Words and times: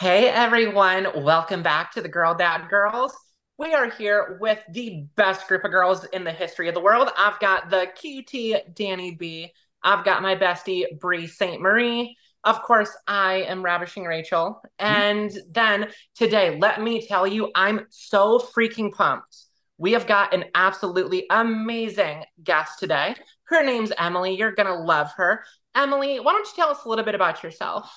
Hey 0.00 0.30
everyone, 0.30 1.08
welcome 1.14 1.62
back 1.62 1.92
to 1.92 2.00
the 2.00 2.08
Girl 2.08 2.34
Dad 2.34 2.70
Girls. 2.70 3.12
We 3.58 3.74
are 3.74 3.90
here 3.90 4.38
with 4.40 4.58
the 4.72 5.04
best 5.14 5.46
group 5.46 5.62
of 5.62 5.72
girls 5.72 6.06
in 6.06 6.24
the 6.24 6.32
history 6.32 6.68
of 6.68 6.74
the 6.74 6.80
world. 6.80 7.10
I've 7.18 7.38
got 7.38 7.68
the 7.68 7.86
QT 8.02 8.74
Danny 8.74 9.14
B. 9.14 9.52
I've 9.82 10.02
got 10.02 10.22
my 10.22 10.36
bestie 10.36 10.98
Bree 10.98 11.26
St. 11.26 11.60
Marie. 11.60 12.16
Of 12.44 12.62
course, 12.62 12.96
I 13.06 13.44
am 13.46 13.62
Ravishing 13.62 14.04
Rachel. 14.04 14.62
Mm-hmm. 14.80 14.86
And 14.86 15.32
then 15.50 15.90
today, 16.14 16.58
let 16.58 16.80
me 16.80 17.06
tell 17.06 17.26
you, 17.26 17.50
I'm 17.54 17.84
so 17.90 18.38
freaking 18.38 18.94
pumped. 18.94 19.36
We 19.76 19.92
have 19.92 20.06
got 20.06 20.32
an 20.32 20.46
absolutely 20.54 21.26
amazing 21.28 22.24
guest 22.42 22.78
today. 22.78 23.16
Her 23.44 23.62
name's 23.62 23.92
Emily. 23.98 24.34
You're 24.34 24.52
going 24.52 24.66
to 24.66 24.82
love 24.82 25.10
her. 25.18 25.44
Emily, 25.74 26.20
why 26.20 26.32
don't 26.32 26.46
you 26.46 26.54
tell 26.56 26.70
us 26.70 26.84
a 26.86 26.88
little 26.88 27.04
bit 27.04 27.14
about 27.14 27.42
yourself? 27.42 27.94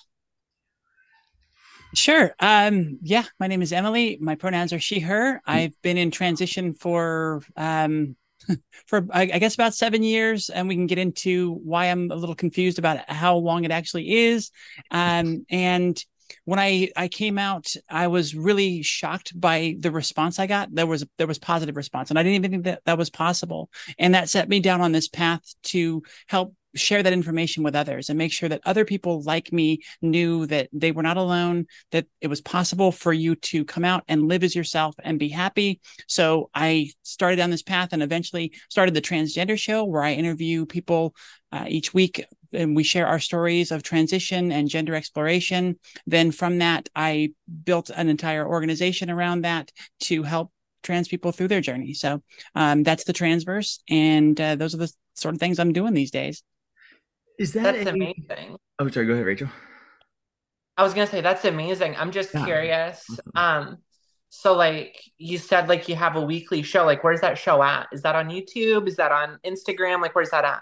Sure. 1.94 2.34
Um, 2.39 2.98
yeah, 3.02 3.23
my 3.39 3.47
name 3.47 3.61
is 3.61 3.71
Emily. 3.71 4.18
My 4.20 4.36
pronouns 4.36 4.74
are 4.74 4.79
she, 4.79 5.00
her. 5.01 5.42
I've 5.46 5.79
been 5.82 5.97
in 5.97 6.11
transition 6.11 6.74
for 6.74 7.43
um 7.56 8.15
for 8.88 9.06
I, 9.11 9.21
I, 9.21 9.39
guess 9.39 9.54
about 9.54 9.74
seven 9.74 10.04
years, 10.04 10.50
and 10.50 10.68
we 10.68 10.75
can 10.75 10.87
get 10.87 10.98
into 10.98 11.54
why 11.64 11.86
I'm 11.86 12.11
a 12.11 12.15
little 12.15 12.36
confused 12.36 12.79
about 12.79 13.10
how 13.10 13.37
long 13.37 13.64
it 13.64 13.71
actually 13.71 14.11
is. 14.11 14.51
Um, 14.92 15.46
and 15.50 16.04
when 16.46 16.60
I 16.60 16.89
I 16.96 17.07
came 17.07 17.37
out, 17.37 17.74
I 17.89 18.07
was 18.07 18.36
really 18.36 18.82
shocked 18.82 19.39
by 19.39 19.75
the 19.79 19.92
response 19.92 20.39
I 20.39 20.48
got. 20.48 20.73
There 20.73 20.87
was 20.87 21.06
there 21.18 21.28
was 21.28 21.39
positive 21.39 21.78
response, 21.78 22.10
and 22.10 22.20
I 22.20 22.23
didn't 22.23 22.36
even 22.36 22.51
think 22.51 22.64
that 22.65 22.82
that 22.86 22.98
was 22.98 23.10
possible. 23.10 23.70
And 23.98 24.15
that 24.15 24.29
set 24.29 24.50
me 24.50 24.60
down 24.60 24.82
on 24.82 24.92
this 24.92 25.07
path 25.07 25.43
to 25.65 26.04
help 26.28 26.56
share 26.75 27.04
that 27.04 27.13
information 27.13 27.63
with 27.63 27.75
others 27.75 28.09
and 28.09 28.18
make 28.18 28.32
sure 28.32 28.50
that 28.50 28.61
other 28.65 28.86
people 28.86 29.21
like 29.23 29.51
me 29.54 29.79
knew 30.01 30.45
that 30.47 30.69
they 30.73 30.91
were 30.91 31.04
not 31.04 31.18
alone, 31.18 31.65
that 31.91 32.05
it 32.22 32.27
was 32.27 32.41
possible 32.41 32.91
for 32.91 33.14
you 33.14 33.36
to 33.36 33.66
come 33.66 33.86
out 33.86 34.03
and 34.08 34.27
live 34.27 34.44
as 34.44 34.55
yourself 34.55 34.95
and 35.03 35.19
be 35.19 35.30
happy. 35.30 35.80
So 36.08 36.50
I 36.53 36.89
started 37.03 37.36
down 37.36 37.52
this 37.52 37.64
path 37.64 37.89
and 37.92 38.03
eventually 38.03 38.53
started 38.70 38.94
the 38.94 39.02
transgender 39.02 39.58
show 39.58 39.83
where 39.83 40.03
I 40.03 40.14
interview 40.14 40.66
people 40.66 41.16
uh, 41.52 41.66
each 41.67 41.94
week 41.94 42.25
and 42.53 42.76
we 42.76 42.83
share 42.83 43.08
our 43.08 43.20
stories 43.20 43.72
of 43.72 43.83
transition 43.83 44.52
and 44.52 44.70
gender 44.70 44.95
exploration. 44.95 45.80
Then 46.05 46.31
from 46.31 46.59
that, 46.59 46.89
I 46.95 47.33
built 47.64 47.89
an 47.89 48.09
entire 48.09 48.48
organization 48.48 49.09
around 49.09 49.42
that 49.42 49.72
to 50.02 50.23
help 50.23 50.52
trans 50.83 51.08
people 51.08 51.31
through 51.31 51.48
their 51.48 51.61
journey. 51.61 51.94
So 51.94 52.22
um, 52.55 52.83
that's 52.83 53.05
the 53.05 53.14
transverse, 53.14 53.81
and 53.89 54.39
uh, 54.39 54.55
those 54.55 54.73
are 54.76 54.80
the 54.80 54.92
sort 55.16 55.33
of 55.33 55.39
things 55.39 55.59
I'm 55.59 55.73
doing 55.73 55.94
these 55.94 56.11
days. 56.11 56.44
Is 57.39 57.53
that 57.53 57.76
that's 57.76 57.89
amazing? 57.89 58.58
Oh, 58.80 58.88
sorry. 58.89 59.06
Go 59.08 59.14
ahead, 59.14 59.26
Rachel. 59.26 59.50
I 60.78 60.84
was 60.84 60.94
gonna 60.94 61.08
say 61.08 61.22
that's 61.22 61.45
amazing. 61.45 61.95
I'm 61.98 62.12
just 62.12 62.34
yeah. 62.34 62.45
curious. 62.45 63.06
Um, 63.36 63.78
so 64.30 64.56
like 64.56 65.00
you 65.17 65.38
said, 65.38 65.70
like 65.70 65.88
you 65.88 65.95
have 65.95 66.16
a 66.16 66.22
weekly 66.22 66.64
show. 66.64 66.86
Like, 66.86 67.04
where's 67.04 67.22
that 67.22 67.38
show 67.38 67.61
at? 67.61 67.88
Is 67.92 68.02
that 68.02 68.16
on 68.16 68.30
YouTube? 68.30 68.88
Is 68.88 68.95
that 68.95 69.11
on 69.11 69.39
Instagram? 69.45 70.02
Like, 70.02 70.16
where's 70.16 70.31
that 70.31 70.45
at? 70.45 70.61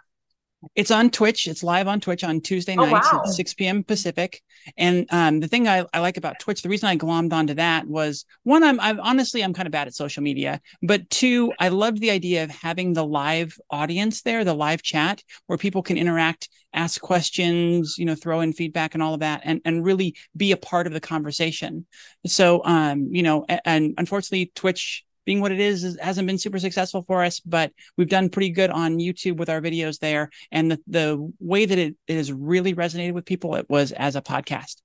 It's 0.76 0.92
on 0.92 1.09
Twitch. 1.09 1.48
It's 1.48 1.64
live 1.64 1.88
on 1.88 2.00
Twitch 2.00 2.23
on 2.23 2.40
Tuesday 2.40 2.76
oh, 2.78 2.86
nights 2.86 3.12
wow. 3.12 3.22
at 3.26 3.30
6 3.30 3.54
p.m. 3.56 3.84
Pacific. 3.84 4.42
And 4.78 5.08
um, 5.09 5.40
the 5.40 5.48
thing 5.48 5.67
I, 5.67 5.86
I 5.94 6.00
like 6.00 6.17
about 6.17 6.40
Twitch, 6.40 6.62
the 6.62 6.70
reason 6.70 6.88
I 6.88 6.98
glommed 6.98 7.34
onto 7.34 7.56
that 7.56 7.88
was 7.88 8.26
one, 8.44 8.64
I'm, 8.64 8.80
I'm 8.80 9.00
honestly, 9.00 9.44
I'm 9.44 9.54
kind 9.54 9.67
of 9.67 9.72
bad 9.72 9.88
at 9.88 9.95
social 9.95 10.22
media, 10.22 10.62
but 10.84 11.09
two, 11.09 11.52
I 11.59 11.70
loved 11.70 12.00
the 12.00 12.12
idea 12.12 12.44
of 12.44 12.52
having 12.52 12.94
the 12.94 13.06
live 13.06 13.58
audience 13.72 14.22
there, 14.22 14.44
the 14.44 14.54
live 14.54 14.84
chat 14.84 15.23
where 15.48 15.58
people 15.58 15.82
can 15.82 15.98
interact, 15.98 16.48
ask 16.73 17.02
questions, 17.02 17.95
you 17.98 18.06
know, 18.06 18.16
throw 18.16 18.42
in 18.42 18.54
feedback 18.54 18.94
and 18.94 19.02
all 19.02 19.16
of 19.16 19.22
that, 19.22 19.42
and, 19.44 19.62
and 19.66 19.84
really 19.84 20.16
be 20.38 20.52
a 20.52 20.58
part 20.58 20.86
of 20.86 20.94
the 20.94 21.02
conversation. 21.02 21.88
So, 22.28 22.64
um, 22.66 23.09
you 23.12 23.23
know, 23.23 23.45
and, 23.50 23.62
and 23.66 23.94
unfortunately, 23.98 24.52
Twitch 24.54 25.06
being 25.25 25.41
what 25.41 25.52
it 25.52 25.59
is, 25.59 25.83
is 25.83 26.00
hasn't 26.00 26.27
been 26.27 26.38
super 26.38 26.59
successful 26.59 27.03
for 27.03 27.23
us, 27.23 27.39
but 27.39 27.72
we've 27.97 28.09
done 28.09 28.30
pretty 28.30 28.50
good 28.50 28.69
on 28.69 28.98
YouTube 28.98 29.37
with 29.37 29.49
our 29.49 29.61
videos 29.61 29.99
there. 29.99 30.30
And 30.52 30.71
the, 30.71 30.80
the 30.87 31.33
way 31.39 31.65
that 31.65 31.77
it, 31.77 31.95
it 32.08 32.15
has 32.15 32.32
really 32.32 32.73
resonated 32.73 33.14
with 33.14 33.26
people, 33.26 33.55
it 33.55 33.70
was 33.70 33.92
as 33.92 34.15
a 34.15 34.21
podcast. 34.21 34.82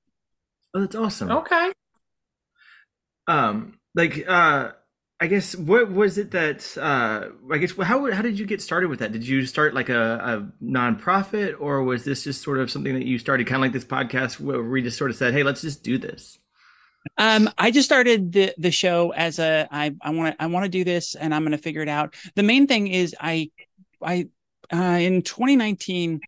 Oh, 0.74 0.80
that's 0.80 0.96
awesome. 0.96 1.30
Okay. 1.30 1.72
Um, 3.26 3.78
like, 3.94 4.24
uh, 4.28 4.72
I 5.18 5.28
guess 5.28 5.56
what 5.56 5.90
was 5.90 6.18
it 6.18 6.32
that 6.32 6.76
uh, 6.76 7.28
I 7.50 7.56
guess 7.56 7.72
how 7.74 8.10
how 8.12 8.20
did 8.20 8.38
you 8.38 8.44
get 8.44 8.60
started 8.60 8.90
with 8.90 8.98
that? 8.98 9.12
Did 9.12 9.26
you 9.26 9.46
start 9.46 9.72
like 9.72 9.88
a, 9.88 10.50
a 10.60 10.64
nonprofit, 10.64 11.54
or 11.58 11.82
was 11.82 12.04
this 12.04 12.24
just 12.24 12.42
sort 12.42 12.58
of 12.58 12.70
something 12.70 12.92
that 12.92 13.06
you 13.06 13.18
started, 13.18 13.46
kind 13.46 13.56
of 13.56 13.62
like 13.62 13.72
this 13.72 13.84
podcast, 13.84 14.38
where 14.38 14.62
we 14.62 14.82
just 14.82 14.98
sort 14.98 15.10
of 15.10 15.16
said, 15.16 15.32
"Hey, 15.32 15.42
let's 15.42 15.62
just 15.62 15.82
do 15.82 15.96
this"? 15.96 16.38
Um, 17.18 17.50
I 17.58 17.70
just 17.70 17.86
started 17.86 18.32
the 18.32 18.54
the 18.58 18.70
show 18.70 19.12
as 19.12 19.38
a 19.38 19.68
I 19.70 19.94
I 20.00 20.10
want 20.10 20.36
to 20.36 20.42
I 20.42 20.46
want 20.46 20.64
to 20.64 20.70
do 20.70 20.84
this 20.84 21.14
and 21.14 21.34
I'm 21.34 21.42
going 21.42 21.52
to 21.52 21.58
figure 21.58 21.82
it 21.82 21.88
out. 21.88 22.14
The 22.34 22.42
main 22.42 22.66
thing 22.66 22.88
is 22.88 23.14
I 23.20 23.50
I 24.02 24.28
uh, 24.72 24.98
in 25.00 25.22
2019 25.22 26.20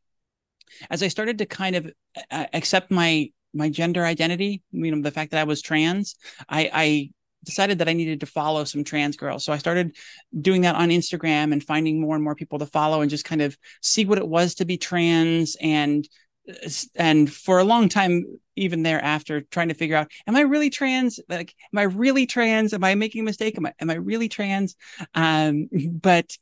as 0.90 1.02
I 1.02 1.08
started 1.08 1.38
to 1.38 1.46
kind 1.46 1.76
of 1.76 1.92
uh, 2.30 2.46
accept 2.52 2.90
my 2.90 3.30
my 3.54 3.68
gender 3.68 4.04
identity, 4.04 4.62
you 4.70 4.94
know, 4.94 5.02
the 5.02 5.10
fact 5.10 5.30
that 5.30 5.40
I 5.40 5.44
was 5.44 5.62
trans, 5.62 6.16
I 6.48 6.70
I 6.72 7.10
decided 7.44 7.78
that 7.78 7.88
I 7.88 7.92
needed 7.92 8.20
to 8.20 8.26
follow 8.26 8.64
some 8.64 8.84
trans 8.84 9.16
girls. 9.16 9.44
So 9.44 9.52
I 9.52 9.58
started 9.58 9.96
doing 10.38 10.62
that 10.62 10.74
on 10.74 10.90
Instagram 10.90 11.52
and 11.52 11.62
finding 11.62 12.00
more 12.00 12.14
and 12.14 12.22
more 12.22 12.34
people 12.34 12.58
to 12.58 12.66
follow 12.66 13.00
and 13.00 13.10
just 13.10 13.24
kind 13.24 13.40
of 13.40 13.56
see 13.80 14.04
what 14.04 14.18
it 14.18 14.28
was 14.28 14.56
to 14.56 14.64
be 14.64 14.76
trans 14.76 15.56
and 15.60 16.08
and 16.96 17.32
for 17.32 17.58
a 17.58 17.64
long 17.64 17.88
time 17.88 18.24
even 18.58 18.82
thereafter 18.82 19.40
trying 19.40 19.68
to 19.68 19.74
figure 19.74 19.96
out 19.96 20.10
am 20.26 20.36
i 20.36 20.40
really 20.40 20.70
trans? 20.70 21.20
Like 21.28 21.54
am 21.72 21.78
i 21.78 21.82
really 21.82 22.26
trans? 22.26 22.72
Am 22.72 22.84
i 22.84 22.94
making 22.94 23.22
a 23.22 23.24
mistake? 23.24 23.56
Am 23.56 23.66
i 23.66 23.72
am 23.80 23.90
i 23.90 23.94
really 23.94 24.28
trans? 24.28 24.76
Um 25.14 25.68
but 26.02 26.36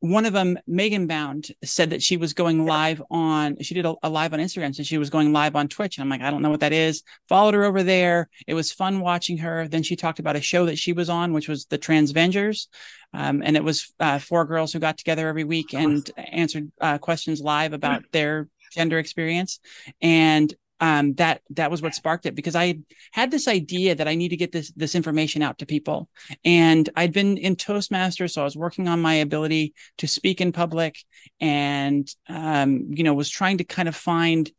one 0.00 0.26
of 0.26 0.32
them 0.32 0.58
megan 0.66 1.06
bound 1.06 1.52
said 1.62 1.90
that 1.90 2.02
she 2.02 2.16
was 2.16 2.34
going 2.34 2.66
live 2.66 3.00
on 3.08 3.56
she 3.60 3.72
did 3.72 3.86
a, 3.86 3.94
a, 4.02 4.10
live 4.10 4.32
on 4.32 4.40
instagram 4.40 4.74
so 4.74 4.82
she 4.82 4.98
was 4.98 5.10
going 5.10 5.32
live 5.32 5.54
on 5.54 5.68
twitch. 5.68 5.96
And 5.96 6.02
i'm 6.02 6.08
like 6.08 6.26
i 6.26 6.30
don't 6.30 6.42
know 6.42 6.50
what 6.50 6.60
that 6.60 6.72
is. 6.72 7.04
Followed 7.28 7.54
her 7.54 7.64
over 7.64 7.84
there. 7.84 8.28
It 8.46 8.54
was 8.54 8.72
fun 8.72 9.00
watching 9.00 9.38
her. 9.38 9.68
Then 9.68 9.84
she 9.84 9.94
talked 9.94 10.18
about 10.18 10.34
a 10.34 10.40
show 10.40 10.66
that 10.66 10.78
she 10.78 10.92
was 10.92 11.08
on 11.08 11.32
which 11.32 11.48
was 11.48 11.66
the 11.66 11.78
transvengers. 11.78 12.68
Um, 13.14 13.42
and 13.44 13.56
it 13.56 13.62
was 13.62 13.92
uh, 14.00 14.18
four 14.18 14.44
girls 14.44 14.72
who 14.72 14.78
got 14.80 14.98
together 14.98 15.28
every 15.28 15.44
week 15.44 15.74
and 15.74 16.10
answered 16.16 16.72
uh, 16.80 16.98
questions 16.98 17.40
live 17.40 17.72
about 17.72 18.02
their 18.10 18.48
gender 18.72 18.98
experience. 18.98 19.60
And 20.00 20.52
um, 20.82 21.14
that 21.14 21.42
that 21.50 21.70
was 21.70 21.80
what 21.80 21.94
sparked 21.94 22.26
it 22.26 22.34
because 22.34 22.56
I 22.56 22.80
had 23.12 23.30
this 23.30 23.46
idea 23.46 23.94
that 23.94 24.08
I 24.08 24.16
need 24.16 24.30
to 24.30 24.36
get 24.36 24.50
this 24.50 24.72
this 24.72 24.96
information 24.96 25.40
out 25.40 25.58
to 25.58 25.66
people, 25.66 26.10
and 26.44 26.90
I'd 26.96 27.12
been 27.12 27.38
in 27.38 27.54
Toastmasters, 27.54 28.32
so 28.32 28.40
I 28.40 28.44
was 28.44 28.56
working 28.56 28.88
on 28.88 29.00
my 29.00 29.14
ability 29.14 29.74
to 29.98 30.08
speak 30.08 30.40
in 30.40 30.50
public, 30.50 30.98
and 31.40 32.12
um, 32.28 32.88
you 32.90 33.04
know 33.04 33.14
was 33.14 33.30
trying 33.30 33.58
to 33.58 33.64
kind 33.64 33.88
of 33.88 33.94
find 33.94 34.50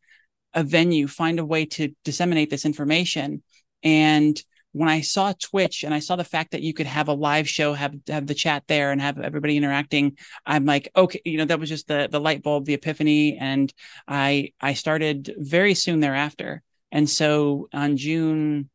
a 0.54 0.64
venue, 0.64 1.08
find 1.10 1.40
a 1.40 1.46
way 1.46 1.66
to 1.66 1.94
disseminate 2.06 2.50
this 2.50 2.64
information, 2.64 3.44
and 3.84 4.42
when 4.74 4.90
I 4.90 5.02
saw 5.02 5.34
Twitch 5.34 5.84
and 5.84 5.94
I 5.94 6.00
saw 6.00 6.16
the 6.16 6.24
fact 6.24 6.52
that 6.52 6.64
you 6.64 6.74
could 6.74 6.88
have 6.88 7.08
a 7.08 7.14
live 7.14 7.48
show, 7.48 7.74
have 7.74 7.96
have 8.08 8.28
the 8.28 8.34
chat 8.34 8.64
there 8.68 8.92
and 8.92 9.00
have 9.00 9.20
everybody 9.20 9.56
interacting, 9.56 10.18
I'm 10.46 10.66
like, 10.66 10.90
okay, 10.96 11.22
you 11.24 11.38
know, 11.38 11.46
that 11.46 11.60
was 11.60 11.70
just 11.70 11.88
the 11.88 12.10
the 12.12 12.20
light 12.20 12.44
bulb, 12.44 12.66
the 12.66 12.74
epiphany, 12.74 13.38
and 13.38 13.72
I 14.08 14.52
I 14.60 14.74
started 14.74 15.34
very 15.38 15.76
soon 15.76 16.00
thereafter. 16.00 16.64
And 16.92 17.10
so 17.10 17.70
on 17.74 17.98
June, 17.98 18.70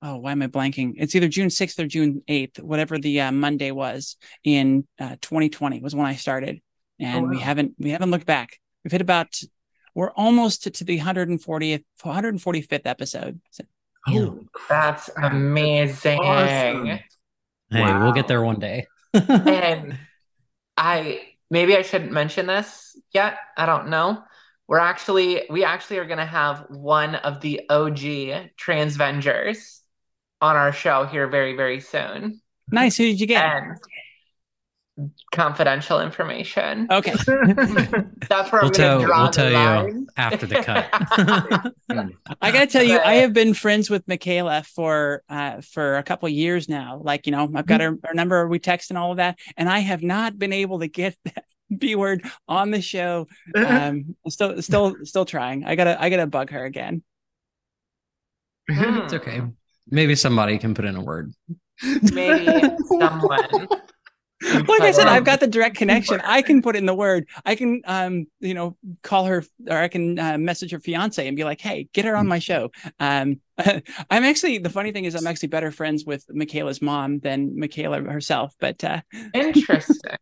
oh, 0.00 0.16
why 0.16 0.32
am 0.32 0.42
I 0.42 0.46
blanking? 0.46 0.94
It's 0.96 1.14
either 1.14 1.28
June 1.28 1.48
6th 1.48 1.78
or 1.78 1.86
June 1.86 2.22
8th, 2.28 2.60
whatever 2.60 2.98
the 2.98 3.20
uh, 3.20 3.32
Monday 3.32 3.70
was 3.70 4.16
in 4.42 4.86
uh, 4.98 5.16
2020 5.20 5.80
was 5.80 5.94
when 5.94 6.06
I 6.06 6.14
started, 6.14 6.60
and 6.98 7.24
oh, 7.24 7.28
wow. 7.28 7.30
we 7.30 7.40
haven't 7.40 7.74
we 7.78 7.90
haven't 7.90 8.12
looked 8.12 8.26
back. 8.26 8.58
We've 8.84 8.92
hit 8.92 9.00
about 9.00 9.40
we're 9.94 10.12
almost 10.12 10.62
to, 10.64 10.70
to 10.70 10.84
the 10.84 11.00
140th 11.00 11.84
145th 12.00 12.86
episode. 12.86 13.40
So 13.50 13.64
Oh, 14.08 14.44
that's 14.68 15.10
amazing. 15.16 16.20
Awesome. 16.20 16.86
Hey, 16.86 17.02
wow. 17.70 18.02
we'll 18.02 18.12
get 18.12 18.28
there 18.28 18.42
one 18.42 18.58
day. 18.58 18.86
and 19.14 19.98
I 20.76 21.20
maybe 21.50 21.76
I 21.76 21.82
shouldn't 21.82 22.12
mention 22.12 22.46
this 22.46 22.96
yet. 23.12 23.38
I 23.56 23.66
don't 23.66 23.88
know. 23.88 24.22
We're 24.68 24.78
actually 24.78 25.42
we 25.50 25.64
actually 25.64 25.98
are 25.98 26.06
gonna 26.06 26.26
have 26.26 26.66
one 26.68 27.14
of 27.14 27.40
the 27.40 27.62
OG 27.68 27.98
Transvengers 28.56 29.80
on 30.40 30.56
our 30.56 30.72
show 30.72 31.04
here 31.04 31.28
very, 31.28 31.56
very 31.56 31.80
soon. 31.80 32.40
Nice. 32.70 32.96
Who 32.96 33.04
did 33.04 33.20
you 33.20 33.26
get? 33.26 33.44
And 33.44 33.76
confidential 35.32 36.00
information. 36.00 36.86
Okay. 36.90 37.12
That's 38.28 38.52
where 38.52 38.62
we'll 38.62 38.66
I'm 38.66 38.72
tell, 38.72 39.02
draw 39.02 39.22
we'll 39.22 39.30
tell 39.30 39.52
line. 39.52 39.86
you 39.88 40.06
after 40.16 40.46
the 40.46 40.56
cut. 40.56 40.88
I 42.40 42.50
gotta 42.52 42.66
tell 42.66 42.82
you, 42.82 42.98
I 42.98 43.14
have 43.14 43.32
been 43.32 43.54
friends 43.54 43.90
with 43.90 44.06
Michaela 44.06 44.62
for 44.62 45.22
uh, 45.28 45.60
for 45.60 45.96
a 45.96 46.02
couple 46.02 46.28
years 46.28 46.68
now. 46.68 47.00
Like, 47.02 47.26
you 47.26 47.32
know, 47.32 47.50
I've 47.54 47.66
got 47.66 47.80
her, 47.80 47.98
her 48.04 48.14
number, 48.14 48.46
we 48.48 48.58
text 48.58 48.90
and 48.90 48.98
all 48.98 49.12
of 49.12 49.16
that, 49.18 49.38
and 49.56 49.68
I 49.68 49.80
have 49.80 50.02
not 50.02 50.38
been 50.38 50.52
able 50.52 50.80
to 50.80 50.88
get 50.88 51.16
that 51.24 51.44
B 51.76 51.94
word 51.94 52.24
on 52.48 52.70
the 52.70 52.82
show. 52.82 53.28
Um, 53.54 54.16
still, 54.28 54.60
still, 54.62 54.96
still 55.04 55.24
trying. 55.24 55.64
I 55.64 55.74
gotta, 55.74 56.00
I 56.00 56.10
gotta 56.10 56.26
bug 56.26 56.50
her 56.50 56.64
again. 56.64 57.02
It's 58.68 59.12
okay. 59.12 59.42
Maybe 59.88 60.14
somebody 60.14 60.58
can 60.58 60.74
put 60.74 60.84
in 60.84 60.96
a 60.96 61.02
word. 61.02 61.32
Maybe 62.12 62.76
someone. 62.86 63.68
like 64.68 64.80
I 64.80 64.90
said, 64.90 65.06
I've 65.06 65.24
got 65.24 65.40
the 65.40 65.46
direct 65.46 65.76
connection. 65.76 66.20
I 66.24 66.42
can 66.42 66.62
put 66.62 66.76
in 66.76 66.86
the 66.86 66.94
word. 66.94 67.28
I 67.44 67.54
can, 67.54 67.82
um, 67.84 68.26
you 68.40 68.54
know, 68.54 68.76
call 69.02 69.26
her 69.26 69.44
or 69.68 69.76
I 69.76 69.88
can 69.88 70.18
uh, 70.18 70.38
message 70.38 70.72
her 70.72 70.80
fiance 70.80 71.26
and 71.26 71.36
be 71.36 71.44
like, 71.44 71.60
"Hey, 71.60 71.88
get 71.92 72.04
her 72.04 72.16
on 72.16 72.26
my 72.26 72.38
show." 72.38 72.70
Um, 72.98 73.40
I'm 73.58 74.24
actually 74.24 74.58
the 74.58 74.70
funny 74.70 74.92
thing 74.92 75.04
is 75.04 75.14
I'm 75.14 75.26
actually 75.26 75.48
better 75.48 75.70
friends 75.70 76.04
with 76.04 76.24
Michaela's 76.30 76.82
mom 76.82 77.20
than 77.20 77.58
Michaela 77.58 78.00
herself. 78.00 78.54
But 78.58 78.82
uh, 78.82 79.02
Interesting. 79.34 80.16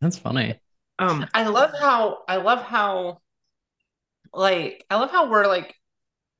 That's 0.00 0.18
funny. 0.18 0.58
Um, 0.98 1.26
I 1.32 1.44
love 1.44 1.72
how 1.78 2.18
I 2.28 2.36
love 2.36 2.62
how 2.62 3.18
like 4.32 4.84
I 4.90 4.96
love 4.96 5.10
how 5.10 5.30
we're 5.30 5.46
like 5.46 5.74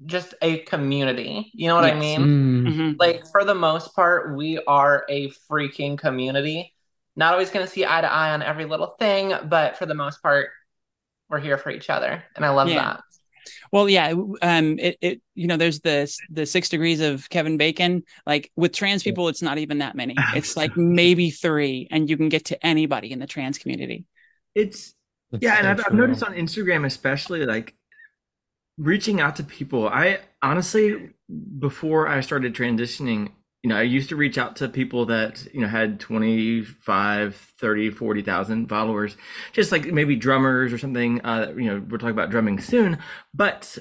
just 0.07 0.35
a 0.43 0.59
community. 0.59 1.51
You 1.55 1.69
know 1.69 1.75
what 1.75 1.85
I 1.85 1.95
mean? 1.95 2.21
Mm, 2.21 2.67
mhm. 2.67 2.97
Like 2.99 3.27
for 3.31 3.45
the 3.45 3.55
most 3.55 3.95
part, 3.95 4.37
we 4.37 4.59
are 4.67 5.05
a 5.09 5.31
freaking 5.51 5.99
community. 5.99 6.75
Not 7.17 7.33
always 7.33 7.51
going 7.51 7.67
to 7.67 7.71
see 7.71 7.85
eye 7.85 8.01
to 8.01 8.11
eye 8.11 8.31
on 8.33 8.43
every 8.43 8.65
little 8.65 8.95
thing, 8.99 9.35
but 9.45 9.77
for 9.77 9.87
the 9.87 9.95
most 9.95 10.23
part, 10.23 10.51
we're 11.29 11.41
here 11.41 11.59
for 11.59 11.71
each 11.71 11.91
other, 11.91 12.23
and 12.37 12.45
I 12.45 12.51
love 12.51 12.69
Yeah. 12.69 12.77
that. 12.77 13.01
Well, 13.73 13.89
yeah, 13.89 14.13
um, 14.43 14.79
it, 14.79 14.99
it, 15.01 15.23
you 15.35 15.47
know, 15.47 15.57
there's 15.57 15.81
the 15.81 16.13
the 16.31 16.45
six 16.45 16.69
degrees 16.69 17.01
of 17.01 17.29
Kevin 17.31 17.57
Bacon. 17.57 18.03
Like 18.27 18.51
with 18.57 18.73
trans 18.73 19.03
people, 19.03 19.29
it's 19.29 19.43
not 19.43 19.59
even 19.59 19.79
that 19.79 19.95
many. 19.95 20.15
It's 20.37 20.57
like 20.57 20.77
maybe 20.77 21.31
three, 21.31 21.89
and 21.91 22.09
you 22.11 22.17
can 22.17 22.29
get 22.29 22.47
to 22.47 22.67
anybody 22.67 23.13
in 23.13 23.19
the 23.19 23.27
trans 23.27 23.59
community. 23.59 24.05
it's 24.55 24.95
that's 25.31 25.43
yeah, 25.43 25.57
and 25.59 25.67
I've, 25.67 25.81
I've 25.87 25.95
noticed 25.95 26.23
on 26.23 26.35
Instagram, 26.35 26.85
especially 26.85 27.47
like 27.47 27.75
reaching 28.79 29.21
out 29.21 29.37
to 29.37 29.45
people. 29.45 29.89
I 29.89 30.19
honestly, 30.43 31.11
before 31.59 32.09
I 32.09 32.21
started 32.21 32.55
transitioning, 32.55 33.31
you 33.63 33.69
know, 33.71 33.77
I 33.77 33.83
used 33.83 34.09
to 34.11 34.17
reach 34.17 34.39
out 34.39 34.57
to 34.57 34.69
people 34.69 35.07
that, 35.07 35.47
you 35.53 35.61
know, 35.61 35.69
had 35.69 36.01
25, 36.01 37.35
30, 37.59 37.91
40,000 37.91 38.69
followers, 38.69 39.17
just 39.53 39.73
like 39.73 39.87
maybe 39.87 40.17
drummers 40.17 40.73
or 40.73 40.79
something. 40.79 41.21
Uh, 41.23 41.53
you 41.57 41.65
know, 41.67 41.85
we're 41.89 41.99
talking 41.99 42.11
about 42.13 42.31
drumming 42.31 42.61
soon, 42.61 42.99
but 43.35 43.77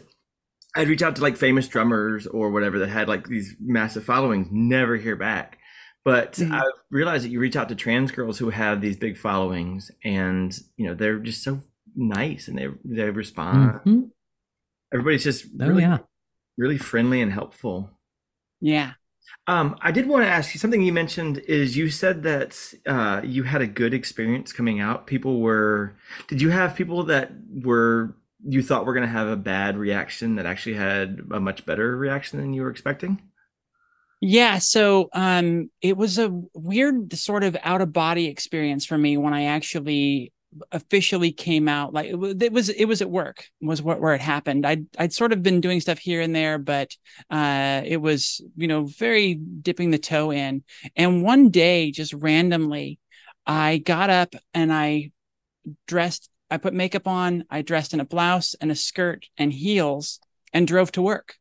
I'd 0.76 0.88
reach 0.90 1.02
out 1.02 1.16
to 1.18 1.22
like 1.22 1.38
famous 1.38 1.68
drummers 1.68 2.28
or 2.28 2.52
whatever 2.52 2.80
that 2.80 2.90
had 2.90 3.08
like 3.08 3.28
these 3.28 3.56
massive 3.60 4.06
followings, 4.06 4.48
never 4.52 4.98
hear 4.98 5.16
back. 5.16 5.58
But 6.06 6.42
Mhm. 6.42 6.52
I've 6.52 6.64
realized 6.92 7.26
that 7.26 7.30
you 7.30 7.40
reach 7.40 7.56
out 7.56 7.70
to 7.70 7.76
trans 7.76 8.12
girls 8.12 8.38
who 8.40 8.50
have 8.52 8.81
these 8.81 8.98
big 8.98 9.18
followings 9.18 9.92
and, 10.04 10.58
you 10.78 10.88
know, 10.88 10.96
they're 10.96 11.20
just 11.20 11.44
so 11.44 11.62
nice 11.96 12.48
and 12.48 12.58
they 12.58 12.68
they 12.86 13.10
respond. 13.10 13.80
Mhm. 13.86 14.12
Everybody's 14.94 15.24
just 15.24 15.46
Oh 15.62 15.70
really, 15.70 15.80
yeah. 15.80 16.00
really 16.58 16.78
friendly 16.80 17.22
and 17.22 17.31
helpful. 17.34 17.92
Yeah. 18.62 18.94
Um, 19.50 19.75
I 19.81 19.92
did 19.92 20.07
want 20.07 20.24
to 20.25 20.30
ask 20.30 20.54
you 20.54 20.60
something 20.60 20.84
you 20.84 20.94
mentioned 20.94 21.40
is 21.40 21.75
you 21.75 21.90
said 21.90 22.22
that 22.22 22.56
uh, 22.86 23.22
you 23.24 23.42
had 23.42 23.63
a 23.63 23.68
good 23.68 23.96
experience 23.96 24.54
coming 24.54 24.80
out. 24.80 25.07
People 25.07 25.42
were, 25.42 25.96
did 26.28 26.40
you 26.40 26.51
have 26.51 26.75
people 26.75 27.01
that 27.06 27.31
were, 27.63 28.16
you 28.48 28.62
thought 28.62 28.86
were 28.86 28.94
going 28.94 29.07
to 29.07 29.12
have 29.12 29.28
a 29.28 29.36
bad 29.36 29.75
reaction 29.75 30.36
that 30.36 30.46
actually 30.46 30.75
had 30.75 31.22
a 31.31 31.40
much 31.40 31.66
better 31.66 31.98
reaction 31.98 32.40
than 32.40 32.54
you 32.54 32.62
were 32.62 32.69
expecting? 32.69 33.19
Yeah, 34.22 34.60
so 34.60 35.10
um 35.13 35.72
it 35.81 35.98
was 35.98 36.19
a 36.19 36.30
weird 36.54 37.12
sort 37.13 37.44
of 37.44 37.57
out 37.63 37.81
of 37.81 37.92
body 37.92 38.28
experience 38.28 38.86
for 38.86 38.98
me 39.00 39.18
when 39.18 39.34
I 39.34 39.45
actually 39.45 40.31
officially 40.72 41.31
came 41.31 41.68
out 41.68 41.94
like 41.94 42.07
it 42.07 42.16
was 42.16 42.69
it 42.69 42.88
was, 42.88 43.01
at 43.01 43.10
work 43.10 43.46
was 43.62 43.81
what 43.81 44.01
where 44.01 44.16
it 44.16 44.22
happened. 44.22 44.66
I'd 44.66 44.86
I'd 44.98 45.13
sort 45.13 45.31
of 45.31 45.44
been 45.44 45.62
doing 45.62 45.80
stuff 45.80 46.00
here 46.00 46.22
and 46.22 46.36
there 46.36 46.57
but 46.57 46.96
uh 47.30 47.81
it 47.86 47.98
was 47.98 48.42
you 48.56 48.68
know 48.68 48.86
very 48.86 49.36
dipping 49.36 49.92
the 49.92 50.00
toe 50.00 50.31
in 50.31 50.63
and 50.96 51.24
one 51.24 51.50
day 51.50 51.92
just 51.92 52.13
randomly 52.13 53.00
I 53.46 53.78
got 53.78 54.10
up 54.10 54.34
and 54.54 54.74
I 54.74 55.12
dressed 55.88 56.30
I 56.52 56.57
put 56.57 56.74
makeup 56.74 57.07
on, 57.07 57.45
I 57.50 57.62
dressed 57.62 57.94
in 57.94 58.00
a 58.00 58.06
blouse 58.06 58.56
and 58.60 58.72
a 58.72 58.75
skirt 58.75 59.25
and 59.38 59.54
heels 59.54 60.19
and 60.52 60.68
drove 60.68 60.92
to 60.94 61.02
work. 61.02 61.36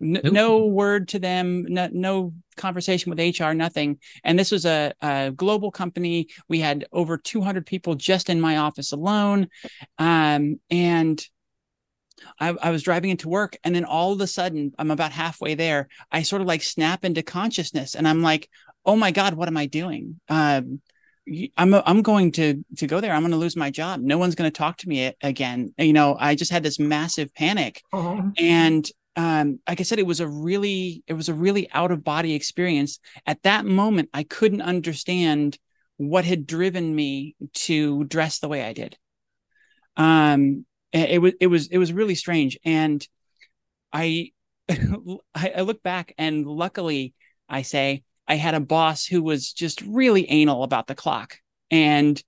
N- 0.00 0.20
Ooh. 0.24 0.30
no 0.30 0.66
word 0.66 1.08
to 1.08 1.18
them, 1.18 1.64
no, 1.68 1.88
no 1.92 2.32
conversation 2.56 3.10
with 3.10 3.20
HR, 3.20 3.54
nothing. 3.54 3.98
And 4.24 4.38
this 4.38 4.50
was 4.50 4.66
a, 4.66 4.92
a 5.00 5.32
global 5.34 5.70
company. 5.70 6.28
We 6.48 6.60
had 6.60 6.86
over 6.92 7.16
200 7.16 7.66
people 7.66 7.94
just 7.94 8.28
in 8.30 8.40
my 8.40 8.58
office 8.58 8.92
alone. 8.92 9.48
Um, 9.98 10.60
and 10.70 11.24
I, 12.40 12.48
I 12.50 12.70
was 12.70 12.82
driving 12.82 13.10
into 13.10 13.28
work, 13.28 13.56
and 13.64 13.74
then 13.74 13.84
all 13.84 14.12
of 14.12 14.20
a 14.20 14.26
sudden, 14.26 14.72
I'm 14.78 14.90
about 14.90 15.12
halfway 15.12 15.54
there. 15.54 15.88
I 16.10 16.22
sort 16.22 16.42
of 16.42 16.48
like 16.48 16.62
snap 16.62 17.04
into 17.04 17.22
consciousness, 17.22 17.94
and 17.94 18.06
I'm 18.08 18.22
like, 18.22 18.48
"Oh 18.84 18.96
my 18.96 19.10
god, 19.10 19.34
what 19.34 19.48
am 19.48 19.56
I 19.56 19.66
doing?" 19.66 20.20
Um, 20.28 20.80
y- 21.26 21.50
I'm 21.56 21.74
I'm 21.74 22.02
going 22.02 22.32
to 22.32 22.64
to 22.78 22.86
go 22.86 23.00
there. 23.00 23.12
I'm 23.12 23.22
going 23.22 23.32
to 23.32 23.36
lose 23.38 23.56
my 23.56 23.70
job. 23.70 24.00
No 24.00 24.18
one's 24.18 24.34
going 24.34 24.50
to 24.50 24.56
talk 24.56 24.78
to 24.78 24.88
me 24.88 25.12
again. 25.22 25.74
You 25.78 25.92
know, 25.92 26.16
I 26.18 26.34
just 26.34 26.50
had 26.50 26.62
this 26.62 26.78
massive 26.78 27.32
panic, 27.34 27.82
Oh, 27.92 28.32
and 28.36 28.88
um, 29.18 29.58
like 29.68 29.80
I 29.80 29.82
said, 29.82 29.98
it 29.98 30.06
was 30.06 30.20
a 30.20 30.28
really 30.28 31.02
it 31.08 31.14
was 31.14 31.28
a 31.28 31.34
really 31.34 31.68
out 31.72 31.90
of 31.90 32.04
body 32.04 32.34
experience. 32.34 33.00
At 33.26 33.42
that 33.42 33.66
moment, 33.66 34.10
I 34.14 34.22
couldn't 34.22 34.62
understand 34.62 35.58
what 35.96 36.24
had 36.24 36.46
driven 36.46 36.94
me 36.94 37.34
to 37.52 38.04
dress 38.04 38.38
the 38.38 38.46
way 38.46 38.62
I 38.62 38.72
did. 38.72 38.96
Um, 39.96 40.64
it, 40.92 41.10
it 41.10 41.18
was 41.18 41.34
it 41.40 41.48
was 41.48 41.66
it 41.66 41.78
was 41.78 41.92
really 41.92 42.14
strange, 42.14 42.60
and 42.64 43.04
I 43.92 44.30
I, 45.34 45.62
look 45.62 45.82
back, 45.82 46.14
and 46.16 46.46
luckily, 46.46 47.12
I 47.48 47.62
say 47.62 48.04
I 48.28 48.36
had 48.36 48.54
a 48.54 48.60
boss 48.60 49.04
who 49.04 49.20
was 49.24 49.52
just 49.52 49.82
really 49.82 50.30
anal 50.30 50.62
about 50.62 50.86
the 50.86 50.94
clock, 50.94 51.38
and 51.72 52.22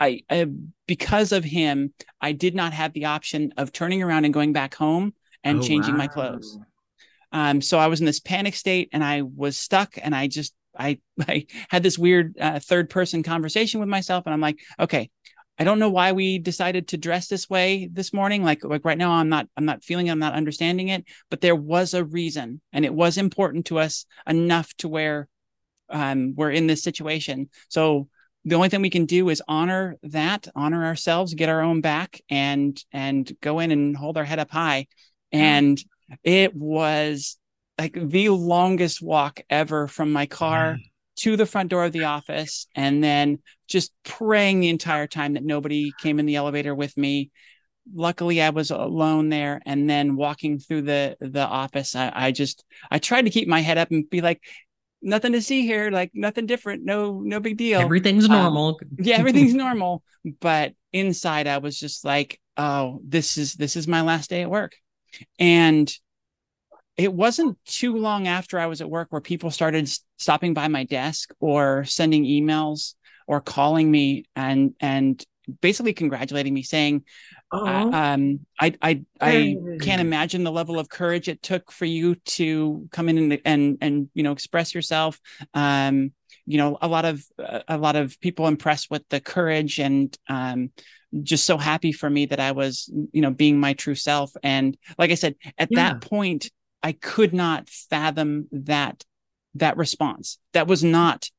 I, 0.00 0.22
I 0.28 0.46
because 0.88 1.30
of 1.30 1.44
him, 1.44 1.94
I 2.20 2.32
did 2.32 2.56
not 2.56 2.72
have 2.72 2.92
the 2.92 3.04
option 3.04 3.54
of 3.56 3.70
turning 3.70 4.02
around 4.02 4.24
and 4.24 4.34
going 4.34 4.52
back 4.52 4.74
home 4.74 5.14
and 5.44 5.60
oh, 5.60 5.62
changing 5.62 5.96
my 5.96 6.08
clothes. 6.08 6.58
Um, 7.30 7.60
so 7.60 7.78
I 7.78 7.88
was 7.88 8.00
in 8.00 8.06
this 8.06 8.20
panic 8.20 8.54
state 8.54 8.88
and 8.92 9.04
I 9.04 9.22
was 9.22 9.56
stuck 9.56 9.98
and 10.00 10.14
I 10.14 10.28
just, 10.28 10.54
I, 10.76 11.00
I 11.28 11.46
had 11.68 11.82
this 11.82 11.98
weird 11.98 12.36
uh, 12.40 12.58
third 12.60 12.90
person 12.90 13.22
conversation 13.22 13.80
with 13.80 13.88
myself. 13.88 14.24
And 14.26 14.32
I'm 14.32 14.40
like, 14.40 14.58
okay, 14.78 15.10
I 15.58 15.64
don't 15.64 15.78
know 15.78 15.90
why 15.90 16.12
we 16.12 16.38
decided 16.38 16.88
to 16.88 16.96
dress 16.96 17.28
this 17.28 17.48
way 17.48 17.88
this 17.92 18.12
morning. 18.12 18.42
Like, 18.42 18.64
like 18.64 18.84
right 18.84 18.98
now, 18.98 19.12
I'm 19.12 19.28
not, 19.28 19.46
I'm 19.56 19.64
not 19.64 19.84
feeling, 19.84 20.08
it, 20.08 20.10
I'm 20.10 20.18
not 20.18 20.34
understanding 20.34 20.88
it, 20.88 21.04
but 21.30 21.40
there 21.40 21.54
was 21.54 21.94
a 21.94 22.04
reason 22.04 22.60
and 22.72 22.84
it 22.84 22.94
was 22.94 23.18
important 23.18 23.66
to 23.66 23.78
us 23.78 24.06
enough 24.26 24.72
to 24.78 24.88
where 24.88 25.28
um, 25.90 26.34
we're 26.36 26.50
in 26.50 26.66
this 26.66 26.82
situation. 26.82 27.50
So 27.68 28.08
the 28.44 28.56
only 28.56 28.68
thing 28.68 28.82
we 28.82 28.90
can 28.90 29.06
do 29.06 29.28
is 29.28 29.42
honor 29.48 29.96
that, 30.02 30.48
honor 30.54 30.84
ourselves, 30.84 31.34
get 31.34 31.48
our 31.48 31.62
own 31.62 31.80
back 31.80 32.20
and, 32.28 32.80
and 32.92 33.30
go 33.40 33.58
in 33.60 33.70
and 33.70 33.96
hold 33.96 34.18
our 34.18 34.24
head 34.24 34.38
up 34.38 34.50
high. 34.50 34.86
And 35.34 35.82
it 36.22 36.54
was 36.54 37.36
like 37.78 37.92
the 37.94 38.28
longest 38.28 39.02
walk 39.02 39.40
ever 39.50 39.88
from 39.88 40.12
my 40.12 40.26
car 40.26 40.78
to 41.16 41.36
the 41.36 41.46
front 41.46 41.70
door 41.70 41.84
of 41.84 41.92
the 41.92 42.04
office 42.04 42.66
and 42.74 43.02
then 43.02 43.38
just 43.68 43.92
praying 44.04 44.60
the 44.60 44.68
entire 44.68 45.06
time 45.06 45.34
that 45.34 45.44
nobody 45.44 45.92
came 46.00 46.18
in 46.18 46.26
the 46.26 46.36
elevator 46.36 46.74
with 46.74 46.96
me. 46.96 47.30
Luckily 47.94 48.40
i 48.40 48.48
was 48.48 48.70
alone 48.70 49.28
there 49.28 49.60
and 49.66 49.90
then 49.90 50.16
walking 50.16 50.58
through 50.58 50.82
the 50.82 51.16
the 51.20 51.44
office 51.46 51.94
I, 51.94 52.10
I 52.14 52.30
just 52.32 52.64
i 52.90 52.98
tried 52.98 53.26
to 53.26 53.30
keep 53.30 53.46
my 53.46 53.60
head 53.60 53.76
up 53.76 53.90
and 53.90 54.08
be 54.08 54.22
like 54.22 54.40
nothing 55.02 55.32
to 55.32 55.42
see 55.42 55.66
here 55.66 55.90
like 55.90 56.10
nothing 56.14 56.46
different 56.46 56.82
no 56.82 57.20
no 57.22 57.40
big 57.40 57.58
deal. 57.58 57.80
Everything's 57.80 58.24
Um, 58.24 58.30
normal. 58.32 58.80
yeah 58.98 59.16
everything's 59.18 59.52
normal. 59.52 60.02
But 60.40 60.72
inside 60.94 61.46
i 61.46 61.58
was 61.58 61.78
just 61.78 62.06
like 62.06 62.40
oh 62.56 63.00
this 63.04 63.36
is 63.36 63.52
this 63.52 63.76
is 63.76 63.86
my 63.86 64.00
last 64.00 64.30
day 64.30 64.40
at 64.40 64.48
work 64.50 64.72
and 65.38 65.92
it 66.96 67.12
wasn't 67.12 67.58
too 67.64 67.96
long 67.96 68.28
after 68.28 68.58
i 68.58 68.66
was 68.66 68.80
at 68.80 68.90
work 68.90 69.08
where 69.10 69.20
people 69.20 69.50
started 69.50 69.88
stopping 70.16 70.54
by 70.54 70.68
my 70.68 70.84
desk 70.84 71.32
or 71.40 71.84
sending 71.84 72.24
emails 72.24 72.94
or 73.26 73.40
calling 73.40 73.90
me 73.90 74.24
and 74.36 74.74
and 74.80 75.24
basically 75.60 75.92
congratulating 75.92 76.54
me 76.54 76.62
saying 76.62 77.04
I, 77.52 78.12
um, 78.14 78.40
I, 78.58 78.74
I, 78.82 79.02
I 79.20 79.56
can't 79.80 80.00
imagine 80.00 80.44
the 80.44 80.52
level 80.52 80.78
of 80.78 80.88
courage 80.88 81.28
it 81.28 81.42
took 81.42 81.70
for 81.70 81.84
you 81.84 82.16
to 82.16 82.88
come 82.90 83.08
in 83.08 83.18
and, 83.18 83.40
and, 83.44 83.78
and, 83.80 84.08
you 84.14 84.22
know, 84.22 84.32
express 84.32 84.74
yourself. 84.74 85.20
Um, 85.52 86.12
you 86.46 86.58
know, 86.58 86.76
a 86.80 86.88
lot 86.88 87.04
of, 87.04 87.24
a 87.68 87.78
lot 87.78 87.96
of 87.96 88.18
people 88.20 88.48
impressed 88.48 88.90
with 88.90 89.08
the 89.08 89.20
courage 89.20 89.78
and, 89.78 90.16
um, 90.28 90.70
just 91.22 91.44
so 91.46 91.56
happy 91.58 91.92
for 91.92 92.08
me 92.10 92.26
that 92.26 92.40
I 92.40 92.52
was, 92.52 92.90
you 93.12 93.20
know, 93.22 93.30
being 93.30 93.58
my 93.60 93.72
true 93.74 93.94
self. 93.94 94.32
And 94.42 94.76
like 94.98 95.10
I 95.10 95.14
said, 95.14 95.36
at 95.58 95.70
Yeah. 95.70 95.76
that 95.76 96.00
point, 96.00 96.50
I 96.82 96.92
could 96.92 97.32
not 97.32 97.68
fathom 97.68 98.48
that, 98.52 99.04
that 99.54 99.76
response. 99.76 100.38
That 100.52 100.66
was 100.66 100.84
not 100.84 101.30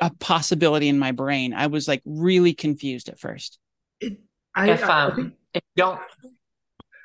a 0.00 0.10
possibility 0.10 0.88
in 0.88 0.98
my 0.98 1.12
brain. 1.12 1.52
I 1.54 1.66
was 1.68 1.86
like 1.88 2.02
really 2.04 2.54
confused 2.54 3.08
at 3.08 3.18
first. 3.20 3.58
it, 4.00 4.18
I, 4.54 4.72
If 4.72 4.82
I, 4.82 4.86
I 4.86 5.10
um, 5.10 5.16
think 5.16 5.34
if 5.54 5.62
don't, 5.76 6.00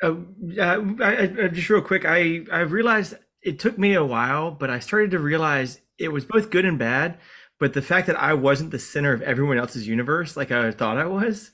Uh, 0.04 0.16
uh, 0.60 0.82
I, 1.02 1.24
I, 1.24 1.48
just 1.50 1.70
real 1.70 1.82
quick, 1.82 2.06
I 2.06 2.42
I 2.52 2.62
realized 2.62 3.16
it 3.44 3.60
took 3.60 3.78
me 3.78 3.94
a 3.94 4.04
while, 4.06 4.52
but 4.52 4.70
I 4.70 4.80
started 4.80 5.12
to 5.12 5.20
realize 5.20 5.80
it 5.98 6.10
was 6.12 6.26
both 6.26 6.50
good 6.50 6.66
and 6.66 6.80
bad. 6.80 7.20
But 7.60 7.74
the 7.74 7.82
fact 7.84 8.08
that 8.08 8.20
I 8.20 8.34
wasn't 8.34 8.72
the 8.72 8.80
center 8.80 9.14
of 9.14 9.22
everyone 9.22 9.58
else's 9.60 9.88
universe 9.88 10.36
like 10.36 10.52
I 10.52 10.72
thought 10.72 10.98
I 10.98 11.06
was 11.06 11.52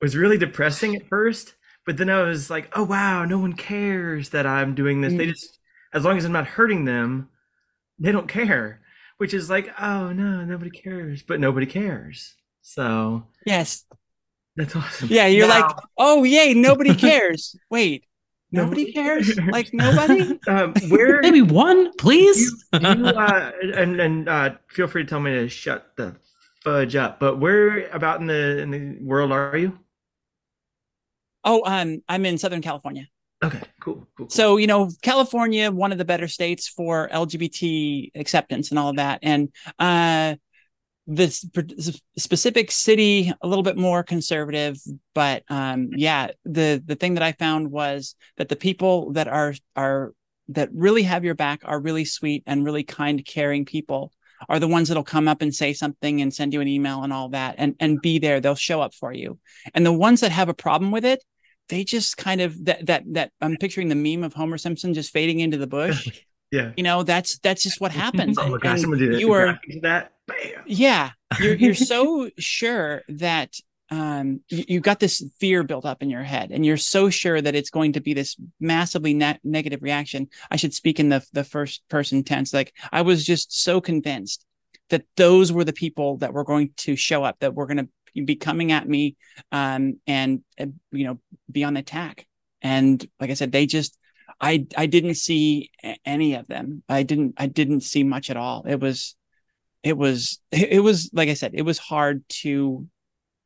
was 0.00 0.16
really 0.16 0.38
depressing 0.38 0.96
at 0.96 1.08
first. 1.08 1.54
But 1.86 1.96
then 1.96 2.10
I 2.10 2.22
was 2.22 2.50
like, 2.50 2.70
oh 2.76 2.84
wow, 2.84 3.24
no 3.24 3.38
one 3.38 3.54
cares 3.54 4.30
that 4.30 4.46
I'm 4.46 4.74
doing 4.74 5.00
this. 5.00 5.14
They 5.14 5.26
Mm. 5.26 5.30
just 5.32 5.58
as 5.92 6.04
long 6.04 6.16
as 6.18 6.24
I'm 6.24 6.32
not 6.32 6.46
hurting 6.46 6.84
them, 6.84 7.28
they 7.98 8.12
don't 8.12 8.28
care. 8.28 8.80
Which 9.18 9.34
is 9.34 9.50
like, 9.50 9.68
oh 9.80 10.12
no, 10.12 10.44
nobody 10.44 10.70
cares. 10.70 11.22
But 11.22 11.40
nobody 11.40 11.66
cares. 11.66 12.34
So 12.62 13.26
Yes. 13.46 13.84
that's 14.56 14.76
awesome. 14.76 15.08
Yeah, 15.10 15.26
you're 15.26 15.48
like, 15.48 15.70
oh 15.98 16.24
yay, 16.24 16.54
nobody 16.54 16.94
cares. 17.06 17.56
Wait, 17.70 18.04
nobody 18.52 18.86
Nobody 18.86 18.92
cares? 18.92 19.34
cares. 19.34 19.48
Like 19.50 19.72
nobody? 19.72 20.38
Um, 20.48 20.74
where 20.88 21.20
Maybe 21.22 21.42
one, 21.42 21.92
please. 21.96 22.38
you, 22.72 22.78
you 22.80 23.06
uh, 23.06 23.52
and 23.74 24.00
and 24.00 24.28
uh, 24.28 24.50
feel 24.68 24.86
free 24.88 25.04
to 25.04 25.08
tell 25.08 25.20
me 25.20 25.32
to 25.32 25.48
shut 25.48 25.92
the 25.96 26.16
fudge 26.64 26.96
up. 26.96 27.20
But 27.20 27.38
where 27.38 27.88
about 27.90 28.20
in 28.20 28.26
the 28.26 28.58
in 28.58 28.70
the 28.70 28.98
world 29.04 29.32
are 29.32 29.56
you? 29.56 29.78
Oh, 31.44 31.62
um, 31.64 32.02
I'm 32.08 32.26
in 32.26 32.38
Southern 32.38 32.62
California. 32.62 33.06
Okay, 33.42 33.60
cool, 33.80 33.94
cool. 33.94 34.06
cool. 34.16 34.30
So, 34.30 34.58
you 34.58 34.66
know, 34.66 34.90
California, 35.00 35.70
one 35.70 35.92
of 35.92 35.98
the 35.98 36.04
better 36.04 36.28
states 36.28 36.68
for 36.68 37.08
LGBT 37.08 38.10
acceptance 38.14 38.70
and 38.70 38.78
all 38.78 38.90
of 38.90 38.96
that. 38.96 39.20
And 39.22 39.48
uh 39.78 40.36
this 41.06 41.38
sp- 41.50 42.04
specific 42.18 42.70
city 42.70 43.32
a 43.42 43.48
little 43.48 43.62
bit 43.64 43.78
more 43.78 44.02
conservative, 44.02 44.76
but 45.14 45.42
um 45.48 45.88
yeah, 45.96 46.28
the 46.44 46.82
the 46.84 46.96
thing 46.96 47.14
that 47.14 47.22
I 47.22 47.32
found 47.32 47.70
was 47.70 48.14
that 48.36 48.50
the 48.50 48.56
people 48.56 49.12
that 49.12 49.26
are 49.26 49.54
are 49.74 50.12
that 50.48 50.68
really 50.74 51.04
have 51.04 51.24
your 51.24 51.34
back 51.34 51.62
are 51.64 51.80
really 51.80 52.04
sweet 52.04 52.42
and 52.46 52.64
really 52.64 52.82
kind, 52.82 53.24
caring 53.24 53.64
people 53.64 54.12
are 54.48 54.58
the 54.58 54.68
ones 54.68 54.88
that'll 54.88 55.04
come 55.04 55.28
up 55.28 55.42
and 55.42 55.54
say 55.54 55.72
something 55.72 56.20
and 56.20 56.32
send 56.32 56.52
you 56.52 56.60
an 56.60 56.68
email 56.68 57.02
and 57.02 57.12
all 57.12 57.30
that 57.30 57.54
and 57.58 57.74
and 57.80 58.02
be 58.02 58.18
there. 58.18 58.40
They'll 58.40 58.54
show 58.54 58.80
up 58.82 58.94
for 58.94 59.12
you. 59.12 59.38
And 59.74 59.84
the 59.86 59.92
ones 59.92 60.20
that 60.20 60.32
have 60.32 60.48
a 60.48 60.54
problem 60.54 60.90
with 60.90 61.04
it, 61.04 61.24
they 61.70 61.84
just 61.84 62.16
kind 62.18 62.40
of 62.42 62.62
that 62.66 62.84
that 62.86 63.04
that 63.14 63.32
I'm 63.40 63.56
picturing 63.56 63.88
the 63.88 63.94
meme 63.94 64.24
of 64.24 64.34
Homer 64.34 64.58
Simpson 64.58 64.92
just 64.92 65.12
fading 65.12 65.40
into 65.40 65.56
the 65.56 65.66
bush. 65.78 66.22
yeah. 66.50 66.72
You 66.76 66.82
know, 66.82 67.02
that's 67.02 67.38
that's 67.38 67.62
just 67.62 67.80
what 67.80 67.92
happens. 67.92 68.36
Oh 68.38 68.48
my 68.48 68.58
gosh, 68.58 68.82
and 68.82 68.84
I'm 68.84 68.90
gonna 68.90 68.98
do 68.98 69.12
that. 69.12 69.20
you 69.20 69.32
of 69.34 69.82
that. 69.82 70.12
Bam. 70.26 70.62
yeah, 70.66 71.10
you're 71.40 71.54
you're 71.54 71.74
so 71.94 72.28
sure 72.38 73.02
that 73.08 73.54
um 73.90 74.40
you, 74.48 74.64
you 74.68 74.80
got 74.80 75.00
this 75.00 75.24
fear 75.40 75.64
built 75.64 75.84
up 75.84 76.00
in 76.02 76.10
your 76.10 76.22
head 76.22 76.52
and 76.52 76.64
you're 76.64 76.76
so 76.76 77.10
sure 77.10 77.40
that 77.40 77.56
it's 77.56 77.70
going 77.70 77.92
to 77.94 78.00
be 78.00 78.14
this 78.14 78.36
massively 78.60 79.14
ne- 79.14 79.40
negative 79.42 79.82
reaction 79.82 80.28
i 80.48 80.54
should 80.54 80.72
speak 80.72 81.00
in 81.00 81.08
the 81.08 81.20
the 81.32 81.42
first 81.42 81.82
person 81.88 82.22
tense 82.22 82.54
like 82.54 82.72
i 82.92 83.02
was 83.02 83.26
just 83.26 83.52
so 83.64 83.80
convinced 83.80 84.46
that 84.90 85.04
those 85.16 85.50
were 85.52 85.64
the 85.64 85.72
people 85.72 86.18
that 86.18 86.32
were 86.32 86.44
going 86.44 86.70
to 86.76 86.94
show 86.94 87.24
up 87.24 87.36
that 87.40 87.54
were 87.54 87.66
going 87.66 87.78
to 87.78 87.88
be 88.14 88.36
coming 88.36 88.72
at 88.72 88.88
me 88.88 89.16
um 89.52 89.98
and 90.06 90.42
uh, 90.58 90.66
you 90.92 91.04
know 91.04 91.18
be 91.50 91.64
on 91.64 91.74
the 91.74 91.80
attack 91.80 92.26
and 92.62 93.06
like 93.18 93.30
i 93.30 93.34
said 93.34 93.52
they 93.52 93.66
just 93.66 93.96
i 94.40 94.66
i 94.76 94.86
didn't 94.86 95.14
see 95.14 95.70
any 96.04 96.34
of 96.34 96.46
them 96.46 96.82
i 96.88 97.02
didn't 97.02 97.34
i 97.36 97.46
didn't 97.46 97.82
see 97.82 98.02
much 98.02 98.30
at 98.30 98.36
all 98.36 98.64
it 98.66 98.80
was 98.80 99.16
it 99.82 99.96
was 99.96 100.40
it 100.50 100.72
it 100.72 100.80
was 100.80 101.10
like 101.12 101.28
i 101.28 101.34
said 101.34 101.52
it 101.54 101.62
was 101.62 101.78
hard 101.78 102.22
to 102.28 102.86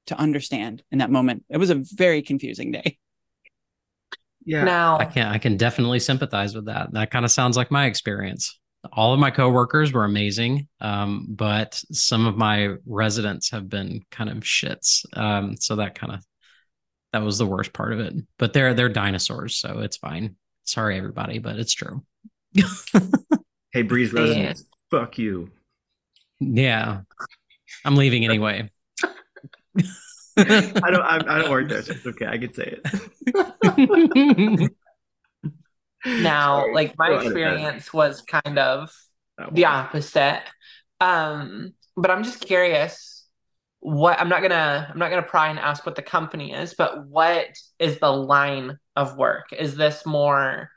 to 0.07 0.19
understand 0.19 0.83
in 0.91 0.99
that 0.99 1.11
moment 1.11 1.45
it 1.49 1.57
was 1.57 1.71
a 1.71 1.83
very 1.95 2.23
confusing 2.23 2.73
day 2.73 2.99
Yeah. 4.45 4.65
Now, 4.65 4.99
I 4.99 5.07
can 5.07 5.27
I 5.27 5.39
can 5.39 5.57
definitely 5.57 6.01
sympathize 6.01 6.55
with 6.55 6.67
that. 6.67 6.93
That 6.93 7.11
kind 7.11 7.25
of 7.25 7.31
sounds 7.31 7.57
like 7.57 7.71
my 7.71 7.87
experience. 7.87 8.59
All 8.93 9.13
of 9.15 9.21
my 9.21 9.31
coworkers 9.31 9.93
were 9.93 10.05
amazing, 10.05 10.69
um, 10.81 11.27
but 11.29 11.81
some 11.93 12.27
of 12.27 12.37
my 12.37 12.75
residents 12.87 13.51
have 13.51 13.69
been 13.69 14.03
kind 14.11 14.29
of 14.31 14.39
shits. 14.39 15.05
Um, 15.17 15.57
so 15.57 15.77
that 15.77 15.95
kind 15.95 16.13
of 16.13 16.25
that 17.13 17.23
was 17.23 17.39
the 17.39 17.47
worst 17.47 17.73
part 17.73 17.93
of 17.93 18.01
it. 18.01 18.15
But 18.39 18.53
they're 18.53 18.75
they're 18.75 18.89
dinosaurs, 18.89 19.57
so 19.57 19.79
it's 19.81 19.97
fine. 19.97 20.37
Sorry, 20.65 20.97
everybody, 20.99 21.39
but 21.39 21.59
it's 21.59 21.73
true. 21.75 22.05
Hey, 23.73 23.83
Bree's 23.83 24.13
Yeah. 24.13 24.21
residents, 24.21 24.65
fuck 24.89 25.19
you. 25.19 25.51
Yeah, 26.39 27.01
I'm 27.85 27.97
leaving 27.97 28.25
anyway. 28.25 28.71
I 30.37 30.81
don't. 30.91 31.03
I, 31.03 31.17
I 31.27 31.39
don't 31.41 31.51
work 31.51 31.69
there. 31.69 31.83
So 31.83 31.93
it's 31.93 32.07
okay. 32.07 32.27
I 32.27 32.39
can 32.39 32.55
say 32.55 32.79
it. 33.35 34.73
Now, 36.05 36.57
Sorry. 36.59 36.75
like 36.75 36.95
my 36.99 37.09
Go 37.09 37.15
ahead, 37.15 37.25
Ben. 37.25 37.33
experience 37.33 37.93
was 37.93 38.23
kind 38.23 38.59
of 38.59 38.91
the 39.53 39.65
opposite. 39.67 40.43
Um, 41.01 41.75
but 41.97 42.11
I'm 42.11 42.25
just 42.25 42.41
curious 42.41 43.27
what 43.81 44.19
I'm 44.19 44.29
not 44.29 44.41
gonna 44.43 44.89
I'm 44.91 44.99
not 44.99 45.11
gonna 45.11 45.23
pry 45.23 45.49
and 45.49 45.59
ask 45.59 45.85
what 45.85 45.95
the 45.97 46.03
company 46.03 46.53
is, 46.53 46.75
but 46.75 47.07
what 47.07 47.47
is 47.79 47.99
the 47.99 48.11
line 48.11 48.79
of 48.97 49.17
work? 49.17 49.53
Is 49.53 49.77
this 49.77 50.07
more 50.07 50.71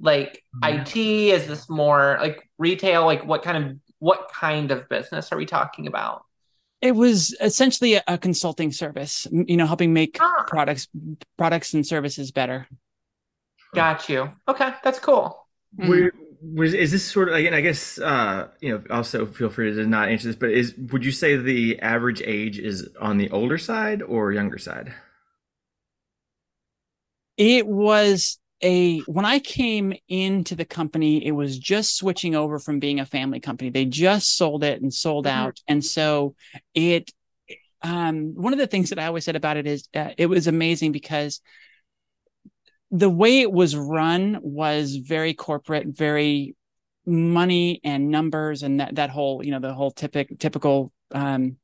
like 0.00 0.42
Mhm. 0.54 0.62
IT? 0.62 1.30
Is 1.30 1.46
this 1.46 1.68
more 1.68 2.18
like 2.20 2.48
retail? 2.58 3.04
Like 3.04 3.24
what 3.26 3.42
kind 3.42 3.64
of 3.64 3.76
what 3.98 4.30
kind 4.32 4.70
of 4.70 4.88
business 4.88 5.32
are 5.32 5.38
we 5.38 5.46
talking 5.46 5.86
about? 5.86 6.22
it 6.80 6.92
was 6.94 7.34
essentially 7.40 7.94
a, 7.94 8.02
a 8.06 8.18
consulting 8.18 8.70
service 8.72 9.26
you 9.32 9.56
know 9.56 9.66
helping 9.66 9.92
make 9.92 10.18
Ah. 10.20 10.44
products 10.46 10.88
products 11.36 11.72
and 11.74 11.86
services 11.86 12.30
better 12.32 12.66
Got 13.74 14.08
you. 14.08 14.32
Okay, 14.48 14.72
that's 14.82 14.98
cool. 15.00 15.46
Were- 15.76 16.12
was 16.42 16.74
is 16.74 16.92
this 16.92 17.04
sort 17.10 17.28
of 17.30 17.34
again? 17.36 17.54
I 17.54 17.62
guess 17.62 17.98
uh, 17.98 18.48
you 18.60 18.70
know. 18.70 18.82
Also, 18.90 19.24
feel 19.26 19.48
free 19.48 19.72
to 19.72 19.86
not 19.86 20.08
answer 20.10 20.28
this, 20.28 20.36
but 20.36 20.50
is 20.50 20.74
would 20.92 21.04
you 21.04 21.10
say 21.10 21.36
the 21.36 21.80
average 21.80 22.20
age 22.24 22.58
is 22.58 22.86
on 23.00 23.16
the 23.16 23.30
older 23.30 23.56
side 23.56 24.02
or 24.02 24.30
younger 24.32 24.58
side? 24.58 24.92
it 27.36 27.66
was 27.66 28.38
a 28.62 29.00
when 29.02 29.24
i 29.24 29.38
came 29.38 29.92
into 30.08 30.54
the 30.54 30.64
company 30.64 31.24
it 31.26 31.32
was 31.32 31.58
just 31.58 31.96
switching 31.96 32.34
over 32.34 32.58
from 32.58 32.78
being 32.78 33.00
a 33.00 33.06
family 33.06 33.40
company 33.40 33.70
they 33.70 33.84
just 33.84 34.36
sold 34.36 34.62
it 34.62 34.80
and 34.80 34.92
sold 34.94 35.26
Mhm. 35.26 35.30
out 35.32 35.60
and 35.66 35.84
so 35.84 36.34
it 36.74 37.10
um 37.82 38.34
one 38.36 38.52
of 38.52 38.58
the 38.58 38.66
things 38.66 38.90
that 38.90 38.98
i 38.98 39.06
always 39.06 39.24
said 39.24 39.36
about 39.36 39.56
it 39.58 39.66
is 39.66 39.88
uh, 39.94 40.10
it 40.18 40.26
was 40.26 40.46
amazing 40.46 40.92
because 40.92 41.40
the 42.94 43.10
way 43.10 43.40
it 43.40 43.50
was 43.50 43.74
run 43.74 44.38
was 44.40 44.96
very 44.96 45.34
corporate 45.34 45.88
very 45.88 46.54
money 47.04 47.80
and 47.82 48.08
numbers 48.08 48.62
and 48.62 48.78
that 48.78 48.94
that 48.94 49.10
whole 49.10 49.44
you 49.44 49.50
know 49.50 49.58
the 49.58 49.74
whole 49.74 49.90
typical 49.90 50.36
typical 50.36 50.92
um 51.12 51.56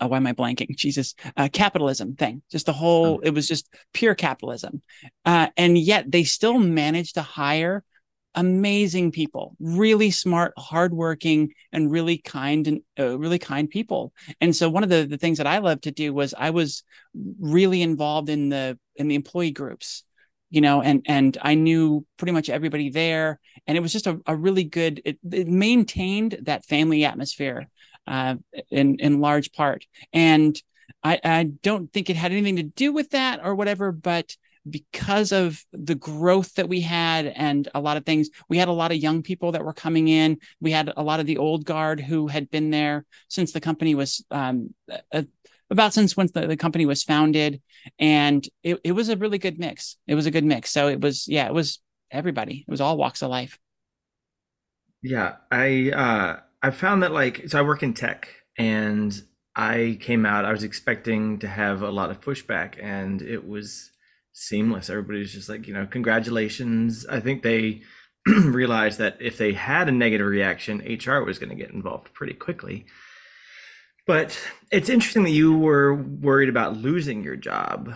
oh, 0.00 0.08
why 0.08 0.16
am 0.18 0.26
I 0.26 0.32
blanking? 0.32 0.76
Jesus, 0.76 1.14
uh, 1.36 1.48
capitalism 1.50 2.16
thing. 2.16 2.42
Just 2.50 2.66
the 2.66 2.72
whole, 2.74 3.20
it 3.20 3.30
was 3.30 3.48
just 3.48 3.72
pure 3.94 4.14
capitalism. 4.14 4.82
Uh, 5.24 5.48
and 5.56 5.78
yet 5.78 6.10
they 6.10 6.22
still 6.24 6.58
managed 6.58 7.14
to 7.14 7.22
hire 7.22 7.82
amazing 8.34 9.10
people, 9.10 9.56
really 9.58 10.10
smart, 10.10 10.52
hardworking, 10.58 11.54
and 11.72 11.90
really 11.90 12.18
kind 12.18 12.68
and 12.68 12.80
uh, 12.98 13.18
really 13.18 13.38
kind 13.38 13.70
people. 13.70 14.12
And 14.42 14.54
so 14.54 14.68
one 14.68 14.82
of 14.82 14.90
the, 14.90 15.06
the 15.06 15.16
things 15.16 15.38
that 15.38 15.46
I 15.46 15.58
loved 15.58 15.84
to 15.84 15.90
do 15.90 16.12
was 16.12 16.34
I 16.36 16.50
was 16.50 16.82
really 17.40 17.80
involved 17.80 18.28
in 18.28 18.50
the 18.50 18.78
in 18.96 19.08
the 19.08 19.14
employee 19.14 19.52
groups 19.52 20.04
you 20.50 20.60
know 20.60 20.82
and 20.82 21.02
and 21.06 21.38
i 21.42 21.54
knew 21.54 22.04
pretty 22.16 22.32
much 22.32 22.48
everybody 22.48 22.90
there. 22.90 23.40
And 23.66 23.76
it 23.76 23.80
was 23.80 23.92
just 23.92 24.06
a, 24.06 24.20
a 24.26 24.36
really 24.36 24.64
good 24.64 25.02
it, 25.04 25.18
it 25.30 25.48
maintained 25.48 26.38
that 26.42 26.64
family 26.64 27.04
atmosphere 27.04 27.66
uh, 28.06 28.36
in 28.70 28.96
in 29.00 29.20
large 29.20 29.52
part. 29.52 29.86
And 30.12 30.60
i 31.02 31.20
i 31.24 31.44
don't 31.62 31.92
think 31.92 32.08
it 32.08 32.16
had 32.16 32.32
anything 32.32 32.56
to 32.56 32.62
do 32.62 32.92
with 32.92 33.10
that 33.10 33.40
or 33.44 33.54
whatever 33.54 33.92
but 33.92 34.36
because 34.68 35.32
of 35.32 35.64
the 35.72 35.94
growth 35.94 36.54
that 36.54 36.68
we 36.68 36.80
had 36.80 37.26
and 37.26 37.68
a 37.74 37.80
lot 37.80 37.96
of 37.96 38.04
things 38.04 38.30
we 38.48 38.58
had 38.58 38.68
a 38.68 38.72
lot 38.72 38.90
of 38.90 38.96
young 38.96 39.22
people 39.22 39.52
that 39.52 39.64
were 39.64 39.72
coming 39.72 40.08
in. 40.08 40.38
We 40.60 40.72
had 40.72 40.92
a 40.96 41.02
lot 41.02 41.20
of 41.20 41.26
the 41.26 41.38
old 41.38 41.64
guard 41.64 42.00
who 42.00 42.26
had 42.26 42.50
been 42.50 42.70
there 42.70 43.04
since 43.28 43.52
the 43.52 43.60
company 43.60 43.94
was 43.94 44.24
um, 44.30 44.74
about 45.70 45.92
since 45.94 46.16
when 46.16 46.28
the, 46.34 46.46
the 46.46 46.56
company 46.56 46.86
was 46.86 47.02
founded 47.02 47.60
and 47.98 48.48
it, 48.62 48.80
it 48.84 48.92
was 48.92 49.08
a 49.08 49.16
really 49.16 49.38
good 49.38 49.58
mix 49.58 49.96
it 50.06 50.14
was 50.14 50.26
a 50.26 50.30
good 50.30 50.44
mix 50.44 50.70
so 50.70 50.88
it 50.88 51.00
was 51.00 51.26
yeah 51.28 51.46
it 51.46 51.54
was 51.54 51.80
everybody 52.10 52.64
it 52.66 52.70
was 52.70 52.80
all 52.80 52.96
walks 52.96 53.22
of 53.22 53.30
life 53.30 53.58
Yeah, 55.02 55.36
I 55.50 55.90
uh 55.90 56.40
I 56.62 56.70
found 56.70 57.02
that 57.02 57.12
like 57.12 57.48
so 57.48 57.58
I 57.58 57.62
work 57.62 57.82
in 57.82 57.94
tech 57.94 58.28
and 58.58 59.12
I 59.54 59.98
came 60.00 60.26
out 60.26 60.44
I 60.44 60.52
was 60.52 60.64
expecting 60.64 61.38
to 61.40 61.48
have 61.48 61.82
a 61.82 61.90
lot 61.90 62.10
of 62.10 62.20
pushback 62.20 62.82
and 62.82 63.22
it 63.22 63.46
was 63.46 63.90
seamless. 64.32 64.90
Everybody 64.90 65.20
was 65.20 65.32
just 65.32 65.48
like, 65.48 65.66
you 65.66 65.74
know, 65.74 65.86
congratulations. 65.86 67.06
I 67.06 67.20
think 67.20 67.42
they 67.42 67.82
realized 68.26 68.98
that 68.98 69.16
if 69.20 69.38
they 69.38 69.52
had 69.52 69.88
a 69.88 69.92
negative 69.92 70.26
reaction, 70.26 70.80
HR 70.86 71.24
was 71.24 71.38
going 71.38 71.50
to 71.50 71.54
get 71.56 71.70
involved 71.70 72.12
pretty 72.14 72.34
quickly. 72.34 72.86
But 74.06 74.38
it's 74.70 74.88
interesting 74.88 75.24
that 75.24 75.30
you 75.30 75.58
were 75.58 75.94
worried 75.94 76.48
about 76.48 76.76
losing 76.76 77.24
your 77.24 77.36
job. 77.36 77.92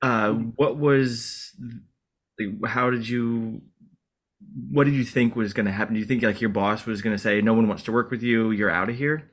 Uh, 0.00 0.32
what 0.32 0.78
was, 0.78 1.54
how 2.64 2.90
did 2.90 3.08
you 3.08 3.62
what 4.70 4.84
did 4.84 4.94
you 4.94 5.04
think 5.04 5.36
was 5.36 5.52
going 5.52 5.66
to 5.66 5.72
happen? 5.72 5.94
Do 5.94 6.00
you 6.00 6.06
think 6.06 6.22
like 6.22 6.40
your 6.40 6.50
boss 6.50 6.86
was 6.86 7.02
going 7.02 7.14
to 7.14 7.22
say, 7.22 7.40
"No 7.40 7.54
one 7.54 7.68
wants 7.68 7.82
to 7.84 7.92
work 7.92 8.10
with 8.10 8.22
you. 8.22 8.50
You're 8.50 8.70
out 8.70 8.88
of 8.88 8.96
here"? 8.96 9.30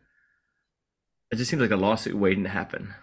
It 1.31 1.38
just 1.38 1.50
seems 1.50 1.62
like 1.62 1.71
a 1.71 1.77
lawsuit 1.77 2.15
waiting 2.15 2.43
to 2.43 2.50
happen. 2.50 2.93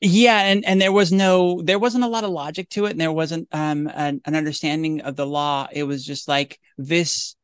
Yeah, 0.00 0.40
and 0.40 0.64
and 0.64 0.80
there 0.80 0.92
was 0.92 1.12
no, 1.12 1.62
there 1.62 1.78
wasn't 1.78 2.04
a 2.04 2.08
lot 2.08 2.24
of 2.24 2.30
logic 2.30 2.68
to 2.70 2.86
it, 2.86 2.90
and 2.90 3.00
there 3.00 3.12
wasn't 3.12 3.48
um 3.52 3.88
an, 3.94 4.20
an 4.24 4.34
understanding 4.34 5.00
of 5.00 5.16
the 5.16 5.26
law. 5.26 5.68
It 5.72 5.84
was 5.84 6.04
just 6.04 6.28
like 6.28 6.58
this, 6.76 7.36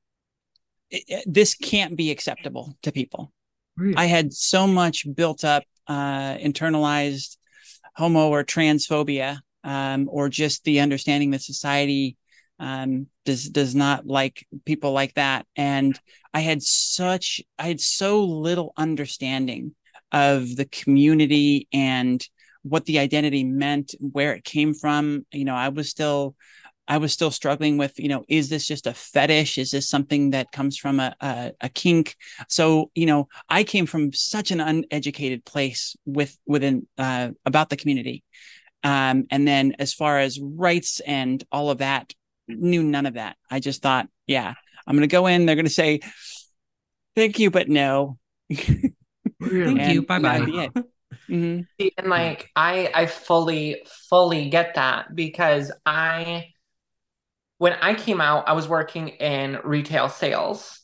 it, 0.91 1.25
this 1.27 1.55
can't 1.55 1.97
be 1.97 2.11
acceptable 2.11 2.77
to 2.83 2.93
people. 2.93 3.33
I 3.97 4.07
had 4.07 4.33
so 4.33 4.67
much 4.67 5.07
built 5.15 5.45
up, 5.45 5.65
uh, 5.87 6.37
internalized 6.37 7.37
homo 7.95 8.29
or 8.29 8.45
transphobia, 8.45 9.39
um, 9.65 10.09
or 10.11 10.29
just 10.29 10.65
the 10.65 10.81
understanding 10.81 11.31
that 11.31 11.43
society 11.43 12.17
um, 12.59 13.07
does 13.25 13.49
does 13.49 13.75
not 13.75 14.07
like 14.07 14.47
people 14.65 14.93
like 14.93 15.15
that. 15.15 15.47
And 15.57 15.99
I 16.35 16.41
had 16.41 16.63
such, 16.63 17.41
I 17.59 17.69
had 17.69 17.81
so 17.81 18.25
little 18.25 18.73
understanding 18.77 19.75
of 20.13 20.57
the 20.57 20.65
community 20.65 21.69
and 21.73 22.27
what 22.63 22.85
the 22.87 22.99
identity 22.99 23.45
meant, 23.45 23.95
where 24.01 24.35
it 24.35 24.45
came 24.45 24.75
from. 24.75 25.25
You 25.33 25.45
know, 25.45 25.55
I 25.55 25.69
was 25.69 25.89
still 25.89 26.35
I 26.89 26.97
was 26.99 27.13
still 27.13 27.31
struggling 27.31 27.77
with, 27.77 27.99
you 27.99 28.09
know, 28.09 28.25
is 28.29 28.49
this 28.49 28.67
just 28.67 28.87
a 28.87 28.95
fetish? 28.95 29.59
Is 29.59 29.71
this 29.71 29.89
something 29.89 30.31
that 30.31 30.51
comes 30.53 30.79
from 30.79 31.01
a, 31.01 31.15
a, 31.21 31.53
a 31.61 31.69
kink? 31.69 32.17
So, 32.49 32.91
you 32.95 33.07
know, 33.07 33.29
I 33.49 33.63
came 33.63 33.87
from 33.87 34.13
such 34.13 34.51
an 34.51 34.61
uneducated 34.61 35.45
place 35.45 35.97
with 36.07 36.37
within 36.47 36.87
uh, 36.97 37.31
about 37.45 37.69
the 37.69 37.77
community. 37.77 38.25
Um, 38.83 39.27
and 39.31 39.47
then 39.47 39.75
as 39.79 39.93
far 39.93 40.19
as 40.19 40.41
rights 40.41 41.01
and 41.01 41.45
all 41.53 41.71
of 41.71 41.79
that, 41.79 42.13
knew 42.49 42.83
none 42.83 43.07
of 43.07 43.15
that. 43.15 43.37
I 43.51 43.61
just 43.61 43.83
thought, 43.83 44.09
yeah, 44.27 44.55
I'm 44.87 44.97
going 44.97 45.09
to 45.09 45.13
go 45.13 45.27
in. 45.27 45.45
They're 45.47 45.57
going 45.57 45.67
to 45.67 45.71
say, 45.71 46.01
thank 47.15 47.39
you, 47.39 47.51
but 47.51 47.69
no. 47.69 48.19
Thank 48.51 48.95
And 49.43 49.93
you. 49.93 50.03
Bye 50.03 50.19
bye. 50.19 50.45
be 50.45 50.59
it. 50.59 50.73
Mhm. 51.29 51.67
And 51.99 52.09
like 52.09 52.51
I 52.57 52.91
I 52.95 53.07
fully 53.07 53.83
fully 54.09 54.49
get 54.49 54.75
that 54.75 55.15
because 55.15 55.71
I 55.87 56.47
when 57.59 57.75
I 57.75 57.95
came 57.95 58.21
out, 58.21 58.49
I 58.49 58.53
was 58.53 58.69
working 58.69 59.09
in 59.09 59.59
retail 59.65 60.09
sales. 60.09 60.81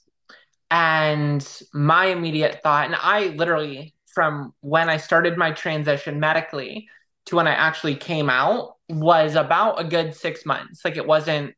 And 0.70 1.46
my 1.72 2.06
immediate 2.06 2.60
thought, 2.62 2.86
and 2.86 2.96
I 2.96 3.28
literally 3.28 3.94
from 4.12 4.54
when 4.60 4.88
I 4.88 4.96
started 4.96 5.36
my 5.36 5.52
transition 5.52 6.20
medically 6.20 6.88
to 7.26 7.36
when 7.36 7.46
I 7.46 7.54
actually 7.54 7.96
came 7.96 8.30
out 8.30 8.76
was 8.88 9.34
about 9.34 9.80
a 9.80 9.84
good 9.84 10.14
six 10.14 10.46
months. 10.46 10.84
Like 10.84 10.96
it 10.96 11.06
wasn't 11.06 11.54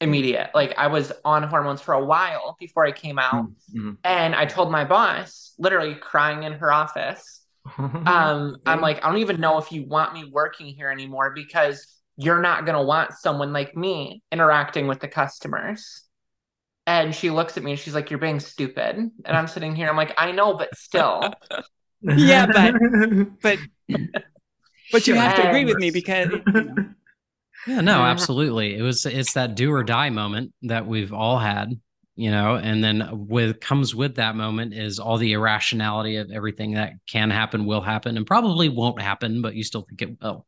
immediate. 0.00 0.50
Like 0.54 0.74
I 0.78 0.88
was 0.88 1.12
on 1.24 1.42
hormones 1.42 1.80
for 1.80 1.94
a 1.94 2.04
while 2.04 2.56
before 2.58 2.84
I 2.84 2.92
came 2.92 3.18
out. 3.18 3.50
Mhm. 3.74 3.98
And 4.04 4.34
I 4.34 4.46
told 4.46 4.70
my 4.70 4.84
boss, 4.84 5.54
literally 5.58 5.94
crying 5.94 6.44
in 6.44 6.52
her 6.54 6.72
office, 6.72 7.42
um, 7.78 8.56
I'm 8.66 8.80
like, 8.80 9.04
I 9.04 9.10
don't 9.10 9.20
even 9.20 9.40
know 9.40 9.58
if 9.58 9.72
you 9.72 9.84
want 9.86 10.14
me 10.14 10.24
working 10.24 10.66
here 10.68 10.90
anymore 10.90 11.32
because 11.34 11.86
you're 12.18 12.42
not 12.42 12.66
gonna 12.66 12.82
want 12.82 13.12
someone 13.14 13.52
like 13.52 13.74
me 13.76 14.22
interacting 14.30 14.86
with 14.88 15.00
the 15.00 15.08
customers. 15.08 16.02
And 16.86 17.14
she 17.14 17.30
looks 17.30 17.56
at 17.56 17.62
me 17.62 17.70
and 17.72 17.80
she's 17.80 17.94
like, 17.94 18.10
You're 18.10 18.18
being 18.18 18.40
stupid. 18.40 18.96
And 18.96 19.36
I'm 19.36 19.46
sitting 19.46 19.74
here, 19.76 19.88
I'm 19.88 19.96
like, 19.96 20.12
I 20.18 20.32
know, 20.32 20.54
but 20.54 20.74
still. 20.76 21.32
Yeah, 22.02 22.46
but- 22.46 22.74
But 23.42 23.58
but 24.92 25.06
you 25.08 25.14
have 25.14 25.34
to 25.36 25.48
agree 25.48 25.64
with 25.64 25.78
me 25.78 25.90
because 25.90 26.28
you 26.30 26.42
know, 26.54 26.74
Yeah, 27.66 27.80
no, 27.80 27.98
Mhm. 27.98 28.10
absolutely. 28.10 28.76
It 28.76 28.82
was 28.82 29.04
it's 29.04 29.32
that 29.34 29.54
do 29.56 29.72
or 29.72 29.82
die 29.84 30.10
moment 30.10 30.52
that 30.62 30.86
we've 30.86 31.12
all 31.12 31.38
had, 31.38 31.72
you 32.16 32.30
know, 32.30 32.54
and 32.54 32.82
then 32.84 33.26
with 33.28 33.60
comes 33.60 33.94
with 33.96 34.14
that 34.14 34.36
moment 34.36 34.74
is 34.74 34.98
all 35.00 35.18
the 35.18 35.32
irrationality 35.32 36.16
of 36.16 36.30
everything 36.30 36.74
that 36.74 36.92
can 37.08 37.30
happen, 37.30 37.66
will 37.66 37.80
happen, 37.82 38.16
and 38.16 38.24
probably 38.26 38.68
won't 38.68 39.02
happen, 39.02 39.42
but 39.42 39.54
you 39.56 39.64
still 39.64 39.82
think 39.82 40.00
it 40.02 40.20
will. 40.22 40.46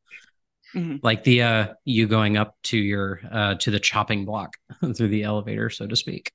Mhm. 0.74 1.00
Like 1.02 1.24
the 1.24 1.42
uh 1.42 1.66
you 1.84 2.06
going 2.06 2.36
up 2.36 2.54
to 2.64 2.78
your 2.78 3.20
uh 3.30 3.54
to 3.56 3.70
the 3.72 3.80
chopping 3.80 4.24
block 4.24 4.56
through 4.94 5.08
the 5.08 5.24
elevator, 5.24 5.68
so 5.70 5.86
to 5.86 5.96
speak, 5.96 6.30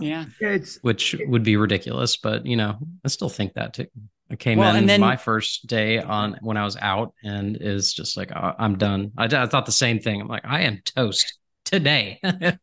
yeah. 0.00 0.26
yeah, 0.40 0.48
it's 0.50 0.78
which 0.82 1.16
would 1.26 1.42
be 1.42 1.56
ridiculous, 1.56 2.16
but 2.16 2.46
you 2.46 2.56
know, 2.56 2.78
I 3.04 3.08
still 3.08 3.28
think 3.28 3.54
that 3.54 3.74
too. 3.74 3.86
I 4.30 4.36
came 4.36 4.58
Well, 4.58 4.70
in 4.70 4.76
and 4.76 4.88
then- 4.88 5.00
my 5.00 5.16
first 5.16 5.66
day 5.66 5.98
on 5.98 6.38
when 6.40 6.56
I 6.56 6.64
was 6.64 6.76
out 6.76 7.14
and 7.24 7.58
is 7.60 7.92
just 7.92 8.16
like 8.16 8.30
uh, 8.30 8.54
I'm 8.58 8.78
done. 8.78 9.10
I, 9.18 9.24
I 9.24 9.46
thought 9.46 9.66
the 9.66 9.72
same 9.72 9.98
thing. 9.98 10.20
I'm 10.20 10.28
like 10.28 10.44
I 10.46 10.62
am 10.62 10.80
toast 10.84 11.36
today. 11.64 12.20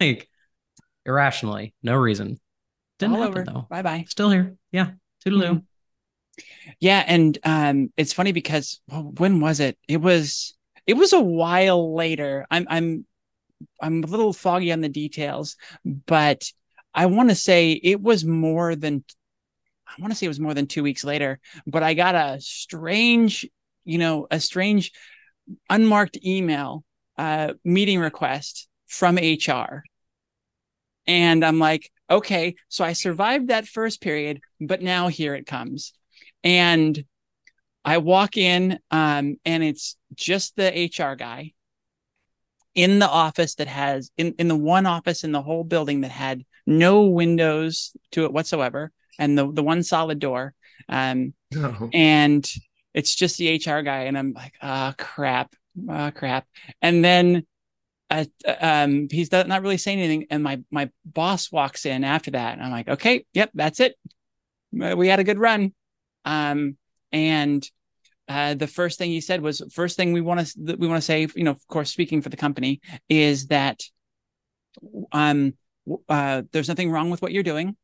like 0.00 0.28
irrationally, 1.06 1.74
no 1.82 1.96
reason. 1.96 2.38
Didn't 2.98 3.16
all 3.16 3.22
happen 3.22 3.38
over. 3.38 3.44
though. 3.44 3.66
Bye 3.70 3.82
bye. 3.82 4.04
Still 4.08 4.30
here. 4.30 4.54
Yeah. 4.70 4.90
Toodaloo. 5.24 5.50
Mhm. 5.60 5.64
Yeah, 6.80 7.04
and 7.06 7.38
um, 7.44 7.92
it's 7.96 8.12
funny 8.12 8.32
because 8.32 8.80
well, 8.88 9.12
when 9.18 9.40
was 9.40 9.60
it? 9.60 9.78
It 9.88 9.98
was 10.00 10.54
it 10.86 10.94
was 10.94 11.12
a 11.12 11.20
while 11.20 11.94
later. 11.94 12.46
I'm 12.50 12.66
I'm 12.68 13.06
I'm 13.80 14.04
a 14.04 14.06
little 14.08 14.32
foggy 14.32 14.72
on 14.72 14.80
the 14.82 14.88
details, 14.88 15.56
but 15.84 16.52
I 16.94 17.06
want 17.06 17.30
to 17.30 17.34
say 17.34 17.72
it 17.72 18.02
was 18.02 18.24
more 18.24 18.76
than 18.76 19.04
I 19.88 20.00
want 20.00 20.12
to 20.12 20.18
say 20.18 20.26
it 20.26 20.30
was 20.30 20.40
more 20.40 20.54
than 20.54 20.66
two 20.66 20.82
weeks 20.82 21.04
later. 21.04 21.40
But 21.66 21.82
I 21.82 21.94
got 21.94 22.14
a 22.14 22.38
strange, 22.40 23.48
you 23.84 23.98
know, 23.98 24.26
a 24.30 24.40
strange 24.40 24.92
unmarked 25.70 26.18
email 26.24 26.84
uh, 27.18 27.54
meeting 27.64 28.00
request 28.00 28.68
from 28.88 29.18
HR, 29.18 29.84
and 31.06 31.44
I'm 31.44 31.58
like, 31.58 31.90
okay, 32.10 32.54
so 32.68 32.84
I 32.84 32.92
survived 32.92 33.48
that 33.48 33.66
first 33.66 34.00
period, 34.00 34.40
but 34.60 34.82
now 34.82 35.08
here 35.08 35.34
it 35.34 35.46
comes. 35.46 35.92
And 36.44 37.04
I 37.84 37.98
walk 37.98 38.36
in, 38.36 38.78
um, 38.90 39.36
and 39.44 39.62
it's 39.62 39.96
just 40.14 40.56
the 40.56 40.72
HR 40.72 41.14
guy 41.14 41.52
in 42.74 42.98
the 42.98 43.08
office 43.08 43.56
that 43.56 43.68
has 43.68 44.10
in, 44.16 44.34
in 44.38 44.48
the 44.48 44.56
one 44.56 44.86
office 44.86 45.24
in 45.24 45.32
the 45.32 45.42
whole 45.42 45.64
building 45.64 46.00
that 46.02 46.10
had 46.10 46.44
no 46.66 47.02
windows 47.04 47.94
to 48.12 48.24
it 48.24 48.32
whatsoever, 48.32 48.92
and 49.18 49.36
the 49.36 49.50
the 49.52 49.62
one 49.62 49.82
solid 49.82 50.18
door. 50.18 50.54
Um, 50.88 51.34
no. 51.52 51.90
and 51.92 52.48
it's 52.94 53.14
just 53.14 53.38
the 53.38 53.48
HR 53.48 53.82
guy, 53.82 54.04
and 54.04 54.16
I'm 54.16 54.32
like, 54.32 54.54
ah, 54.62 54.94
crap, 54.98 55.54
ah, 55.88 56.10
crap. 56.10 56.46
And 56.80 57.04
then, 57.04 57.46
uh, 58.10 58.24
um, 58.60 59.08
he's 59.10 59.32
not 59.32 59.48
not 59.48 59.62
really 59.62 59.76
saying 59.78 59.98
anything, 59.98 60.26
and 60.30 60.42
my 60.42 60.60
my 60.70 60.90
boss 61.04 61.50
walks 61.50 61.86
in 61.86 62.04
after 62.04 62.30
that, 62.32 62.54
and 62.54 62.62
I'm 62.62 62.70
like, 62.70 62.88
okay, 62.88 63.24
yep, 63.32 63.50
that's 63.54 63.80
it. 63.80 63.96
Uh, 64.80 64.96
We 64.96 65.08
had 65.08 65.20
a 65.20 65.24
good 65.24 65.38
run, 65.38 65.72
um, 66.24 66.76
and 67.10 67.68
uh, 68.28 68.54
the 68.54 68.66
first 68.66 68.98
thing 68.98 69.10
he 69.10 69.20
said 69.20 69.40
was, 69.40 69.62
first 69.72 69.96
thing 69.96 70.12
we 70.12 70.20
want 70.20 70.46
to 70.46 70.76
we 70.76 70.86
want 70.88 70.98
to 70.98 71.04
say, 71.06 71.26
you 71.34 71.44
know, 71.44 71.50
of 71.50 71.66
course, 71.68 71.90
speaking 71.90 72.22
for 72.22 72.28
the 72.28 72.36
company, 72.36 72.80
is 73.08 73.46
that, 73.48 73.80
um, 75.12 75.54
uh, 76.08 76.42
there's 76.52 76.68
nothing 76.68 76.90
wrong 76.90 77.10
with 77.10 77.22
what 77.22 77.32
you're 77.32 77.42
doing, 77.42 77.76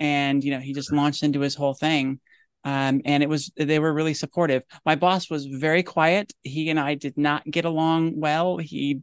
and 0.00 0.42
you 0.42 0.50
know, 0.50 0.60
he 0.60 0.72
just 0.72 0.92
launched 0.92 1.22
into 1.22 1.40
his 1.40 1.54
whole 1.54 1.74
thing 1.74 2.20
um, 2.64 3.00
and 3.04 3.22
it 3.22 3.28
was 3.28 3.50
they 3.56 3.78
were 3.78 3.92
really 3.92 4.14
supportive. 4.14 4.62
My 4.84 4.94
boss 4.94 5.30
was 5.30 5.46
very 5.46 5.82
quiet. 5.82 6.32
He 6.42 6.70
and 6.70 6.78
I 6.78 6.94
did 6.94 7.16
not 7.16 7.44
get 7.44 7.64
along 7.64 8.18
well. 8.20 8.58
He 8.58 9.00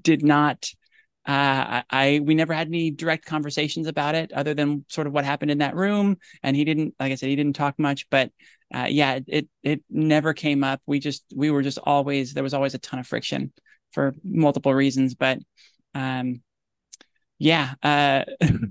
did 0.00 0.24
not. 0.24 0.70
Uh, 1.26 1.82
I, 1.90 2.20
we 2.22 2.34
never 2.34 2.54
had 2.54 2.68
any 2.68 2.90
direct 2.90 3.24
conversations 3.24 3.86
about 3.86 4.14
it, 4.14 4.32
other 4.32 4.54
than 4.54 4.84
sort 4.88 5.06
of 5.06 5.12
what 5.12 5.24
happened 5.24 5.50
in 5.50 5.58
that 5.58 5.74
room. 5.74 6.18
And 6.42 6.56
he 6.56 6.64
didn't, 6.64 6.94
like 7.00 7.12
I 7.12 7.16
said, 7.16 7.28
he 7.28 7.36
didn't 7.36 7.56
talk 7.56 7.78
much. 7.78 8.08
But 8.10 8.30
uh, 8.74 8.86
yeah, 8.88 9.18
it, 9.26 9.48
it 9.62 9.82
never 9.90 10.34
came 10.34 10.62
up. 10.62 10.80
We 10.86 11.00
just 11.00 11.24
we 11.34 11.50
were 11.50 11.62
just 11.62 11.78
always 11.82 12.34
there 12.34 12.42
was 12.44 12.54
always 12.54 12.74
a 12.74 12.78
ton 12.78 13.00
of 13.00 13.06
friction 13.06 13.52
for 13.92 14.14
multiple 14.22 14.74
reasons. 14.74 15.14
But 15.14 15.40
um, 15.94 16.42
yeah 17.38 17.74
uh 17.82 18.24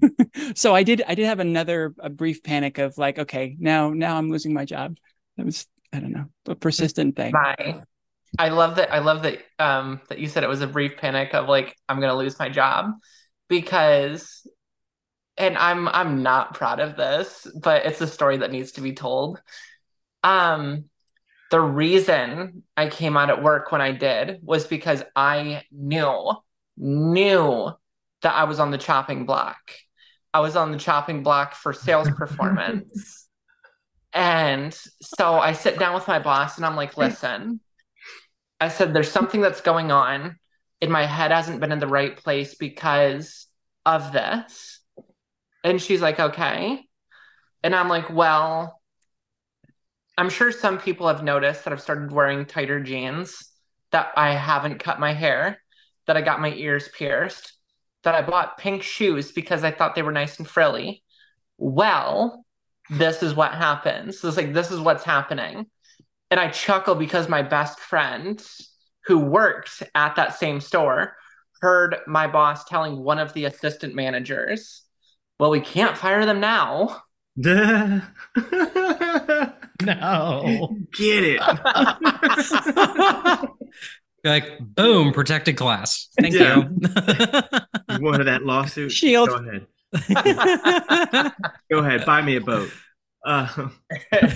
so 0.56 0.74
i 0.74 0.84
did 0.84 1.04
i 1.08 1.16
did 1.16 1.26
have 1.26 1.40
another 1.40 1.94
a 2.00 2.10
brief 2.10 2.44
panic 2.44 2.78
of 2.78 2.98
like 2.98 3.20
okay 3.20 3.56
now 3.60 3.92
now 3.92 4.18
i'm 4.18 4.30
losing 4.30 4.54
my 4.54 4.66
job 4.66 4.98
that 5.38 5.46
was 5.46 5.68
i 5.94 6.00
don't 6.00 6.12
know 6.12 6.26
a 6.48 6.56
persistent 6.56 7.16
thing 7.16 7.32
My 7.32 7.84
I 8.38 8.50
love 8.50 8.76
that 8.78 8.94
I 8.94 9.00
love 9.00 9.24
that 9.24 9.40
um 9.60 10.02
that 10.10 10.20
you 10.20 10.28
said 10.28 10.44
it 10.44 10.50
was 10.50 10.62
a 10.62 10.68
brief 10.68 10.98
panic 10.98 11.34
of 11.34 11.48
like 11.48 11.76
I'm 11.88 12.00
gonna 12.00 12.16
lose 12.16 12.38
my 12.40 12.50
job 12.50 12.92
because 13.48 14.48
and 15.38 15.58
I'm 15.58 15.88
I'm 15.88 16.24
not 16.24 16.54
proud 16.54 16.80
of 16.80 16.96
this, 16.96 17.48
but 17.62 17.86
it's 17.86 18.02
a 18.02 18.08
story 18.08 18.38
that 18.38 18.52
needs 18.52 18.74
to 18.74 18.82
be 18.82 18.94
told. 18.94 19.42
Um 20.24 20.86
the 21.52 21.62
reason 21.62 22.64
I 22.76 22.90
came 22.90 23.16
out 23.16 23.30
at 23.30 23.44
work 23.44 23.72
when 23.72 23.82
I 23.82 23.92
did 23.92 24.40
was 24.42 24.66
because 24.66 25.04
I 25.16 25.64
knew 25.72 26.34
knew 26.78 27.72
that 28.22 28.34
I 28.34 28.46
was 28.46 28.60
on 28.60 28.72
the 28.72 28.78
chopping 28.78 29.26
block. 29.26 29.58
I 30.34 30.40
was 30.40 30.56
on 30.56 30.72
the 30.72 30.78
chopping 30.78 31.24
block 31.24 31.56
for 31.56 31.74
sales 31.74 32.10
performance. 32.10 33.22
And 34.14 34.74
so 35.02 35.34
I 35.34 35.52
sit 35.52 35.78
down 35.78 35.94
with 35.94 36.08
my 36.08 36.20
boss 36.20 36.56
and 36.56 36.66
I'm 36.66 36.78
like, 36.78 36.96
listen, 36.96 37.60
I 38.60 38.70
said, 38.70 38.94
there's 38.94 39.12
something 39.12 39.42
that's 39.42 39.62
going 39.62 39.92
on. 39.92 40.38
and 40.82 40.92
my 40.92 41.06
head 41.06 41.32
hasn't 41.32 41.60
been 41.60 41.72
in 41.72 41.80
the 41.80 41.88
right 41.88 42.16
place 42.16 42.56
because 42.56 43.48
of 43.86 44.12
this. 44.12 44.80
And 45.64 45.82
she's 45.82 46.02
like, 46.02 46.20
okay. 46.20 46.82
And 47.64 47.76
I'm 47.76 47.90
like, 47.90 48.10
well, 48.10 48.82
I'm 50.18 50.30
sure 50.30 50.52
some 50.52 50.78
people 50.78 51.08
have 51.08 51.24
noticed 51.24 51.64
that 51.64 51.74
I've 51.74 51.82
started 51.82 52.12
wearing 52.12 52.46
tighter 52.46 52.80
jeans, 52.80 53.50
that 53.92 54.12
I 54.16 54.32
haven't 54.36 54.80
cut 54.80 55.00
my 55.00 55.14
hair, 55.14 55.60
that 56.08 56.18
I 56.18 56.22
got 56.22 56.42
my 56.42 56.54
ears 56.54 56.88
pierced, 56.96 57.54
that 58.04 58.16
I 58.16 58.22
bought 58.22 58.58
pink 58.58 58.84
shoes 58.84 59.32
because 59.32 59.64
I 59.64 59.72
thought 59.72 59.96
they 59.96 60.04
were 60.04 60.12
nice 60.12 60.38
and 60.38 60.48
frilly. 60.48 61.04
Well, 61.58 62.46
this 62.90 63.24
is 63.24 63.34
what 63.34 63.54
happens. 63.54 64.20
So 64.20 64.28
it's 64.28 64.38
like, 64.38 64.54
this 64.54 64.72
is 64.72 64.80
what's 64.80 65.04
happening. 65.04 65.66
And 66.32 66.40
I 66.40 66.50
chuckle 66.50 66.96
because 66.96 67.30
my 67.30 67.44
best 67.44 67.80
friend 67.80 68.44
who 69.06 69.20
works 69.20 69.84
at 69.94 70.16
that 70.16 70.38
same 70.38 70.60
store 70.60 71.16
heard 71.62 71.98
my 72.08 72.26
boss 72.28 72.66
telling 72.66 72.98
one 72.98 73.20
of 73.20 73.32
the 73.34 73.46
assistant 73.46 73.94
managers, 73.96 74.82
well, 75.40 75.52
we 75.52 75.62
can't 75.62 75.98
fire 75.98 76.26
them 76.26 76.40
now. 76.40 77.02
no. 77.38 78.02
Get 80.94 81.24
it. 81.24 81.42
like, 84.24 84.60
boom, 84.60 85.12
protected 85.14 85.58
class. 85.58 86.08
Thank 86.20 86.34
Yeah. 86.34 86.58
you. 86.58 86.64
you 87.90 88.02
wanted 88.02 88.24
that 88.26 88.44
lawsuit? 88.44 88.92
Shield. 88.92 89.30
Go 89.30 89.36
ahead. 89.36 89.68
Go 91.72 91.80
ahead. 91.80 92.06
Buy 92.06 92.22
me 92.22 92.36
a 92.38 92.42
boat. 92.42 92.70
Uh, 93.26 93.70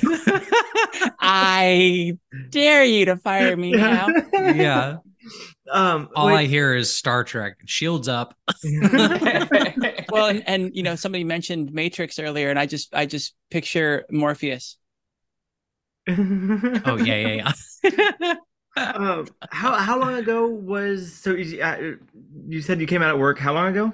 I 1.19 2.17
dare 2.49 2.83
you 2.83 3.05
to 3.05 3.17
fire 3.17 3.55
me 3.55 3.71
now. 3.71 4.07
yeah. 4.33 4.97
Um, 5.71 6.09
All 6.15 6.27
I 6.27 6.45
hear 6.45 6.75
is 6.75 6.93
Star 6.93 7.23
Trek. 7.23 7.57
Shields 7.65 8.07
up. 8.07 8.35
Well, 10.11 10.25
and, 10.25 10.43
and 10.47 10.75
you 10.75 10.81
know, 10.81 10.95
somebody 10.95 11.23
mentioned 11.23 11.71
Matrix 11.71 12.17
earlier, 12.17 12.49
and 12.49 12.57
I 12.57 12.65
just 12.65 12.95
I 12.95 13.05
just 13.05 13.35
picture 13.51 14.05
Morpheus. 14.09 14.77
Oh, 16.07 16.97
yeah, 17.03 17.27
yeah, 17.27 17.53
yeah. 17.83 18.33
um, 18.77 19.27
how 19.51 19.75
how 19.75 19.99
long 19.99 20.15
ago 20.15 20.47
was 20.47 21.13
so? 21.13 21.35
You, 21.35 21.61
uh, 21.61 21.91
you 22.47 22.61
said 22.63 22.81
you 22.81 22.87
came 22.87 23.03
out 23.03 23.09
at 23.09 23.19
work. 23.19 23.37
How 23.37 23.53
long 23.53 23.67
ago? 23.67 23.93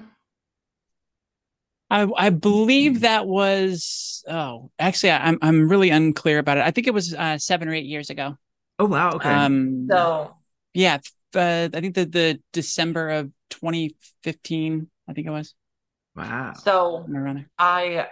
I 1.89 2.07
I 2.17 2.29
believe 2.29 3.01
that 3.01 3.27
was 3.27 4.23
oh 4.27 4.71
actually 4.79 5.11
I- 5.11 5.27
I'm 5.27 5.37
I'm 5.41 5.69
really 5.69 5.89
unclear 5.89 6.39
about 6.39 6.57
it. 6.57 6.65
I 6.65 6.71
think 6.71 6.87
it 6.87 6.93
was 6.93 7.13
uh, 7.13 7.37
seven 7.37 7.67
or 7.67 7.73
eight 7.73 7.85
years 7.85 8.09
ago. 8.09 8.37
Oh 8.79 8.85
wow. 8.85 9.11
Okay. 9.11 9.29
Um, 9.29 9.87
so 9.89 10.35
yeah, 10.73 10.99
uh, 11.35 11.69
I 11.73 11.81
think 11.81 11.95
the 11.95 12.05
the 12.05 12.39
December 12.53 13.09
of 13.09 13.31
2015. 13.49 14.89
I 15.07 15.13
think 15.13 15.27
it 15.27 15.31
was. 15.31 15.53
wow. 16.15 16.53
so 16.53 17.03
somewhere. 17.05 17.45
I 17.57 18.07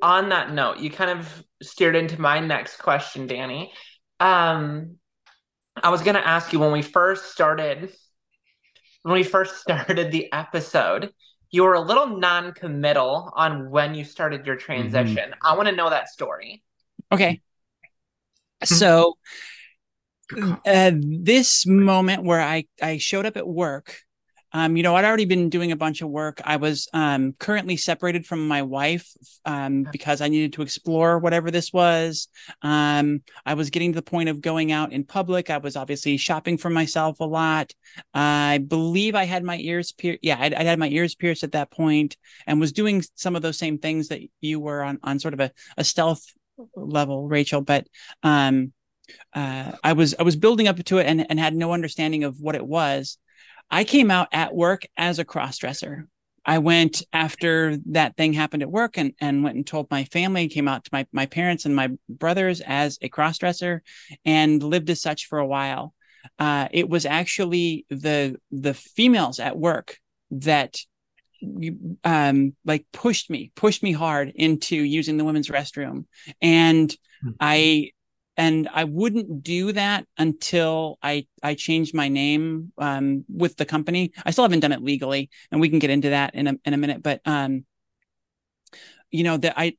on 0.00 0.30
that 0.30 0.52
note, 0.52 0.78
you 0.78 0.90
kind 0.90 1.18
of 1.20 1.44
steered 1.62 1.94
into 1.94 2.20
my 2.20 2.40
next 2.40 2.76
question, 2.78 3.26
Danny. 3.26 3.72
Um 4.20 4.96
I 5.82 5.90
was 5.90 6.02
gonna 6.02 6.20
ask 6.20 6.52
you 6.52 6.60
when 6.60 6.72
we 6.72 6.82
first 6.82 7.32
started 7.32 7.92
when 9.02 9.14
we 9.14 9.22
first 9.22 9.56
started 9.60 10.10
the 10.10 10.32
episode, 10.32 11.12
you 11.52 11.62
were 11.62 11.74
a 11.74 11.80
little 11.80 12.18
non-committal 12.18 13.32
on 13.36 13.70
when 13.70 13.94
you 13.94 14.04
started 14.04 14.46
your 14.46 14.56
transition. 14.56 15.34
I 15.42 15.54
want 15.54 15.68
to 15.68 15.76
know 15.76 15.90
that 15.90 16.08
story. 16.08 16.64
Okay. 17.12 17.42
Hmm. 18.62 18.74
So 18.74 19.18
uh, 20.66 20.92
this 20.94 21.66
moment 21.66 22.24
where 22.24 22.40
I 22.40 22.64
I 22.80 22.96
showed 22.96 23.26
up 23.26 23.36
at 23.36 23.46
work, 23.46 23.98
um, 24.52 24.76
you 24.76 24.82
know, 24.82 24.94
I'd 24.94 25.04
already 25.04 25.24
been 25.24 25.48
doing 25.48 25.72
a 25.72 25.76
bunch 25.76 26.02
of 26.02 26.10
work. 26.10 26.40
I 26.44 26.56
was 26.56 26.88
um 26.92 27.34
currently 27.38 27.76
separated 27.76 28.26
from 28.26 28.46
my 28.46 28.62
wife 28.62 29.08
um 29.44 29.86
because 29.90 30.20
I 30.20 30.28
needed 30.28 30.54
to 30.54 30.62
explore 30.62 31.18
whatever 31.18 31.50
this 31.50 31.72
was. 31.72 32.28
Um, 32.62 33.22
I 33.46 33.54
was 33.54 33.70
getting 33.70 33.92
to 33.92 33.96
the 33.96 34.02
point 34.02 34.28
of 34.28 34.40
going 34.40 34.72
out 34.72 34.92
in 34.92 35.04
public. 35.04 35.50
I 35.50 35.58
was 35.58 35.76
obviously 35.76 36.16
shopping 36.16 36.58
for 36.58 36.70
myself 36.70 37.20
a 37.20 37.24
lot. 37.24 37.72
I 38.12 38.58
believe 38.58 39.14
I 39.14 39.24
had 39.24 39.44
my 39.44 39.58
ears 39.58 39.92
pierced. 39.92 40.20
Yeah, 40.22 40.38
I, 40.38 40.62
had 40.62 40.78
my 40.78 40.88
ears 40.88 41.14
pierced 41.14 41.44
at 41.44 41.52
that 41.52 41.70
point 41.70 42.16
and 42.46 42.60
was 42.60 42.72
doing 42.72 43.02
some 43.14 43.36
of 43.36 43.42
those 43.42 43.58
same 43.58 43.78
things 43.78 44.08
that 44.08 44.20
you 44.40 44.60
were 44.60 44.82
on 44.82 44.98
on 45.02 45.18
sort 45.18 45.34
of 45.34 45.40
a, 45.40 45.50
a 45.76 45.84
stealth 45.84 46.24
level, 46.76 47.28
Rachel. 47.28 47.60
But 47.60 47.86
um, 48.22 48.72
uh, 49.34 49.72
I 49.82 49.92
was 49.94 50.14
I 50.18 50.22
was 50.22 50.36
building 50.36 50.68
up 50.68 50.82
to 50.82 50.98
it 50.98 51.06
and 51.06 51.26
and 51.28 51.38
had 51.38 51.54
no 51.54 51.72
understanding 51.72 52.24
of 52.24 52.40
what 52.40 52.54
it 52.54 52.66
was. 52.66 53.18
I 53.72 53.84
came 53.84 54.10
out 54.10 54.28
at 54.32 54.54
work 54.54 54.86
as 54.96 55.18
a 55.18 55.24
cross 55.24 55.58
dresser. 55.58 56.06
I 56.44 56.58
went 56.58 57.02
after 57.12 57.78
that 57.86 58.16
thing 58.16 58.32
happened 58.34 58.62
at 58.62 58.70
work 58.70 58.98
and, 58.98 59.14
and 59.20 59.42
went 59.42 59.56
and 59.56 59.66
told 59.66 59.90
my 59.90 60.04
family, 60.04 60.48
came 60.48 60.68
out 60.68 60.84
to 60.84 60.90
my, 60.92 61.06
my 61.12 61.26
parents 61.26 61.64
and 61.64 61.74
my 61.74 61.90
brothers 62.08 62.60
as 62.60 62.98
a 63.00 63.08
cross 63.08 63.38
dresser 63.38 63.82
and 64.24 64.62
lived 64.62 64.90
as 64.90 65.00
such 65.00 65.26
for 65.26 65.38
a 65.38 65.46
while. 65.46 65.94
Uh, 66.38 66.68
it 66.70 66.88
was 66.88 67.06
actually 67.06 67.86
the 67.90 68.36
the 68.50 68.74
females 68.74 69.40
at 69.40 69.58
work 69.58 69.96
that 70.30 70.76
um 72.04 72.54
like 72.64 72.86
pushed 72.92 73.28
me 73.28 73.50
pushed 73.56 73.82
me 73.82 73.90
hard 73.90 74.30
into 74.34 74.76
using 74.76 75.16
the 75.16 75.24
women's 75.24 75.48
restroom 75.48 76.04
and 76.40 76.96
Hmm. 77.20 77.30
i 77.40 77.90
and 78.36 78.68
i 78.72 78.84
wouldn't 78.84 79.42
do 79.42 79.72
that 79.72 80.06
until 80.18 80.98
i 81.02 81.26
i 81.42 81.54
changed 81.54 81.94
my 81.94 82.08
name 82.08 82.72
um 82.78 83.24
with 83.28 83.56
the 83.56 83.64
company. 83.64 84.12
I 84.24 84.30
still 84.30 84.44
haven't 84.44 84.60
done 84.60 84.72
it 84.72 84.82
legally 84.82 85.30
and 85.50 85.60
we 85.60 85.68
can 85.68 85.78
get 85.78 85.90
into 85.90 86.10
that 86.10 86.34
in 86.34 86.46
a 86.46 86.54
in 86.64 86.74
a 86.74 86.76
minute 86.78 87.02
but 87.02 87.20
um 87.26 87.64
you 89.10 89.24
know 89.24 89.36
that 89.36 89.54
i 89.56 89.76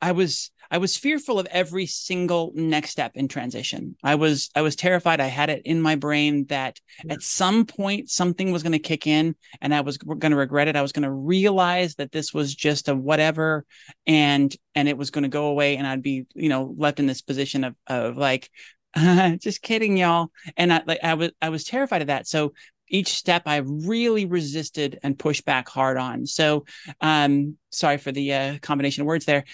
i 0.00 0.12
was 0.12 0.50
i 0.70 0.78
was 0.78 0.96
fearful 0.96 1.38
of 1.38 1.46
every 1.46 1.86
single 1.86 2.52
next 2.54 2.90
step 2.90 3.12
in 3.14 3.28
transition. 3.28 3.96
I 4.02 4.14
was 4.14 4.50
i 4.54 4.62
was 4.62 4.76
terrified. 4.76 5.20
I 5.20 5.26
had 5.26 5.50
it 5.50 5.62
in 5.64 5.80
my 5.80 5.96
brain 5.96 6.46
that 6.46 6.80
at 7.08 7.22
some 7.22 7.66
point 7.66 8.10
something 8.10 8.52
was 8.52 8.62
going 8.62 8.72
to 8.72 8.78
kick 8.78 9.06
in 9.06 9.34
and 9.60 9.74
i 9.74 9.80
was 9.80 9.98
going 9.98 10.30
to 10.30 10.36
regret 10.36 10.68
it. 10.68 10.76
I 10.76 10.82
was 10.82 10.92
going 10.92 11.04
to 11.04 11.12
realize 11.12 11.96
that 11.96 12.12
this 12.12 12.32
was 12.32 12.54
just 12.54 12.88
a 12.88 12.94
whatever 12.94 13.64
and 14.06 14.54
and 14.74 14.88
it 14.88 14.98
was 14.98 15.10
going 15.10 15.22
to 15.22 15.28
go 15.28 15.46
away 15.46 15.76
and 15.76 15.86
i'd 15.86 16.02
be 16.02 16.26
you 16.34 16.48
know 16.48 16.74
left 16.76 17.00
in 17.00 17.06
this 17.06 17.22
position 17.22 17.64
of 17.64 17.74
of 17.86 18.16
like 18.16 18.50
just 19.40 19.62
kidding 19.62 19.96
y'all. 19.96 20.30
And 20.56 20.72
i 20.72 20.82
like 20.86 21.00
i 21.02 21.14
was 21.14 21.30
i 21.42 21.48
was 21.48 21.64
terrified 21.64 22.02
of 22.02 22.08
that. 22.08 22.26
So 22.26 22.54
each 22.88 23.14
step 23.14 23.42
i 23.46 23.56
really 23.56 24.26
resisted 24.26 24.98
and 25.02 25.18
pushed 25.18 25.44
back 25.44 25.68
hard 25.68 25.96
on. 25.96 26.26
So 26.26 26.64
um 27.00 27.56
sorry 27.70 27.98
for 27.98 28.12
the 28.12 28.32
uh, 28.32 28.58
combination 28.58 29.02
of 29.02 29.06
words 29.06 29.24
there 29.24 29.44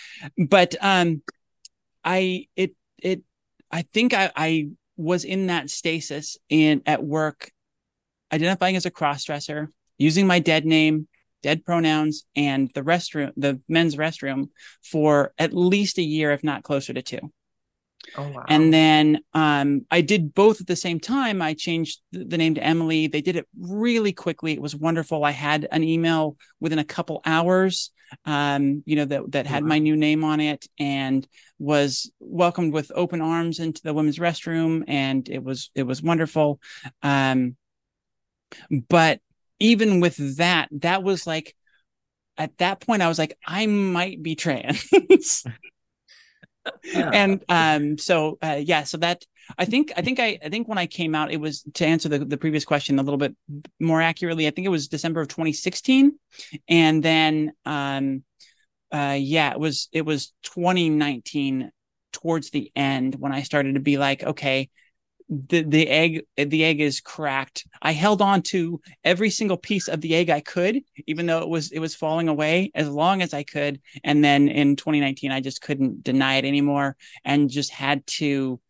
but 0.48 0.74
um 0.80 1.22
i 2.04 2.46
it 2.56 2.74
it 2.98 3.22
i 3.70 3.82
think 3.82 4.14
i 4.14 4.30
i 4.36 4.68
was 4.96 5.24
in 5.24 5.46
that 5.46 5.70
stasis 5.70 6.36
in 6.48 6.82
at 6.86 7.02
work 7.02 7.50
identifying 8.32 8.76
as 8.76 8.86
a 8.86 8.90
cross-dresser 8.90 9.70
using 9.98 10.26
my 10.26 10.38
dead 10.38 10.64
name 10.64 11.08
dead 11.42 11.64
pronouns 11.64 12.24
and 12.36 12.70
the 12.74 12.82
restroom 12.82 13.32
the 13.36 13.60
men's 13.68 13.96
restroom 13.96 14.48
for 14.82 15.32
at 15.38 15.54
least 15.54 15.98
a 15.98 16.02
year 16.02 16.32
if 16.32 16.44
not 16.44 16.62
closer 16.62 16.92
to 16.92 17.02
two 17.02 17.32
Oh 18.16 18.28
wow. 18.28 18.44
and 18.48 18.72
then 18.72 19.20
um, 19.34 19.86
I 19.90 20.00
did 20.00 20.34
both 20.34 20.60
at 20.60 20.66
the 20.66 20.76
same 20.76 20.98
time. 21.00 21.40
I 21.42 21.54
changed 21.54 22.00
the 22.12 22.38
name 22.38 22.54
to 22.56 22.62
Emily. 22.64 23.06
They 23.06 23.20
did 23.20 23.36
it 23.36 23.46
really 23.58 24.12
quickly. 24.12 24.52
It 24.52 24.62
was 24.62 24.74
wonderful. 24.74 25.24
I 25.24 25.30
had 25.30 25.68
an 25.70 25.84
email 25.84 26.36
within 26.60 26.78
a 26.78 26.84
couple 26.84 27.20
hours, 27.24 27.90
um, 28.24 28.82
you 28.86 28.96
know, 28.96 29.04
that 29.04 29.32
that 29.32 29.46
had 29.46 29.62
Wow. 29.62 29.68
my 29.68 29.78
new 29.78 29.96
name 29.96 30.24
on 30.24 30.40
it 30.40 30.66
and 30.78 31.26
was 31.58 32.10
welcomed 32.18 32.72
with 32.72 32.90
open 32.94 33.20
arms 33.20 33.60
into 33.60 33.82
the 33.82 33.94
women's 33.94 34.18
restroom, 34.18 34.84
and 34.88 35.28
it 35.28 35.42
was 35.44 35.70
it 35.74 35.84
was 35.84 36.02
wonderful. 36.02 36.60
Um, 37.02 37.56
but 38.88 39.20
even 39.58 40.00
with 40.00 40.36
that, 40.38 40.68
that 40.72 41.02
was 41.02 41.26
like 41.26 41.54
at 42.38 42.56
that 42.58 42.80
point, 42.80 43.02
I 43.02 43.08
was 43.08 43.18
like, 43.18 43.36
I 43.46 43.66
might 43.66 44.22
be 44.22 44.34
trans. 44.34 44.88
And 46.94 47.44
um 47.48 47.98
so 47.98 48.38
uh 48.42 48.60
yeah 48.60 48.84
so 48.84 48.98
that 48.98 49.24
i 49.58 49.64
think 49.64 49.92
i 49.96 50.02
think 50.02 50.20
i 50.20 50.38
i 50.44 50.48
think 50.48 50.68
when 50.68 50.78
i 50.78 50.86
came 50.86 51.14
out 51.14 51.32
it 51.32 51.40
was 51.40 51.62
to 51.74 51.86
answer 51.86 52.08
the, 52.08 52.18
the 52.18 52.36
previous 52.36 52.64
question 52.64 52.98
a 52.98 53.02
little 53.02 53.18
bit 53.18 53.34
more 53.78 54.00
accurately 54.00 54.46
i 54.46 54.50
think 54.50 54.66
it 54.66 54.70
was 54.70 54.88
december 54.88 55.20
of 55.20 55.28
2016 55.28 56.12
and 56.68 57.02
then 57.02 57.52
um 57.66 58.22
uh 58.92 59.16
yeah 59.18 59.52
it 59.52 59.60
was 59.60 59.88
it 59.92 60.02
was 60.02 60.32
2019 60.42 61.70
towards 62.12 62.50
the 62.50 62.70
end 62.74 63.14
when 63.16 63.32
i 63.32 63.42
started 63.42 63.74
to 63.74 63.80
be 63.80 63.98
like 63.98 64.22
okay 64.22 64.68
the 65.30 65.62
the 65.62 65.88
egg 65.88 66.22
the 66.36 66.64
egg 66.64 66.80
is 66.80 67.00
cracked. 67.00 67.66
I 67.80 67.92
held 67.92 68.20
on 68.20 68.42
to 68.42 68.80
every 69.04 69.30
single 69.30 69.56
piece 69.56 69.86
of 69.86 70.00
the 70.00 70.16
egg 70.16 70.28
i 70.28 70.40
could 70.40 70.82
even 71.06 71.26
though 71.26 71.38
it 71.38 71.48
was 71.48 71.70
it 71.70 71.78
was 71.78 71.94
falling 71.94 72.28
away 72.28 72.72
as 72.74 72.88
long 72.88 73.22
as 73.22 73.32
i 73.32 73.44
could. 73.44 73.80
And 74.02 74.24
then 74.24 74.48
in 74.48 74.74
2019 74.74 75.30
i 75.30 75.40
just 75.40 75.62
couldn't 75.62 76.02
deny 76.02 76.36
it 76.36 76.44
anymore 76.44 76.96
and 77.24 77.48
just 77.48 77.70
had 77.70 78.04
to 78.08 78.60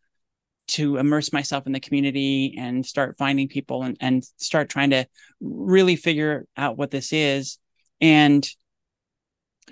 to 0.67 0.97
immerse 0.97 1.33
myself 1.33 1.65
in 1.65 1.73
the 1.73 1.79
community 1.79 2.55
and 2.57 2.85
start 2.85 3.17
finding 3.17 3.49
people 3.49 3.83
and, 3.83 3.97
and 3.99 4.23
start 4.37 4.69
trying 4.69 4.91
to 4.91 5.05
really 5.41 5.95
figure 5.97 6.45
out 6.55 6.77
what 6.77 6.91
this 6.91 7.11
is. 7.11 7.57
And 7.99 8.47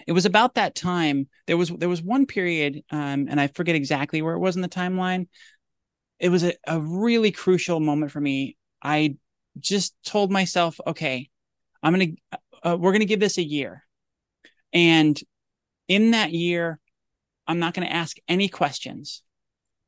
it 0.08 0.12
was 0.12 0.26
about 0.26 0.56
that 0.56 0.76
time 0.76 1.28
there 1.46 1.58
was 1.58 1.70
there 1.70 1.90
was 1.90 2.02
one 2.02 2.26
period 2.26 2.84
um, 2.92 3.28
and 3.30 3.40
i 3.40 3.48
forget 3.48 3.76
exactly 3.76 4.22
where 4.22 4.36
it 4.36 4.40
was 4.40 4.56
in 4.56 4.62
the 4.62 4.70
timeline 4.70 5.28
it 6.20 6.30
was 6.30 6.44
a, 6.44 6.54
a 6.68 6.80
really 6.80 7.32
crucial 7.32 7.80
moment 7.80 8.12
for 8.12 8.22
me. 8.22 8.58
I 8.82 9.16
just 9.60 9.94
told 10.06 10.32
myself 10.32 10.80
okay 10.88 11.30
i'm 11.84 11.94
gonna 11.94 12.12
uh, 12.64 12.78
we're 12.80 12.92
gonna 12.92 13.06
give 13.06 13.20
this 13.20 13.38
a 13.38 13.44
year. 13.44 13.84
And 14.74 15.20
in 15.88 16.12
that 16.12 16.32
year 16.32 16.80
i'm 17.48 17.60
not 17.60 17.74
gonna 17.74 17.88
ask 17.88 18.18
any 18.28 18.48
questions. 18.48 19.24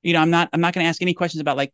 You 0.03 0.13
know 0.13 0.21
i'm 0.21 0.31
not 0.31 0.49
i'm 0.51 0.61
not 0.61 0.73
going 0.73 0.83
to 0.83 0.89
ask 0.89 1.01
any 1.03 1.13
questions 1.13 1.41
about 1.41 1.57
like 1.57 1.73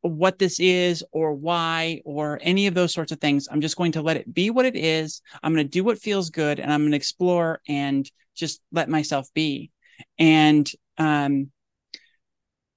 what 0.00 0.38
this 0.38 0.58
is 0.58 1.04
or 1.12 1.32
why 1.32 2.02
or 2.04 2.40
any 2.42 2.66
of 2.66 2.74
those 2.74 2.92
sorts 2.92 3.12
of 3.12 3.20
things. 3.20 3.48
I'm 3.50 3.60
just 3.60 3.76
going 3.76 3.92
to 3.92 4.02
let 4.02 4.16
it 4.16 4.34
be 4.34 4.50
what 4.50 4.66
it 4.66 4.74
is. 4.74 5.22
I'm 5.42 5.54
going 5.54 5.64
to 5.64 5.70
do 5.70 5.84
what 5.84 6.00
feels 6.00 6.30
good 6.30 6.58
and 6.58 6.72
i'm 6.72 6.80
going 6.80 6.90
to 6.90 6.96
explore 6.96 7.60
and 7.68 8.10
just 8.34 8.60
let 8.72 8.88
myself 8.88 9.32
be. 9.32 9.70
And 10.18 10.68
um 10.98 11.52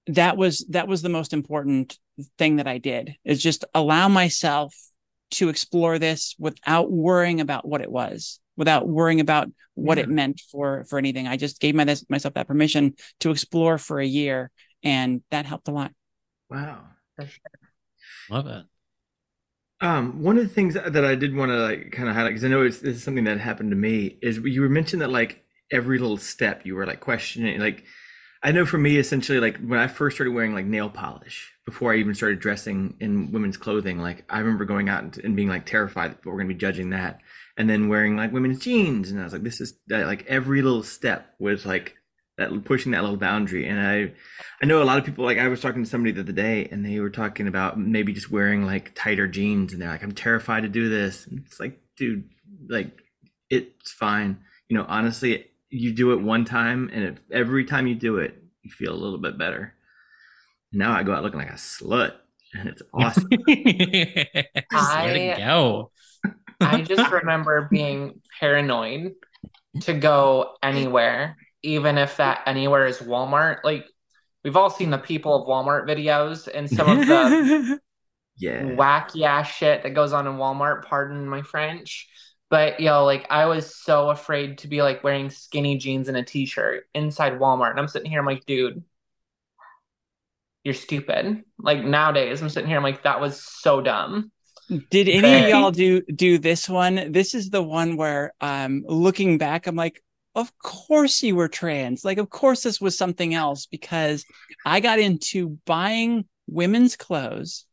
that 0.07 0.37
was 0.37 0.65
that 0.69 0.87
was 0.87 1.01
the 1.01 1.09
most 1.09 1.33
important 1.33 1.97
thing 2.37 2.57
that 2.57 2.67
i 2.67 2.77
did 2.77 3.15
is 3.23 3.41
just 3.41 3.65
allow 3.73 4.07
myself 4.07 4.75
to 5.29 5.49
explore 5.49 5.99
this 5.99 6.35
without 6.39 6.91
worrying 6.91 7.39
about 7.39 7.67
what 7.67 7.81
it 7.81 7.91
was 7.91 8.39
without 8.57 8.87
worrying 8.87 9.19
about 9.19 9.47
what 9.75 9.97
yeah. 9.97 10.03
it 10.03 10.09
meant 10.09 10.41
for 10.51 10.83
for 10.85 10.97
anything 10.97 11.27
i 11.27 11.37
just 11.37 11.59
gave 11.59 11.75
my, 11.75 11.85
myself 12.09 12.33
that 12.33 12.47
permission 12.47 12.93
to 13.19 13.31
explore 13.31 13.77
for 13.77 13.99
a 13.99 14.05
year 14.05 14.51
and 14.83 15.21
that 15.31 15.45
helped 15.45 15.67
a 15.67 15.71
lot. 15.71 15.91
Wow, 16.49 16.83
love 18.29 18.47
it. 18.47 18.65
Um, 19.79 20.21
one 20.21 20.37
of 20.37 20.43
the 20.43 20.53
things 20.53 20.75
that 20.75 21.05
I 21.05 21.15
did 21.15 21.35
want 21.35 21.49
to 21.49 21.57
like 21.57 21.91
kind 21.91 22.07
of 22.07 22.15
highlight 22.15 22.31
because 22.31 22.45
I 22.45 22.49
know 22.49 22.61
it's 22.61 22.79
this 22.79 22.97
is 22.97 23.03
something 23.03 23.23
that 23.23 23.39
happened 23.39 23.71
to 23.71 23.75
me 23.75 24.19
is 24.21 24.37
you 24.37 24.61
were 24.61 24.69
mentioned 24.69 25.01
that 25.01 25.09
like 25.09 25.43
every 25.71 25.97
little 25.97 26.17
step 26.17 26.65
you 26.65 26.75
were 26.75 26.85
like 26.85 26.99
questioning 26.99 27.59
like 27.59 27.83
I 28.43 28.51
know 28.51 28.65
for 28.65 28.77
me 28.77 28.97
essentially 28.97 29.39
like 29.39 29.58
when 29.60 29.80
I 29.80 29.88
first 29.88 30.17
started 30.17 30.34
wearing 30.34 30.54
like 30.54 30.65
nail 30.65 30.89
polish 30.89 31.51
before 31.65 31.93
I 31.93 31.97
even 31.97 32.15
started 32.15 32.39
dressing 32.39 32.95
in 32.99 33.32
women's 33.32 33.58
clothing 33.58 33.99
like 33.99 34.23
I 34.30 34.39
remember 34.39 34.65
going 34.65 34.89
out 34.89 35.17
and, 35.17 35.36
being 35.36 35.47
like 35.47 35.65
terrified 35.65 36.12
that 36.12 36.25
we're 36.25 36.34
going 36.34 36.47
to 36.47 36.54
be 36.54 36.60
judging 36.60 36.89
that 36.89 37.19
and 37.58 37.69
then 37.69 37.88
wearing 37.88 38.15
like 38.15 38.32
women's 38.32 38.60
jeans 38.60 39.12
and 39.12 39.19
I 39.19 39.23
was 39.23 39.34
like 39.34 39.43
this 39.43 39.62
is 39.62 39.75
like 39.89 40.25
every 40.27 40.62
little 40.62 40.84
step 40.84 41.36
was 41.39 41.65
like 41.65 41.95
that 42.41 42.65
pushing 42.65 42.91
that 42.91 43.01
little 43.01 43.17
boundary. 43.17 43.67
And 43.67 43.80
I, 43.80 44.13
I 44.62 44.65
know 44.65 44.82
a 44.82 44.86
lot 44.86 44.97
of 44.97 45.06
people. 45.06 45.25
Like 45.25 45.38
I 45.38 45.47
was 45.47 45.62
talking 45.62 45.84
to 45.84 45.89
somebody 45.89 46.12
the 46.12 46.21
other 46.21 46.32
day, 46.32 46.67
and 46.71 46.86
they 46.86 46.99
were 46.99 47.10
talking 47.10 47.47
about 47.47 47.80
maybe 47.80 48.13
just 48.13 48.32
wearing 48.32 48.65
like 48.65 48.93
tighter 48.95 49.27
jeans, 49.27 49.73
and 49.73 49.82
they're 49.82 49.89
like, 49.89 50.04
"I'm 50.04 50.13
terrified 50.13 50.63
to 50.63 50.69
do 50.69 50.89
this." 50.89 51.25
And 51.27 51.43
it's 51.45 51.60
like, 51.60 51.80
dude, 51.95 52.30
like 52.67 53.01
it's 53.49 53.91
fine. 53.91 54.39
You 54.67 54.77
know, 54.77 54.86
honestly, 54.88 55.45
you 55.71 55.93
do 55.93 56.12
it 56.13 56.21
one 56.21 56.45
time, 56.45 56.89
and 56.93 57.03
if 57.03 57.19
every 57.31 57.65
time 57.65 57.88
you 57.88 57.95
do 57.95 58.17
it, 58.17 58.36
you 58.62 58.71
feel 58.71 58.93
a 58.93 58.95
little 58.95 59.17
bit 59.17 59.38
better. 59.38 59.73
Now 60.71 60.93
I 60.93 61.03
go 61.03 61.13
out 61.13 61.23
looking 61.23 61.39
like 61.39 61.49
a 61.49 61.53
slut, 61.53 62.13
and 62.53 62.69
it's 62.69 62.81
awesome. 62.93 63.27
I, 64.71 65.05
Let 65.05 65.15
it 65.15 65.38
go. 65.38 65.91
I 66.62 66.81
just 66.81 67.12
remember 67.12 67.67
being 67.71 68.21
paranoid 68.39 69.13
to 69.81 69.93
go 69.93 70.55
anywhere 70.62 71.38
even 71.63 71.97
if 71.97 72.17
that 72.17 72.41
anywhere 72.45 72.88
is 72.88 72.99
Walmart. 72.99 73.57
Like 73.63 73.86
we've 74.43 74.57
all 74.57 74.69
seen 74.69 74.89
the 74.89 74.97
people 74.97 75.36
of 75.36 75.47
Walmart 75.47 75.88
videos 75.88 76.47
and 76.53 76.69
some 76.69 76.89
of 76.89 77.07
the 77.07 77.79
yeah 78.38 78.62
wacky 78.62 79.23
ass 79.23 79.47
shit 79.47 79.84
that 79.84 79.93
goes 79.93 80.13
on 80.13 80.27
in 80.27 80.34
Walmart. 80.34 80.86
Pardon 80.86 81.27
my 81.27 81.41
French. 81.41 82.10
But 82.51 82.81
yo, 82.81 83.05
like 83.05 83.25
I 83.29 83.45
was 83.45 83.73
so 83.77 84.09
afraid 84.09 84.57
to 84.59 84.67
be 84.67 84.81
like 84.81 85.05
wearing 85.05 85.29
skinny 85.29 85.77
jeans 85.77 86.09
and 86.09 86.17
a 86.17 86.23
t-shirt 86.23 86.83
inside 86.93 87.39
Walmart. 87.39 87.71
And 87.71 87.79
I'm 87.79 87.87
sitting 87.87 88.11
here, 88.11 88.19
I'm 88.19 88.25
like, 88.25 88.45
dude, 88.45 88.83
you're 90.65 90.73
stupid. 90.73 91.45
Like 91.57 91.81
nowadays, 91.81 92.41
I'm 92.41 92.49
sitting 92.49 92.67
here, 92.67 92.75
I'm 92.75 92.83
like, 92.83 93.03
that 93.03 93.21
was 93.21 93.41
so 93.41 93.79
dumb. 93.79 94.33
Did 94.89 95.07
any 95.07 95.43
of 95.43 95.49
y'all 95.49 95.71
do 95.71 96.01
do 96.01 96.37
this 96.37 96.67
one? 96.67 97.13
This 97.13 97.33
is 97.33 97.49
the 97.49 97.63
one 97.63 97.95
where 97.95 98.33
um 98.41 98.83
looking 98.85 99.37
back, 99.37 99.65
I'm 99.65 99.77
like, 99.77 100.03
of 100.35 100.51
course 100.59 101.23
you 101.23 101.37
were 101.37 101.47
trans. 101.47 102.03
Like, 102.03 102.17
of 102.17 102.29
course 102.29 102.63
this 102.63 102.81
was 102.81 102.97
something 102.97 103.33
else 103.33 103.65
because 103.65 104.25
I 104.65 104.81
got 104.81 104.99
into 104.99 105.57
buying 105.65 106.25
women's 106.47 106.97
clothes 106.97 107.65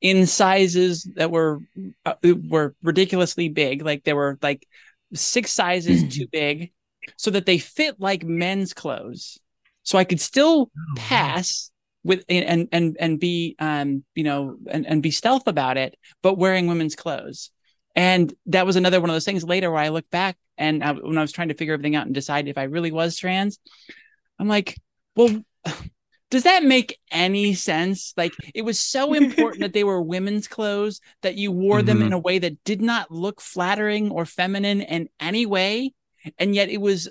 in 0.00 0.26
sizes 0.26 1.08
that 1.16 1.30
were 1.30 1.60
uh, 2.04 2.14
were 2.22 2.74
ridiculously 2.82 3.48
big. 3.48 3.82
Like 3.82 4.04
they 4.04 4.12
were 4.12 4.38
like 4.42 4.66
six 5.14 5.52
sizes 5.52 6.14
too 6.14 6.26
big, 6.32 6.72
so 7.16 7.30
that 7.30 7.46
they 7.46 7.58
fit 7.58 8.00
like 8.00 8.24
men's 8.24 8.72
clothes. 8.72 9.38
So 9.82 9.98
I 9.98 10.04
could 10.04 10.20
still 10.20 10.70
oh, 10.76 10.94
pass 10.96 11.70
with 12.04 12.24
and 12.28 12.68
and 12.72 12.96
and 12.98 13.20
be 13.20 13.56
um 13.58 14.04
you 14.14 14.24
know 14.24 14.56
and 14.70 14.86
and 14.86 15.02
be 15.02 15.10
stealth 15.10 15.46
about 15.46 15.76
it, 15.76 15.96
but 16.22 16.38
wearing 16.38 16.66
women's 16.66 16.96
clothes. 16.96 17.50
And 17.96 18.32
that 18.46 18.66
was 18.66 18.76
another 18.76 19.00
one 19.00 19.10
of 19.10 19.14
those 19.14 19.24
things 19.24 19.42
later 19.42 19.70
where 19.70 19.82
I 19.82 19.88
look 19.88 20.08
back 20.10 20.36
and 20.56 20.84
I, 20.84 20.92
when 20.92 21.18
I 21.18 21.22
was 21.22 21.32
trying 21.32 21.48
to 21.48 21.54
figure 21.54 21.74
everything 21.74 21.96
out 21.96 22.06
and 22.06 22.14
decide 22.14 22.46
if 22.46 22.56
I 22.56 22.64
really 22.64 22.92
was 22.92 23.16
trans, 23.16 23.58
I'm 24.38 24.46
like, 24.46 24.78
well, 25.16 25.42
does 26.30 26.44
that 26.44 26.62
make 26.62 26.98
any 27.10 27.54
sense? 27.54 28.14
Like 28.16 28.32
it 28.54 28.62
was 28.62 28.80
so 28.80 29.12
important 29.12 29.60
that 29.60 29.72
they 29.72 29.84
were 29.84 30.00
women's 30.00 30.48
clothes 30.48 31.00
that 31.22 31.36
you 31.36 31.52
wore 31.52 31.78
mm-hmm. 31.78 31.86
them 31.86 32.02
in 32.02 32.12
a 32.12 32.18
way 32.18 32.38
that 32.38 32.62
did 32.64 32.80
not 32.80 33.10
look 33.10 33.40
flattering 33.40 34.10
or 34.10 34.24
feminine 34.24 34.80
in 34.80 35.08
any 35.18 35.44
way. 35.44 35.92
And 36.38 36.54
yet 36.54 36.68
it 36.68 36.80
was 36.80 37.10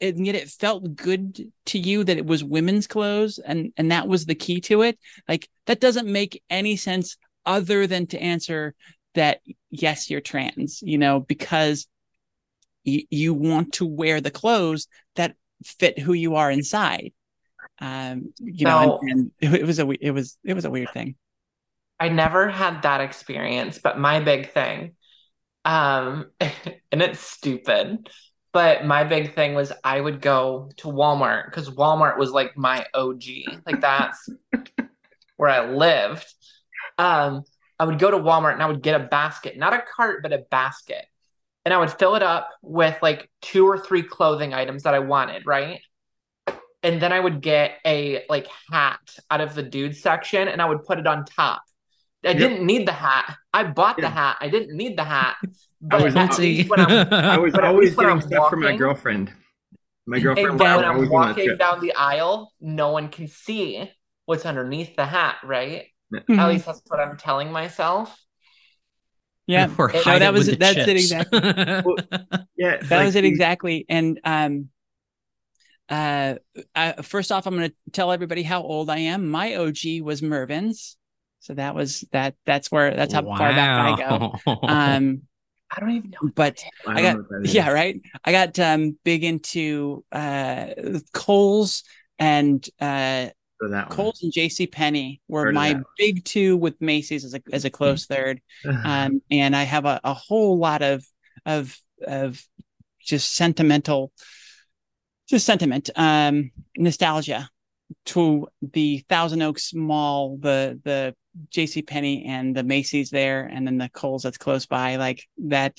and 0.00 0.26
yet 0.26 0.34
it 0.34 0.48
felt 0.48 0.96
good 0.96 1.50
to 1.66 1.78
you 1.78 2.04
that 2.04 2.18
it 2.18 2.26
was 2.26 2.44
women's 2.44 2.86
clothes 2.86 3.38
and 3.38 3.72
and 3.76 3.90
that 3.90 4.08
was 4.08 4.26
the 4.26 4.34
key 4.34 4.60
to 4.62 4.82
it. 4.82 4.98
Like 5.28 5.48
that 5.66 5.80
doesn't 5.80 6.06
make 6.06 6.42
any 6.48 6.76
sense 6.76 7.16
other 7.46 7.86
than 7.86 8.06
to 8.08 8.18
answer 8.18 8.74
that 9.14 9.40
yes, 9.70 10.10
you're 10.10 10.20
trans, 10.20 10.82
you 10.82 10.98
know, 10.98 11.20
because 11.20 11.86
y- 12.86 13.06
you 13.10 13.34
want 13.34 13.74
to 13.74 13.86
wear 13.86 14.20
the 14.20 14.30
clothes 14.30 14.88
that 15.16 15.36
fit 15.64 15.98
who 15.98 16.12
you 16.12 16.36
are 16.36 16.50
inside. 16.50 17.12
Um, 17.80 18.32
you 18.38 18.66
know, 18.66 18.98
and, 19.02 19.30
and 19.40 19.54
it 19.54 19.66
was 19.66 19.78
a 19.78 19.88
it 20.00 20.10
was 20.10 20.38
it 20.44 20.54
was 20.54 20.64
a 20.64 20.70
weird 20.70 20.90
thing. 20.90 21.16
I 21.98 22.08
never 22.08 22.48
had 22.48 22.82
that 22.82 23.00
experience, 23.00 23.78
but 23.78 23.98
my 23.98 24.20
big 24.20 24.52
thing, 24.52 24.92
um, 25.64 26.30
and 26.40 27.02
it's 27.02 27.20
stupid, 27.20 28.08
but 28.52 28.84
my 28.84 29.04
big 29.04 29.34
thing 29.34 29.54
was 29.54 29.72
I 29.82 30.00
would 30.00 30.20
go 30.20 30.70
to 30.78 30.88
Walmart 30.88 31.46
because 31.46 31.70
Walmart 31.70 32.18
was 32.18 32.30
like 32.30 32.56
my 32.56 32.86
OG. 32.94 33.22
Like 33.66 33.80
that's 33.80 34.28
where 35.36 35.50
I 35.50 35.68
lived. 35.68 36.26
Um, 36.98 37.44
I 37.78 37.84
would 37.84 37.98
go 37.98 38.10
to 38.10 38.18
Walmart 38.18 38.52
and 38.52 38.62
I 38.62 38.66
would 38.66 38.82
get 38.82 39.00
a 39.00 39.04
basket, 39.04 39.58
not 39.58 39.74
a 39.74 39.82
cart, 39.82 40.22
but 40.22 40.32
a 40.32 40.38
basket. 40.50 41.04
And 41.64 41.74
I 41.74 41.78
would 41.78 41.90
fill 41.90 42.14
it 42.14 42.22
up 42.22 42.48
with 42.62 42.96
like 43.02 43.28
two 43.42 43.66
or 43.66 43.78
three 43.78 44.02
clothing 44.02 44.54
items 44.54 44.84
that 44.84 44.94
I 44.94 45.00
wanted, 45.00 45.46
right? 45.46 45.80
And 46.84 47.00
then 47.00 47.12
I 47.12 47.18
would 47.18 47.40
get 47.40 47.78
a 47.84 48.24
like 48.28 48.46
hat 48.70 49.00
out 49.30 49.40
of 49.40 49.54
the 49.54 49.62
dude 49.62 49.96
section 49.96 50.46
and 50.46 50.62
I 50.62 50.66
would 50.66 50.84
put 50.84 50.98
it 50.98 51.06
on 51.06 51.24
top. 51.24 51.62
I 52.24 52.28
yep. 52.28 52.38
didn't 52.38 52.64
need 52.64 52.86
the 52.86 52.92
hat. 52.92 53.36
I 53.52 53.64
bought 53.64 53.96
yeah. 53.98 54.08
the 54.08 54.10
hat. 54.10 54.36
I 54.40 54.48
didn't 54.48 54.76
need 54.76 54.96
the 54.96 55.04
hat. 55.04 55.36
But 55.86 56.00
I 56.00 56.04
was, 56.04 56.16
I 56.16 57.36
was 57.36 57.54
always 57.56 57.94
getting 57.94 58.20
stuff 58.22 58.30
walking, 58.32 58.50
from 58.50 58.60
my 58.62 58.74
girlfriend. 58.74 59.30
My 60.06 60.18
girlfriend. 60.18 60.52
And 60.52 60.58
when 60.58 60.82
I'm 60.82 61.10
walking 61.10 61.58
down 61.58 61.80
the 61.80 61.92
aisle, 61.92 62.54
no 62.58 62.90
one 62.92 63.10
can 63.10 63.28
see 63.28 63.90
what's 64.24 64.46
underneath 64.46 64.96
the 64.96 65.04
hat, 65.04 65.36
right? 65.44 65.88
Mm-hmm. 66.10 66.40
At 66.40 66.48
least 66.48 66.64
that's 66.64 66.80
what 66.86 67.00
I'm 67.00 67.18
telling 67.18 67.52
myself. 67.52 68.18
Yeah, 69.46 69.66
no, 69.66 69.88
that 69.88 70.32
was 70.32 70.48
it, 70.48 70.58
that's 70.58 70.74
chips. 70.74 70.88
it 70.88 70.96
exactly. 70.96 71.40
well, 71.84 71.96
yeah, 72.56 72.78
that 72.78 72.90
like, 72.90 73.04
was 73.04 73.14
it 73.14 73.26
exactly. 73.26 73.84
And 73.90 74.18
um, 74.24 74.70
uh, 75.88 76.34
I, 76.74 76.92
first 77.02 77.32
off, 77.32 77.46
I'm 77.46 77.56
going 77.56 77.70
to 77.70 77.76
tell 77.92 78.12
everybody 78.12 78.42
how 78.42 78.62
old 78.62 78.90
I 78.90 78.98
am. 78.98 79.30
My 79.30 79.56
OG 79.56 80.02
was 80.02 80.22
Mervyn's, 80.22 80.96
so 81.40 81.54
that 81.54 81.74
was 81.74 82.04
that. 82.12 82.34
That's 82.46 82.70
where 82.70 82.94
that's 82.94 83.12
how 83.12 83.22
wow. 83.22 83.36
far 83.36 83.50
back 83.50 84.00
I 84.00 84.08
go. 84.08 84.38
Um, 84.62 85.22
I 85.76 85.80
don't 85.80 85.90
even 85.90 86.10
know. 86.10 86.30
But 86.34 86.62
I, 86.86 86.92
I 86.92 87.02
got 87.02 87.18
yeah, 87.42 87.70
right. 87.70 88.00
I 88.24 88.32
got 88.32 88.58
um 88.58 88.96
big 89.04 89.24
into 89.24 90.04
uh 90.12 90.66
Kohl's 91.12 91.82
and 92.18 92.64
uh 92.80 93.28
for 93.58 93.68
that 93.70 93.90
Kohl's 93.90 94.22
and 94.22 94.32
J.C. 94.32 94.66
Penney 94.66 95.20
were 95.28 95.46
Heard 95.46 95.54
my 95.54 95.80
big 95.98 96.24
two 96.24 96.56
with 96.56 96.80
Macy's 96.80 97.24
as 97.24 97.34
a 97.34 97.42
as 97.52 97.64
a 97.64 97.70
close 97.70 98.06
third, 98.06 98.40
um, 98.84 99.20
and 99.30 99.56
I 99.56 99.64
have 99.64 99.84
a, 99.84 100.00
a 100.04 100.14
whole 100.14 100.58
lot 100.58 100.82
of 100.82 101.04
of 101.46 101.76
of 102.06 102.42
just 103.00 103.34
sentimental, 103.34 104.12
just 105.28 105.46
sentiment, 105.46 105.90
um, 105.96 106.50
nostalgia 106.76 107.48
to 108.06 108.48
the 108.62 109.04
Thousand 109.08 109.42
Oaks 109.42 109.74
Mall, 109.74 110.36
the 110.38 110.80
the 110.84 111.14
J.C. 111.50 111.82
Penney 111.82 112.24
and 112.26 112.54
the 112.54 112.62
Macy's 112.62 113.10
there, 113.10 113.44
and 113.44 113.66
then 113.66 113.78
the 113.78 113.88
Kohl's 113.88 114.22
that's 114.22 114.38
close 114.38 114.66
by. 114.66 114.96
Like 114.96 115.22
that, 115.38 115.78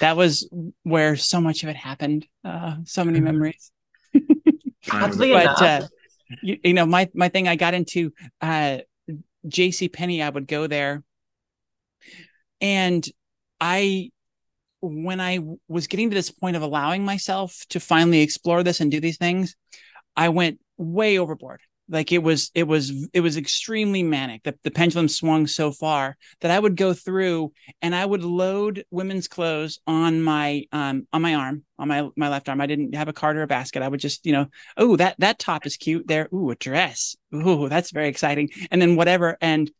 that 0.00 0.16
was 0.16 0.48
where 0.82 1.16
so 1.16 1.40
much 1.40 1.62
of 1.62 1.68
it 1.68 1.76
happened. 1.76 2.26
Uh, 2.44 2.76
so 2.84 3.04
many 3.04 3.20
memories. 3.20 3.70
Oddly 4.90 5.32
but 5.32 5.42
enough, 5.42 5.62
uh, 5.62 5.86
you, 6.42 6.58
you 6.64 6.74
know, 6.74 6.86
my 6.86 7.08
my 7.14 7.28
thing, 7.28 7.48
I 7.48 7.56
got 7.56 7.74
into 7.74 8.12
uh, 8.40 8.78
J.C. 9.46 9.88
Penney. 9.88 10.22
I 10.22 10.30
would 10.30 10.46
go 10.46 10.66
there, 10.66 11.02
and 12.60 13.06
I 13.60 14.10
when 14.80 15.20
I 15.20 15.40
was 15.68 15.86
getting 15.86 16.10
to 16.10 16.14
this 16.14 16.30
point 16.30 16.56
of 16.56 16.62
allowing 16.62 17.04
myself 17.04 17.64
to 17.70 17.80
finally 17.80 18.20
explore 18.20 18.62
this 18.62 18.80
and 18.80 18.90
do 18.90 19.00
these 19.00 19.18
things, 19.18 19.56
I 20.16 20.28
went 20.28 20.60
way 20.76 21.18
overboard. 21.18 21.60
Like 21.90 22.12
it 22.12 22.22
was, 22.22 22.50
it 22.54 22.64
was, 22.64 23.08
it 23.14 23.20
was 23.20 23.38
extremely 23.38 24.02
manic. 24.02 24.42
The, 24.42 24.54
the 24.62 24.70
pendulum 24.70 25.08
swung 25.08 25.46
so 25.46 25.72
far 25.72 26.18
that 26.42 26.50
I 26.50 26.58
would 26.58 26.76
go 26.76 26.92
through 26.92 27.52
and 27.80 27.94
I 27.94 28.04
would 28.04 28.22
load 28.22 28.84
women's 28.90 29.26
clothes 29.26 29.80
on 29.86 30.22
my, 30.22 30.64
um, 30.70 31.08
on 31.14 31.22
my 31.22 31.34
arm, 31.34 31.64
on 31.78 31.88
my, 31.88 32.06
my 32.14 32.28
left 32.28 32.50
arm. 32.50 32.60
I 32.60 32.66
didn't 32.66 32.94
have 32.94 33.08
a 33.08 33.14
cart 33.14 33.38
or 33.38 33.42
a 33.42 33.46
basket. 33.46 33.82
I 33.82 33.88
would 33.88 34.00
just, 34.00 34.26
you 34.26 34.32
know, 34.32 34.46
oh, 34.76 34.96
that, 34.96 35.16
that 35.18 35.38
top 35.38 35.64
is 35.64 35.78
cute 35.78 36.06
there. 36.06 36.28
Ooh, 36.34 36.50
a 36.50 36.56
dress. 36.56 37.16
Ooh, 37.34 37.70
that's 37.70 37.90
very 37.90 38.08
exciting. 38.08 38.50
And 38.70 38.82
then 38.82 38.94
whatever. 38.96 39.38
And, 39.40 39.70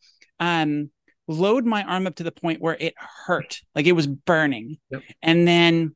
um, 0.40 0.90
load 1.28 1.64
my 1.64 1.84
arm 1.84 2.06
up 2.06 2.16
to 2.16 2.24
the 2.24 2.32
point 2.32 2.60
where 2.60 2.76
it 2.78 2.94
hurt, 2.96 3.60
like 3.74 3.86
it 3.86 3.92
was 3.92 4.06
burning. 4.06 4.78
Yep. 4.90 5.02
And 5.22 5.46
then 5.46 5.94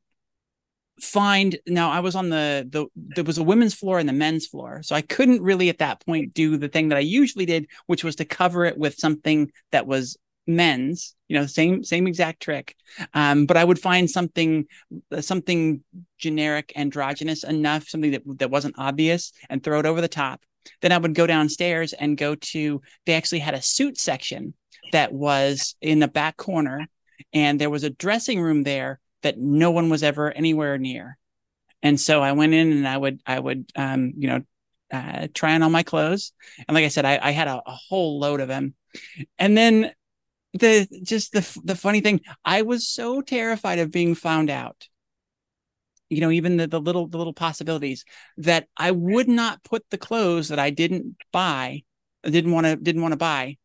find 1.01 1.59
now 1.67 1.91
I 1.91 2.01
was 2.01 2.15
on 2.15 2.29
the 2.29 2.67
the 2.71 2.87
there 2.95 3.25
was 3.25 3.39
a 3.39 3.43
women's 3.43 3.75
floor 3.75 3.99
and 3.99 4.09
the 4.09 4.13
men's 4.13 4.47
floor. 4.47 4.83
So 4.83 4.95
I 4.95 5.01
couldn't 5.01 5.43
really 5.43 5.69
at 5.69 5.79
that 5.79 6.05
point 6.05 6.35
do 6.35 6.57
the 6.57 6.69
thing 6.69 6.91
that 6.91 6.99
I 6.99 7.01
usually 7.01 7.47
did, 7.47 7.67
which 7.87 8.05
was 8.05 8.17
to 8.17 8.25
cover 8.25 8.65
it 8.65 8.79
with 8.79 8.95
something 8.99 9.51
that 9.73 9.87
was 9.87 10.17
men's, 10.47 11.15
you 11.29 11.39
know, 11.39 11.47
same 11.47 11.83
same 11.83 12.07
exact 12.07 12.41
trick. 12.41 12.77
Um, 13.15 13.47
but 13.47 13.57
I 13.57 13.65
would 13.65 13.79
find 13.79 14.09
something 14.09 14.67
something 15.21 15.83
generic 16.19 16.73
androgynous 16.77 17.43
enough, 17.43 17.89
something 17.89 18.13
that 18.13 18.23
that 18.39 18.51
wasn't 18.51 18.79
obvious 18.79 19.33
and 19.49 19.63
throw 19.63 19.81
it 19.81 19.87
over 19.87 20.01
the 20.01 20.09
top. 20.09 20.43
Then 20.81 20.93
I 20.93 20.99
would 20.99 21.15
go 21.15 21.27
downstairs 21.27 21.93
and 21.93 22.17
go 22.17 22.35
to 22.37 22.81
they 23.07 23.15
actually 23.15 23.41
had 23.41 23.55
a 23.55 23.63
suit 23.63 23.99
section 23.99 24.55
that 24.93 25.13
was 25.13 25.75
in 25.81 25.99
the 25.99 26.09
back 26.09 26.37
corner 26.37 26.89
and 27.33 27.61
there 27.61 27.71
was 27.71 27.85
a 27.85 27.91
dressing 27.91 28.41
room 28.41 28.63
there 28.63 29.01
that 29.23 29.39
no 29.39 29.71
one 29.71 29.89
was 29.89 30.03
ever 30.03 30.31
anywhere 30.31 30.79
near. 30.79 31.19
And 31.83 32.01
so 32.01 32.23
I 32.23 32.33
went 32.33 32.55
in 32.55 32.73
and 32.73 32.87
I 32.87 32.97
would, 32.97 33.21
I 33.27 33.39
would, 33.39 33.71
um, 33.75 34.13
you 34.17 34.29
know, 34.29 34.43
uh, 34.93 35.29
try 35.33 35.55
on 35.55 35.63
all 35.63 35.71
my 35.71 35.83
clothes. 35.83 36.33
And 36.69 36.75
like 36.75 36.85
I 36.85 36.89
said, 36.89 37.05
I, 37.05 37.19
I 37.21 37.31
had 37.31 37.49
a, 37.49 37.63
a 37.65 37.73
whole 37.73 38.19
load 38.21 38.41
of 38.41 38.49
them. 38.49 38.75
And 39.39 39.57
then 39.57 39.93
the, 40.53 40.87
just 41.03 41.33
the, 41.33 41.61
the 41.65 41.75
funny 41.75 42.01
thing, 42.01 42.21
I 42.45 42.63
was 42.63 42.87
so 42.87 43.23
terrified 43.23 43.79
of 43.79 43.91
being 43.91 44.15
found 44.15 44.51
out. 44.51 44.89
You 46.11 46.21
know, 46.21 46.31
even 46.31 46.59
the, 46.59 46.67
the 46.67 46.81
little, 46.81 47.09
the 47.09 47.17
little 47.17 47.33
possibilities 47.33 48.05
that 48.37 48.69
I 48.77 48.91
would 48.91 49.29
not 49.29 49.65
put 49.65 49.89
the 49.91 49.99
clothes 49.99 50.49
that 50.49 50.59
I 50.59 50.69
didn't 50.69 51.17
buy, 51.33 51.85
didn't 52.23 52.53
want 52.53 52.67
to, 52.67 52.77
didn't 52.77 53.01
want 53.01 53.13
to 53.13 53.19
buy 53.19 53.57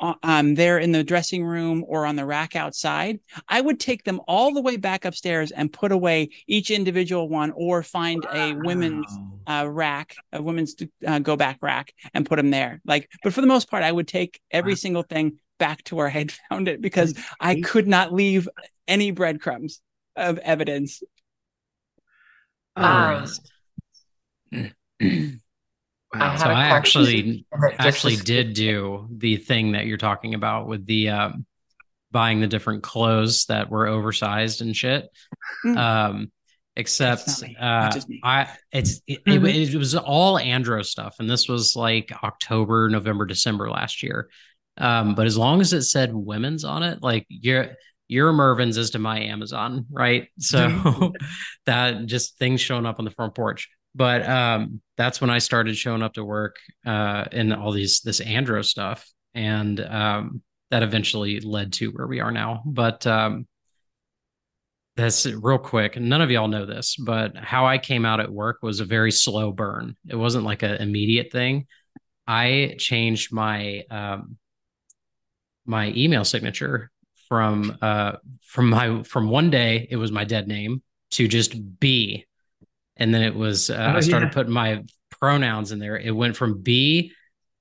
um, 0.00 0.54
there 0.54 0.78
in 0.78 0.92
the 0.92 1.04
dressing 1.04 1.44
room 1.44 1.84
or 1.86 2.06
on 2.06 2.16
the 2.16 2.24
rack 2.24 2.56
outside, 2.56 3.20
I 3.48 3.60
would 3.60 3.80
take 3.80 4.04
them 4.04 4.20
all 4.28 4.52
the 4.52 4.62
way 4.62 4.76
back 4.76 5.04
upstairs 5.04 5.50
and 5.50 5.72
put 5.72 5.92
away 5.92 6.30
each 6.46 6.70
individual 6.70 7.28
one 7.28 7.52
or 7.54 7.82
find 7.82 8.26
a 8.30 8.54
women's 8.54 9.18
uh, 9.46 9.66
rack, 9.68 10.14
a 10.32 10.42
women's 10.42 10.76
uh, 11.06 11.18
go 11.18 11.36
back 11.36 11.58
rack 11.62 11.92
and 12.14 12.26
put 12.26 12.36
them 12.36 12.50
there. 12.50 12.80
Like, 12.84 13.08
but 13.22 13.32
for 13.32 13.40
the 13.40 13.46
most 13.46 13.70
part, 13.70 13.82
I 13.82 13.90
would 13.90 14.06
take 14.06 14.40
every 14.50 14.76
single 14.76 15.02
thing 15.02 15.38
back 15.58 15.82
to 15.84 15.96
where 15.96 16.06
I 16.06 16.10
had 16.10 16.32
found 16.50 16.68
it 16.68 16.80
because 16.80 17.14
I 17.40 17.60
could 17.60 17.88
not 17.88 18.12
leave 18.12 18.48
any 18.86 19.10
breadcrumbs 19.10 19.80
of 20.16 20.38
evidence. 20.38 21.02
um, 22.76 23.24
I 24.52 24.70
Wow. 26.14 26.30
had 26.30 26.38
So 26.38 26.46
I 26.46 26.64
actually 26.64 27.44
actually 27.78 28.16
did 28.16 28.54
do 28.54 29.08
the 29.10 29.36
thing 29.36 29.72
that 29.72 29.86
you're 29.86 29.98
talking 29.98 30.34
about 30.34 30.66
with 30.66 30.86
the 30.86 31.10
um, 31.10 31.46
buying 32.10 32.40
the 32.40 32.46
different 32.46 32.82
clothes 32.82 33.44
that 33.46 33.70
were 33.70 33.86
oversized 33.86 34.62
and 34.62 34.74
shit. 34.74 35.06
Mm. 35.66 35.76
Um, 35.76 36.32
except 36.76 37.26
That's 37.26 37.42
uh, 37.42 37.48
That's 37.58 37.96
just 37.96 38.08
me. 38.08 38.20
I 38.24 38.48
it's 38.72 39.00
it, 39.06 39.24
Mhm. 39.24 39.48
it, 39.48 39.74
it 39.74 39.76
was 39.76 39.94
all 39.94 40.38
Andro 40.38 40.84
stuff, 40.84 41.16
and 41.18 41.28
this 41.28 41.48
was 41.48 41.76
like 41.76 42.10
October, 42.24 42.88
November, 42.88 43.26
December 43.26 43.70
last 43.70 44.02
year. 44.02 44.30
Um, 44.78 45.14
but 45.14 45.26
as 45.26 45.36
long 45.36 45.60
as 45.60 45.72
it 45.72 45.82
said 45.82 46.14
women's 46.14 46.64
on 46.64 46.82
it, 46.84 47.02
like 47.02 47.26
your 47.28 47.70
your 48.06 48.32
Mervyn's 48.32 48.78
is 48.78 48.90
to 48.90 48.98
my 48.98 49.20
Amazon, 49.20 49.84
right? 49.90 50.28
So 50.38 51.12
that 51.66 52.06
just 52.06 52.38
things 52.38 52.60
showing 52.62 52.86
up 52.86 52.98
on 52.98 53.04
the 53.04 53.10
front 53.10 53.34
porch. 53.34 53.68
But 53.98 54.26
um, 54.28 54.80
that's 54.96 55.20
when 55.20 55.28
I 55.28 55.38
started 55.38 55.76
showing 55.76 56.02
up 56.02 56.14
to 56.14 56.24
work 56.24 56.54
uh, 56.86 57.24
in 57.32 57.52
all 57.52 57.72
these 57.72 58.00
this 58.00 58.20
Andro 58.20 58.64
stuff, 58.64 59.04
and 59.34 59.80
um, 59.80 60.40
that 60.70 60.84
eventually 60.84 61.40
led 61.40 61.72
to 61.74 61.90
where 61.90 62.06
we 62.06 62.20
are 62.20 62.30
now. 62.30 62.62
But 62.64 63.04
um, 63.08 63.48
that's 64.94 65.26
real 65.26 65.58
quick. 65.58 65.98
None 66.00 66.22
of 66.22 66.30
y'all 66.30 66.46
know 66.46 66.64
this, 66.64 66.94
but 66.94 67.36
how 67.36 67.66
I 67.66 67.78
came 67.78 68.04
out 68.04 68.20
at 68.20 68.30
work 68.30 68.58
was 68.62 68.78
a 68.78 68.84
very 68.84 69.10
slow 69.10 69.50
burn. 69.50 69.96
It 70.08 70.14
wasn't 70.14 70.44
like 70.44 70.62
an 70.62 70.76
immediate 70.76 71.32
thing. 71.32 71.66
I 72.24 72.76
changed 72.78 73.32
my 73.32 73.82
um, 73.90 74.38
my 75.66 75.92
email 75.96 76.24
signature 76.24 76.92
from 77.28 77.76
uh 77.82 78.12
from 78.42 78.70
my 78.70 79.02
from 79.02 79.28
one 79.28 79.50
day 79.50 79.88
it 79.90 79.96
was 79.96 80.12
my 80.12 80.22
dead 80.22 80.46
name 80.46 80.82
to 81.10 81.26
just 81.26 81.80
B, 81.80 82.26
and 82.98 83.12
then 83.14 83.22
it 83.22 83.34
was 83.34 83.70
uh, 83.70 83.92
Oh, 83.94 83.96
I 83.96 84.00
started 84.00 84.26
yeah. 84.26 84.32
putting 84.32 84.52
my 84.52 84.84
pronouns 85.10 85.72
in 85.72 85.78
there. 85.78 85.96
It 85.96 86.10
went 86.14 86.36
from 86.36 86.60
be 86.60 87.12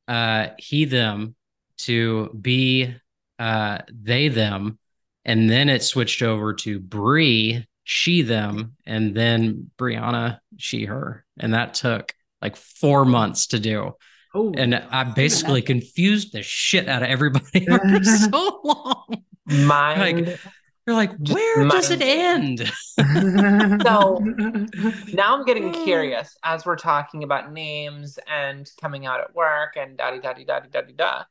uh, 0.07 0.47
he 0.57 0.85
them 0.85 1.35
to 1.79 2.29
be 2.39 2.93
uh, 3.39 3.79
they 3.93 4.29
them, 4.29 4.79
and 5.25 5.49
then 5.49 5.69
it 5.69 5.83
switched 5.83 6.21
over 6.21 6.53
to 6.53 6.79
Bree, 6.79 7.65
she 7.83 8.21
them, 8.21 8.73
and 8.85 9.15
then 9.15 9.69
Brianna, 9.77 10.39
she 10.57 10.85
her, 10.85 11.25
and 11.39 11.53
that 11.53 11.73
took 11.75 12.13
like 12.41 12.55
four 12.55 13.05
months 13.05 13.47
to 13.47 13.59
do. 13.59 13.93
Oh, 14.33 14.53
And 14.55 14.75
I 14.75 15.03
basically 15.03 15.61
confused 15.61 16.33
the 16.33 16.43
shit 16.43 16.87
out 16.87 17.01
of 17.01 17.09
everybody 17.09 17.65
for 17.65 18.03
so 18.03 18.61
long. 18.63 19.23
Mind. 19.47 20.37
They're 20.87 20.95
like, 20.95 21.21
Just 21.21 21.35
where 21.35 21.67
does 21.67 21.91
it 21.91 22.01
end? 22.01 22.71
So- 23.83 24.19
now 25.13 25.35
I'm 25.37 25.43
getting 25.43 25.73
curious 25.73 26.35
as 26.43 26.65
we're 26.65 26.77
talking 26.77 27.23
about 27.23 27.51
names 27.51 28.17
and 28.25 28.65
coming 28.79 29.05
out 29.05 29.19
at 29.19 29.35
work 29.35 29.75
and 29.75 29.97
da 29.97 30.11
da 30.11 30.19
da 30.21 30.33
da 30.33 30.59
da 30.61 30.81
da 30.81 30.93
da. 30.95 31.23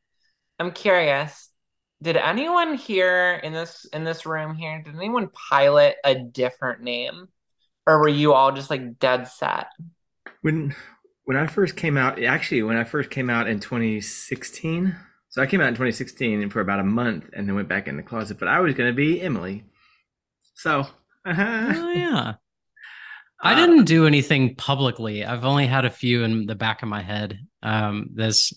I'm 0.59 0.73
curious. 0.73 1.49
Did 2.03 2.19
anyone 2.19 2.75
here 2.75 3.41
in 3.43 3.55
this 3.55 3.87
in 3.95 4.05
this 4.05 4.27
room 4.27 4.55
here? 4.55 4.83
Did 4.85 4.95
anyone 4.95 5.31
pilot 5.49 5.97
a 6.05 6.15
different 6.15 6.83
name, 6.83 7.29
or 7.87 7.99
were 7.99 8.09
you 8.09 8.35
all 8.35 8.53
just 8.53 8.69
like 8.69 8.99
dead 8.99 9.27
set? 9.27 9.69
when 10.43 10.75
when 11.25 11.39
I 11.39 11.47
first 11.47 11.77
came 11.77 11.97
out, 11.97 12.23
actually, 12.23 12.63
when 12.63 12.77
I 12.77 12.85
first 12.85 13.09
came 13.09 13.31
out 13.31 13.49
in 13.49 13.59
2016, 13.59 14.95
so 15.37 15.43
I 15.43 15.47
came 15.47 15.61
out 15.61 15.69
in 15.69 15.75
2016 15.75 16.43
and 16.43 16.53
for 16.53 16.61
about 16.61 16.81
a 16.81 16.85
month, 16.85 17.31
and 17.35 17.47
then 17.47 17.55
went 17.55 17.69
back 17.69 17.89
in 17.89 17.97
the 17.99 18.03
closet. 18.03 18.39
But 18.39 18.49
I 18.49 18.61
was 18.61 18.75
going 18.75 18.91
to 18.91 18.97
be 18.97 19.21
Emily, 19.21 19.65
so 20.55 20.87
Oh 21.27 21.93
yeah. 21.93 22.35
I 23.43 23.53
Uh, 23.53 23.55
didn't 23.55 23.85
do 23.85 24.07
anything 24.07 24.55
publicly. 24.57 25.25
I've 25.25 25.45
only 25.45 25.67
had 25.67 25.85
a 25.85 25.91
few 25.91 26.25
in 26.25 26.47
the 26.47 26.55
back 26.55 26.83
of 26.83 26.89
my 26.89 27.03
head. 27.03 27.39
Um, 27.63 28.09
this 28.15 28.53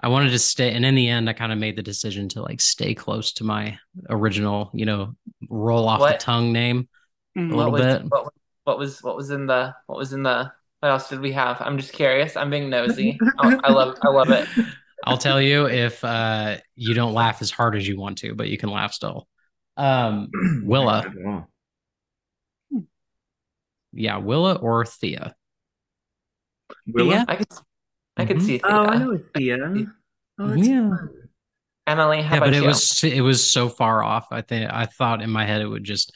I 0.00 0.08
wanted 0.08 0.30
to 0.30 0.38
stay, 0.38 0.72
and 0.74 0.84
in 0.84 0.94
the 0.94 1.08
end, 1.08 1.28
I 1.30 1.32
kind 1.32 1.52
of 1.52 1.58
made 1.58 1.76
the 1.76 1.82
decision 1.82 2.28
to 2.30 2.42
like 2.42 2.60
stay 2.60 2.94
close 2.94 3.32
to 3.34 3.44
my 3.44 3.78
original, 4.10 4.70
you 4.74 4.86
know, 4.86 5.16
roll 5.48 5.88
off 5.88 6.00
the 6.00 6.18
tongue 6.18 6.52
name 6.52 6.88
Mhm. 7.36 7.52
a 7.52 7.56
little 7.56 7.72
what 7.72 7.82
was, 7.84 7.94
bit. 7.94 8.02
What, 8.10 8.32
what 8.64 8.78
was 8.78 9.02
what 9.02 9.16
was 9.16 9.30
in 9.30 9.46
the 9.46 9.74
what 9.86 9.98
was 9.98 10.12
in 10.12 10.22
the 10.22 10.52
what 10.80 10.90
else 10.90 11.08
did 11.08 11.20
we 11.20 11.32
have? 11.32 11.60
I'm 11.60 11.78
just 11.78 11.92
curious. 11.92 12.36
I'm 12.36 12.50
being 12.50 12.70
nosy. 12.70 13.18
Oh, 13.38 13.60
I 13.64 13.72
love 13.72 13.96
I 14.02 14.08
love 14.10 14.30
it. 14.30 14.46
I'll 15.04 15.18
tell 15.18 15.40
you 15.40 15.66
if 15.66 16.02
uh, 16.04 16.56
you 16.76 16.94
don't 16.94 17.12
laugh 17.14 17.42
as 17.42 17.50
hard 17.50 17.76
as 17.76 17.86
you 17.86 17.98
want 17.98 18.18
to, 18.18 18.34
but 18.34 18.48
you 18.48 18.58
can 18.58 18.70
laugh 18.70 18.92
still. 18.92 19.28
Um, 19.76 20.28
Willa. 20.64 21.12
Yeah, 23.92 24.18
Willa 24.18 24.54
or 24.56 24.84
Thea. 24.84 25.34
Willa? 26.86 27.14
Yeah. 27.14 27.24
I 27.28 27.36
could 27.36 27.48
I 28.16 28.24
could 28.24 28.38
Mhm. 28.38 28.46
see 28.46 28.58
Oh, 28.64 28.86
I 28.86 28.96
Thea. 28.96 28.98
know 28.98 29.10
it's 29.12 29.24
Thea. 29.34 29.86
Oh, 30.38 30.48
that's 30.48 30.66
Yeah. 30.68 30.88
fun. 30.88 31.10
Emily, 31.86 32.22
how 32.22 32.34
yeah, 32.34 32.38
about 32.38 32.46
but 32.46 32.54
it 32.54 32.62
you? 32.62 32.66
was 32.66 33.04
it 33.04 33.20
was 33.20 33.50
so 33.50 33.68
far 33.68 34.02
off. 34.02 34.28
I 34.30 34.40
think 34.40 34.70
I 34.72 34.86
thought 34.86 35.22
in 35.22 35.30
my 35.30 35.44
head 35.44 35.60
it 35.60 35.66
would 35.68 35.84
just 35.84 36.12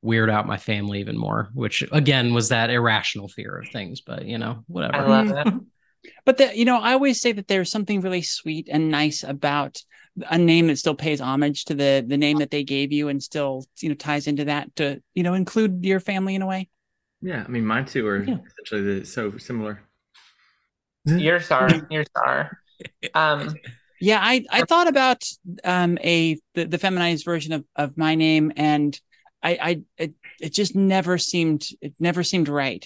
weird 0.00 0.30
out 0.30 0.46
my 0.46 0.56
family 0.56 1.00
even 1.00 1.18
more, 1.18 1.50
which 1.54 1.84
again 1.92 2.34
was 2.34 2.48
that 2.48 2.70
irrational 2.70 3.28
fear 3.28 3.58
of 3.58 3.68
things. 3.68 4.00
But 4.00 4.24
you 4.24 4.38
know, 4.38 4.64
whatever. 4.68 4.94
I 4.96 5.06
love 5.06 5.28
it. 5.30 5.54
But 6.24 6.38
the, 6.38 6.56
you 6.56 6.64
know, 6.64 6.78
I 6.80 6.92
always 6.92 7.20
say 7.20 7.32
that 7.32 7.48
there's 7.48 7.70
something 7.70 8.00
really 8.00 8.22
sweet 8.22 8.68
and 8.70 8.90
nice 8.90 9.22
about 9.22 9.82
a 10.30 10.36
name 10.36 10.66
that 10.66 10.78
still 10.78 10.94
pays 10.94 11.20
homage 11.20 11.64
to 11.64 11.74
the 11.74 12.04
the 12.06 12.18
name 12.18 12.38
that 12.38 12.50
they 12.50 12.64
gave 12.64 12.92
you 12.92 13.08
and 13.08 13.22
still 13.22 13.64
you 13.80 13.88
know 13.88 13.94
ties 13.94 14.26
into 14.26 14.44
that 14.44 14.74
to 14.76 15.02
you 15.14 15.22
know 15.22 15.34
include 15.34 15.84
your 15.84 16.00
family 16.00 16.34
in 16.34 16.42
a 16.42 16.46
way. 16.46 16.68
Yeah, 17.22 17.44
I 17.46 17.48
mean, 17.48 17.64
mine 17.64 17.86
too 17.86 18.06
are 18.06 18.22
Yeah. 18.22 18.38
essentially 18.46 19.00
the, 19.00 19.06
so 19.06 19.38
similar. 19.38 19.80
You're 21.04 21.40
sorry. 21.40 21.82
You're 21.88 22.04
sorry. 22.16 22.48
Um, 23.14 23.54
Yeah, 24.00 24.18
I 24.20 24.44
I 24.50 24.62
thought 24.62 24.88
about 24.88 25.24
um 25.64 25.98
a 26.02 26.38
the, 26.54 26.64
the 26.64 26.78
feminized 26.78 27.24
version 27.24 27.52
of 27.52 27.64
of 27.76 27.96
my 27.96 28.14
name 28.16 28.52
and 28.56 29.00
I 29.42 29.58
I 29.60 29.80
it, 29.96 30.12
it 30.40 30.52
just 30.52 30.74
never 30.74 31.18
seemed 31.18 31.68
it 31.80 31.94
never 32.00 32.22
seemed 32.24 32.48
right. 32.48 32.84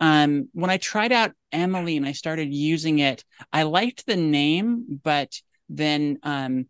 Um 0.00 0.48
when 0.52 0.70
I 0.70 0.76
tried 0.76 1.12
out 1.12 1.32
Emily 1.52 1.96
and 1.96 2.06
I 2.06 2.12
started 2.12 2.52
using 2.52 2.98
it, 2.98 3.24
I 3.52 3.62
liked 3.64 4.06
the 4.06 4.16
name, 4.16 5.00
but 5.02 5.40
then 5.68 6.18
um 6.22 6.66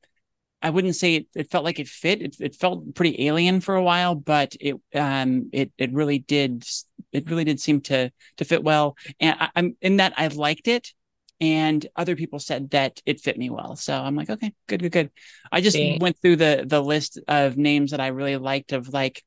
I 0.63 0.71
wouldn't 0.71 0.97
say 0.97 1.17
it, 1.17 1.27
it 1.35 1.51
felt 1.51 1.65
like 1.65 1.79
it 1.79 1.89
fit. 1.89 2.23
It, 2.23 2.37
it 2.41 2.55
felt 2.55 2.95
pretty 2.95 3.27
alien 3.27 3.61
for 3.61 3.75
a 3.75 3.83
while, 3.83 4.15
but 4.15 4.57
it 4.61 4.77
um 4.95 5.51
it 5.53 5.73
it 5.79 5.93
really 5.93 6.19
did 6.21 6.65
it 7.13 7.29
really 7.29 7.45
did 7.45 7.61
seem 7.61 7.81
to 7.83 8.11
to 8.39 8.45
fit 8.45 8.65
well. 8.65 8.97
And 9.21 9.37
I, 9.39 9.51
I'm 9.55 9.77
in 9.83 9.99
that 9.99 10.15
I 10.17 10.29
liked 10.29 10.69
it, 10.69 10.93
and 11.41 11.87
other 11.97 12.17
people 12.17 12.39
said 12.39 12.71
that 12.71 13.01
it 13.05 13.21
fit 13.21 13.37
me 13.37 13.51
well. 13.51 13.77
So 13.77 13.95
I'm 13.95 14.15
like, 14.17 14.31
okay, 14.31 14.55
good, 14.67 14.81
good, 14.81 14.93
good. 14.93 15.11
I 15.53 15.61
just 15.61 15.77
went 16.01 16.19
through 16.21 16.37
the 16.37 16.65
the 16.67 16.83
list 16.83 17.21
of 17.29 17.57
names 17.59 17.91
that 17.91 18.01
I 18.01 18.09
really 18.09 18.37
liked 18.37 18.73
of 18.73 18.89
like 18.89 19.23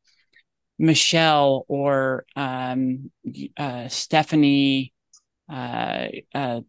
Michelle 0.80 1.66
or 1.68 2.26
um 2.36 3.12
uh 3.58 3.88
Stephanie 3.88 4.94
uh 5.52 6.08
uh 6.34 6.62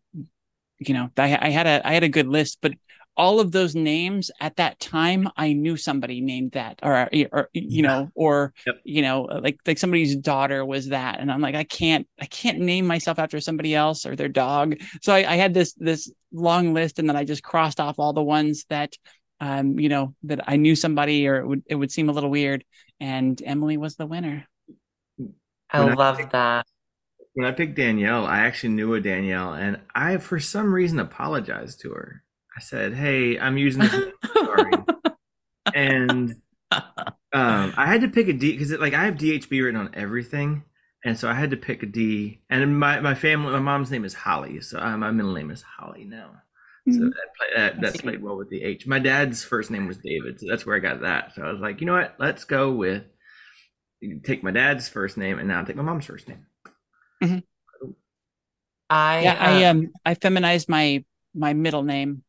you 0.79 0.95
know 0.95 1.11
I, 1.17 1.39
I 1.41 1.49
had 1.51 1.67
a 1.67 1.87
I 1.87 1.95
had 1.95 2.05
a 2.05 2.09
good 2.09 2.29
list 2.29 2.59
but 2.61 2.73
all 3.17 3.41
of 3.41 3.51
those 3.51 3.75
names 3.75 4.31
at 4.41 4.57
that 4.57 4.79
time 4.79 5.29
I 5.37 5.53
knew 5.53 5.77
somebody 5.77 6.21
named 6.21 6.53
that 6.53 6.79
or 6.85 7.09
or 7.33 7.51
you 7.53 7.83
know 7.83 8.11
or 8.15 8.55
Yep. 8.65 8.77
you 8.85 9.03
know 9.03 9.23
like 9.23 9.59
like 9.67 9.79
somebody's 9.79 10.15
daughter 10.17 10.65
was 10.65 10.89
that. 10.91 11.19
And 11.19 11.31
I'm 11.31 11.41
like 11.41 11.57
I 11.57 11.65
can't 11.65 12.07
I 12.21 12.27
can't 12.27 12.61
name 12.61 12.87
myself 12.87 13.19
after 13.19 13.41
somebody 13.41 13.75
else 13.75 14.07
or 14.07 14.15
their 14.15 14.29
dog. 14.29 14.77
So 15.03 15.13
I, 15.13 15.33
I 15.33 15.35
had 15.35 15.53
this 15.53 15.73
this 15.75 16.11
long 16.33 16.75
list 16.75 17.01
and 17.01 17.09
then 17.09 17.17
I 17.17 17.25
just 17.25 17.43
crossed 17.43 17.81
off 17.81 17.99
all 17.99 18.13
the 18.13 18.23
ones 18.23 18.65
that 18.69 18.95
um 19.41 19.81
you 19.81 19.89
know 19.89 20.15
that 20.23 20.49
I 20.49 20.55
knew 20.57 20.77
somebody 20.77 21.27
or 21.27 21.41
it 21.41 21.47
would 21.47 21.63
it 21.67 21.75
would 21.75 21.91
seem 21.91 22.09
a 22.09 22.13
little 22.13 22.31
weird 22.31 22.65
and 23.01 23.41
Emily 23.45 23.77
was 23.77 23.97
the 23.97 24.07
winner 24.07 24.47
I 25.71 25.81
When 25.85 25.93
I- 25.93 25.95
love 25.95 26.31
that. 26.33 26.67
When 27.35 27.47
I 27.47 27.53
picked 27.53 27.77
Danielle, 27.77 28.27
I 28.27 28.39
actually 28.41 28.71
knew 28.71 28.95
a 28.95 29.01
Danielle, 29.01 29.53
and 29.53 29.79
I, 29.95 30.17
for 30.17 30.41
some 30.41 30.73
reason, 30.75 30.99
apologized 30.99 31.81
to 31.83 31.91
her. 31.91 32.25
I 32.57 32.61
said, 32.61 32.95
"Hey, 32.95 33.39
I'm 33.39 33.57
using 33.59 33.83
this. 33.83 34.13
sorry." 34.35 34.73
and 35.75 36.35
um, 36.73 36.83
I 37.77 37.87
had 37.87 38.01
to 38.01 38.09
pick 38.09 38.27
a 38.27 38.33
D 38.33 38.53
because 38.53 38.73
like 38.73 38.95
I 38.95 39.05
have 39.05 39.15
DHB 39.15 39.51
written 39.63 39.79
on 39.81 39.91
everything, 39.95 40.65
and 41.05 41.17
so 41.17 41.29
I 41.29 41.35
had 41.35 41.51
to 41.53 41.57
pick 41.57 41.85
a 41.85 41.87
D. 41.87 42.41
And 42.51 42.77
my 42.81 42.99
my 43.01 43.15
family, 43.15 43.53
my 43.53 43.61
mom's 43.61 43.93
name 43.93 44.05
is 44.05 44.15
Holly, 44.15 44.61
so 44.61 44.81
uh, 44.81 44.97
my 44.97 45.13
middle 45.13 45.35
name 45.35 45.53
is 45.53 45.63
Holly 45.63 46.05
now. 46.05 46.43
So 46.91 47.05
Mhm. 47.05 47.11
that, 47.11 47.29
play, 47.39 47.49
that 47.57 47.81
that 47.81 47.99
played 48.03 48.23
well 48.23 48.37
with 48.37 48.51
the 48.51 48.63
H. 48.63 48.87
My 48.87 48.99
dad's 48.99 49.45
first 49.45 49.71
name 49.71 49.87
was 49.87 49.99
David, 49.99 50.41
so 50.41 50.47
that's 50.49 50.67
where 50.67 50.77
I 50.77 50.81
got 50.81 51.03
that. 51.03 51.35
So 51.35 51.43
I 51.43 51.53
was 51.53 51.61
like, 51.61 51.81
you 51.81 51.87
know 51.87 51.95
what? 51.95 52.17
Let's 52.19 52.45
go 52.45 52.73
with 52.73 53.05
take 54.25 54.43
my 54.43 54.51
dad's 54.51 54.89
first 54.89 55.17
name 55.17 55.39
and 55.39 55.49
now 55.49 55.63
take 55.63 55.77
my 55.77 55.83
mom's 55.83 56.07
first 56.07 56.29
name. 56.29 56.47
I 58.91 59.25
yeah 59.25 59.37
I 59.39 59.65
uh, 59.65 59.65
um 59.65 59.91
I 60.05 60.15
feminized 60.15 60.69
my 60.69 61.05
my 61.35 61.53
middle 61.53 61.83
name 61.83 62.25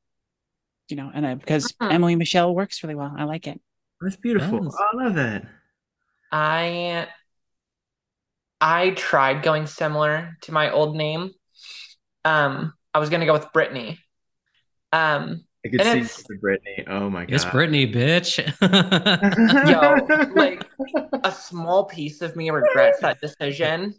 you 0.89 0.95
know 0.97 1.11
and 1.13 1.25
I 1.25 1.35
because 1.35 1.73
Mhm. 1.81 1.91
Emily 1.91 2.15
Michelle 2.15 2.53
works 2.55 2.83
really 2.83 2.95
well 2.95 3.13
I 3.17 3.23
like 3.25 3.47
it 3.47 3.61
That's 4.01 4.17
beautiful. 4.17 4.59
Yes. 4.63 4.75
Oh, 4.77 4.97
I 4.99 5.03
love 5.03 5.15
that. 5.15 5.45
I 6.31 7.07
I 8.61 8.91
tried 8.91 9.43
going 9.43 9.67
similar 9.67 10.37
to 10.41 10.51
my 10.51 10.71
old 10.71 10.95
name. 10.95 11.31
Um, 12.25 12.73
I 12.93 12.99
was 12.99 13.09
gonna 13.09 13.25
go 13.25 13.33
with 13.33 13.51
Brittany. 13.53 13.99
Um, 14.91 15.43
I 15.65 15.69
could 15.69 15.81
And 15.81 16.07
see 16.07 16.21
it's- 16.23 16.39
Brittany. 16.39 16.85
Oh 16.87 17.09
my 17.09 17.25
god. 17.25 17.33
It's 17.35 17.45
Brittany, 17.45 17.91
bitch. 17.91 18.37
Yo, 19.69 20.33
like- 20.35 20.65
a 21.23 21.31
small 21.31 21.85
piece 21.85 22.21
of 22.21 22.35
me 22.35 22.49
regrets 22.49 22.99
that 23.01 23.19
decision. 23.21 23.93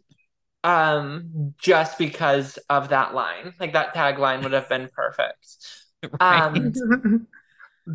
Um, 0.65 1.55
just 1.59 1.97
because 1.99 2.59
of 2.69 2.91
that 2.91 3.15
line. 3.15 3.55
Like 3.61 3.73
that 3.75 3.95
tagline 3.95 4.43
would 4.43 4.53
have 4.53 4.69
been 4.69 4.89
perfect. 4.93 5.57
Um, 6.19 7.27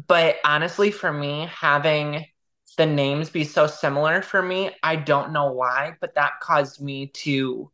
but 0.07 0.35
honestly, 0.45 0.91
for 0.91 1.11
me, 1.11 1.49
having 1.51 2.25
the 2.77 2.85
names 2.85 3.31
be 3.31 3.43
so 3.43 3.65
similar 3.65 4.21
for 4.21 4.43
me, 4.43 4.69
I 4.83 4.95
don't 4.95 5.31
know 5.31 5.51
why, 5.53 5.95
but 6.01 6.13
that 6.13 6.33
caused 6.39 6.79
me 6.81 7.07
to 7.23 7.71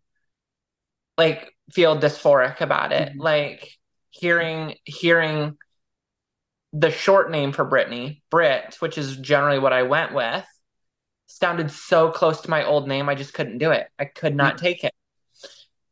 like 1.17 1.53
feel 1.72 1.99
dysphoric 1.99 2.61
about 2.61 2.93
it. 2.93 3.13
Mhm. 3.13 3.19
Like 3.19 3.78
hearing 4.12 4.76
hearing 4.86 5.57
the 6.74 6.91
short 6.91 7.32
name 7.32 7.51
for 7.51 7.66
Brittany, 7.66 8.24
Brit, 8.30 8.76
which 8.80 8.97
is 8.97 9.18
generally 9.18 9.59
what 9.59 9.74
I 9.74 9.84
went 9.84 10.14
with, 10.14 10.45
sounded 11.28 11.72
so 11.72 12.12
close 12.12 12.41
to 12.41 12.49
my 12.49 12.66
old 12.66 12.88
name, 12.88 13.09
I 13.09 13.16
just 13.16 13.34
couldn't 13.34 13.57
do 13.57 13.72
it. 13.72 13.88
I 13.99 14.05
could 14.05 14.36
not 14.36 14.57
take 14.57 14.84
it. 14.84 14.93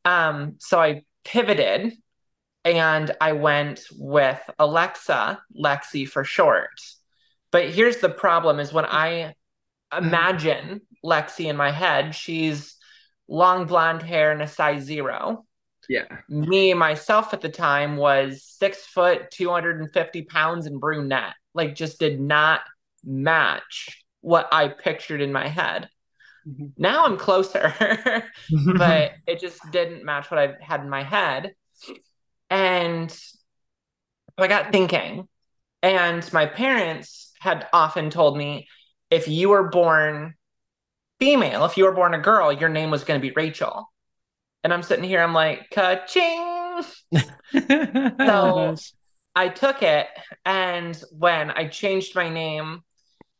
Um, 0.06 0.56
so 0.60 0.80
I 0.80 1.04
pivoted 1.26 1.94
and 2.64 3.12
I 3.20 3.34
went 3.34 3.82
with 3.92 4.40
Alexa, 4.58 5.42
Lexi 5.58 6.08
for 6.08 6.24
short. 6.24 6.70
But 7.52 7.70
here's 7.70 7.98
the 7.98 8.10
problem 8.10 8.60
is 8.60 8.72
when 8.72 8.86
I 8.86 9.34
imagine 9.96 10.82
Lexi 11.04 11.46
in 11.46 11.58
my 11.58 11.72
head, 11.72 12.16
she's 12.16 12.76
long 13.28 13.66
blonde 13.66 14.02
hair 14.02 14.32
and 14.32 14.42
a 14.42 14.48
size 14.48 14.84
zero. 14.84 15.46
Yeah. 15.90 16.06
Me 16.30 16.74
myself 16.74 17.34
at 17.34 17.42
the 17.42 17.50
time 17.50 17.98
was 17.98 18.44
six 18.44 18.86
foot, 18.86 19.32
250 19.32 20.22
pounds 20.22 20.68
and 20.68 20.80
brunette. 20.80 21.34
Like 21.54 21.76
just 21.76 22.00
did 22.00 22.22
not 22.22 22.62
match 23.04 24.06
what 24.22 24.48
I 24.52 24.68
pictured 24.68 25.22
in 25.22 25.34
my 25.34 25.48
head. 25.48 25.90
Mhm. 26.48 26.74
Now 26.78 27.06
I'm 27.06 27.18
closer, 27.18 27.74
but 28.78 29.14
it 29.28 29.40
just 29.42 29.60
didn't 29.72 30.06
match 30.06 30.30
what 30.30 30.40
I 30.40 30.54
had 30.62 30.82
in 30.82 30.90
my 30.90 31.04
head. 31.04 31.54
And 32.52 33.16
I 34.38 34.48
got 34.48 34.72
thinking, 34.72 35.28
and 35.82 36.34
my 36.34 36.46
parents 36.46 37.34
had 37.40 37.68
often 37.74 38.10
told 38.10 38.38
me 38.38 38.68
if 39.10 39.28
you 39.28 39.50
were 39.50 39.70
born 39.70 40.36
female, 41.20 41.66
if 41.66 41.78
you 41.78 41.86
were 41.86 41.94
born 41.94 42.14
a 42.14 42.20
girl, 42.20 42.52
your 42.52 42.70
name 42.70 42.92
was 42.92 43.04
going 43.04 43.20
to 43.20 43.28
be 43.28 43.34
Rachel. 43.34 43.90
And 44.64 44.74
I'm 44.74 44.84
sitting 44.84 45.06
here, 45.06 45.22
I'm 45.22 45.34
like, 45.34 45.70
ka-ching. 45.72 46.84
So 47.54 48.16
oh 48.26 48.76
I 49.36 49.48
took 49.48 49.84
it, 49.84 50.08
and 50.46 51.02
when 51.12 51.52
I 51.52 51.68
changed 51.68 52.16
my 52.16 52.30
name 52.30 52.82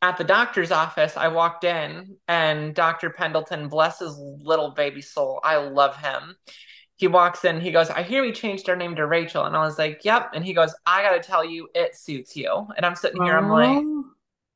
at 0.02 0.16
the 0.16 0.24
doctor's 0.24 0.72
office, 0.72 1.16
I 1.16 1.28
walked 1.28 1.64
in, 1.64 2.16
and 2.26 2.74
Dr. 2.74 3.10
Pendleton, 3.10 3.68
bless 3.68 3.98
his 3.98 4.16
little 4.16 4.70
baby 4.70 5.02
soul, 5.02 5.40
I 5.44 5.56
love 5.56 5.96
him. 5.96 6.36
He 6.96 7.06
walks 7.06 7.44
in, 7.44 7.60
he 7.60 7.70
goes, 7.70 7.90
I 7.90 8.02
hear 8.02 8.22
we 8.22 8.32
changed 8.32 8.68
our 8.68 8.76
name 8.76 8.96
to 8.96 9.06
Rachel. 9.06 9.44
And 9.44 9.56
I 9.56 9.60
was 9.60 9.78
like, 9.78 10.04
Yep. 10.04 10.32
And 10.34 10.44
he 10.44 10.52
goes, 10.52 10.74
I 10.84 11.02
got 11.02 11.12
to 11.12 11.20
tell 11.26 11.44
you, 11.44 11.68
it 11.74 11.96
suits 11.96 12.36
you. 12.36 12.66
And 12.76 12.84
I'm 12.84 12.94
sitting 12.94 13.22
here, 13.22 13.36
I'm 13.36 13.48
like, 13.48 13.68
oh. 13.70 14.04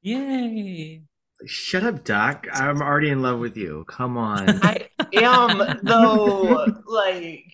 Yay. 0.03 1.01
Shut 1.47 1.83
up, 1.85 2.05
Doc. 2.05 2.47
I'm 2.53 2.81
already 2.81 3.11
in 3.11 3.21
love 3.23 3.39
with 3.41 3.57
you. 3.57 3.85
Come 3.89 4.17
on. 4.17 4.49
I 4.63 4.89
am, 5.15 5.81
though, 5.83 6.67
like, 6.87 7.45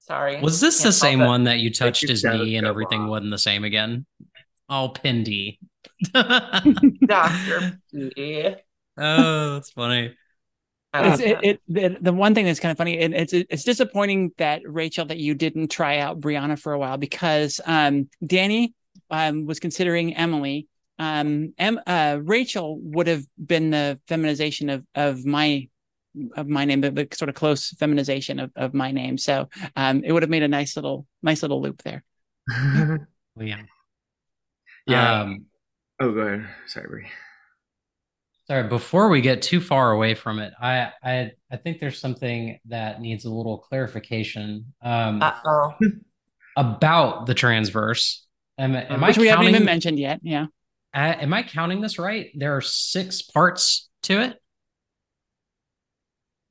sorry. 0.00 0.40
Was 0.40 0.60
this 0.60 0.82
the 0.82 0.92
same 0.92 1.20
one 1.20 1.44
that 1.44 1.58
you 1.58 1.72
touched 1.72 2.08
his 2.08 2.24
knee 2.24 2.56
and 2.56 2.66
everything 2.66 3.02
off. 3.02 3.10
wasn't 3.10 3.30
the 3.30 3.38
same 3.38 3.64
again? 3.64 4.06
All 4.68 4.94
Pindy. 4.94 5.58
Dr. 6.12 7.80
P. 7.92 8.54
oh, 8.98 9.54
that's 9.54 9.70
funny. 9.72 10.14
I 10.92 11.12
it's, 11.12 11.20
it, 11.20 11.38
it 11.42 11.60
the, 11.68 11.96
the 12.00 12.12
one 12.12 12.34
thing 12.34 12.46
that's 12.46 12.58
kind 12.58 12.72
of 12.72 12.78
funny 12.78 12.98
and 12.98 13.14
it's 13.14 13.32
it's 13.32 13.62
disappointing 13.62 14.32
that 14.38 14.62
Rachel 14.66 15.06
that 15.06 15.18
you 15.18 15.34
didn't 15.34 15.68
try 15.68 15.98
out 15.98 16.18
Brianna 16.18 16.58
for 16.58 16.72
a 16.72 16.78
while 16.80 16.96
because 16.96 17.60
um 17.64 18.08
Danny 18.26 18.74
um 19.08 19.46
was 19.46 19.60
considering 19.60 20.16
Emily 20.16 20.66
um 21.00 21.52
em, 21.58 21.80
uh 21.86 22.18
Rachel 22.22 22.78
would 22.80 23.08
have 23.08 23.24
been 23.44 23.70
the 23.70 23.98
feminization 24.06 24.70
of 24.70 24.84
of 24.94 25.24
my 25.24 25.68
of 26.36 26.48
my 26.48 26.64
name 26.64 26.80
the, 26.80 26.90
the 26.90 27.08
sort 27.12 27.28
of 27.28 27.34
close 27.34 27.70
feminization 27.70 28.38
of, 28.38 28.50
of 28.54 28.74
my 28.74 28.92
name 28.92 29.16
so 29.18 29.48
um 29.76 30.04
it 30.04 30.12
would 30.12 30.22
have 30.22 30.30
made 30.30 30.42
a 30.42 30.48
nice 30.48 30.76
little 30.76 31.06
nice 31.22 31.42
little 31.42 31.60
loop 31.60 31.82
there 31.82 32.04
Oh, 33.38 33.42
yeah. 33.42 33.62
yeah. 34.86 35.20
Um, 35.22 35.46
oh, 36.00 36.12
go 36.12 36.20
ahead. 36.20 36.48
Sorry, 36.66 36.86
Bree. 36.88 37.06
Sorry, 38.46 38.68
before 38.68 39.08
we 39.08 39.20
get 39.20 39.42
too 39.42 39.60
far 39.60 39.92
away 39.92 40.14
from 40.14 40.40
it, 40.40 40.52
I 40.60 40.90
I 41.02 41.30
I 41.50 41.56
think 41.56 41.78
there's 41.78 42.00
something 42.00 42.58
that 42.66 43.00
needs 43.00 43.24
a 43.24 43.30
little 43.30 43.58
clarification 43.58 44.74
um, 44.82 45.22
about 46.56 47.26
the 47.26 47.34
transverse. 47.34 48.26
Am, 48.58 48.74
am 48.74 49.00
Which 49.00 49.18
I 49.18 49.20
we 49.20 49.28
haven't 49.28 49.48
even 49.48 49.64
mentioned 49.64 49.98
yet. 49.98 50.20
Yeah. 50.22 50.46
Uh, 50.94 51.14
am 51.20 51.32
I 51.32 51.42
counting 51.42 51.80
this 51.80 51.98
right? 51.98 52.30
There 52.34 52.56
are 52.56 52.60
six 52.60 53.22
parts 53.22 53.88
to 54.02 54.20
it. 54.22 54.40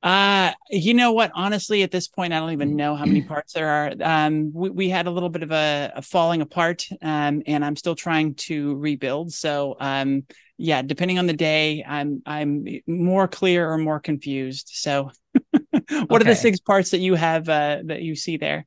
Uh, 0.02 0.52
you 0.70 0.94
know 0.94 1.12
what? 1.12 1.30
Honestly, 1.34 1.82
at 1.82 1.90
this 1.90 2.08
point, 2.08 2.32
I 2.32 2.38
don't 2.38 2.52
even 2.52 2.74
know 2.74 2.96
how 2.96 3.04
many 3.04 3.20
parts 3.20 3.52
there 3.52 3.68
are. 3.68 3.92
Um, 4.00 4.50
we, 4.54 4.70
we 4.70 4.88
had 4.88 5.06
a 5.06 5.10
little 5.10 5.28
bit 5.28 5.42
of 5.42 5.52
a, 5.52 5.92
a 5.96 6.02
falling 6.02 6.40
apart, 6.40 6.88
um, 7.02 7.42
and 7.46 7.62
I'm 7.62 7.76
still 7.76 7.94
trying 7.94 8.34
to 8.36 8.76
rebuild. 8.76 9.32
So, 9.34 9.76
um, 9.78 10.24
yeah, 10.56 10.80
depending 10.80 11.18
on 11.18 11.26
the 11.26 11.34
day, 11.34 11.84
I'm 11.86 12.22
I'm 12.24 12.66
more 12.86 13.28
clear 13.28 13.70
or 13.70 13.76
more 13.76 14.00
confused. 14.00 14.70
So, 14.72 15.10
what 16.06 16.22
are 16.22 16.24
the 16.24 16.34
six 16.34 16.60
parts 16.60 16.90
that 16.90 17.00
you 17.00 17.14
have 17.14 17.46
uh, 17.50 17.80
that 17.84 18.00
you 18.00 18.16
see 18.16 18.38
there? 18.38 18.66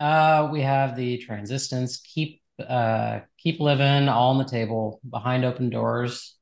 Uh, 0.00 0.48
we 0.50 0.62
have 0.62 0.96
the 0.96 1.18
transistence, 1.18 1.98
keep 1.98 2.40
uh 2.66 3.20
keep 3.46 3.60
living, 3.60 4.08
all 4.08 4.32
on 4.32 4.38
the 4.38 4.44
table, 4.44 5.00
behind 5.08 5.44
open 5.44 5.70
doors, 5.70 6.34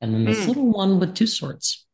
and 0.00 0.14
then 0.14 0.24
this 0.24 0.44
Mm. 0.44 0.48
little 0.48 0.70
one 0.70 0.98
with 0.98 1.14
two 1.14 1.26
swords. 1.26 1.86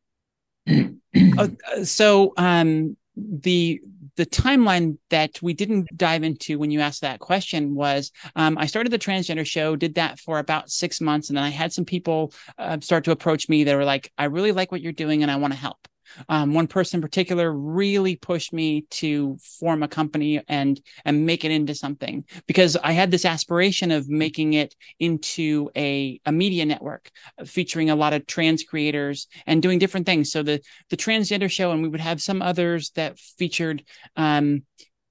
Uh, 1.37 1.49
so 1.83 2.31
um 2.37 2.95
the 3.17 3.81
the 4.15 4.25
timeline 4.25 4.97
that 5.09 5.41
we 5.41 5.53
didn't 5.53 5.87
dive 5.97 6.23
into 6.23 6.57
when 6.57 6.71
you 6.71 6.79
asked 6.79 7.01
that 7.01 7.19
question 7.19 7.75
was 7.75 8.11
um, 8.35 8.57
I 8.57 8.67
started 8.67 8.91
the 8.91 8.99
transgender 8.99 9.45
show, 9.45 9.75
did 9.75 9.95
that 9.95 10.19
for 10.19 10.39
about 10.39 10.69
six 10.69 11.01
months, 11.01 11.29
and 11.29 11.37
then 11.37 11.43
I 11.43 11.49
had 11.49 11.73
some 11.73 11.85
people 11.85 12.31
uh, 12.57 12.77
start 12.79 13.03
to 13.05 13.11
approach 13.11 13.49
me 13.49 13.63
that 13.65 13.75
were 13.75 13.85
like, 13.85 14.11
"I 14.17 14.25
really 14.25 14.51
like 14.53 14.71
what 14.71 14.81
you're 14.81 14.91
doing, 14.93 15.23
and 15.23 15.31
I 15.31 15.35
want 15.35 15.51
to 15.53 15.59
help." 15.59 15.87
Um, 16.29 16.53
one 16.53 16.67
person 16.67 16.97
in 16.97 17.01
particular 17.01 17.51
really 17.51 18.15
pushed 18.15 18.53
me 18.53 18.85
to 18.91 19.37
form 19.59 19.83
a 19.83 19.87
company 19.87 20.41
and 20.47 20.79
and 21.05 21.25
make 21.25 21.45
it 21.45 21.51
into 21.51 21.75
something 21.75 22.25
because 22.47 22.77
I 22.77 22.91
had 22.91 23.11
this 23.11 23.25
aspiration 23.25 23.91
of 23.91 24.09
making 24.09 24.53
it 24.53 24.75
into 24.99 25.69
a 25.75 26.19
a 26.25 26.31
media 26.31 26.65
network 26.65 27.09
uh, 27.39 27.45
featuring 27.45 27.89
a 27.89 27.95
lot 27.95 28.13
of 28.13 28.25
trans 28.27 28.63
creators 28.63 29.27
and 29.45 29.61
doing 29.61 29.79
different 29.79 30.05
things. 30.05 30.31
So 30.31 30.43
the 30.43 30.61
the 30.89 30.97
transgender 30.97 31.49
show, 31.49 31.71
and 31.71 31.81
we 31.81 31.89
would 31.89 32.01
have 32.01 32.21
some 32.21 32.41
others 32.41 32.91
that 32.91 33.19
featured 33.19 33.83
um, 34.15 34.63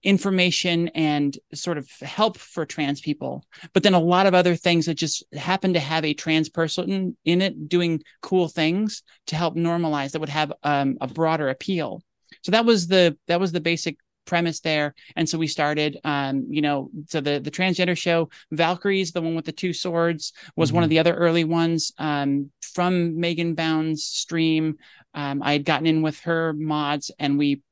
information 0.03 0.89
and 0.89 1.39
sort 1.55 1.79
of 1.79 1.89
help 2.01 2.37
for 2.37 2.67
trans 2.67 3.01
people, 3.01 3.45
but 3.73 3.83
then 3.83 3.95
a 3.95 4.01
lot 4.01 4.27
of 4.27 4.35
other 4.35 4.57
things 4.57 4.87
that 4.87 4.95
just 4.95 5.25
happen 5.35 5.73
to 5.75 5.81
have 5.81 6.05
a 6.05 6.15
trans 6.15 6.49
person 6.49 7.17
in 7.25 7.43
it 7.43 7.69
doing 7.69 8.03
cool 8.21 8.49
things 8.49 9.03
to 9.27 9.37
help 9.37 9.55
normalize 9.57 10.13
that 10.13 10.21
would 10.21 10.29
have 10.29 10.53
um, 10.63 10.97
a 11.01 11.07
broader 11.07 11.49
appeal. 11.49 12.03
So 12.43 12.53
that 12.53 12.65
was 12.65 12.87
the 12.87 13.17
that 13.29 13.41
was 13.41 13.53
the 13.53 13.61
basic 13.61 13.97
premise 14.25 14.61
there. 14.61 14.95
And 15.17 15.29
so 15.29 15.39
we 15.39 15.47
started 15.47 15.99
um 16.05 16.47
you 16.49 16.63
know 16.63 16.91
so 17.09 17.21
the 17.21 17.41
the 17.41 17.51
transgender 17.51 17.97
show 17.97 18.31
valkyries 18.51 19.13
the 19.13 19.21
one 19.21 19.35
with 19.35 19.45
the 19.45 19.53
two 19.53 19.73
swords 19.73 20.33
was 20.57 20.73
one 20.73 20.85
of 20.85 20.91
the 20.91 20.99
other 21.01 21.15
early 21.15 21.45
ones 21.45 21.93
um 21.99 22.51
from 22.61 23.19
megan 23.19 23.55
bound's 23.55 24.05
stream. 24.05 24.77
Um 25.15 25.43
i 25.43 25.53
had 25.53 25.65
gotten 25.65 25.87
in 25.87 26.03
with 26.03 26.21
her 26.21 26.53
mods 26.53 27.11
and 27.19 27.39
we 27.39 27.63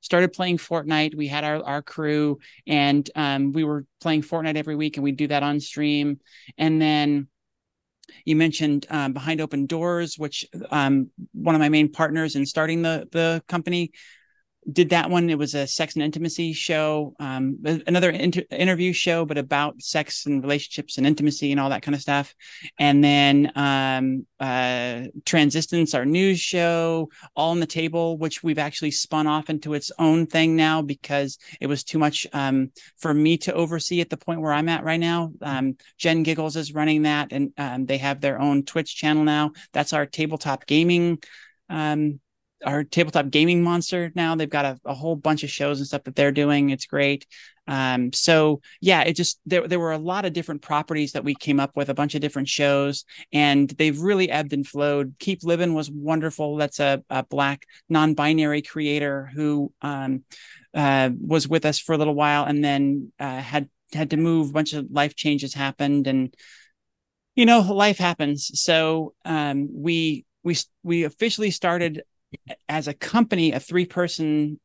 started 0.00 0.32
playing 0.32 0.58
Fortnite. 0.58 1.14
We 1.14 1.28
had 1.28 1.44
our, 1.44 1.62
our 1.62 1.82
crew 1.82 2.38
and 2.66 3.08
um, 3.14 3.52
we 3.52 3.64
were 3.64 3.84
playing 4.00 4.22
Fortnite 4.22 4.56
every 4.56 4.76
week 4.76 4.96
and 4.96 5.04
we'd 5.04 5.16
do 5.16 5.28
that 5.28 5.42
on 5.42 5.60
stream. 5.60 6.20
And 6.56 6.80
then 6.80 7.28
you 8.24 8.36
mentioned 8.36 8.86
um, 8.90 9.12
Behind 9.12 9.40
Open 9.40 9.66
Doors, 9.66 10.18
which 10.18 10.44
um, 10.70 11.10
one 11.32 11.54
of 11.54 11.60
my 11.60 11.68
main 11.68 11.92
partners 11.92 12.36
in 12.36 12.46
starting 12.46 12.82
the, 12.82 13.08
the 13.12 13.42
company 13.48 13.92
did 14.70 14.90
that 14.90 15.08
one. 15.10 15.30
It 15.30 15.38
was 15.38 15.54
a 15.54 15.66
sex 15.66 15.94
and 15.94 16.02
intimacy 16.02 16.52
show, 16.52 17.14
um, 17.18 17.58
another 17.86 18.10
inter- 18.10 18.44
interview 18.50 18.92
show, 18.92 19.24
but 19.24 19.38
about 19.38 19.80
sex 19.80 20.26
and 20.26 20.42
relationships 20.42 20.98
and 20.98 21.06
intimacy 21.06 21.50
and 21.50 21.60
all 21.60 21.70
that 21.70 21.82
kind 21.82 21.94
of 21.94 22.02
stuff. 22.02 22.34
And 22.78 23.02
then 23.02 23.52
um, 23.54 24.26
uh, 24.38 25.04
Transistence, 25.24 25.94
our 25.94 26.04
news 26.04 26.40
show, 26.40 27.08
All 27.34 27.52
on 27.52 27.60
the 27.60 27.66
Table, 27.66 28.18
which 28.18 28.42
we've 28.42 28.58
actually 28.58 28.90
spun 28.90 29.26
off 29.26 29.48
into 29.48 29.74
its 29.74 29.90
own 29.98 30.26
thing 30.26 30.54
now 30.54 30.82
because 30.82 31.38
it 31.60 31.66
was 31.66 31.82
too 31.82 31.98
much 31.98 32.26
um, 32.32 32.70
for 32.98 33.14
me 33.14 33.38
to 33.38 33.54
oversee 33.54 34.00
at 34.00 34.10
the 34.10 34.16
point 34.16 34.40
where 34.40 34.52
I'm 34.52 34.68
at 34.68 34.84
right 34.84 35.00
now. 35.00 35.32
Um, 35.40 35.76
Jen 35.96 36.22
Giggles 36.22 36.56
is 36.56 36.74
running 36.74 37.02
that, 37.02 37.32
and 37.32 37.52
um, 37.56 37.86
they 37.86 37.98
have 37.98 38.20
their 38.20 38.40
own 38.40 38.64
Twitch 38.64 38.96
channel 38.96 39.24
now. 39.24 39.52
That's 39.72 39.92
our 39.92 40.04
tabletop 40.04 40.66
gaming 40.66 41.22
um, 41.70 42.20
our 42.64 42.84
tabletop 42.84 43.30
gaming 43.30 43.62
monster 43.62 44.10
now. 44.14 44.34
They've 44.34 44.48
got 44.48 44.64
a, 44.64 44.80
a 44.84 44.94
whole 44.94 45.16
bunch 45.16 45.44
of 45.44 45.50
shows 45.50 45.78
and 45.78 45.86
stuff 45.86 46.04
that 46.04 46.16
they're 46.16 46.32
doing. 46.32 46.70
It's 46.70 46.86
great. 46.86 47.26
Um 47.66 48.12
so 48.12 48.60
yeah 48.80 49.02
it 49.02 49.14
just 49.14 49.40
there, 49.44 49.68
there 49.68 49.78
were 49.78 49.92
a 49.92 49.98
lot 49.98 50.24
of 50.24 50.32
different 50.32 50.62
properties 50.62 51.12
that 51.12 51.24
we 51.24 51.34
came 51.34 51.60
up 51.60 51.76
with 51.76 51.90
a 51.90 51.94
bunch 51.94 52.14
of 52.14 52.20
different 52.20 52.48
shows 52.48 53.04
and 53.32 53.68
they've 53.70 54.00
really 54.00 54.30
ebbed 54.30 54.54
and 54.54 54.66
flowed. 54.66 55.14
Keep 55.18 55.44
living 55.44 55.74
was 55.74 55.90
wonderful. 55.90 56.56
That's 56.56 56.80
a, 56.80 57.04
a 57.10 57.24
black 57.24 57.66
non-binary 57.88 58.62
creator 58.62 59.30
who 59.34 59.72
um 59.82 60.24
uh 60.74 61.10
was 61.20 61.46
with 61.46 61.64
us 61.66 61.78
for 61.78 61.92
a 61.94 61.98
little 61.98 62.14
while 62.14 62.44
and 62.44 62.64
then 62.64 63.12
uh 63.20 63.40
had 63.40 63.68
had 63.92 64.10
to 64.10 64.16
move. 64.16 64.50
A 64.50 64.52
bunch 64.52 64.72
of 64.72 64.86
life 64.90 65.14
changes 65.14 65.54
happened 65.54 66.06
and 66.06 66.34
you 67.36 67.46
know 67.46 67.60
life 67.60 67.98
happens. 67.98 68.50
So 68.60 69.14
um 69.24 69.68
we 69.72 70.24
we 70.42 70.56
we 70.82 71.04
officially 71.04 71.50
started 71.50 72.02
as 72.68 72.88
a 72.88 72.94
company 72.94 73.52
a 73.52 73.60
three 73.60 73.86
person 73.86 74.60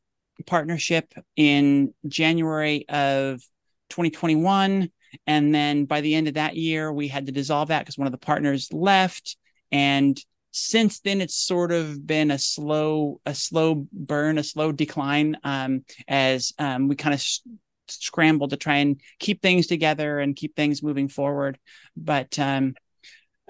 partnership 0.45 1.13
in 1.35 1.93
January 2.07 2.85
of 2.89 3.41
2021 3.89 4.89
and 5.27 5.53
then 5.53 5.85
by 5.85 6.01
the 6.01 6.15
end 6.15 6.27
of 6.27 6.35
that 6.35 6.55
year 6.55 6.91
we 6.91 7.07
had 7.07 7.25
to 7.27 7.31
dissolve 7.31 7.69
that 7.69 7.79
because 7.79 7.97
one 7.97 8.07
of 8.07 8.11
the 8.11 8.17
partners 8.17 8.71
left. 8.71 9.37
And 9.71 10.19
since 10.51 10.99
then 10.99 11.21
it's 11.21 11.35
sort 11.35 11.71
of 11.71 12.05
been 12.05 12.31
a 12.31 12.37
slow 12.37 13.19
a 13.25 13.33
slow 13.33 13.87
burn 13.91 14.37
a 14.37 14.43
slow 14.43 14.71
decline 14.71 15.37
um, 15.43 15.83
as 16.07 16.53
um, 16.59 16.87
we 16.87 16.95
kind 16.95 17.13
of 17.13 17.19
s- 17.19 17.41
scrambled 17.87 18.51
to 18.51 18.57
try 18.57 18.77
and 18.77 19.01
keep 19.19 19.41
things 19.41 19.67
together 19.67 20.19
and 20.19 20.35
keep 20.35 20.55
things 20.55 20.83
moving 20.83 21.09
forward. 21.09 21.57
But 21.97 22.37
um, 22.37 22.75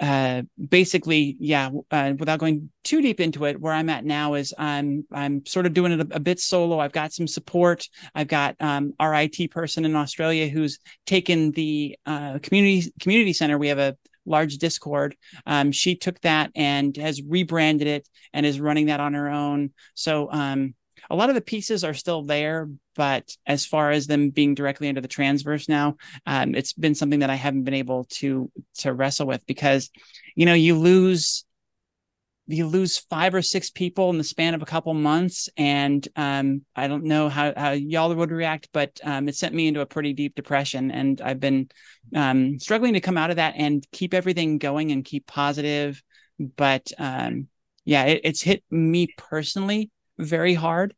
uh 0.01 0.41
basically 0.69 1.37
yeah 1.39 1.69
uh, 1.91 2.13
without 2.17 2.39
going 2.39 2.69
too 2.83 2.99
deep 3.01 3.19
into 3.19 3.45
it 3.45 3.59
where 3.59 3.73
i'm 3.73 3.89
at 3.89 4.03
now 4.03 4.33
is 4.33 4.51
i'm 4.57 5.05
i'm 5.11 5.45
sort 5.45 5.67
of 5.67 5.73
doing 5.73 5.91
it 5.91 5.99
a, 5.99 6.15
a 6.15 6.19
bit 6.19 6.39
solo. 6.39 6.79
I've 6.79 6.91
got 6.91 7.13
some 7.13 7.27
support. 7.27 7.87
I've 8.15 8.27
got 8.27 8.55
um 8.59 8.93
our 8.99 9.13
it 9.13 9.51
person 9.51 9.85
in 9.85 9.95
australia 9.95 10.47
who's 10.47 10.79
taken 11.05 11.51
the 11.51 11.97
uh 12.05 12.39
community 12.41 12.91
community 12.99 13.33
center. 13.33 13.57
We 13.57 13.67
have 13.67 13.79
a 13.79 13.95
large 14.25 14.57
discord. 14.57 15.15
Um 15.45 15.71
she 15.71 15.95
took 15.95 16.19
that 16.21 16.51
and 16.55 16.95
has 16.97 17.21
rebranded 17.21 17.87
it 17.87 18.07
and 18.33 18.45
is 18.45 18.59
running 18.59 18.87
that 18.87 18.99
on 18.99 19.13
her 19.13 19.29
own. 19.29 19.71
So 19.93 20.29
um 20.31 20.73
a 21.09 21.15
lot 21.15 21.29
of 21.29 21.35
the 21.35 21.41
pieces 21.41 21.83
are 21.83 21.93
still 21.93 22.23
there 22.23 22.69
but 22.95 23.35
as 23.45 23.65
far 23.65 23.91
as 23.91 24.07
them 24.07 24.29
being 24.29 24.55
directly 24.55 24.87
into 24.87 25.01
the 25.01 25.07
transverse 25.07 25.67
now 25.67 25.95
um, 26.25 26.55
it's 26.55 26.73
been 26.73 26.95
something 26.95 27.19
that 27.19 27.29
I 27.29 27.35
haven't 27.35 27.63
been 27.63 27.73
able 27.73 28.05
to 28.05 28.51
to 28.79 28.93
wrestle 28.93 29.27
with 29.27 29.45
because 29.45 29.89
you 30.35 30.45
know 30.45 30.53
you 30.53 30.77
lose 30.77 31.45
you 32.47 32.67
lose 32.67 32.97
five 32.97 33.33
or 33.33 33.41
six 33.41 33.69
people 33.69 34.09
in 34.09 34.17
the 34.17 34.23
span 34.23 34.53
of 34.53 34.61
a 34.61 34.65
couple 34.65 34.93
months 34.93 35.47
and 35.55 36.05
um, 36.15 36.61
I 36.75 36.87
don't 36.87 37.05
know 37.05 37.29
how, 37.29 37.53
how 37.55 37.71
y'all 37.71 38.13
would 38.13 38.31
react 38.31 38.69
but 38.73 38.99
um, 39.03 39.29
it 39.29 39.35
sent 39.35 39.55
me 39.55 39.67
into 39.67 39.79
a 39.81 39.85
pretty 39.85 40.13
deep 40.13 40.35
depression 40.35 40.91
and 40.91 41.21
I've 41.21 41.39
been 41.39 41.69
um, 42.13 42.59
struggling 42.59 42.93
to 42.93 43.01
come 43.01 43.17
out 43.17 43.29
of 43.29 43.37
that 43.37 43.55
and 43.57 43.85
keep 43.91 44.13
everything 44.13 44.57
going 44.57 44.91
and 44.91 45.05
keep 45.05 45.25
positive. 45.25 46.03
But 46.57 46.91
um, 46.97 47.47
yeah 47.85 48.03
it, 48.05 48.21
it's 48.23 48.41
hit 48.41 48.63
me 48.69 49.07
personally 49.17 49.89
very 50.23 50.53
hard 50.53 50.95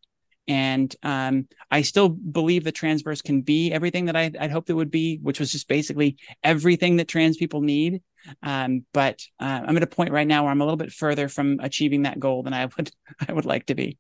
and 0.47 0.95
um, 1.01 1.47
I 1.71 1.81
still 1.81 2.09
believe 2.09 2.65
that 2.65 2.73
transverse 2.73 3.21
can 3.21 3.41
be 3.41 3.71
everything 3.71 4.05
that 4.05 4.15
I, 4.15 4.31
I'd 4.39 4.51
hoped 4.51 4.69
it 4.69 4.73
would 4.73 4.91
be, 4.91 5.17
which 5.21 5.39
was 5.39 5.51
just 5.51 5.67
basically 5.67 6.17
everything 6.43 6.97
that 6.97 7.07
trans 7.07 7.37
people 7.37 7.61
need. 7.61 8.01
Um, 8.43 8.85
but 8.93 9.23
uh, 9.39 9.61
I'm 9.65 9.77
at 9.77 9.83
a 9.83 9.87
point 9.87 10.11
right 10.11 10.27
now 10.27 10.43
where 10.43 10.51
I'm 10.51 10.61
a 10.61 10.65
little 10.65 10.77
bit 10.77 10.91
further 10.91 11.29
from 11.29 11.59
achieving 11.61 12.03
that 12.03 12.19
goal 12.19 12.43
than 12.43 12.53
I 12.53 12.65
would 12.65 12.91
I 13.27 13.33
would 13.33 13.45
like 13.45 13.67
to 13.67 13.75
be. 13.75 13.97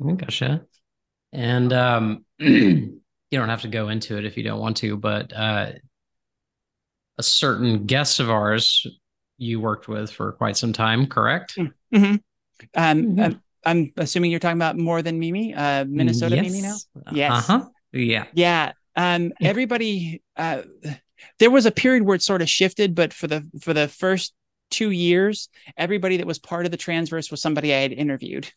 Gotcha. 0.00 0.62
And 1.32 1.72
um, 1.72 2.24
you 2.38 3.00
don't 3.32 3.48
have 3.48 3.62
to 3.62 3.68
go 3.68 3.88
into 3.88 4.18
it 4.18 4.24
if 4.24 4.36
you 4.36 4.42
don't 4.44 4.60
want 4.60 4.76
to, 4.78 4.96
but 4.96 5.32
uh, 5.34 5.72
a 7.18 7.22
certain 7.22 7.86
guest 7.86 8.20
of 8.20 8.30
ours 8.30 8.86
you 9.38 9.60
worked 9.60 9.88
with 9.88 10.10
for 10.12 10.32
quite 10.32 10.56
some 10.56 10.72
time, 10.72 11.06
correct? 11.06 11.56
Mm-hmm. 11.58 12.14
Um, 12.74 13.02
Mhm. 13.02 13.41
I'm, 13.64 13.92
assuming 13.96 14.30
you're 14.30 14.40
talking 14.40 14.58
about 14.58 14.76
more 14.76 15.02
than 15.02 15.18
Mimi, 15.18 15.54
uh, 15.54 15.84
Minnesota 15.84 16.36
Mimi 16.36 16.62
now. 16.62 16.76
Yes. 17.12 17.50
Uh-huh. 17.50 17.68
Yeah. 17.92 18.26
Yeah. 18.32 18.72
Um, 18.96 19.32
everybody, 19.40 20.22
uh, 20.36 20.62
there 21.38 21.50
was 21.50 21.66
a 21.66 21.70
period 21.70 22.02
where 22.02 22.16
it 22.16 22.22
sort 22.22 22.42
of 22.42 22.48
shifted, 22.48 22.94
but 22.94 23.12
for 23.12 23.26
the 23.26 23.48
for 23.60 23.72
the 23.72 23.88
first 23.88 24.34
two 24.70 24.90
years, 24.90 25.48
everybody 25.76 26.16
that 26.16 26.26
was 26.26 26.38
part 26.38 26.64
of 26.64 26.70
the 26.70 26.76
transverse 26.76 27.30
was 27.30 27.40
somebody 27.40 27.74
I 27.74 27.78
had 27.78 27.92
interviewed. 27.92 28.50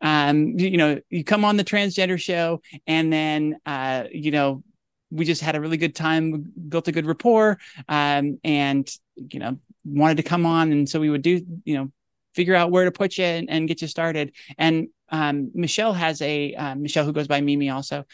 Um, 0.00 0.58
you, 0.58 0.68
you 0.68 0.76
know, 0.76 1.00
you 1.10 1.24
come 1.24 1.44
on 1.44 1.56
the 1.56 1.64
transgender 1.64 2.20
show, 2.20 2.60
and 2.86 3.12
then 3.12 3.58
uh, 3.66 4.04
you 4.12 4.30
know, 4.30 4.62
we 5.10 5.24
just 5.24 5.42
had 5.42 5.56
a 5.56 5.60
really 5.60 5.76
good 5.76 5.94
time, 5.94 6.52
built 6.68 6.88
a 6.88 6.92
good 6.92 7.06
rapport, 7.06 7.58
um, 7.88 8.38
and 8.44 8.88
you 9.16 9.40
know, 9.40 9.58
wanted 9.84 10.18
to 10.18 10.22
come 10.22 10.46
on, 10.46 10.72
and 10.72 10.88
so 10.88 11.00
we 11.00 11.10
would 11.10 11.22
do, 11.22 11.40
you 11.64 11.76
know, 11.76 11.90
figure 12.34 12.54
out 12.54 12.70
where 12.70 12.84
to 12.84 12.92
put 12.92 13.18
you 13.18 13.24
and, 13.24 13.50
and 13.50 13.68
get 13.68 13.82
you 13.82 13.88
started. 13.88 14.34
And 14.58 14.88
um, 15.10 15.50
Michelle 15.54 15.92
has 15.92 16.20
a 16.22 16.54
uh, 16.54 16.74
Michelle 16.74 17.04
who 17.04 17.12
goes 17.12 17.28
by 17.28 17.40
Mimi 17.40 17.70
also 17.70 18.04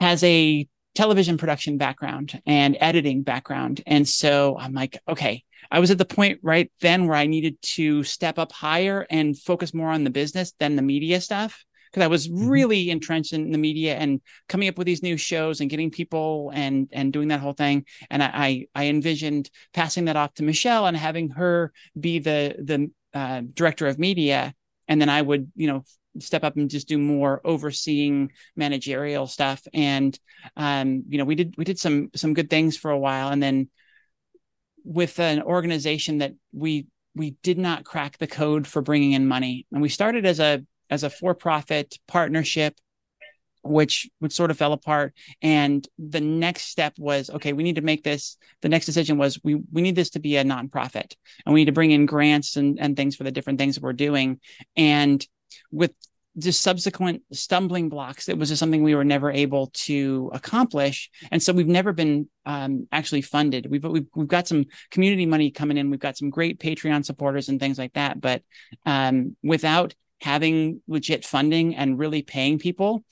has 0.00 0.22
a 0.24 0.66
television 0.94 1.36
production 1.36 1.78
background 1.78 2.40
and 2.46 2.76
editing 2.80 3.22
background. 3.22 3.82
And 3.86 4.08
so 4.08 4.56
I'm 4.58 4.72
like, 4.72 4.98
okay, 5.08 5.44
I 5.70 5.78
was 5.78 5.90
at 5.90 5.98
the 5.98 6.04
point 6.04 6.40
right 6.42 6.70
then 6.80 7.06
where 7.06 7.16
I 7.16 7.26
needed 7.26 7.60
to 7.62 8.02
step 8.02 8.38
up 8.38 8.52
higher 8.52 9.06
and 9.10 9.38
focus 9.38 9.72
more 9.72 9.90
on 9.90 10.04
the 10.04 10.10
business 10.10 10.52
than 10.58 10.76
the 10.76 10.82
media 10.82 11.20
stuff. 11.20 11.64
Because 11.90 12.04
I 12.04 12.08
was 12.08 12.28
mm-hmm. 12.28 12.48
really 12.48 12.90
entrenched 12.90 13.32
in 13.32 13.50
the 13.50 13.58
media 13.58 13.96
and 13.96 14.20
coming 14.48 14.68
up 14.68 14.78
with 14.78 14.86
these 14.86 15.02
new 15.02 15.16
shows 15.16 15.60
and 15.60 15.68
getting 15.68 15.90
people 15.90 16.52
and 16.54 16.88
and 16.92 17.12
doing 17.12 17.28
that 17.28 17.40
whole 17.40 17.52
thing. 17.52 17.84
And 18.10 18.22
I 18.22 18.30
I, 18.32 18.66
I 18.76 18.86
envisioned 18.86 19.50
passing 19.74 20.04
that 20.04 20.16
off 20.16 20.34
to 20.34 20.44
Michelle 20.44 20.86
and 20.86 20.96
having 20.96 21.30
her 21.30 21.72
be 21.98 22.20
the 22.20 22.54
the 22.58 22.90
uh, 23.14 23.42
director 23.54 23.86
of 23.86 23.98
media, 23.98 24.54
and 24.88 25.00
then 25.00 25.08
I 25.08 25.22
would 25.22 25.50
you 25.56 25.66
know 25.66 25.84
step 26.18 26.42
up 26.42 26.56
and 26.56 26.68
just 26.68 26.88
do 26.88 26.98
more 26.98 27.40
overseeing 27.44 28.32
managerial 28.56 29.26
stuff. 29.26 29.66
And 29.72 30.18
um, 30.56 31.04
you 31.08 31.18
know 31.18 31.24
we 31.24 31.34
did 31.34 31.54
we 31.56 31.64
did 31.64 31.78
some 31.78 32.10
some 32.14 32.34
good 32.34 32.50
things 32.50 32.76
for 32.76 32.90
a 32.90 32.98
while. 32.98 33.28
And 33.28 33.42
then 33.42 33.68
with 34.84 35.18
an 35.18 35.42
organization 35.42 36.18
that 36.18 36.32
we 36.52 36.86
we 37.14 37.36
did 37.42 37.58
not 37.58 37.84
crack 37.84 38.18
the 38.18 38.26
code 38.26 38.66
for 38.66 38.82
bringing 38.82 39.12
in 39.12 39.26
money 39.26 39.66
and 39.72 39.82
we 39.82 39.88
started 39.88 40.24
as 40.24 40.40
a 40.40 40.64
as 40.88 41.02
a 41.02 41.10
for-profit 41.10 41.98
partnership 42.06 42.74
which 43.62 44.08
which 44.18 44.32
sort 44.32 44.50
of 44.50 44.58
fell 44.58 44.72
apart. 44.72 45.14
And 45.42 45.86
the 45.98 46.20
next 46.20 46.66
step 46.66 46.94
was 46.98 47.30
okay 47.30 47.52
we 47.52 47.62
need 47.62 47.76
to 47.76 47.82
make 47.82 48.02
this 48.02 48.36
the 48.62 48.68
next 48.68 48.86
decision 48.86 49.18
was 49.18 49.38
we 49.42 49.56
we 49.72 49.82
need 49.82 49.96
this 49.96 50.10
to 50.10 50.20
be 50.20 50.36
a 50.36 50.44
nonprofit. 50.44 51.14
And 51.44 51.54
we 51.54 51.60
need 51.60 51.66
to 51.66 51.72
bring 51.72 51.90
in 51.90 52.06
grants 52.06 52.56
and 52.56 52.78
and 52.80 52.96
things 52.96 53.16
for 53.16 53.24
the 53.24 53.32
different 53.32 53.58
things 53.58 53.74
that 53.74 53.84
we're 53.84 53.92
doing. 53.92 54.40
And 54.76 55.26
with 55.70 55.92
just 56.38 56.62
subsequent 56.62 57.22
stumbling 57.32 57.88
blocks 57.88 58.28
it 58.28 58.38
was 58.38 58.48
just 58.48 58.60
something 58.60 58.84
we 58.84 58.94
were 58.94 59.04
never 59.04 59.30
able 59.30 59.66
to 59.74 60.30
accomplish. 60.32 61.10
And 61.30 61.42
so 61.42 61.52
we've 61.52 61.66
never 61.66 61.92
been 61.92 62.28
um, 62.46 62.86
actually 62.92 63.22
funded. 63.22 63.66
We've, 63.68 63.84
we've 63.84 64.06
we've 64.14 64.28
got 64.28 64.48
some 64.48 64.66
community 64.90 65.26
money 65.26 65.50
coming 65.50 65.76
in. 65.76 65.90
We've 65.90 66.00
got 66.00 66.16
some 66.16 66.30
great 66.30 66.60
patreon 66.60 67.04
supporters 67.04 67.48
and 67.48 67.58
things 67.60 67.78
like 67.78 67.92
that. 67.94 68.20
But 68.20 68.42
um, 68.86 69.36
without 69.42 69.94
having 70.20 70.82
legit 70.86 71.24
funding 71.24 71.74
and 71.74 71.98
really 71.98 72.22
paying 72.22 72.58
people 72.58 73.04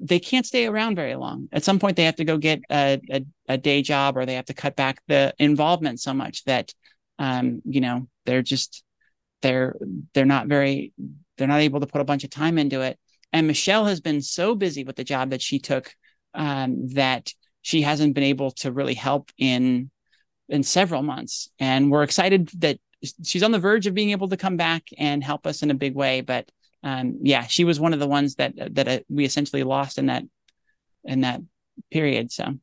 they 0.00 0.20
can't 0.20 0.46
stay 0.46 0.66
around 0.66 0.94
very 0.94 1.16
long 1.16 1.48
at 1.52 1.64
some 1.64 1.78
point 1.78 1.96
they 1.96 2.04
have 2.04 2.16
to 2.16 2.24
go 2.24 2.38
get 2.38 2.60
a, 2.70 3.00
a, 3.10 3.24
a 3.48 3.58
day 3.58 3.82
job 3.82 4.16
or 4.16 4.24
they 4.24 4.34
have 4.34 4.44
to 4.44 4.54
cut 4.54 4.76
back 4.76 5.00
the 5.08 5.34
involvement 5.38 6.00
so 6.00 6.14
much 6.14 6.44
that 6.44 6.72
um, 7.18 7.60
you 7.64 7.80
know 7.80 8.06
they're 8.24 8.42
just 8.42 8.84
they're 9.42 9.76
they're 10.14 10.24
not 10.24 10.46
very 10.46 10.92
they're 11.36 11.48
not 11.48 11.60
able 11.60 11.80
to 11.80 11.86
put 11.86 12.00
a 12.00 12.04
bunch 12.04 12.24
of 12.24 12.30
time 12.30 12.58
into 12.58 12.80
it. 12.80 12.98
And 13.32 13.46
Michelle 13.46 13.86
has 13.86 14.00
been 14.00 14.20
so 14.20 14.54
busy 14.54 14.84
with 14.84 14.96
the 14.96 15.04
job 15.04 15.30
that 15.30 15.42
she 15.42 15.58
took 15.58 15.94
um, 16.34 16.88
that 16.94 17.32
she 17.62 17.82
hasn't 17.82 18.14
been 18.14 18.24
able 18.24 18.50
to 18.52 18.72
really 18.72 18.94
help 18.94 19.30
in 19.38 19.90
in 20.48 20.62
several 20.62 21.02
months. 21.02 21.50
And 21.58 21.90
we're 21.90 22.02
excited 22.02 22.50
that 22.58 22.78
she's 23.24 23.42
on 23.42 23.52
the 23.52 23.58
verge 23.58 23.86
of 23.86 23.94
being 23.94 24.10
able 24.10 24.28
to 24.28 24.36
come 24.36 24.56
back 24.56 24.84
and 24.96 25.22
help 25.22 25.46
us 25.46 25.62
in 25.62 25.70
a 25.70 25.74
big 25.74 25.94
way. 25.94 26.22
But 26.22 26.50
um, 26.82 27.18
yeah, 27.22 27.46
she 27.46 27.64
was 27.64 27.80
one 27.80 27.92
of 27.92 28.00
the 28.00 28.06
ones 28.06 28.36
that 28.36 28.54
that 28.74 28.88
uh, 28.88 29.00
we 29.08 29.24
essentially 29.24 29.62
lost 29.62 29.98
in 29.98 30.06
that 30.06 30.24
in 31.04 31.22
that 31.22 31.40
period. 31.90 32.30
So, 32.32 32.54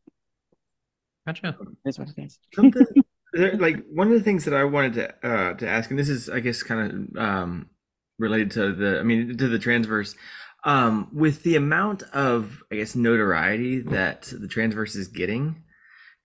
gotcha. 1.25 1.57
That's 1.83 1.99
what 1.99 2.09
it 2.15 2.23
is. 2.23 2.39
like 3.59 3.83
one 3.91 4.07
of 4.07 4.13
the 4.13 4.23
things 4.23 4.45
that 4.45 4.53
I 4.53 4.63
wanted 4.63 4.93
to 4.93 5.27
uh, 5.27 5.53
to 5.55 5.67
ask, 5.67 5.89
and 5.89 5.99
this 5.99 6.09
is, 6.09 6.29
I 6.29 6.39
guess, 6.39 6.63
kind 6.63 7.09
of 7.15 7.21
um, 7.21 7.69
related 8.17 8.51
to 8.51 8.73
the, 8.73 8.99
I 8.99 9.03
mean, 9.03 9.37
to 9.37 9.47
the 9.47 9.59
transverse. 9.59 10.15
Um, 10.63 11.09
with 11.13 11.43
the 11.43 11.55
amount 11.55 12.01
of, 12.11 12.63
I 12.71 12.77
guess, 12.77 12.95
notoriety 12.95 13.81
that 13.81 14.23
the 14.35 14.47
transverse 14.47 14.95
is 14.95 15.07
getting, 15.07 15.61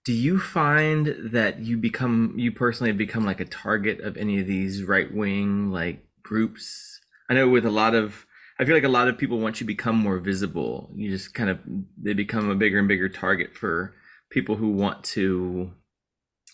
do 0.07 0.14
you 0.14 0.38
find 0.38 1.14
that 1.32 1.59
you 1.59 1.76
become, 1.76 2.34
you 2.38 2.51
personally 2.51 2.88
have 2.88 2.97
become 2.97 3.26
like 3.26 3.41
a 3.41 3.45
target 3.45 4.01
of 4.01 4.16
any 4.16 4.41
of 4.41 4.47
these 4.47 4.82
right 4.82 5.12
wing 5.12 5.70
like 5.70 6.07
groups? 6.22 7.00
I 7.31 7.35
know 7.35 7.49
with 7.49 7.64
a 7.64 7.70
lot 7.70 7.95
of, 7.95 8.26
I 8.59 8.64
feel 8.64 8.74
like 8.74 8.85
a 8.85 8.89
lot 8.89 9.09
of 9.09 9.16
people 9.16 9.39
once 9.39 9.61
you 9.61 9.66
become 9.66 9.97
more 9.97 10.18
visible, 10.18 10.91
you 10.95 11.09
just 11.09 11.33
kind 11.33 11.49
of 11.49 11.61
they 11.97 12.12
become 12.12 12.51
a 12.51 12.55
bigger 12.55 12.78
and 12.78 12.89
bigger 12.89 13.09
target 13.09 13.57
for 13.57 13.95
people 14.31 14.57
who 14.57 14.70
want 14.70 15.03
to 15.05 15.72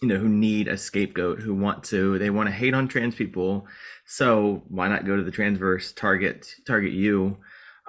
you 0.02 0.08
know 0.08 0.16
who 0.16 0.28
need 0.28 0.68
a 0.68 0.76
scapegoat 0.76 1.40
who 1.40 1.54
want 1.54 1.82
to 1.82 2.18
they 2.18 2.28
want 2.28 2.46
to 2.48 2.54
hate 2.54 2.74
on 2.74 2.86
trans 2.86 3.16
people. 3.16 3.66
So 4.04 4.62
why 4.68 4.86
not 4.86 5.06
go 5.06 5.16
to 5.16 5.24
the 5.24 5.32
transverse 5.32 5.92
target 5.92 6.46
target 6.66 6.92
you? 6.92 7.38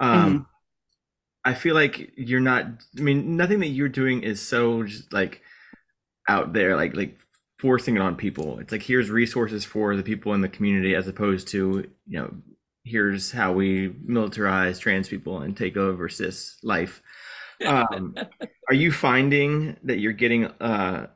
Um 0.00 0.08
mm-hmm. 0.08 0.42
i 1.44 1.54
feel 1.54 1.74
like 1.74 2.12
you're 2.16 2.40
not 2.40 2.66
i 2.96 3.00
mean 3.00 3.36
nothing 3.36 3.60
that 3.60 3.68
you're 3.68 3.88
doing 3.88 4.22
is 4.22 4.40
so 4.40 4.84
just 4.84 5.12
like 5.12 5.42
out 6.28 6.52
there 6.52 6.76
like 6.76 6.94
like 6.94 7.18
forcing 7.58 7.96
it 7.96 8.02
on 8.02 8.16
people. 8.16 8.58
It's 8.58 8.72
like 8.72 8.82
here's 8.82 9.10
resources 9.10 9.64
for 9.64 9.96
the 9.96 10.02
people 10.02 10.32
in 10.32 10.40
the 10.40 10.48
community 10.48 10.94
as 10.94 11.08
opposed 11.08 11.48
to 11.48 11.90
you 12.06 12.18
know 12.18 12.34
here's 12.88 13.30
how 13.30 13.52
we 13.52 13.88
militarize 13.88 14.80
trans 14.80 15.08
people 15.08 15.40
and 15.40 15.56
take 15.56 15.76
over 15.76 16.08
cis 16.08 16.56
life 16.62 17.02
um 17.66 18.14
are 18.68 18.74
you 18.74 18.90
finding 18.90 19.76
that 19.82 19.98
you're 19.98 20.12
getting 20.12 20.46
uh 20.46 21.06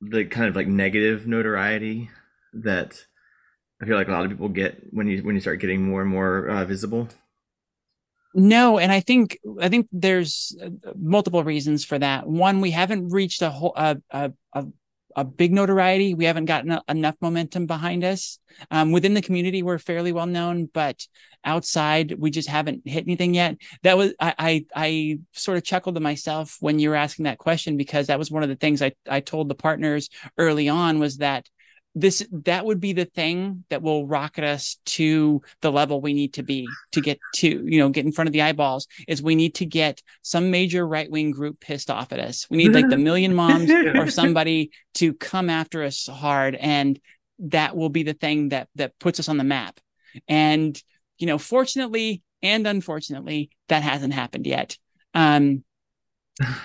the 0.00 0.24
kind 0.24 0.48
of 0.48 0.56
like 0.56 0.66
negative 0.66 1.26
notoriety 1.26 2.10
that 2.52 3.04
I 3.80 3.86
feel 3.86 3.96
like 3.96 4.08
a 4.08 4.12
lot 4.12 4.24
of 4.24 4.30
people 4.30 4.48
get 4.48 4.82
when 4.90 5.06
you 5.06 5.22
when 5.22 5.34
you 5.34 5.40
start 5.40 5.60
getting 5.60 5.82
more 5.82 6.02
and 6.02 6.10
more 6.10 6.48
uh, 6.48 6.64
visible? 6.64 7.08
No, 8.34 8.78
and 8.78 8.90
I 8.92 9.00
think 9.00 9.38
I 9.60 9.68
think 9.68 9.88
there's 9.92 10.56
uh, 10.62 10.70
multiple 10.96 11.44
reasons 11.44 11.84
for 11.84 11.98
that. 11.98 12.26
One, 12.26 12.60
we 12.60 12.70
haven't 12.72 13.10
reached 13.10 13.42
a 13.42 13.50
whole 13.50 13.72
a 13.76 13.98
a, 14.10 14.32
a, 14.52 14.66
a 15.18 15.24
big 15.24 15.52
notoriety. 15.52 16.14
We 16.14 16.26
haven't 16.26 16.44
gotten 16.44 16.78
enough 16.88 17.16
momentum 17.20 17.66
behind 17.66 18.04
us. 18.04 18.38
Um, 18.70 18.92
within 18.92 19.14
the 19.14 19.22
community, 19.22 19.64
we're 19.64 19.78
fairly 19.78 20.12
well 20.12 20.26
known, 20.26 20.70
but 20.72 21.04
outside, 21.44 22.14
we 22.16 22.30
just 22.30 22.48
haven't 22.48 22.86
hit 22.86 23.04
anything 23.04 23.34
yet. 23.34 23.56
That 23.82 23.96
was 23.96 24.14
I, 24.20 24.34
I 24.38 24.66
I 24.76 25.18
sort 25.32 25.58
of 25.58 25.64
chuckled 25.64 25.96
to 25.96 26.00
myself 26.00 26.56
when 26.60 26.78
you 26.78 26.90
were 26.90 26.94
asking 26.94 27.24
that 27.24 27.38
question 27.38 27.76
because 27.76 28.06
that 28.06 28.18
was 28.18 28.30
one 28.30 28.44
of 28.44 28.48
the 28.48 28.56
things 28.56 28.80
I 28.80 28.92
I 29.08 29.18
told 29.18 29.48
the 29.48 29.56
partners 29.56 30.08
early 30.38 30.68
on 30.68 31.00
was 31.00 31.16
that 31.16 31.48
this 32.00 32.24
that 32.30 32.64
would 32.64 32.80
be 32.80 32.92
the 32.92 33.04
thing 33.04 33.64
that 33.70 33.82
will 33.82 34.06
rocket 34.06 34.44
us 34.44 34.76
to 34.84 35.42
the 35.62 35.72
level 35.72 36.00
we 36.00 36.12
need 36.12 36.34
to 36.34 36.42
be 36.42 36.68
to 36.92 37.00
get 37.00 37.18
to 37.34 37.48
you 37.48 37.78
know 37.78 37.88
get 37.88 38.06
in 38.06 38.12
front 38.12 38.28
of 38.28 38.32
the 38.32 38.42
eyeballs 38.42 38.86
is 39.08 39.22
we 39.22 39.34
need 39.34 39.54
to 39.56 39.66
get 39.66 40.00
some 40.22 40.50
major 40.50 40.86
right-wing 40.86 41.32
group 41.32 41.58
pissed 41.60 41.90
off 41.90 42.12
at 42.12 42.20
us. 42.20 42.46
We 42.50 42.58
need 42.58 42.72
like 42.72 42.88
the 42.88 42.96
million 43.08 43.34
moms 43.34 43.70
or 43.70 44.10
somebody 44.10 44.70
to 44.94 45.12
come 45.14 45.50
after 45.50 45.82
us 45.82 46.06
hard 46.06 46.54
and 46.54 47.00
that 47.40 47.76
will 47.76 47.88
be 47.88 48.04
the 48.04 48.14
thing 48.14 48.50
that 48.50 48.68
that 48.76 48.98
puts 48.98 49.18
us 49.18 49.28
on 49.28 49.36
the 49.36 49.44
map. 49.44 49.80
And 50.28 50.80
you 51.18 51.26
know 51.26 51.38
fortunately 51.38 52.22
and 52.42 52.66
unfortunately 52.66 53.50
that 53.68 53.82
hasn't 53.82 54.14
happened 54.14 54.46
yet. 54.46 54.78
Um 55.14 55.64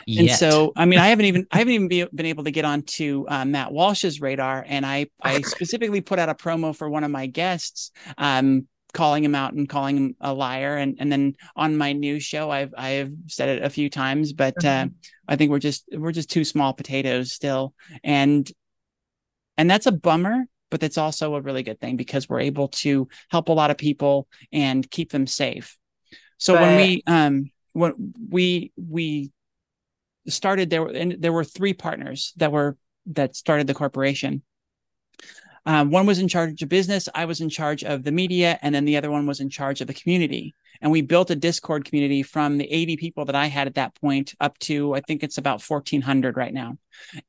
and 0.07 0.29
so, 0.31 0.71
I 0.75 0.85
mean, 0.85 0.99
I 0.99 1.07
haven't 1.07 1.25
even 1.25 1.47
I 1.51 1.57
haven't 1.59 1.73
even 1.73 1.87
be, 1.87 2.05
been 2.13 2.25
able 2.25 2.43
to 2.43 2.51
get 2.51 2.65
onto 2.65 3.25
uh, 3.27 3.45
Matt 3.45 3.71
Walsh's 3.71 4.21
radar, 4.21 4.65
and 4.67 4.85
I 4.85 5.07
I 5.21 5.41
specifically 5.41 6.01
put 6.01 6.19
out 6.19 6.29
a 6.29 6.35
promo 6.35 6.75
for 6.75 6.89
one 6.89 7.03
of 7.03 7.11
my 7.11 7.27
guests, 7.27 7.91
um, 8.17 8.67
calling 8.93 9.23
him 9.23 9.35
out 9.35 9.53
and 9.53 9.67
calling 9.67 9.97
him 9.97 10.15
a 10.21 10.33
liar, 10.33 10.77
and 10.77 10.97
and 10.99 11.11
then 11.11 11.35
on 11.55 11.77
my 11.77 11.93
new 11.93 12.19
show, 12.19 12.49
I've 12.49 12.73
I've 12.77 13.13
said 13.27 13.49
it 13.49 13.63
a 13.63 13.69
few 13.69 13.89
times, 13.89 14.33
but 14.33 14.63
uh, 14.63 14.87
I 15.27 15.35
think 15.35 15.51
we're 15.51 15.59
just 15.59 15.85
we're 15.91 16.11
just 16.11 16.29
two 16.29 16.45
small 16.45 16.73
potatoes 16.73 17.31
still, 17.31 17.73
and 18.03 18.49
and 19.57 19.69
that's 19.69 19.85
a 19.85 19.91
bummer, 19.91 20.45
but 20.71 20.79
that's 20.79 20.97
also 20.97 21.35
a 21.35 21.41
really 21.41 21.63
good 21.63 21.79
thing 21.79 21.97
because 21.97 22.27
we're 22.27 22.41
able 22.41 22.67
to 22.69 23.07
help 23.29 23.49
a 23.49 23.53
lot 23.53 23.71
of 23.71 23.77
people 23.77 24.27
and 24.51 24.89
keep 24.89 25.11
them 25.11 25.27
safe. 25.27 25.77
So 26.37 26.53
but... 26.53 26.61
when 26.61 26.77
we 26.77 27.03
um 27.07 27.51
when 27.73 28.13
we 28.29 28.71
we 28.75 29.31
started 30.27 30.69
there 30.69 30.85
and 30.85 31.17
there 31.19 31.33
were 31.33 31.43
three 31.43 31.73
partners 31.73 32.33
that 32.37 32.51
were 32.51 32.77
that 33.07 33.35
started 33.35 33.67
the 33.67 33.73
corporation. 33.73 34.43
Um, 35.65 35.91
one 35.91 36.05
was 36.05 36.19
in 36.19 36.27
charge 36.27 36.61
of 36.61 36.67
business 36.67 37.07
i 37.15 37.23
was 37.23 37.39
in 37.39 37.49
charge 37.49 37.85
of 37.85 38.03
the 38.03 38.11
media 38.11 38.59
and 38.61 38.75
then 38.75 38.83
the 38.83 38.97
other 38.97 39.09
one 39.09 39.25
was 39.25 39.39
in 39.39 39.49
charge 39.49 39.81
of 39.81 39.87
the 39.87 39.93
community. 39.93 40.53
And 40.81 40.91
we 40.91 41.01
built 41.01 41.31
a 41.31 41.35
discord 41.35 41.85
community 41.85 42.23
from 42.23 42.57
the 42.57 42.69
80 42.69 42.97
people 42.97 43.25
that 43.25 43.35
i 43.35 43.47
had 43.47 43.67
at 43.67 43.75
that 43.75 43.95
point 43.95 44.33
up 44.39 44.57
to 44.59 44.93
i 44.93 45.01
think 45.01 45.23
it's 45.23 45.37
about 45.37 45.61
1400 45.61 46.37
right 46.37 46.53
now. 46.53 46.77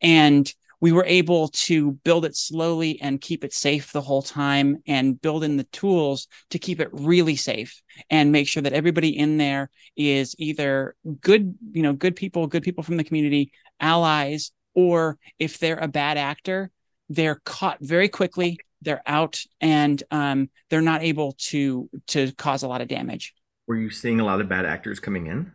And 0.01 0.53
we 0.85 0.93
were 0.93 1.07
able 1.07 1.49
to 1.49 1.93
build 2.05 2.27
it 2.27 2.37
slowly 2.37 3.01
and 3.01 3.19
keep 3.19 3.43
it 3.43 3.55
safe 3.55 3.91
the 3.91 4.03
whole 4.03 4.21
time 4.21 4.77
and 4.87 5.19
build 5.19 5.43
in 5.43 5.57
the 5.57 5.65
tools 5.65 6.29
to 6.51 6.59
keep 6.59 6.79
it 6.79 6.91
really 6.93 7.37
safe 7.37 7.81
and 8.11 8.31
make 8.31 8.47
sure 8.47 8.63
that 8.63 8.75
everybody 8.75 9.17
in 9.17 9.39
there 9.39 9.71
is 9.97 10.35
either 10.37 10.95
good 11.23 11.55
you 11.73 11.83
know 11.83 11.95
good 11.95 12.15
people 12.15 12.47
good 12.47 12.63
people 12.63 12.85
from 12.85 12.99
the 12.99 13.05
community 13.05 13.51
allies 13.81 14.53
or 14.75 15.17
if 15.39 15.59
they're 15.59 15.79
a 15.79 15.89
bad 15.89 16.19
actor 16.19 16.71
they're 17.09 17.41
caught 17.47 17.79
very 17.81 18.11
quickly 18.11 18.59
they're 18.83 19.03
out 19.07 19.41
and 19.63 20.03
um, 20.11 20.51
they're 20.69 20.83
not 20.83 21.03
able 21.03 21.35
to 21.39 21.89
to 22.09 22.31
cause 22.33 22.63
a 22.63 22.69
lot 22.69 22.83
of 22.83 22.89
damage. 22.89 23.33
Were 23.67 23.77
you 23.79 23.89
seeing 23.89 24.21
a 24.21 24.25
lot 24.27 24.43
of 24.43 24.51
bad 24.51 24.67
actors 24.67 25.01
coming 25.01 25.29
in 25.29 25.51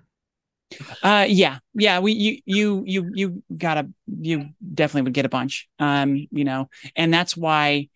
uh 1.02 1.26
yeah 1.28 1.60
yeah 1.74 2.00
we 2.00 2.12
you 2.12 2.38
you 2.46 2.84
you 2.86 3.12
you 3.14 3.44
gotta 3.56 3.90
you 4.08 4.50
definitely 4.74 5.02
would 5.02 5.14
get 5.14 5.26
a 5.26 5.30
bunch 5.30 5.68
um 5.80 6.28
you 6.32 6.44
know 6.44 6.70
and 6.96 7.14
that's 7.14 7.36
why 7.36 7.88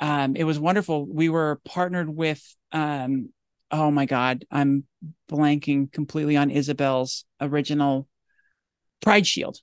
um 0.00 0.36
it 0.36 0.44
was 0.44 0.58
wonderful. 0.58 1.06
We 1.06 1.28
were 1.28 1.60
partnered 1.64 2.08
with 2.08 2.42
um 2.72 3.30
oh 3.70 3.90
my 3.90 4.04
god 4.04 4.44
i'm 4.50 4.84
blanking 5.30 5.90
completely 5.92 6.36
on 6.36 6.50
isabel's 6.50 7.24
original 7.40 8.08
pride 9.00 9.26
shield. 9.26 9.58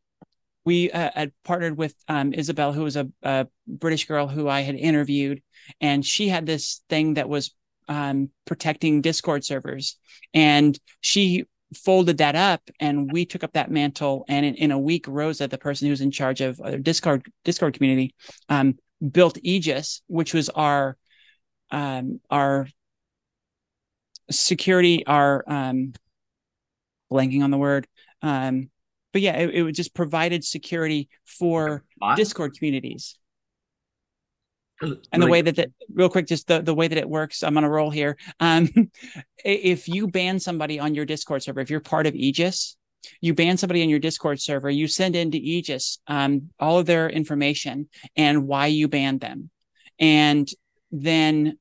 We 0.66 0.92
uh, 0.92 1.12
had 1.14 1.32
partnered 1.44 1.78
with 1.78 1.96
um, 2.08 2.34
Isabel, 2.34 2.74
who 2.74 2.84
was 2.84 2.98
a, 2.98 3.08
a, 3.24 3.48
British 3.68 4.06
girl 4.06 4.28
who 4.28 4.48
I 4.48 4.62
had 4.62 4.76
interviewed, 4.76 5.42
and 5.80 6.06
she 6.06 6.28
had 6.28 6.46
this 6.46 6.82
thing 6.90 7.14
that 7.14 7.30
was 7.30 7.54
um, 7.88 8.30
protecting 8.46 9.02
Discord 9.02 9.46
servers, 9.46 9.98
and 10.34 10.78
she 11.00 11.46
folded 11.76 12.20
that 12.20 12.36
up, 12.36 12.62
and 12.80 13.12
we 13.12 13.26
took 13.26 13.44
up 13.44 13.54
that 13.54 13.72
mantle. 13.72 14.26
And 14.28 14.46
in, 14.46 14.56
in 14.56 14.72
a 14.72 14.80
week, 14.80 15.06
Rosa, 15.08 15.48
the 15.48 15.58
person 15.58 15.88
who's 15.88 16.02
in 16.02 16.12
charge 16.12 16.42
of 16.42 16.60
uh, 16.62 16.78
Discord 16.78 17.26
Discord 17.44 17.74
community, 17.74 18.16
um, 18.50 18.78
built 19.12 19.38
Aegis, 19.42 20.02
which 20.08 20.34
was 20.34 20.50
our 20.50 20.98
um, 21.72 22.20
our 22.30 22.68
security, 24.32 25.06
our 25.06 25.44
um, 25.48 25.94
blanking 27.12 27.44
on 27.44 27.52
the 27.52 27.58
word. 27.58 27.88
Um, 28.22 28.70
but 29.14 29.22
yeah, 29.22 29.38
it, 29.38 29.68
it 29.68 29.72
just 29.74 29.94
provided 29.94 30.44
security 30.44 31.10
for 31.26 31.84
Discord 32.16 32.56
communities. 32.58 33.18
And 35.12 35.24
the 35.24 35.28
way 35.28 35.42
that 35.42 35.56
that 35.56 35.72
real 35.92 36.10
quick, 36.10 36.28
just 36.28 36.48
the, 36.48 36.62
the 36.62 36.76
way 36.76 36.88
that 36.88 36.98
it 36.98 37.10
works, 37.10 37.44
I'm 37.44 37.58
on 37.58 37.64
a 37.64 37.70
roll 37.70 37.90
here. 37.90 38.18
Um, 38.40 38.70
if 39.44 39.88
you 39.88 40.08
ban 40.08 40.40
somebody 40.40 40.80
on 40.80 40.94
your 40.94 41.06
Discord 41.06 41.42
server, 41.42 41.62
if 41.62 41.70
you're 41.70 41.80
part 41.80 42.06
of 42.06 42.14
Aegis, 42.14 42.78
you 43.22 43.34
ban 43.34 43.58
somebody 43.58 43.82
on 43.82 43.90
your 43.90 44.00
Discord 44.00 44.40
server, 44.40 44.70
you 44.70 44.88
send 44.88 45.16
into 45.16 45.38
Aegis 45.38 46.00
um, 46.08 46.50
all 46.60 46.80
of 46.80 46.86
their 46.86 47.10
information 47.10 47.90
and 48.16 48.48
why 48.48 48.68
you 48.68 48.88
banned 48.88 49.22
them. 49.22 49.50
And 50.00 50.48
then 50.92 51.58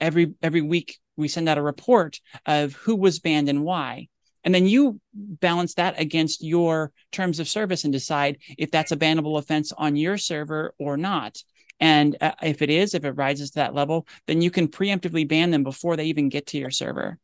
every 0.00 0.34
every 0.42 0.62
week 0.62 0.98
we 1.16 1.28
send 1.28 1.48
out 1.48 1.58
a 1.58 1.62
report 1.62 2.20
of 2.46 2.74
who 2.74 2.96
was 2.96 3.18
banned 3.18 3.48
and 3.48 3.64
why. 3.64 4.08
And 4.42 4.54
then 4.54 4.66
you 4.66 5.00
balance 5.12 5.74
that 5.74 6.00
against 6.00 6.42
your 6.42 6.92
terms 7.12 7.40
of 7.40 7.48
service 7.48 7.84
and 7.84 7.92
decide 7.92 8.38
if 8.56 8.70
that's 8.70 8.92
a 8.92 8.96
bannable 8.96 9.38
offense 9.38 9.72
on 9.72 9.96
your 9.96 10.16
server 10.16 10.74
or 10.78 10.96
not. 10.96 11.42
And 11.80 12.16
uh, 12.20 12.32
if 12.42 12.62
it 12.62 12.70
is, 12.70 12.94
if 12.94 13.04
it 13.04 13.12
rises 13.12 13.50
to 13.50 13.60
that 13.60 13.74
level, 13.74 14.06
then 14.26 14.42
you 14.42 14.50
can 14.50 14.68
preemptively 14.68 15.26
ban 15.26 15.50
them 15.50 15.64
before 15.64 15.96
they 15.96 16.04
even 16.04 16.28
get 16.28 16.46
to 16.48 16.58
your 16.58 16.70
server. 16.70 17.18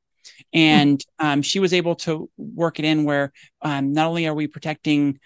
And 0.53 1.05
um, 1.19 1.43
she 1.43 1.61
was 1.61 1.73
able 1.73 1.95
to 1.97 2.31
work 2.37 2.79
it 2.79 2.85
in 2.85 3.05
where 3.05 3.33
um, 3.63 3.93
not 3.93 4.07
only 4.09 4.27
are 4.27 4.35
we 4.35 4.47
protecting 4.47 5.21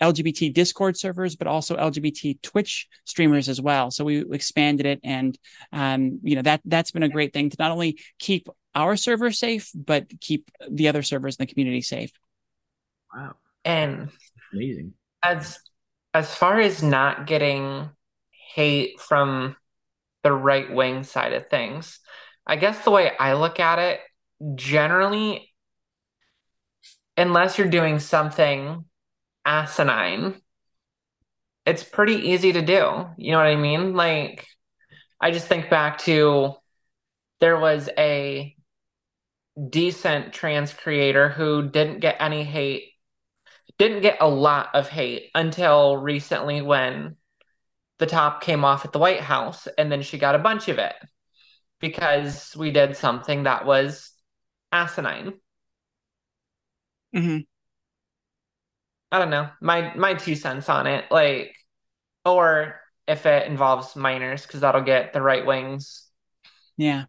LGBT 0.00 0.52
Discord 0.52 0.96
servers, 0.96 1.36
but 1.36 1.46
also 1.46 1.76
LGBT 1.76 2.40
Twitch 2.42 2.88
streamers 3.04 3.48
as 3.48 3.60
well. 3.60 3.90
So 3.90 4.04
we 4.04 4.24
expanded 4.32 4.86
it, 4.86 5.00
and 5.02 5.36
um, 5.72 6.20
you 6.22 6.36
know 6.36 6.42
that 6.42 6.60
that's 6.64 6.90
been 6.90 7.02
a 7.02 7.08
great 7.08 7.32
thing 7.32 7.50
to 7.50 7.56
not 7.58 7.70
only 7.70 7.98
keep 8.18 8.48
our 8.74 8.96
server 8.96 9.30
safe, 9.30 9.70
but 9.74 10.06
keep 10.20 10.50
the 10.70 10.88
other 10.88 11.02
servers 11.02 11.36
in 11.36 11.44
the 11.44 11.52
community 11.52 11.80
safe. 11.80 12.12
Wow. 13.14 13.36
And 13.64 14.10
amazing. 14.52 14.94
As 15.22 15.58
as 16.14 16.34
far 16.34 16.60
as 16.60 16.82
not 16.82 17.26
getting 17.26 17.90
hate 18.54 19.00
from 19.00 19.56
the 20.22 20.32
right 20.32 20.72
wing 20.72 21.04
side 21.04 21.32
of 21.32 21.48
things, 21.48 22.00
I 22.46 22.56
guess 22.56 22.82
the 22.84 22.90
way 22.90 23.12
I 23.18 23.34
look 23.34 23.60
at 23.60 23.78
it, 23.78 24.00
generally, 24.54 25.52
unless 27.16 27.58
you're 27.58 27.68
doing 27.68 27.98
something 27.98 28.84
asinine, 29.44 30.40
it's 31.66 31.84
pretty 31.84 32.30
easy 32.30 32.52
to 32.52 32.62
do. 32.62 33.06
You 33.18 33.32
know 33.32 33.38
what 33.38 33.46
I 33.46 33.56
mean? 33.56 33.94
Like, 33.94 34.46
I 35.20 35.30
just 35.30 35.46
think 35.46 35.68
back 35.68 35.98
to 35.98 36.54
there 37.40 37.58
was 37.58 37.90
a 37.98 38.56
decent 39.68 40.32
trans 40.32 40.72
creator 40.72 41.28
who 41.28 41.68
didn't 41.68 42.00
get 42.00 42.16
any 42.20 42.44
hate, 42.44 42.92
didn't 43.78 44.00
get 44.00 44.18
a 44.20 44.28
lot 44.28 44.70
of 44.74 44.88
hate 44.88 45.30
until 45.34 45.98
recently 45.98 46.62
when 46.62 47.16
the 47.98 48.06
top 48.06 48.42
came 48.42 48.64
off 48.64 48.84
at 48.84 48.92
the 48.92 48.98
White 48.98 49.20
House, 49.20 49.66
and 49.76 49.90
then 49.90 50.02
she 50.02 50.18
got 50.18 50.34
a 50.34 50.38
bunch 50.38 50.68
of 50.68 50.78
it 50.78 50.94
because 51.80 52.54
we 52.56 52.70
did 52.70 52.96
something 52.96 53.44
that 53.44 53.66
was 53.66 54.12
asinine. 54.72 55.34
Mm-hmm. 57.14 57.38
I 59.10 59.18
don't 59.18 59.30
know. 59.30 59.48
My 59.60 59.94
my 59.94 60.14
two 60.14 60.34
cents 60.34 60.68
on 60.68 60.86
it, 60.86 61.06
like, 61.10 61.54
or 62.24 62.80
if 63.06 63.24
it 63.26 63.46
involves 63.46 63.96
minors, 63.96 64.42
because 64.42 64.60
that'll 64.60 64.82
get 64.82 65.12
the 65.12 65.22
right 65.22 65.46
wings. 65.46 66.06
Yeah. 66.76 67.04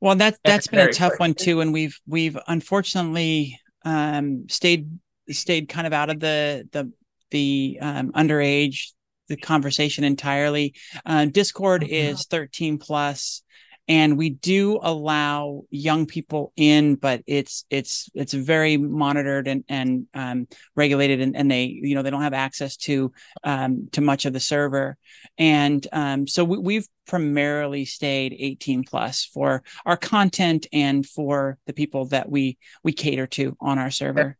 Well, 0.00 0.16
that 0.16 0.36
that's 0.44 0.66
been 0.66 0.88
a 0.88 0.92
tough 0.92 1.14
one 1.18 1.34
too, 1.34 1.60
and 1.60 1.72
we've 1.72 1.98
we've 2.06 2.36
unfortunately 2.46 3.58
um, 3.84 4.46
stayed 4.48 4.90
stayed 5.30 5.68
kind 5.68 5.86
of 5.86 5.92
out 5.92 6.10
of 6.10 6.20
the 6.20 6.68
the 6.72 6.92
the 7.30 7.78
um, 7.80 8.12
underage 8.12 8.92
the 9.28 9.36
conversation 9.36 10.04
entirely. 10.04 10.74
Uh, 11.04 11.26
Discord 11.26 11.82
mm-hmm. 11.82 11.92
is 11.92 12.26
13 12.26 12.78
plus 12.78 13.42
and 13.88 14.16
we 14.16 14.30
do 14.30 14.78
allow 14.82 15.62
young 15.70 16.06
people 16.06 16.52
in 16.56 16.94
but 16.94 17.22
it's 17.26 17.64
it's 17.70 18.08
it's 18.14 18.32
very 18.32 18.76
monitored 18.76 19.46
and 19.46 19.64
and 19.68 20.06
um, 20.14 20.48
regulated 20.74 21.20
and, 21.20 21.36
and 21.36 21.50
they 21.50 21.64
you 21.64 21.94
know 21.94 22.02
they 22.02 22.10
don't 22.10 22.22
have 22.22 22.32
access 22.32 22.76
to 22.76 23.12
um, 23.42 23.88
to 23.92 24.00
much 24.00 24.24
of 24.24 24.32
the 24.32 24.40
server. 24.40 24.96
And 25.38 25.86
um, 25.92 26.26
so 26.26 26.44
we, 26.44 26.76
have 26.76 26.86
primarily 27.06 27.84
stayed 27.84 28.34
18 28.38 28.84
plus 28.84 29.24
for 29.24 29.62
our 29.84 29.96
content 29.96 30.66
and 30.72 31.04
for 31.04 31.58
the 31.66 31.72
people 31.72 32.06
that 32.06 32.30
we 32.30 32.56
we 32.82 32.92
cater 32.92 33.26
to 33.26 33.56
on 33.60 33.78
our 33.78 33.90
server. 33.90 34.36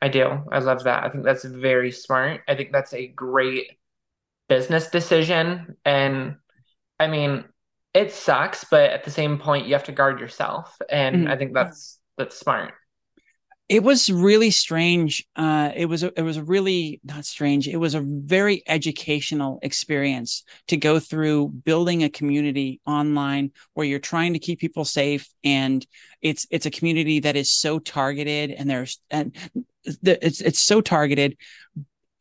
I 0.00 0.08
do. 0.08 0.42
I 0.50 0.58
love 0.58 0.84
that. 0.84 1.04
I 1.04 1.08
think 1.10 1.24
that's 1.24 1.44
very 1.44 1.92
smart. 1.92 2.42
I 2.48 2.54
think 2.54 2.72
that's 2.72 2.94
a 2.94 3.06
great 3.06 3.78
business 4.48 4.88
decision 4.88 5.76
and 5.84 6.36
i 7.00 7.06
mean 7.06 7.44
it 7.94 8.10
sucks, 8.12 8.64
but 8.64 8.90
at 8.90 9.04
the 9.04 9.10
same 9.10 9.38
point, 9.38 9.66
you 9.66 9.74
have 9.74 9.84
to 9.84 9.92
guard 9.92 10.18
yourself, 10.18 10.76
and 10.90 11.16
mm-hmm. 11.16 11.28
I 11.28 11.36
think 11.36 11.54
that's 11.54 12.00
that's 12.18 12.36
smart. 12.38 12.74
It 13.68 13.82
was 13.82 14.10
really 14.10 14.50
strange. 14.50 15.24
Uh, 15.36 15.70
it 15.74 15.86
was 15.86 16.02
a, 16.02 16.12
it 16.18 16.22
was 16.22 16.36
a 16.36 16.42
really 16.42 17.00
not 17.04 17.24
strange. 17.24 17.66
It 17.66 17.78
was 17.78 17.94
a 17.94 18.02
very 18.04 18.62
educational 18.66 19.58
experience 19.62 20.42
to 20.68 20.76
go 20.76 20.98
through 20.98 21.48
building 21.48 22.02
a 22.02 22.10
community 22.10 22.80
online 22.84 23.52
where 23.72 23.86
you're 23.86 24.00
trying 24.00 24.34
to 24.34 24.38
keep 24.40 24.58
people 24.58 24.84
safe, 24.84 25.30
and 25.44 25.86
it's 26.20 26.48
it's 26.50 26.66
a 26.66 26.70
community 26.70 27.20
that 27.20 27.36
is 27.36 27.50
so 27.50 27.78
targeted, 27.78 28.50
and 28.50 28.68
there's 28.68 28.98
and 29.08 29.36
the, 30.02 30.18
it's 30.26 30.40
it's 30.40 30.60
so 30.60 30.80
targeted, 30.80 31.36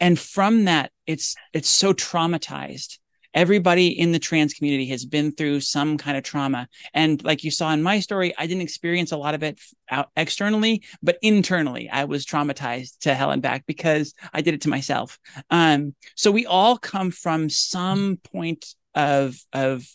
and 0.03 0.19
from 0.19 0.65
that, 0.65 0.91
it's 1.07 1.35
it's 1.53 1.69
so 1.69 1.93
traumatized 1.93 2.97
everybody 3.33 3.87
in 3.87 4.11
the 4.11 4.19
trans 4.19 4.53
community 4.53 4.87
has 4.87 5.05
been 5.05 5.31
through 5.31 5.59
some 5.59 5.97
kind 5.97 6.17
of 6.17 6.23
trauma. 6.23 6.67
And 6.93 7.23
like 7.23 7.43
you 7.43 7.51
saw 7.51 7.71
in 7.73 7.81
my 7.81 7.99
story, 7.99 8.33
I 8.37 8.45
didn't 8.45 8.61
experience 8.61 9.11
a 9.11 9.17
lot 9.17 9.33
of 9.33 9.43
it 9.43 9.59
out 9.89 10.09
externally, 10.15 10.83
but 11.01 11.17
internally, 11.21 11.89
I 11.89 12.03
was 12.03 12.25
traumatized 12.25 12.99
to 12.99 13.15
hell 13.15 13.31
and 13.31 13.41
back 13.41 13.65
because 13.65 14.13
I 14.33 14.41
did 14.41 14.53
it 14.53 14.61
to 14.61 14.69
myself. 14.69 15.17
Um, 15.49 15.95
so 16.15 16.31
we 16.31 16.45
all 16.45 16.77
come 16.77 17.11
from 17.11 17.49
some 17.49 18.19
point 18.31 18.75
of 18.93 19.35
of 19.51 19.87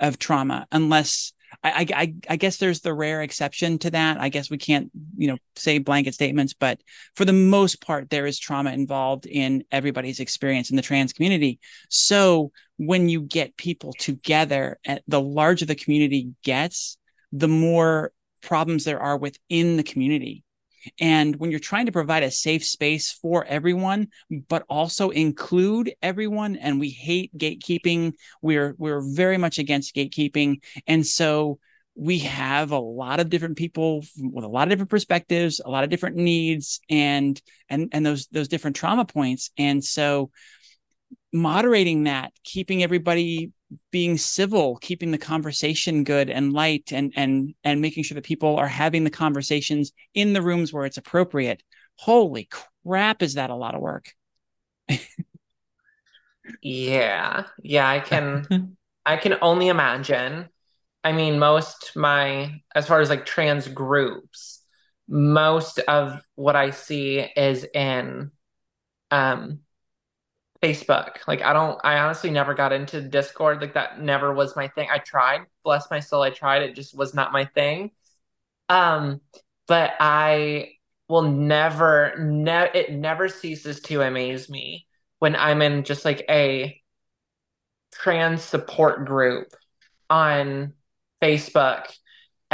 of 0.00 0.18
trauma, 0.18 0.66
unless 0.70 1.32
I, 1.62 1.86
I, 1.94 2.14
I 2.30 2.36
guess 2.36 2.56
there's 2.56 2.80
the 2.80 2.94
rare 2.94 3.22
exception 3.22 3.78
to 3.80 3.90
that. 3.90 4.18
I 4.18 4.28
guess 4.28 4.50
we 4.50 4.58
can't, 4.58 4.90
you 5.16 5.28
know, 5.28 5.38
say 5.56 5.78
blanket 5.78 6.14
statements, 6.14 6.54
but 6.54 6.80
for 7.16 7.24
the 7.24 7.32
most 7.32 7.80
part, 7.80 8.10
there 8.10 8.26
is 8.26 8.38
trauma 8.38 8.72
involved 8.72 9.26
in 9.26 9.64
everybody's 9.70 10.20
experience 10.20 10.70
in 10.70 10.76
the 10.76 10.82
trans 10.82 11.12
community. 11.12 11.60
So 11.88 12.52
when 12.76 13.08
you 13.08 13.20
get 13.22 13.56
people 13.56 13.92
together, 13.98 14.78
eh, 14.84 14.98
the 15.06 15.20
larger 15.20 15.66
the 15.66 15.74
community 15.74 16.32
gets, 16.42 16.96
the 17.32 17.48
more 17.48 18.12
problems 18.42 18.84
there 18.84 19.00
are 19.00 19.16
within 19.16 19.76
the 19.76 19.82
community. 19.82 20.44
And 21.00 21.36
when 21.36 21.50
you're 21.50 21.60
trying 21.60 21.86
to 21.86 21.92
provide 21.92 22.22
a 22.22 22.30
safe 22.30 22.64
space 22.64 23.12
for 23.12 23.44
everyone, 23.44 24.08
but 24.48 24.64
also 24.68 25.10
include 25.10 25.92
everyone, 26.02 26.56
and 26.56 26.80
we 26.80 26.90
hate 26.90 27.36
gatekeeping, 27.36 28.14
we're 28.42 28.74
we're 28.78 29.00
very 29.00 29.38
much 29.38 29.58
against 29.58 29.94
gatekeeping. 29.94 30.62
And 30.86 31.06
so 31.06 31.58
we 31.96 32.18
have 32.20 32.72
a 32.72 32.78
lot 32.78 33.20
of 33.20 33.30
different 33.30 33.56
people 33.56 34.04
with 34.18 34.44
a 34.44 34.48
lot 34.48 34.64
of 34.64 34.70
different 34.70 34.90
perspectives, 34.90 35.60
a 35.64 35.70
lot 35.70 35.84
of 35.84 35.90
different 35.90 36.16
needs 36.16 36.80
and 36.90 37.40
and 37.68 37.88
and 37.92 38.04
those 38.04 38.26
those 38.28 38.48
different 38.48 38.76
trauma 38.76 39.04
points. 39.04 39.50
And 39.56 39.84
so 39.84 40.30
moderating 41.32 42.04
that, 42.04 42.32
keeping 42.44 42.82
everybody 42.82 43.52
being 43.90 44.16
civil, 44.18 44.76
keeping 44.76 45.10
the 45.10 45.18
conversation 45.18 46.04
good 46.04 46.30
and 46.30 46.52
light 46.52 46.92
and 46.92 47.12
and 47.16 47.54
and 47.64 47.80
making 47.80 48.04
sure 48.04 48.14
that 48.16 48.24
people 48.24 48.56
are 48.56 48.68
having 48.68 49.04
the 49.04 49.10
conversations 49.10 49.92
in 50.14 50.32
the 50.32 50.42
rooms 50.42 50.72
where 50.72 50.86
it's 50.86 50.96
appropriate. 50.96 51.62
Holy 51.96 52.48
crap, 52.84 53.22
is 53.22 53.34
that 53.34 53.50
a 53.50 53.56
lot 53.56 53.74
of 53.74 53.80
work? 53.80 54.12
yeah. 56.62 57.44
Yeah, 57.62 57.88
I 57.88 58.00
can 58.00 58.46
I 59.06 59.16
can 59.16 59.36
only 59.42 59.68
imagine. 59.68 60.48
I 61.02 61.12
mean, 61.12 61.38
most 61.38 61.92
my 61.96 62.60
as 62.74 62.86
far 62.86 63.00
as 63.00 63.10
like 63.10 63.26
trans 63.26 63.68
groups, 63.68 64.62
most 65.08 65.78
of 65.80 66.20
what 66.34 66.56
I 66.56 66.70
see 66.70 67.18
is 67.18 67.64
in 67.74 68.30
um 69.10 69.60
Facebook. 70.64 71.18
Like 71.28 71.42
I 71.42 71.52
don't 71.52 71.78
I 71.84 71.98
honestly 71.98 72.30
never 72.30 72.54
got 72.54 72.72
into 72.72 73.00
Discord. 73.00 73.60
Like 73.60 73.74
that 73.74 74.00
never 74.00 74.32
was 74.32 74.56
my 74.56 74.68
thing. 74.68 74.88
I 74.90 74.98
tried. 74.98 75.42
Bless 75.62 75.90
my 75.90 76.00
soul, 76.00 76.22
I 76.22 76.30
tried. 76.30 76.62
It 76.62 76.74
just 76.74 76.96
was 76.96 77.14
not 77.14 77.32
my 77.32 77.44
thing. 77.44 77.90
Um, 78.68 79.20
but 79.66 79.92
I 80.00 80.72
will 81.08 81.22
never 81.22 82.14
ne- 82.18 82.70
it 82.74 82.92
never 82.92 83.28
ceases 83.28 83.80
to 83.82 84.00
amaze 84.00 84.48
me 84.48 84.86
when 85.18 85.36
I'm 85.36 85.60
in 85.60 85.84
just 85.84 86.04
like 86.04 86.24
a 86.30 86.80
trans 87.92 88.42
support 88.42 89.04
group 89.04 89.48
on 90.08 90.72
Facebook 91.22 91.94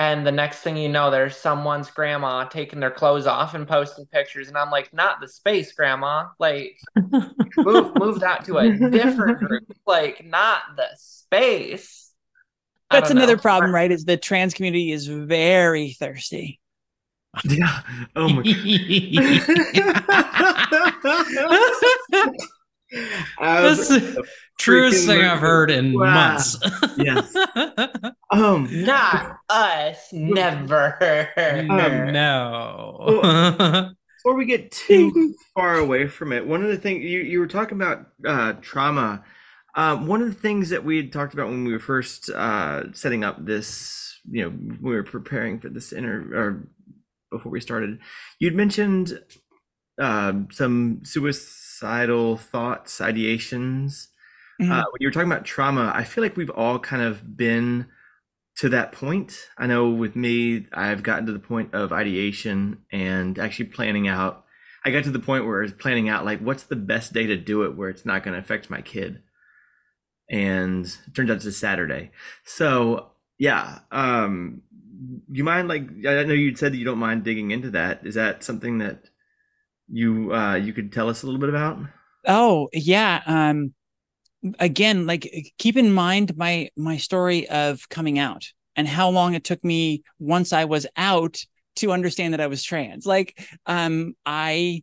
and 0.01 0.27
the 0.27 0.33
next 0.33 0.61
thing 0.61 0.79
you 0.79 0.89
know 0.89 1.11
there's 1.11 1.37
someone's 1.37 1.91
grandma 1.91 2.45
taking 2.45 2.81
their 2.81 2.91
clothes 2.91 3.27
off 3.27 3.53
and 3.53 3.69
posting 3.69 4.07
pictures. 4.07 4.49
And 4.49 4.57
i'm 4.57 4.71
like 4.71 4.95
not 4.95 5.21
the 5.21 5.29
space 5.29 5.73
grandma. 5.73 6.29
Like 6.39 6.79
move 7.59 7.95
move 7.97 8.21
that 8.21 8.47
to 8.47 8.57
a 8.57 8.73
different 8.73 9.41
group 9.41 9.65
like 9.87 10.25
not 10.25 10.63
the 10.77 10.89
space. 10.97 12.13
That's 12.91 13.11
another 13.11 13.37
know. 13.37 13.43
problem 13.43 13.75
right 13.75 13.93
is 13.93 14.07
the 14.07 14.17
trans 14.17 14.55
community 14.55 14.91
is 14.91 15.07
very 15.07 15.93
thirsty. 15.93 16.59
Yeah. 17.45 17.83
Oh 18.17 18.29
my 18.29 18.43
um, 23.41 23.78
truest 24.59 25.07
thing 25.07 25.22
I've 25.22 25.41
heard 25.41 25.70
in 25.70 25.93
wow. 25.93 26.14
months. 26.14 26.59
yes. 26.97 27.34
Um, 28.32 28.68
not 28.70 29.38
us. 29.49 30.09
Never. 30.12 31.28
Um, 31.36 32.12
no. 32.12 32.97
Well, 33.01 33.93
before 34.16 34.36
we 34.36 34.45
get 34.45 34.70
too 34.70 35.34
far 35.53 35.78
away 35.78 36.07
from 36.07 36.32
it, 36.32 36.47
one 36.47 36.62
of 36.62 36.68
the 36.68 36.76
things 36.76 37.03
you, 37.03 37.22
you 37.22 37.41
were 37.41 37.49
talking 37.49 37.76
about 37.76 38.07
uh, 38.24 38.53
trauma. 38.61 39.24
Um, 39.74 40.07
one 40.07 40.22
of 40.22 40.28
the 40.28 40.41
things 40.41 40.68
that 40.70 40.84
we 40.84 40.97
had 40.97 41.12
talked 41.12 41.34
about 41.34 41.49
when 41.49 41.64
we 41.64 41.72
were 41.72 41.80
first 41.80 42.30
uh, 42.30 42.93
setting 42.93 43.24
up 43.24 43.45
this, 43.45 44.20
you 44.30 44.45
know, 44.45 44.76
we 44.80 44.95
were 44.95 45.03
preparing 45.03 45.59
for 45.59 45.68
this 45.68 45.91
inter 45.91 46.20
or 46.32 46.68
before 47.30 47.53
we 47.53 47.61
started, 47.61 47.99
you'd 48.38 48.55
mentioned 48.55 49.20
uh, 50.01 50.32
some 50.51 51.01
suicidal 51.81 52.37
thoughts, 52.37 53.01
ideations. 53.01 54.09
Mm-hmm. 54.61 54.70
Uh, 54.70 54.85
when 54.91 55.01
you 55.01 55.09
were 55.09 55.12
talking 55.12 55.31
about 55.31 55.45
trauma, 55.45 55.91
I 55.95 56.05
feel 56.05 56.22
like 56.22 56.37
we've 56.37 56.51
all 56.51 56.78
kind 56.78 57.03
of 57.03 57.37
been 57.37 57.87
to 58.57 58.68
that 58.68 58.93
point. 58.93 59.49
I 59.57 59.66
know 59.66 59.89
with 59.89 60.14
me, 60.14 60.66
I've 60.72 61.03
gotten 61.03 61.26
to 61.26 61.33
the 61.33 61.39
point 61.39 61.74
of 61.74 61.93
ideation 61.93 62.78
and 62.93 63.39
actually 63.39 63.66
planning 63.66 64.07
out. 64.07 64.45
I 64.85 64.91
got 64.91 65.05
to 65.05 65.11
the 65.11 65.18
point 65.18 65.47
where 65.47 65.61
I 65.61 65.62
was 65.62 65.72
planning 65.72 66.09
out 66.09 66.24
like 66.24 66.41
what's 66.41 66.64
the 66.64 66.76
best 66.76 67.12
day 67.12 67.26
to 67.26 67.37
do 67.37 67.64
it 67.64 67.76
where 67.76 67.89
it's 67.89 68.07
not 68.07 68.22
going 68.22 68.35
to 68.35 68.41
affect 68.41 68.70
my 68.70 68.83
kid. 68.83 69.22
And 70.31 70.87
it 70.87 71.14
turns 71.14 71.31
out 71.31 71.37
it's 71.37 71.47
a 71.47 71.53
Saturday. 71.53 72.12
So 72.45 73.11
yeah, 73.39 73.81
um, 73.91 74.62
you 75.31 75.45
mind 75.45 75.68
like 75.68 75.89
I 76.07 76.24
know 76.24 76.35
you 76.35 76.55
said 76.55 76.72
that 76.72 76.78
you 76.78 76.85
don't 76.85 76.99
mind 76.99 77.24
digging 77.24 77.51
into 77.51 77.70
that. 77.70 78.07
Is 78.07 78.14
that 78.14 78.45
something 78.45 78.78
that 78.78 79.11
you 79.91 80.32
uh, 80.34 80.55
you 80.55 80.72
could 80.72 80.93
tell 80.93 81.09
us 81.09 81.22
a 81.22 81.26
little 81.26 81.41
bit 81.41 81.49
about? 81.49 81.78
Oh 82.26 82.68
yeah. 82.72 83.22
Um, 83.26 83.74
again 84.59 85.07
like 85.07 85.53
keep 85.59 85.76
in 85.76 85.93
mind 85.93 86.36
my 86.36 86.70
my 86.76 86.97
story 86.97 87.49
of 87.49 87.88
coming 87.88 88.18
out 88.18 88.47
and 88.76 88.88
how 88.88 89.11
long 89.11 89.34
it 89.34 89.45
took 89.45 89.62
me 89.62 90.03
once 90.18 90.53
i 90.53 90.64
was 90.64 90.86
out 90.97 91.38
to 91.76 91.93
understand 91.93 92.32
that 92.32 92.41
i 92.41 92.47
was 92.47 92.62
trans 92.62 93.05
like 93.05 93.38
um 93.66 94.14
i 94.24 94.82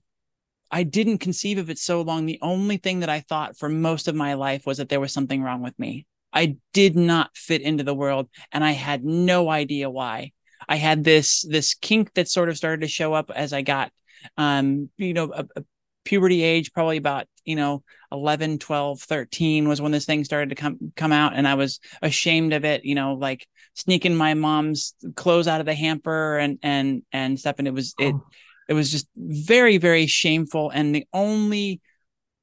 i 0.72 0.84
didn't 0.84 1.18
conceive 1.18 1.58
of 1.58 1.70
it 1.70 1.80
so 1.80 2.02
long 2.02 2.26
the 2.26 2.40
only 2.42 2.78
thing 2.78 3.00
that 3.00 3.10
i 3.10 3.20
thought 3.20 3.58
for 3.58 3.70
most 3.70 4.08
of 4.08 4.16
my 4.16 4.36
life 4.36 4.66
was 4.66 4.78
that 4.78 4.90
there 4.90 5.00
was 5.00 5.12
something 5.12 5.42
wrong 5.42 5.64
with 5.64 5.78
me 5.80 6.06
i 6.34 6.56
did 6.74 6.96
not 6.96 7.36
fit 7.36 7.62
into 7.62 7.84
the 7.84 7.96
world 7.96 8.30
and 8.52 8.64
i 8.64 8.72
had 8.72 9.04
no 9.04 9.50
idea 9.50 9.90
why 9.90 10.32
i 10.70 10.76
had 10.76 11.04
this 11.04 11.42
this 11.50 11.74
kink 11.74 12.14
that 12.14 12.30
sort 12.30 12.50
of 12.50 12.58
started 12.58 12.82
to 12.82 12.88
show 12.88 13.14
up 13.14 13.32
as 13.34 13.54
i 13.54 13.64
got 13.64 13.92
um 14.38 14.90
you 14.98 15.14
know 15.14 15.32
a, 15.34 15.46
a 15.56 15.64
puberty 16.06 16.42
age 16.42 16.72
probably 16.72 16.98
about 16.98 17.28
you 17.44 17.56
know 17.56 17.84
11 18.12 18.60
12 18.60 19.02
13 19.02 19.68
was 19.68 19.82
when 19.82 19.92
this 19.92 20.06
thing 20.06 20.24
started 20.24 20.50
to 20.50 20.56
come 20.56 20.78
come 20.96 21.12
out 21.12 21.34
and 21.36 21.48
i 21.48 21.56
was 21.56 21.80
ashamed 22.02 22.54
of 22.54 22.64
it 22.64 22.86
you 22.86 22.96
know 22.96 23.14
like 23.14 23.46
sneaking 23.74 24.16
my 24.16 24.34
mom's 24.34 24.94
clothes 25.16 25.48
out 25.48 25.60
of 25.60 25.66
the 25.66 25.76
hamper 25.76 26.38
and 26.38 26.60
and 26.64 27.04
and 27.12 27.40
stuff 27.40 27.56
and 27.60 27.68
it 27.68 27.74
was 27.74 27.94
it 28.00 28.14
oh. 28.16 28.26
it 28.70 28.74
was 28.74 28.92
just 28.92 29.08
very 29.18 29.78
very 29.78 30.08
shameful 30.08 30.70
and 30.70 30.96
the 30.96 31.06
only 31.12 31.82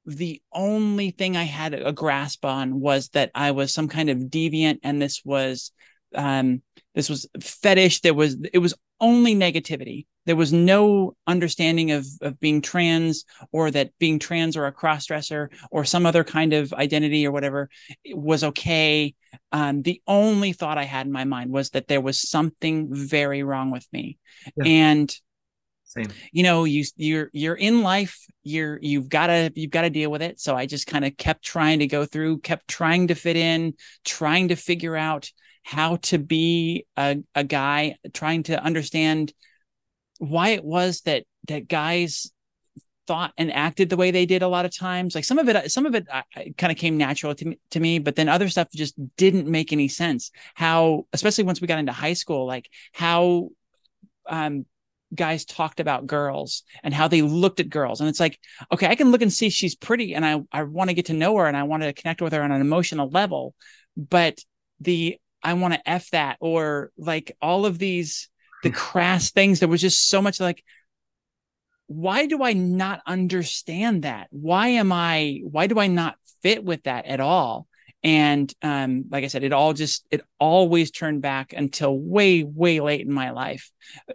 the 0.05 0.39
only 0.53 1.09
thing 1.09 1.35
i 1.35 1.43
had 1.43 1.73
a 1.73 1.91
grasp 1.91 2.45
on 2.45 2.79
was 2.79 3.09
that 3.09 3.31
i 3.33 3.49
was 3.49 3.73
some 3.73 3.87
kind 3.87 4.11
of 4.11 4.17
deviant 4.17 4.77
and 4.83 5.01
this 5.01 5.23
was 5.25 5.71
um 6.13 6.61
this 6.93 7.09
was 7.09 7.27
fetish 7.41 8.01
there 8.01 8.13
was 8.13 8.37
it 8.53 8.59
was 8.59 8.75
only 8.99 9.35
negativity. 9.35 10.05
There 10.25 10.35
was 10.35 10.51
no 10.51 11.15
understanding 11.27 11.91
of, 11.91 12.05
of 12.21 12.39
being 12.39 12.61
trans 12.61 13.25
or 13.51 13.71
that 13.71 13.91
being 13.99 14.19
trans 14.19 14.57
or 14.57 14.65
a 14.65 14.73
crossdresser 14.73 15.49
or 15.71 15.85
some 15.85 16.05
other 16.05 16.23
kind 16.23 16.53
of 16.53 16.73
identity 16.73 17.25
or 17.25 17.31
whatever 17.31 17.69
was 18.11 18.43
okay. 18.43 19.13
Um, 19.51 19.81
the 19.81 20.01
only 20.07 20.53
thought 20.53 20.77
I 20.77 20.83
had 20.83 21.05
in 21.05 21.11
my 21.11 21.25
mind 21.25 21.51
was 21.51 21.71
that 21.71 21.87
there 21.87 22.01
was 22.01 22.29
something 22.29 22.87
very 22.91 23.43
wrong 23.43 23.71
with 23.71 23.87
me. 23.91 24.17
Yeah. 24.55 24.65
And 24.65 25.19
same. 25.85 26.09
You 26.31 26.43
know, 26.43 26.63
you 26.65 26.83
you're 26.97 27.29
you're 27.31 27.55
in 27.55 27.81
life, 27.83 28.25
you're 28.43 28.79
you've 28.81 29.07
gotta 29.07 29.51
you've 29.55 29.71
gotta 29.71 29.89
deal 29.89 30.11
with 30.11 30.21
it. 30.21 30.39
So 30.39 30.55
I 30.55 30.65
just 30.65 30.87
kind 30.87 31.05
of 31.05 31.15
kept 31.15 31.43
trying 31.43 31.79
to 31.79 31.87
go 31.87 32.05
through, 32.05 32.39
kept 32.39 32.67
trying 32.67 33.07
to 33.07 33.15
fit 33.15 33.37
in, 33.37 33.75
trying 34.03 34.49
to 34.49 34.55
figure 34.55 34.95
out 34.95 35.29
how 35.63 35.97
to 35.97 36.17
be 36.17 36.85
a, 36.97 37.17
a 37.33 37.43
guy, 37.43 37.97
trying 38.13 38.43
to 38.43 38.61
understand 38.61 39.33
why 40.19 40.49
it 40.49 40.63
was 40.63 41.01
that 41.01 41.23
that 41.47 41.67
guys 41.67 42.31
thought 43.07 43.33
and 43.37 43.51
acted 43.51 43.89
the 43.89 43.97
way 43.97 44.11
they 44.11 44.25
did 44.25 44.41
a 44.41 44.47
lot 44.47 44.65
of 44.65 44.75
times. 44.75 45.15
Like 45.15 45.25
some 45.25 45.37
of 45.37 45.47
it, 45.47 45.71
some 45.71 45.85
of 45.85 45.95
it 45.95 46.07
kind 46.57 46.71
of 46.71 46.77
came 46.77 46.97
natural 46.97 47.35
to 47.35 47.45
me, 47.45 47.59
to 47.71 47.79
me, 47.79 47.99
but 47.99 48.15
then 48.15 48.29
other 48.29 48.49
stuff 48.49 48.67
just 48.71 48.95
didn't 49.17 49.47
make 49.47 49.71
any 49.71 49.87
sense. 49.87 50.31
How, 50.53 51.05
especially 51.13 51.43
once 51.43 51.61
we 51.61 51.67
got 51.67 51.79
into 51.79 51.91
high 51.91 52.13
school, 52.13 52.47
like 52.47 52.69
how 52.93 53.49
um, 54.27 54.65
guys 55.13 55.45
talked 55.45 55.79
about 55.79 56.07
girls 56.07 56.63
and 56.83 56.93
how 56.93 57.07
they 57.07 57.21
looked 57.21 57.59
at 57.59 57.69
girls. 57.69 58.01
And 58.01 58.09
it's 58.09 58.19
like, 58.19 58.39
okay, 58.71 58.87
I 58.87 58.95
can 58.95 59.11
look 59.11 59.21
and 59.21 59.31
see 59.31 59.49
she's 59.49 59.75
pretty 59.75 60.15
and 60.15 60.25
I, 60.25 60.41
I 60.51 60.63
want 60.63 60.89
to 60.89 60.95
get 60.95 61.07
to 61.07 61.13
know 61.13 61.37
her 61.37 61.45
and 61.45 61.57
I 61.57 61.63
want 61.63 61.83
to 61.83 61.93
connect 61.93 62.21
with 62.21 62.33
her 62.33 62.41
on 62.41 62.51
an 62.51 62.61
emotional 62.61 63.09
level. 63.09 63.53
But 63.95 64.39
the 64.79 65.17
I 65.43 65.53
want 65.53 65.75
to 65.75 65.89
F 65.89 66.09
that 66.09 66.37
or 66.39 66.91
like 66.97 67.35
all 67.41 67.65
of 67.65 67.77
these 67.77 68.29
the 68.65 68.71
crass 68.71 69.29
things. 69.29 69.59
There 69.59 69.69
was 69.69 69.79
just 69.79 70.09
so 70.09 70.21
much 70.21 70.39
like 70.39 70.63
why 71.87 72.25
do 72.25 72.41
I 72.41 72.53
not 72.53 73.01
understand 73.05 74.03
that? 74.03 74.27
Why 74.31 74.69
am 74.69 74.91
I 74.91 75.41
why 75.43 75.67
do 75.67 75.79
I 75.79 75.85
not 75.85 76.15
fit 76.41 76.63
with 76.63 76.81
that 76.83 77.05
at 77.05 77.19
all? 77.19 77.67
And 78.03 78.51
um, 78.63 79.05
like 79.11 79.23
I 79.23 79.27
said, 79.27 79.43
it 79.43 79.53
all 79.53 79.73
just 79.73 80.03
it 80.09 80.21
always 80.39 80.89
turned 80.89 81.21
back 81.21 81.53
until 81.53 81.95
way, 81.95 82.43
way 82.43 82.79
late 82.79 83.05
in 83.05 83.13
my 83.13 83.29
life 83.29 83.71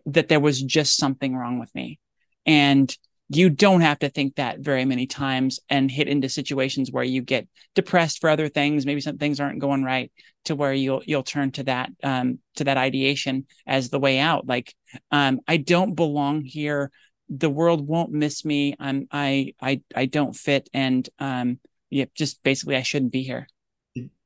that 0.06 0.26
there 0.26 0.40
was 0.40 0.60
just 0.60 0.96
something 0.96 1.36
wrong 1.36 1.60
with 1.60 1.72
me. 1.72 2.00
And 2.44 2.92
you 3.32 3.48
don't 3.48 3.82
have 3.82 4.00
to 4.00 4.08
think 4.08 4.34
that 4.34 4.58
very 4.58 4.84
many 4.84 5.06
times 5.06 5.60
and 5.68 5.88
hit 5.88 6.08
into 6.08 6.28
situations 6.28 6.90
where 6.90 7.04
you 7.04 7.22
get 7.22 7.46
depressed 7.76 8.20
for 8.20 8.28
other 8.28 8.48
things. 8.48 8.84
Maybe 8.84 9.00
some 9.00 9.18
things 9.18 9.38
aren't 9.38 9.60
going 9.60 9.84
right 9.84 10.10
to 10.46 10.56
where 10.56 10.72
you'll 10.72 11.02
you'll 11.06 11.22
turn 11.22 11.52
to 11.52 11.62
that 11.62 11.90
um 12.02 12.40
to 12.56 12.64
that 12.64 12.76
ideation 12.76 13.46
as 13.68 13.88
the 13.88 14.00
way 14.00 14.18
out. 14.18 14.48
Like 14.48 14.74
um 15.12 15.40
i 15.46 15.58
don't 15.58 15.94
belong 15.94 16.42
here. 16.42 16.90
The 17.28 17.48
world 17.48 17.86
won't 17.86 18.10
miss 18.10 18.44
me. 18.44 18.74
I'm 18.80 19.06
i 19.12 19.54
i 19.62 19.80
i 19.94 20.06
don't 20.06 20.34
fit 20.34 20.68
and 20.74 21.08
um 21.20 21.60
yeah 21.88 22.06
just 22.16 22.42
basically 22.42 22.74
i 22.74 22.82
shouldn't 22.82 23.12
be 23.12 23.22
here. 23.22 23.46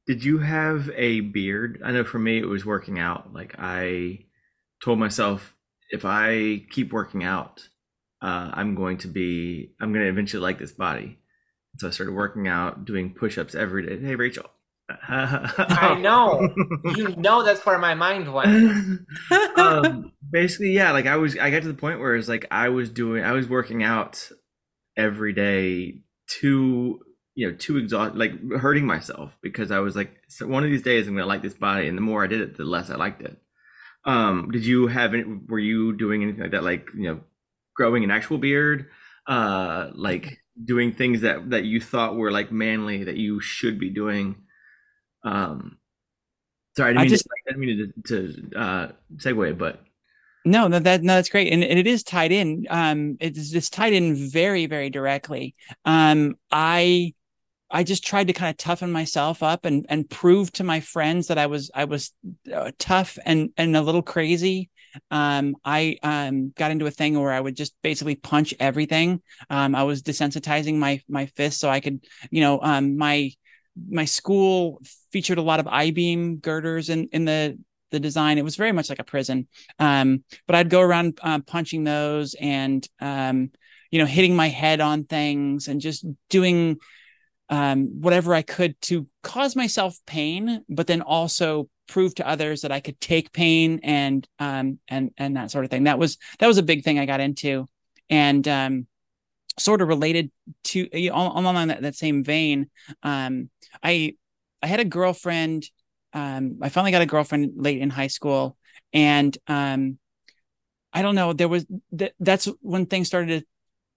Did 0.07 0.24
you 0.24 0.38
have 0.38 0.90
a 0.96 1.20
beard? 1.20 1.82
I 1.84 1.92
know 1.92 2.05
for 2.05 2.18
me 2.18 2.38
it 2.38 2.48
was 2.48 2.64
working 2.64 2.98
out. 2.98 3.34
Like 3.34 3.55
i 3.59 4.24
told 4.82 4.98
myself 4.98 5.55
if 5.90 6.07
i 6.07 6.64
keep 6.70 6.90
working 6.90 7.22
out 7.22 7.68
uh, 8.24 8.50
I'm 8.54 8.74
going 8.74 8.96
to 8.98 9.08
be, 9.08 9.72
I'm 9.78 9.92
going 9.92 10.04
to 10.04 10.10
eventually 10.10 10.42
like 10.42 10.58
this 10.58 10.72
body. 10.72 11.18
So 11.76 11.88
I 11.88 11.90
started 11.90 12.12
working 12.12 12.48
out, 12.48 12.86
doing 12.86 13.12
push-ups 13.12 13.54
every 13.54 13.86
day. 13.86 14.00
Hey, 14.00 14.14
Rachel. 14.14 14.46
I 14.88 15.98
know. 16.00 16.48
you 16.96 17.14
know 17.16 17.42
that's 17.42 17.64
where 17.66 17.78
my 17.78 17.94
mind 17.94 18.32
went. 18.32 19.00
um, 19.58 20.12
basically, 20.30 20.72
yeah. 20.72 20.92
Like 20.92 21.06
I 21.06 21.16
was, 21.16 21.36
I 21.36 21.50
got 21.50 21.62
to 21.62 21.68
the 21.68 21.74
point 21.74 22.00
where 22.00 22.16
it's 22.16 22.28
like 22.28 22.46
I 22.50 22.70
was 22.70 22.88
doing, 22.88 23.22
I 23.22 23.32
was 23.32 23.46
working 23.46 23.82
out 23.82 24.30
every 24.96 25.34
day 25.34 25.98
to, 26.40 27.00
you 27.34 27.50
know, 27.50 27.54
too 27.54 27.76
exhausted, 27.76 28.18
like 28.18 28.32
hurting 28.58 28.86
myself 28.86 29.36
because 29.42 29.70
I 29.70 29.80
was 29.80 29.96
like, 29.96 30.16
so 30.28 30.46
one 30.46 30.64
of 30.64 30.70
these 30.70 30.82
days 30.82 31.06
I'm 31.06 31.14
gonna 31.14 31.26
like 31.26 31.42
this 31.42 31.54
body, 31.54 31.88
and 31.88 31.98
the 31.98 32.02
more 32.02 32.24
I 32.24 32.28
did 32.28 32.40
it, 32.40 32.56
the 32.56 32.64
less 32.64 32.88
I 32.88 32.96
liked 32.96 33.20
it. 33.20 33.36
Um, 34.06 34.50
did 34.50 34.64
you 34.64 34.86
have 34.86 35.12
any? 35.12 35.24
Were 35.24 35.58
you 35.58 35.94
doing 35.94 36.22
anything 36.22 36.42
like 36.42 36.52
that? 36.52 36.64
Like 36.64 36.88
you 36.94 37.08
know, 37.08 37.20
growing 37.74 38.04
an 38.04 38.10
actual 38.10 38.38
beard, 38.38 38.86
uh, 39.26 39.90
like 39.94 40.38
doing 40.62 40.92
things 40.92 41.22
that 41.22 41.50
that 41.50 41.64
you 41.64 41.80
thought 41.80 42.16
were 42.16 42.30
like 42.30 42.52
manly 42.52 43.04
that 43.04 43.16
you 43.16 43.40
should 43.40 43.78
be 43.78 43.90
doing. 43.90 44.36
Um, 45.24 45.78
sorry, 46.76 46.90
I 46.90 46.92
didn't 46.92 47.02
mean, 47.02 47.10
just, 47.10 47.24
to, 47.24 47.30
I 47.30 47.50
didn't 47.50 47.60
mean 47.60 47.92
to, 48.06 48.50
to 48.52 48.58
uh, 48.58 48.88
segue, 49.16 49.58
but 49.58 49.80
no, 50.44 50.68
no, 50.68 50.78
that 50.78 51.02
no, 51.02 51.14
that's 51.14 51.30
great, 51.30 51.52
and, 51.52 51.64
and 51.64 51.78
it 51.78 51.86
is 51.86 52.02
tied 52.02 52.32
in. 52.32 52.66
Um, 52.68 53.16
it's 53.20 53.54
it's 53.54 53.70
tied 53.70 53.94
in 53.94 54.14
very, 54.14 54.66
very 54.66 54.90
directly. 54.90 55.54
Um, 55.84 56.36
I 56.50 57.14
I 57.70 57.82
just 57.82 58.04
tried 58.06 58.26
to 58.26 58.34
kind 58.34 58.50
of 58.50 58.58
toughen 58.58 58.92
myself 58.92 59.42
up 59.42 59.64
and 59.64 59.86
and 59.88 60.08
prove 60.08 60.52
to 60.52 60.64
my 60.64 60.80
friends 60.80 61.28
that 61.28 61.38
I 61.38 61.46
was 61.46 61.70
I 61.74 61.84
was 61.84 62.12
uh, 62.54 62.72
tough 62.78 63.18
and 63.24 63.50
and 63.56 63.74
a 63.74 63.82
little 63.82 64.02
crazy 64.02 64.70
um, 65.11 65.57
I 65.64 65.99
um, 66.03 66.53
got 66.57 66.70
into 66.70 66.86
a 66.86 66.90
thing 66.90 67.18
where 67.18 67.32
I 67.32 67.40
would 67.40 67.57
just 67.57 67.74
basically 67.82 68.14
punch 68.14 68.55
everything. 68.61 69.22
Um, 69.51 69.74
I 69.74 69.82
was 69.84 70.03
desensitizing 70.03 70.76
my 70.76 71.01
my 71.09 71.26
fists 71.26 71.61
so 71.61 71.68
I 71.68 71.80
could, 71.80 72.05
you 72.30 72.40
know, 72.40 72.61
um, 72.62 72.97
my 72.97 73.30
my 73.88 74.05
school 74.05 74.80
featured 75.12 75.38
a 75.38 75.42
lot 75.42 75.61
of 75.61 75.66
I-beam 75.66 76.36
girders 76.36 76.88
in 76.88 77.09
in 77.12 77.24
the 77.24 77.59
the 77.90 78.01
design. 78.01 78.38
It 78.38 78.45
was 78.45 78.57
very 78.57 78.72
much 78.72 78.88
like 78.88 78.99
a 78.99 79.05
prison. 79.05 79.49
Um, 79.78 80.24
but 80.47 80.57
I'd 80.57 80.70
go 80.70 80.80
around 80.80 81.18
uh, 81.22 81.40
punching 81.40 81.84
those 81.84 82.34
and 82.34 82.86
um, 83.01 83.51
you 83.90 83.99
know 83.99 84.07
hitting 84.07 84.36
my 84.36 84.49
head 84.49 84.80
on 84.80 85.05
things 85.05 85.68
and 85.68 85.80
just 85.80 86.05
doing 86.28 86.78
um, 87.49 88.01
whatever 88.01 88.34
I 88.34 88.42
could 88.42 88.80
to 88.82 89.07
cause 89.22 89.55
myself 89.57 89.99
pain, 90.07 90.64
but 90.68 90.86
then 90.86 91.03
also 91.03 91.68
prove 91.86 92.14
to 92.14 92.26
others 92.26 92.62
that 92.62 92.72
I 92.72 92.80
could 92.80 92.99
take 93.01 93.32
pain 93.32 93.80
and 93.82 94.26
um 94.38 94.78
and 94.88 95.11
and 95.18 95.36
that 95.36 95.51
sort 95.51 95.64
of 95.64 95.70
thing. 95.70 95.84
That 95.84 95.99
was 95.99 96.18
that 96.38 96.47
was 96.47 96.59
a 96.59 96.62
big 96.62 96.82
thing 96.82 96.99
I 96.99 97.07
got 97.07 97.20
into, 97.20 97.68
and 98.09 98.47
um, 98.49 98.86
sort 99.59 99.82
of 99.82 99.88
related 99.88 100.30
to 100.64 100.88
along 101.12 101.68
that, 101.68 101.82
that 101.82 101.95
same 101.95 102.24
vein. 102.24 102.70
Um, 103.03 103.51
I 103.82 104.16
I 104.62 104.66
had 104.66 104.80
a 104.80 104.84
girlfriend. 104.84 105.64
Um, 106.12 106.59
I 106.62 106.68
finally 106.68 106.92
got 106.92 107.03
a 107.03 107.07
girlfriend 107.07 107.53
late 107.57 107.80
in 107.80 107.90
high 107.90 108.07
school, 108.07 108.57
and 108.92 109.36
um, 109.47 109.99
I 110.92 111.03
don't 111.03 111.16
know. 111.16 111.32
There 111.32 111.49
was 111.49 111.66
th- 111.97 112.14
that's 112.20 112.49
when 112.61 112.86
things 112.86 113.09
started 113.09 113.40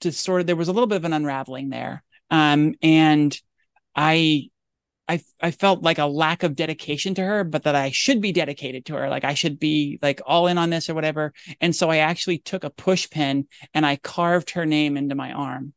to, 0.02 0.10
to 0.10 0.12
sort 0.12 0.42
of 0.42 0.48
there 0.48 0.56
was 0.56 0.68
a 0.68 0.74
little 0.74 0.88
bit 0.88 0.98
of 0.98 1.06
an 1.06 1.14
unraveling 1.14 1.70
there. 1.70 2.04
Um, 2.30 2.76
and 2.82 3.40
I 3.96 4.50
I 5.08 5.22
I 5.42 5.52
felt 5.52 5.84
like 5.84 6.00
a 6.00 6.06
lack 6.06 6.44
of 6.44 6.56
dedication 6.56 7.16
to 7.16 7.22
her, 7.22 7.44
but 7.44 7.64
that 7.64 7.76
I 7.76 7.92
should 7.92 8.22
be 8.22 8.32
dedicated 8.32 8.86
to 8.88 8.96
her. 8.96 9.10
Like 9.10 9.24
I 9.24 9.34
should 9.34 9.60
be 9.60 10.00
like 10.02 10.22
all 10.26 10.48
in 10.48 10.58
on 10.58 10.70
this 10.70 10.90
or 10.90 10.94
whatever. 10.96 11.34
And 11.62 11.76
so 11.76 11.90
I 11.90 11.98
actually 11.98 12.40
took 12.40 12.64
a 12.64 12.70
push 12.70 13.10
pin 13.10 13.48
and 13.74 13.86
I 13.86 13.96
carved 13.98 14.52
her 14.52 14.66
name 14.66 14.98
into 14.98 15.16
my 15.16 15.32
arm. 15.32 15.74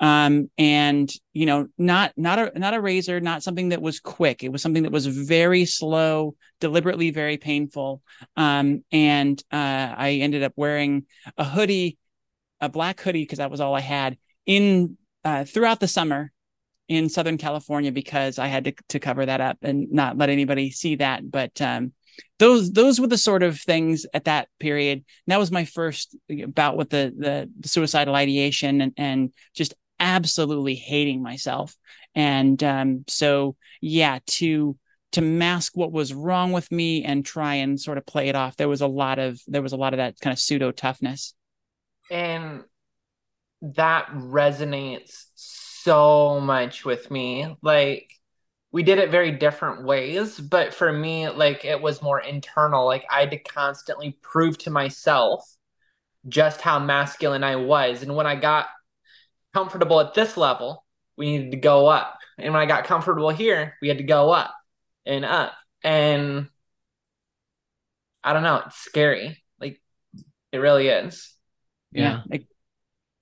Um, 0.00 0.50
and 0.58 1.10
you 1.32 1.46
know, 1.46 1.68
not 1.78 2.12
not 2.16 2.38
a 2.38 2.58
not 2.58 2.74
a 2.74 2.80
razor, 2.80 3.20
not 3.20 3.42
something 3.42 3.70
that 3.70 3.82
was 3.82 4.00
quick. 4.00 4.42
It 4.42 4.50
was 4.52 4.60
something 4.62 4.82
that 4.82 4.92
was 4.92 5.06
very 5.06 5.64
slow, 5.66 6.36
deliberately 6.60 7.10
very 7.10 7.36
painful. 7.36 8.02
Um, 8.36 8.84
and 8.92 9.42
uh, 9.52 9.94
I 9.96 10.18
ended 10.20 10.42
up 10.42 10.52
wearing 10.56 11.06
a 11.38 11.44
hoodie, 11.44 11.98
a 12.60 12.68
black 12.68 13.00
hoodie, 13.00 13.22
because 13.22 13.38
that 13.38 13.50
was 13.50 13.60
all 13.60 13.74
I 13.74 13.80
had 13.80 14.18
in 14.46 14.98
uh, 15.24 15.44
throughout 15.44 15.80
the 15.80 15.88
summer 15.88 16.32
in 16.88 17.08
Southern 17.08 17.38
California 17.38 17.92
because 17.92 18.38
I 18.38 18.46
had 18.48 18.64
to, 18.64 18.74
to 18.90 19.00
cover 19.00 19.24
that 19.24 19.40
up 19.40 19.58
and 19.62 19.90
not 19.90 20.18
let 20.18 20.28
anybody 20.28 20.70
see 20.70 20.96
that. 20.96 21.30
But 21.30 21.60
um, 21.60 21.92
those 22.38 22.72
those 22.72 23.00
were 23.00 23.06
the 23.06 23.18
sort 23.18 23.42
of 23.42 23.60
things 23.60 24.06
at 24.12 24.24
that 24.24 24.48
period. 24.60 24.98
And 24.98 25.32
that 25.32 25.38
was 25.38 25.50
my 25.50 25.64
first 25.64 26.16
bout 26.48 26.76
with 26.76 26.90
the 26.90 27.12
the, 27.16 27.50
the 27.60 27.68
suicidal 27.68 28.14
ideation 28.14 28.80
and, 28.80 28.92
and 28.96 29.32
just 29.54 29.74
absolutely 29.98 30.74
hating 30.74 31.22
myself. 31.22 31.74
And 32.14 32.62
um, 32.62 33.04
so 33.08 33.56
yeah, 33.80 34.18
to 34.26 34.76
to 35.12 35.20
mask 35.20 35.76
what 35.76 35.92
was 35.92 36.12
wrong 36.12 36.52
with 36.52 36.70
me 36.72 37.04
and 37.04 37.24
try 37.24 37.54
and 37.54 37.80
sort 37.80 37.98
of 37.98 38.06
play 38.06 38.28
it 38.28 38.34
off, 38.34 38.56
there 38.56 38.68
was 38.68 38.80
a 38.80 38.86
lot 38.86 39.18
of 39.18 39.40
there 39.46 39.62
was 39.62 39.72
a 39.72 39.76
lot 39.76 39.94
of 39.94 39.98
that 39.98 40.18
kind 40.20 40.32
of 40.32 40.38
pseudo 40.38 40.70
toughness. 40.70 41.34
And 42.10 42.64
that 43.72 44.08
resonates 44.12 45.24
so 45.34 46.40
much 46.40 46.84
with 46.84 47.10
me. 47.10 47.56
Like 47.62 48.10
we 48.72 48.82
did 48.82 48.98
it 48.98 49.10
very 49.10 49.30
different 49.30 49.84
ways, 49.84 50.38
but 50.38 50.74
for 50.74 50.92
me, 50.92 51.28
like 51.28 51.64
it 51.64 51.80
was 51.80 52.02
more 52.02 52.20
internal. 52.20 52.86
Like 52.86 53.04
I 53.10 53.20
had 53.20 53.30
to 53.30 53.38
constantly 53.38 54.18
prove 54.20 54.58
to 54.58 54.70
myself 54.70 55.48
just 56.28 56.60
how 56.60 56.78
masculine 56.78 57.44
I 57.44 57.56
was. 57.56 58.02
And 58.02 58.16
when 58.16 58.26
I 58.26 58.34
got 58.34 58.66
comfortable 59.52 60.00
at 60.00 60.14
this 60.14 60.36
level, 60.36 60.84
we 61.16 61.26
needed 61.26 61.52
to 61.52 61.56
go 61.56 61.86
up. 61.86 62.18
And 62.38 62.52
when 62.52 62.62
I 62.62 62.66
got 62.66 62.84
comfortable 62.84 63.30
here, 63.30 63.74
we 63.80 63.88
had 63.88 63.98
to 63.98 64.04
go 64.04 64.30
up 64.30 64.54
and 65.06 65.24
up. 65.24 65.52
And 65.82 66.48
I 68.22 68.32
don't 68.32 68.42
know, 68.42 68.62
it's 68.66 68.76
scary. 68.76 69.42
Like 69.60 69.80
it 70.50 70.58
really 70.58 70.88
is. 70.88 71.32
Yeah. 71.92 72.22
yeah. 72.28 72.38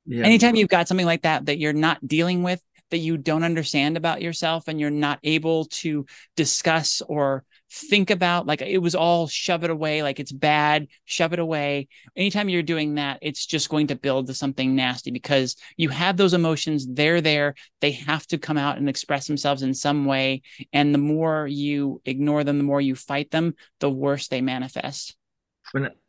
Yeah. 0.07 0.24
Anytime 0.24 0.57
you've 0.57 0.68
got 0.68 0.88
something 0.88 1.07
like 1.07 1.22
that 1.22 1.46
that 1.46 1.59
you're 1.59 1.72
not 1.72 2.07
dealing 2.07 2.42
with, 2.42 2.62
that 2.90 2.98
you 2.98 3.16
don't 3.16 3.44
understand 3.44 3.96
about 3.96 4.22
yourself, 4.22 4.68
and 4.68 4.78
you're 4.78 4.90
not 4.90 5.18
able 5.22 5.64
to 5.66 6.07
discuss 6.36 7.03
or 7.09 7.44
think 7.70 8.11
about, 8.11 8.46
like 8.46 8.61
it 8.61 8.78
was 8.78 8.94
all 8.94 9.26
shove 9.26 9.64
it 9.64 9.70
away, 9.70 10.03
like 10.03 10.20
it's 10.20 10.32
bad, 10.32 10.86
shove 11.07 11.32
it 11.32 11.38
away. 11.38 11.88
Anytime 12.14 12.50
you're 12.50 12.62
doing 12.62 12.96
that, 12.96 13.18
it's 13.22 13.46
just 13.46 13.70
going 13.70 13.86
to 13.86 13.96
build 13.96 14.26
to 14.26 14.34
something 14.34 14.76
nasty 14.76 15.11
because 15.11 15.57
you 15.78 15.88
have 15.88 16.18
those 16.18 16.34
emotions, 16.34 16.86
they're 16.86 17.22
there, 17.22 17.55
they 17.80 17.92
have 17.92 18.26
to 18.26 18.38
come 18.38 18.59
out 18.59 18.76
and 18.76 18.88
express 18.88 19.26
themselves 19.26 19.62
in 19.62 19.72
some 19.72 20.05
way. 20.05 20.42
And 20.72 20.94
the 20.94 20.98
more 20.98 21.46
you 21.46 22.03
ignore 22.05 22.44
them, 22.44 22.59
the 22.59 22.64
more 22.64 22.80
you 22.80 22.94
fight 22.94 23.30
them, 23.30 23.55
the 23.80 23.90
worse 23.90 24.28
they 24.28 24.42
manifest. 24.42 25.16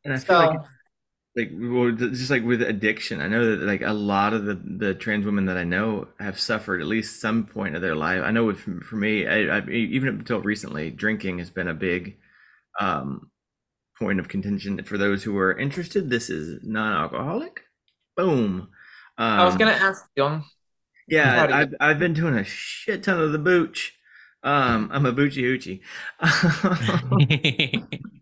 and 0.04 0.14
I 0.14 0.18
feel 0.18 0.42
so, 0.42 0.48
like 0.48 0.60
like 1.36 1.52
well 1.54 1.92
just 1.92 2.30
like 2.30 2.44
with 2.44 2.62
addiction 2.62 3.20
i 3.20 3.28
know 3.28 3.56
that 3.56 3.66
like 3.66 3.82
a 3.82 3.92
lot 3.92 4.34
of 4.34 4.46
the 4.46 4.54
the 4.54 4.94
trans 4.94 5.26
women 5.26 5.46
that 5.46 5.58
i 5.58 5.64
know 5.64 6.08
have 6.20 6.40
suffered 6.40 6.80
at 6.80 6.88
least 6.88 7.20
some 7.20 7.46
point 7.46 7.76
of 7.76 7.82
their 7.82 7.96
life. 7.96 8.22
I 8.24 8.32
know 8.32 8.46
with 8.46 8.60
for 8.84 8.96
me 8.96 9.28
I, 9.28 9.58
I, 9.58 9.70
even 9.70 10.10
until 10.10 10.42
recently 10.42 10.92
drinking 10.92 11.40
has 11.40 11.50
been 11.50 11.68
a 11.68 11.74
big 11.74 12.18
um 12.80 13.32
point 13.98 14.20
of 14.20 14.28
contention 14.28 14.84
for 14.84 14.98
those 14.98 15.24
who 15.24 15.38
are 15.38 15.58
interested. 15.58 16.10
This 16.10 16.30
is 16.30 16.60
non-alcoholic. 16.64 17.62
Boom. 18.16 18.70
Um, 19.18 19.40
i 19.40 19.46
was 19.46 19.56
gonna 19.56 19.72
ask 19.72 20.06
you 20.16 20.42
yeah 21.08 21.48
I've, 21.52 21.76
I've 21.80 22.00
been 22.00 22.14
doing 22.14 22.36
a 22.36 22.44
shit 22.44 23.04
ton 23.04 23.20
of 23.20 23.32
the 23.32 23.40
booch. 23.40 23.96
Um 24.44 24.90
i'm 24.92 25.06
a 25.06 25.14
boochy 25.14 25.44
hoochie 25.44 25.82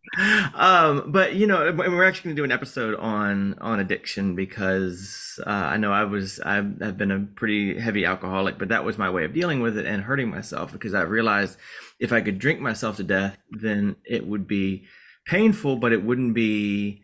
um, 0.54 1.12
but 1.12 1.36
you 1.36 1.48
know, 1.48 1.72
we're 1.74 2.04
actually 2.04 2.30
going 2.30 2.36
to 2.36 2.40
do 2.42 2.44
an 2.44 2.52
episode 2.52 2.96
on 3.00 3.56
on 3.60 3.80
addiction 3.80 4.36
because 4.36 5.40
uh, 5.46 5.50
I 5.50 5.78
know 5.78 5.94
I 5.94 6.04
was 6.04 6.40
I've, 6.42 6.98
been 6.98 7.12
a 7.12 7.20
pretty 7.20 7.80
heavy 7.80 8.06
alcoholic, 8.06 8.58
but 8.58 8.70
that 8.70 8.84
was 8.84 8.98
my 8.98 9.10
way 9.10 9.24
of 9.24 9.34
dealing 9.34 9.62
with 9.62 9.78
it 9.78 9.86
and 9.86 10.04
hurting 10.04 10.30
myself 10.30 10.74
because 10.74 10.94
I 10.94 11.02
realized 11.02 11.58
if 12.00 12.12
I 12.12 12.22
could 12.22 12.40
drink 12.40 12.60
myself 12.60 12.98
to 12.98 13.04
death, 13.04 13.38
then 13.52 13.96
it 14.04 14.28
would 14.28 14.48
be 14.48 14.86
painful, 15.26 15.78
but 15.78 15.94
it 15.94 16.04
wouldn't 16.04 16.34
be 16.34 17.04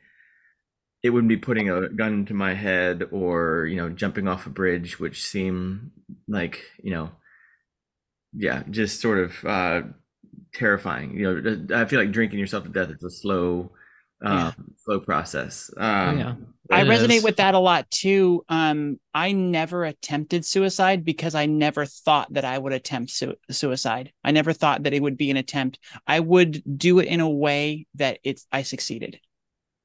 it 1.01 1.11
wouldn't 1.11 1.29
be 1.29 1.37
putting 1.37 1.69
a 1.69 1.87
gun 1.87 2.25
to 2.25 2.33
my 2.33 2.53
head 2.53 3.03
or 3.11 3.65
you 3.67 3.77
know 3.77 3.89
jumping 3.89 4.27
off 4.27 4.45
a 4.45 4.49
bridge 4.49 4.99
which 4.99 5.23
seem 5.23 5.91
like 6.27 6.65
you 6.83 6.91
know 6.91 7.11
yeah 8.33 8.63
just 8.69 8.99
sort 8.99 9.19
of 9.19 9.45
uh 9.45 9.81
terrifying 10.57 11.15
you 11.17 11.23
know 11.41 11.77
i 11.77 11.85
feel 11.85 11.99
like 11.99 12.11
drinking 12.11 12.39
yourself 12.39 12.63
to 12.63 12.69
death 12.69 12.89
is 12.89 13.03
a 13.03 13.09
slow 13.09 13.71
um 14.23 14.37
Yeah. 14.37 14.51
slow 14.83 14.99
process 14.99 15.69
um 15.77 16.17
yeah. 16.19 16.35
I 16.69 16.83
resonate 16.83 17.17
is. 17.17 17.23
with 17.23 17.37
that 17.37 17.53
a 17.55 17.59
lot 17.59 17.89
too. 17.89 18.43
Um, 18.49 18.99
I 19.13 19.31
never 19.31 19.85
attempted 19.85 20.43
suicide 20.43 21.05
because 21.05 21.33
I 21.33 21.45
never 21.45 21.85
thought 21.85 22.33
that 22.33 22.43
I 22.43 22.57
would 22.57 22.73
attempt 22.73 23.11
su- 23.11 23.35
suicide. 23.49 24.11
I 24.21 24.31
never 24.31 24.51
thought 24.51 24.83
that 24.83 24.93
it 24.93 25.01
would 25.01 25.15
be 25.15 25.31
an 25.31 25.37
attempt. 25.37 25.79
I 26.05 26.19
would 26.19 26.61
do 26.77 26.99
it 26.99 27.05
in 27.07 27.21
a 27.21 27.29
way 27.29 27.87
that 27.95 28.19
it's 28.25 28.45
I 28.51 28.63
succeeded. 28.63 29.17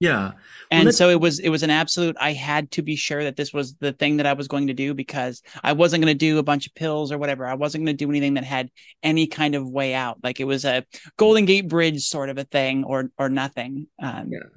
Yeah 0.02 0.32
And 0.70 0.94
so 0.94 1.10
it 1.10 1.20
was 1.20 1.38
it 1.38 1.50
was 1.50 1.62
an 1.62 1.70
absolute 1.70 2.16
I 2.18 2.32
had 2.32 2.70
to 2.72 2.82
be 2.82 2.96
sure 2.96 3.22
that 3.24 3.36
this 3.36 3.52
was 3.52 3.74
the 3.74 3.92
thing 3.92 4.16
that 4.16 4.26
I 4.26 4.32
was 4.32 4.48
going 4.48 4.68
to 4.68 4.74
do 4.74 4.94
because 4.94 5.42
I 5.62 5.72
wasn't 5.74 6.02
going 6.02 6.14
to 6.18 6.18
do 6.18 6.38
a 6.38 6.42
bunch 6.42 6.66
of 6.66 6.74
pills 6.74 7.12
or 7.12 7.18
whatever. 7.18 7.46
I 7.46 7.54
wasn't 7.54 7.84
going 7.84 7.94
to 7.96 8.04
do 8.04 8.10
anything 8.10 8.34
that 8.34 8.44
had 8.44 8.70
any 9.02 9.26
kind 9.26 9.54
of 9.54 9.68
way 9.68 9.92
out. 9.94 10.16
Like 10.24 10.40
it 10.40 10.44
was 10.44 10.64
a 10.64 10.84
Golden 11.18 11.44
Gate 11.44 11.68
Bridge 11.68 12.00
sort 12.08 12.30
of 12.30 12.38
a 12.38 12.44
thing 12.44 12.84
or 12.84 13.10
or 13.18 13.28
nothing. 13.28 13.86
Um, 14.00 14.32
Yeah. 14.32 14.48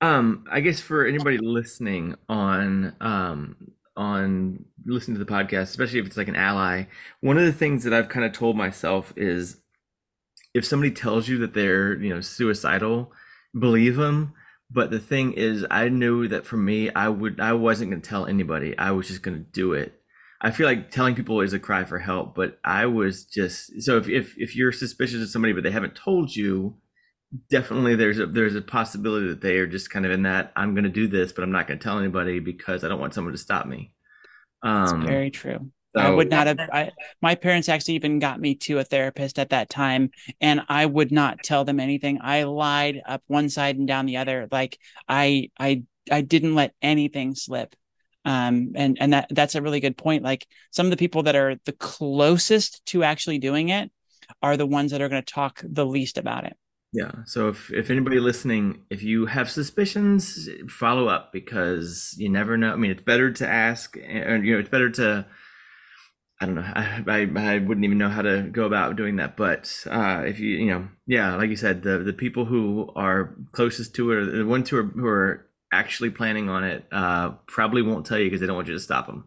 Um, 0.00 0.44
I 0.50 0.60
guess 0.60 0.80
for 0.80 1.06
anybody 1.06 1.38
listening 1.38 2.16
on 2.28 2.94
um 3.00 3.56
on 3.96 4.64
listening 4.84 5.16
to 5.18 5.24
the 5.24 5.30
podcast, 5.32 5.70
especially 5.70 6.00
if 6.00 6.06
it's 6.06 6.16
like 6.16 6.28
an 6.28 6.36
ally, 6.36 6.84
one 7.20 7.38
of 7.38 7.44
the 7.46 7.52
things 7.52 7.84
that 7.84 7.94
I've 7.94 8.08
kind 8.08 8.26
of 8.26 8.32
told 8.32 8.56
myself 8.56 9.12
is 9.16 9.60
if 10.54 10.64
somebody 10.64 10.90
tells 10.92 11.28
you 11.28 11.38
that 11.38 11.54
they're, 11.54 11.94
you 12.00 12.14
know, 12.14 12.20
suicidal, 12.20 13.12
believe 13.58 13.96
them. 13.96 14.34
But 14.70 14.90
the 14.90 14.98
thing 14.98 15.32
is, 15.34 15.64
I 15.70 15.88
knew 15.88 16.26
that 16.28 16.46
for 16.46 16.56
me, 16.56 16.90
I 16.90 17.08
would 17.08 17.40
I 17.40 17.52
wasn't 17.52 17.90
going 17.90 18.02
to 18.02 18.08
tell 18.08 18.26
anybody. 18.26 18.76
I 18.78 18.90
was 18.90 19.08
just 19.08 19.22
going 19.22 19.36
to 19.36 19.50
do 19.50 19.72
it. 19.72 20.00
I 20.40 20.50
feel 20.50 20.66
like 20.66 20.90
telling 20.90 21.14
people 21.14 21.40
is 21.40 21.52
a 21.52 21.58
cry 21.58 21.84
for 21.84 21.98
help, 21.98 22.34
but 22.34 22.58
I 22.64 22.86
was 22.86 23.24
just 23.24 23.82
so 23.82 23.96
if 23.98 24.08
if 24.08 24.34
if 24.36 24.56
you're 24.56 24.72
suspicious 24.72 25.22
of 25.22 25.30
somebody 25.30 25.52
but 25.52 25.62
they 25.62 25.70
haven't 25.70 25.94
told 25.94 26.34
you, 26.34 26.76
definitely 27.50 27.94
there's 27.94 28.18
a 28.18 28.26
there's 28.26 28.54
a 28.54 28.62
possibility 28.62 29.28
that 29.28 29.40
they 29.40 29.56
are 29.56 29.66
just 29.66 29.90
kind 29.90 30.04
of 30.04 30.12
in 30.12 30.22
that 30.22 30.52
I'm 30.56 30.74
going 30.74 30.84
to 30.84 30.90
do 30.90 31.06
this, 31.06 31.32
but 31.32 31.44
I'm 31.44 31.52
not 31.52 31.66
going 31.66 31.78
to 31.78 31.82
tell 31.82 31.98
anybody 31.98 32.40
because 32.40 32.84
I 32.84 32.88
don't 32.88 33.00
want 33.00 33.14
someone 33.14 33.32
to 33.32 33.38
stop 33.38 33.66
me. 33.66 33.94
Um, 34.62 35.06
very 35.06 35.30
true. 35.30 35.70
I 35.96 36.10
would 36.10 36.30
not 36.30 36.46
have. 36.46 36.58
I, 36.58 36.90
my 37.22 37.34
parents 37.34 37.68
actually 37.68 37.94
even 37.94 38.18
got 38.18 38.40
me 38.40 38.56
to 38.56 38.78
a 38.78 38.84
therapist 38.84 39.38
at 39.38 39.50
that 39.50 39.70
time, 39.70 40.10
and 40.40 40.62
I 40.68 40.86
would 40.86 41.12
not 41.12 41.42
tell 41.42 41.64
them 41.64 41.78
anything. 41.78 42.18
I 42.20 42.44
lied 42.44 43.00
up 43.06 43.22
one 43.26 43.48
side 43.48 43.76
and 43.76 43.86
down 43.86 44.06
the 44.06 44.16
other. 44.16 44.48
Like 44.50 44.78
I, 45.08 45.50
I, 45.58 45.84
I 46.10 46.20
didn't 46.22 46.54
let 46.54 46.74
anything 46.82 47.34
slip. 47.34 47.74
Um, 48.24 48.72
and 48.74 48.96
and 49.00 49.12
that 49.12 49.28
that's 49.30 49.54
a 49.54 49.62
really 49.62 49.80
good 49.80 49.96
point. 49.96 50.24
Like 50.24 50.46
some 50.70 50.86
of 50.86 50.90
the 50.90 50.96
people 50.96 51.24
that 51.24 51.36
are 51.36 51.56
the 51.64 51.72
closest 51.72 52.84
to 52.86 53.04
actually 53.04 53.38
doing 53.38 53.68
it 53.68 53.90
are 54.42 54.56
the 54.56 54.66
ones 54.66 54.92
that 54.92 55.02
are 55.02 55.10
going 55.10 55.22
to 55.22 55.32
talk 55.32 55.62
the 55.62 55.84
least 55.84 56.16
about 56.16 56.44
it. 56.44 56.56
Yeah. 56.92 57.10
So 57.26 57.48
if 57.48 57.72
if 57.72 57.90
anybody 57.90 58.20
listening, 58.20 58.82
if 58.88 59.02
you 59.02 59.26
have 59.26 59.50
suspicions, 59.50 60.48
follow 60.68 61.08
up 61.08 61.32
because 61.32 62.14
you 62.16 62.28
never 62.30 62.56
know. 62.56 62.72
I 62.72 62.76
mean, 62.76 62.92
it's 62.92 63.02
better 63.02 63.30
to 63.32 63.46
ask, 63.46 63.96
and 64.02 64.46
you 64.46 64.54
know, 64.54 64.58
it's 64.58 64.70
better 64.70 64.90
to. 64.90 65.26
I 66.44 66.46
don't 66.46 66.56
know. 66.56 66.62
I, 66.62 67.02
I 67.08 67.54
I 67.54 67.58
wouldn't 67.58 67.84
even 67.84 67.96
know 67.96 68.10
how 68.10 68.20
to 68.20 68.42
go 68.42 68.64
about 68.66 68.96
doing 68.96 69.16
that. 69.16 69.34
But 69.34 69.74
uh, 69.90 70.24
if 70.26 70.38
you 70.38 70.56
you 70.58 70.66
know, 70.66 70.88
yeah, 71.06 71.36
like 71.36 71.48
you 71.48 71.56
said, 71.56 71.82
the 71.82 71.98
the 71.98 72.12
people 72.12 72.44
who 72.44 72.92
are 72.94 73.34
closest 73.52 73.94
to 73.94 74.12
it, 74.12 74.16
or 74.16 74.24
the 74.26 74.44
ones 74.46 74.68
who 74.68 74.76
are 74.76 74.82
who 74.84 75.06
are 75.06 75.48
actually 75.72 76.10
planning 76.10 76.50
on 76.50 76.62
it, 76.62 76.84
uh, 76.92 77.30
probably 77.46 77.80
won't 77.80 78.04
tell 78.04 78.18
you 78.18 78.26
because 78.26 78.40
they 78.40 78.46
don't 78.46 78.56
want 78.56 78.68
you 78.68 78.74
to 78.74 78.80
stop 78.80 79.06
them. 79.06 79.24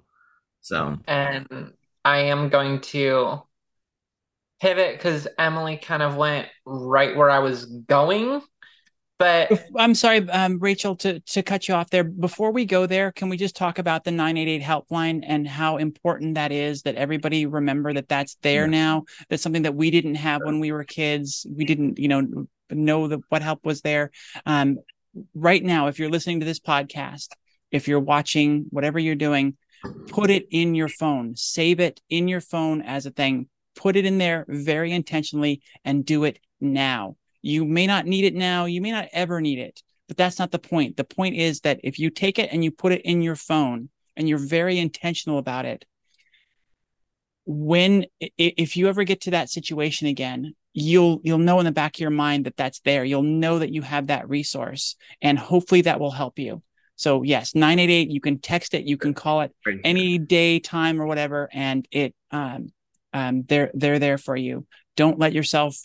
So 0.61 0.99
And 1.07 1.74
I 2.05 2.20
am 2.20 2.49
going 2.49 2.82
to 2.82 3.41
pivot 4.61 4.97
because 4.97 5.28
Emily 5.39 5.78
kind 5.78 6.03
of 6.03 6.15
went 6.15 6.47
right 6.65 7.15
where 7.15 7.32
I 7.32 7.39
was 7.39 7.65
going. 7.65 8.41
But 9.20 9.65
I'm 9.76 9.95
sorry, 9.95 10.30
um, 10.30 10.59
Rachel, 10.59 10.95
to 10.97 11.20
to 11.20 11.41
cut 11.41 11.68
you 11.68 11.74
off 11.74 11.89
there. 11.89 12.03
Before 12.03 12.51
we 12.51 12.65
go 12.65 12.86
there, 12.86 13.11
can 13.11 13.30
we 13.30 13.38
just 13.38 13.55
talk 13.55 13.80
about 13.80 14.03
the 14.03 14.11
988 14.11 14.61
helpline 14.61 15.24
and 15.26 15.47
how 15.47 15.78
important 15.78 16.36
that 16.36 16.51
is? 16.51 16.84
That 16.84 16.95
everybody 16.95 17.45
remember 17.47 17.93
that 17.93 18.07
that's 18.07 18.36
there 18.43 18.65
Yeah. 18.65 18.72
now. 18.72 19.03
That's 19.30 19.41
something 19.41 19.63
that 19.63 19.76
we 19.76 19.89
didn't 19.89 20.15
have 20.15 20.41
when 20.43 20.59
we 20.59 20.72
were 20.72 20.84
kids. 20.84 21.47
We 21.49 21.65
didn't, 21.65 21.97
you 21.97 22.07
know, 22.07 22.47
know 22.70 23.07
that 23.07 23.20
what 23.30 23.41
help 23.41 23.65
was 23.65 23.82
there. 23.82 24.11
Um, 24.45 24.78
right 25.34 25.63
now, 25.63 25.88
if 25.88 25.97
you're 25.97 26.11
listening 26.11 26.41
to 26.41 26.45
this 26.45 26.59
podcast, 26.59 27.30
if 27.72 27.88
you're 27.88 27.99
watching, 27.99 28.68
whatever 28.70 28.99
you're 28.99 29.15
doing, 29.15 29.57
put 30.09 30.30
it 30.30 30.47
in 30.51 30.76
your 30.76 30.89
phone. 30.89 31.36
Save 31.36 31.80
it 31.80 32.01
in 32.09 32.28
your 32.28 32.41
phone 32.41 32.82
as 32.84 33.05
a 33.07 33.11
thing. 33.11 33.47
Put 33.76 33.95
it 33.95 34.05
in 34.05 34.20
there 34.20 34.45
very 34.47 34.91
intentionally 34.91 35.61
and 35.84 36.05
do 36.05 36.24
it 36.24 36.39
now. 36.61 37.15
You 37.47 37.63
may 37.63 37.87
not 37.87 38.05
need 38.05 38.25
it 38.25 38.35
now. 38.35 38.65
You 38.65 38.81
may 38.81 38.91
not 38.91 39.07
ever 39.13 39.39
need 39.39 39.57
it, 39.59 39.81
but 40.07 40.17
that's 40.17 40.37
not 40.37 40.51
the 40.51 40.59
point. 40.59 40.97
The 40.97 41.05
point 41.05 41.35
is 41.35 41.61
that 41.61 41.79
if 41.83 41.97
you 41.97 42.09
take 42.09 42.39
it 42.39 42.49
and 42.51 42.63
you 42.63 42.71
put 42.71 42.91
it 42.91 43.01
in 43.03 43.21
your 43.21 43.37
phone 43.37 43.89
and 44.17 44.27
you're 44.27 44.37
very 44.37 44.77
intentional 44.77 45.37
about 45.37 45.65
it, 45.65 45.85
when 47.45 48.05
if 48.19 48.75
you 48.75 48.89
ever 48.89 49.05
get 49.05 49.21
to 49.21 49.31
that 49.31 49.49
situation 49.49 50.07
again, 50.07 50.55
you'll 50.73 51.21
you'll 51.23 51.37
know 51.37 51.59
in 51.59 51.65
the 51.65 51.71
back 51.71 51.95
of 51.95 52.01
your 52.01 52.09
mind 52.09 52.45
that 52.45 52.57
that's 52.57 52.81
there. 52.81 53.05
You'll 53.05 53.23
know 53.23 53.59
that 53.59 53.71
you 53.71 53.81
have 53.81 54.07
that 54.07 54.27
resource, 54.27 54.97
and 55.21 55.39
hopefully 55.39 55.81
that 55.83 56.01
will 56.01 56.11
help 56.11 56.37
you. 56.39 56.61
So 56.97 57.23
yes, 57.23 57.55
nine 57.55 57.79
eight 57.79 57.89
eight. 57.89 58.09
You 58.09 58.19
can 58.19 58.39
text 58.39 58.73
it. 58.73 58.83
You 58.83 58.97
can 58.97 59.13
call 59.13 59.39
it 59.41 59.55
any 59.85 60.17
day, 60.17 60.59
time, 60.59 61.01
or 61.01 61.05
whatever, 61.05 61.47
and 61.53 61.87
it 61.91 62.13
um 62.31 62.73
um 63.13 63.43
they're 63.43 63.71
they're 63.73 63.99
there 63.99 64.17
for 64.17 64.35
you. 64.35 64.67
Don't 64.97 65.17
let 65.17 65.31
yourself 65.31 65.77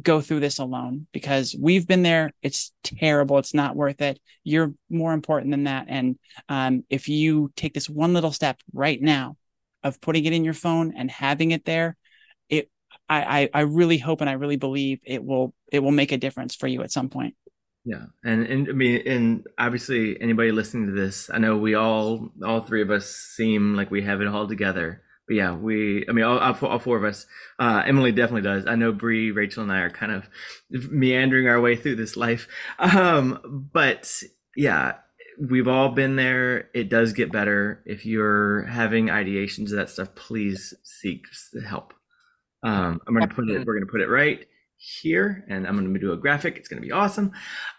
go 0.00 0.20
through 0.20 0.40
this 0.40 0.58
alone 0.58 1.06
because 1.12 1.56
we've 1.58 1.86
been 1.86 2.02
there. 2.02 2.32
It's 2.42 2.72
terrible. 2.82 3.38
It's 3.38 3.54
not 3.54 3.76
worth 3.76 4.00
it. 4.00 4.18
You're 4.44 4.74
more 4.88 5.12
important 5.12 5.50
than 5.50 5.64
that. 5.64 5.86
And 5.88 6.18
um, 6.48 6.84
if 6.90 7.08
you 7.08 7.52
take 7.56 7.74
this 7.74 7.88
one 7.88 8.12
little 8.12 8.32
step 8.32 8.58
right 8.72 9.00
now 9.00 9.36
of 9.82 10.00
putting 10.00 10.24
it 10.24 10.32
in 10.32 10.44
your 10.44 10.54
phone 10.54 10.94
and 10.96 11.10
having 11.10 11.52
it 11.52 11.64
there, 11.64 11.96
it 12.48 12.70
I, 13.08 13.40
I 13.42 13.50
I 13.54 13.60
really 13.62 13.98
hope 13.98 14.20
and 14.20 14.30
I 14.30 14.34
really 14.34 14.56
believe 14.56 15.00
it 15.04 15.24
will 15.24 15.54
it 15.72 15.80
will 15.80 15.90
make 15.90 16.12
a 16.12 16.18
difference 16.18 16.54
for 16.54 16.66
you 16.66 16.82
at 16.82 16.92
some 16.92 17.08
point. 17.08 17.34
Yeah, 17.84 18.06
and 18.24 18.46
and 18.46 18.68
I 18.68 18.72
mean, 18.72 19.02
and 19.06 19.46
obviously, 19.58 20.20
anybody 20.20 20.52
listening 20.52 20.86
to 20.88 20.92
this, 20.92 21.30
I 21.32 21.38
know 21.38 21.56
we 21.56 21.74
all, 21.74 22.30
all 22.44 22.60
three 22.60 22.82
of 22.82 22.90
us, 22.90 23.06
seem 23.06 23.74
like 23.74 23.90
we 23.90 24.02
have 24.02 24.20
it 24.20 24.26
all 24.26 24.46
together. 24.46 25.02
But 25.30 25.36
yeah, 25.36 25.54
we, 25.54 26.04
I 26.08 26.12
mean, 26.12 26.24
all, 26.24 26.40
all, 26.40 26.54
four, 26.54 26.68
all 26.70 26.80
four 26.80 26.96
of 26.96 27.04
us. 27.04 27.24
Uh, 27.56 27.84
Emily 27.86 28.10
definitely 28.10 28.42
does. 28.42 28.66
I 28.66 28.74
know 28.74 28.90
Bree, 28.90 29.30
Rachel, 29.30 29.62
and 29.62 29.70
I 29.70 29.78
are 29.78 29.88
kind 29.88 30.10
of 30.10 30.28
meandering 30.90 31.46
our 31.46 31.60
way 31.60 31.76
through 31.76 31.94
this 31.94 32.16
life. 32.16 32.48
Um, 32.80 33.68
but 33.72 34.24
yeah, 34.56 34.94
we've 35.40 35.68
all 35.68 35.90
been 35.90 36.16
there. 36.16 36.68
It 36.74 36.88
does 36.88 37.12
get 37.12 37.30
better. 37.30 37.80
If 37.86 38.04
you're 38.04 38.64
having 38.64 39.06
ideations 39.06 39.66
of 39.66 39.76
that 39.76 39.90
stuff, 39.90 40.16
please 40.16 40.74
seek 40.82 41.26
help. 41.64 41.94
Um, 42.64 43.00
I'm 43.06 43.14
going 43.14 43.28
to 43.28 43.32
put 43.32 43.48
it. 43.48 43.64
We're 43.64 43.74
going 43.74 43.86
to 43.86 43.92
put 43.92 44.00
it 44.00 44.08
right 44.08 44.44
here, 44.78 45.44
and 45.48 45.64
I'm 45.64 45.76
going 45.76 45.94
to 45.94 46.00
do 46.00 46.12
a 46.12 46.16
graphic. 46.16 46.56
It's 46.56 46.66
going 46.66 46.82
to 46.82 46.86
be 46.88 46.90
awesome. 46.90 47.30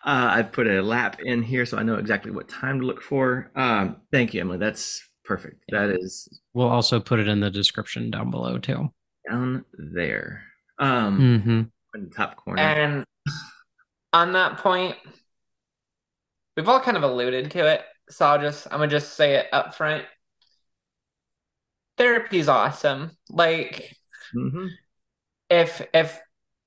Uh, 0.05 0.29
I've 0.31 0.53
put 0.53 0.67
a 0.67 0.81
lap 0.81 1.19
in 1.21 1.43
here, 1.43 1.65
so 1.65 1.77
I 1.77 1.83
know 1.83 1.95
exactly 1.95 2.31
what 2.31 2.47
time 2.47 2.79
to 2.79 2.85
look 2.85 3.01
for. 3.01 3.51
Um, 3.57 3.97
thank 4.09 4.33
you, 4.33 4.39
Emily. 4.39 4.57
That's 4.57 5.05
perfect. 5.23 5.63
That 5.69 5.89
is 5.89 6.27
We'll 6.53 6.67
also 6.69 6.99
put 6.99 7.19
it 7.19 7.27
in 7.27 7.39
the 7.39 7.49
description 7.51 8.11
down 8.11 8.31
below 8.31 8.57
too. 8.57 8.91
down 9.29 9.63
there, 9.93 10.43
um, 10.79 11.19
Mm-hmm. 11.19 11.61
in 11.99 12.03
the 12.09 12.15
top 12.15 12.35
corner. 12.37 12.61
and 12.61 13.05
on 14.13 14.33
that 14.33 14.57
point, 14.57 14.97
we've 16.57 16.67
all 16.67 16.79
kind 16.81 16.97
of 16.97 17.03
alluded 17.03 17.51
to 17.51 17.65
it, 17.67 17.81
so 18.09 18.25
I'll 18.25 18.41
just 18.41 18.65
I'm 18.67 18.79
gonna 18.79 18.87
just 18.87 19.13
say 19.13 19.35
it 19.35 19.47
up 19.53 19.75
front. 19.75 20.05
Therapy's 21.97 22.47
awesome. 22.49 23.11
Like 23.29 23.95
Mhm. 24.35 24.69
if 25.49 25.81
if 25.93 26.19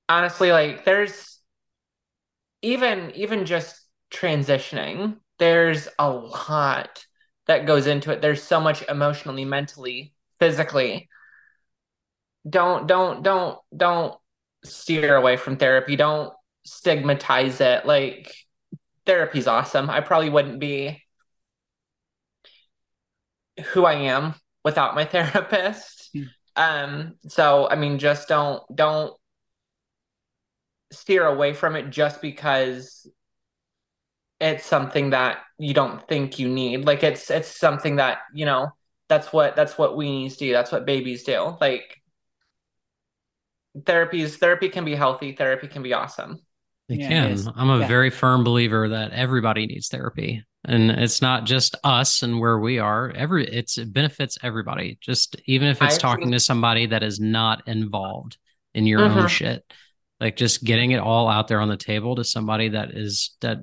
honestly 0.09 0.53
like 0.53 0.85
there's 0.85 1.41
even 2.63 3.11
even 3.15 3.45
just 3.47 3.81
transitioning 4.11 5.19
there's 5.39 5.89
a 5.99 6.09
lot 6.11 7.05
that 7.47 7.67
goes 7.67 7.87
into 7.87 8.11
it. 8.13 8.21
There's 8.21 8.43
so 8.43 8.61
much 8.61 8.83
emotionally 8.89 9.45
mentally 9.45 10.13
physically. 10.39 11.09
Don't 12.49 12.87
don't 12.87 13.23
don't 13.23 13.59
don't 13.77 14.15
steer 14.65 15.17
away 15.17 15.37
from 15.37 15.57
therapy. 15.57 15.97
Don't 15.97 16.33
stigmatize 16.65 17.61
it. 17.61 17.87
Like 17.87 18.35
therapy's 19.07 19.47
awesome. 19.47 19.91
I 19.91 20.01
probably 20.01 20.31
wouldn't 20.31 20.61
be 20.61 21.03
who 23.73 23.85
i 23.85 23.95
am 23.95 24.35
without 24.65 24.95
my 24.95 25.05
therapist. 25.15 26.11
Hmm. 26.13 26.23
um 26.57 27.15
so 27.27 27.69
i 27.69 27.77
mean 27.77 27.99
just 27.99 28.29
don't 28.29 28.63
don't 28.75 29.15
steer 30.93 31.27
away 31.27 31.53
from 31.53 31.77
it 31.77 31.91
just 31.91 32.23
because 32.23 33.09
it's 34.45 34.67
something 34.67 35.11
that 35.11 35.39
you 35.59 35.73
don't 35.73 36.07
think 36.07 36.39
you 36.39 36.49
need. 36.49 36.85
Like 36.85 37.03
it's 37.03 37.31
it's 37.31 37.49
something 37.49 37.97
that, 37.97 38.19
you 38.35 38.45
know, 38.45 38.69
that's 39.09 39.33
what 39.33 39.57
that's 39.57 39.79
what 39.79 39.93
weenies 39.93 40.37
do. 40.37 40.53
That's 40.53 40.71
what 40.71 40.85
babies 40.85 41.25
do. 41.25 41.57
Like 41.61 42.03
therapies 43.77 44.37
therapy 44.39 44.69
can 44.69 44.85
be 44.85 44.95
healthy, 44.95 45.33
therapy 45.33 45.67
can 45.69 45.83
be 45.83 45.93
awesome. 45.93 46.39
It 46.89 47.01
Yeah, 47.01 47.09
can. 47.09 47.31
is. 47.33 47.49
I'm 47.57 47.71
a 47.71 47.81
Yeah. 47.81 47.87
very 47.89 48.11
firm 48.11 48.45
believer 48.45 48.91
that 48.91 49.13
everybody 49.13 49.67
needs 49.67 49.89
therapy. 49.89 50.45
And 50.67 50.91
it's 50.91 51.21
not 51.23 51.45
just 51.45 51.75
us 51.83 52.23
and 52.23 52.39
where 52.41 52.59
we 52.59 52.79
are. 52.79 53.11
Every 53.13 53.47
it's 53.47 53.79
it 53.79 53.93
benefits 53.93 54.39
everybody. 54.43 54.99
Just 55.01 55.37
even 55.47 55.69
if 55.69 55.81
it's 55.83 55.97
I 55.97 55.99
talking 55.99 56.25
think- 56.27 56.35
to 56.35 56.41
somebody 56.41 56.87
that 56.87 57.03
is 57.03 57.19
not 57.21 57.67
involved 57.67 58.37
in 58.75 58.87
your 58.87 59.01
own 59.05 59.13
Mhm. 59.13 59.29
shit. 59.29 59.65
Like 60.21 60.37
just 60.37 60.65
getting 60.65 60.93
it 60.93 61.01
all 61.01 61.29
out 61.29 61.49
there 61.49 61.61
on 61.61 61.69
the 61.69 61.77
table 61.77 62.17
to 62.17 62.25
somebody 62.25 62.69
that 62.71 62.91
is 62.93 63.37
that 63.41 63.59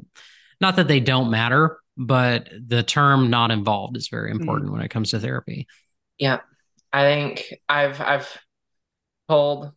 not 0.62 0.76
that 0.78 0.88
they 0.88 1.00
don't 1.00 1.32
matter, 1.32 1.80
but 1.98 2.50
the 2.68 2.84
term 2.84 3.30
not 3.30 3.52
involved 3.52 3.98
is 3.98 4.08
very 4.08 4.32
important 4.32 4.72
when 4.72 4.82
it 4.82 4.90
comes 4.90 5.12
to 5.12 5.20
therapy. 5.20 5.68
Yeah. 6.18 6.40
I 6.94 7.04
think 7.04 7.54
I've 7.68 8.00
I've 8.00 8.38
told 9.28 9.72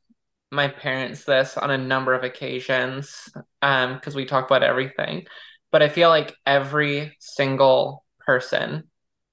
my 0.50 0.68
parents 0.68 1.24
this 1.24 1.56
on 1.56 1.70
a 1.70 1.78
number 1.78 2.12
of 2.14 2.22
occasions 2.22 3.28
um 3.62 3.94
because 3.94 4.14
we 4.14 4.24
talk 4.24 4.46
about 4.46 4.62
everything. 4.62 5.26
But 5.72 5.82
I 5.82 5.88
feel 5.88 6.08
like 6.08 6.34
every 6.46 7.16
single 7.18 8.04
person, 8.20 8.84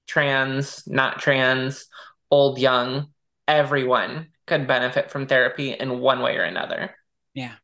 trans, 0.08 0.84
not 0.88 1.20
trans, 1.20 1.86
old, 2.30 2.58
young, 2.58 3.12
everyone 3.46 4.28
could 4.46 4.66
benefit 4.66 5.10
from 5.10 5.26
therapy 5.26 5.72
in 5.72 6.00
one 6.00 6.20
way 6.20 6.36
or 6.36 6.42
another. 6.42 6.96
Yeah 7.34 7.54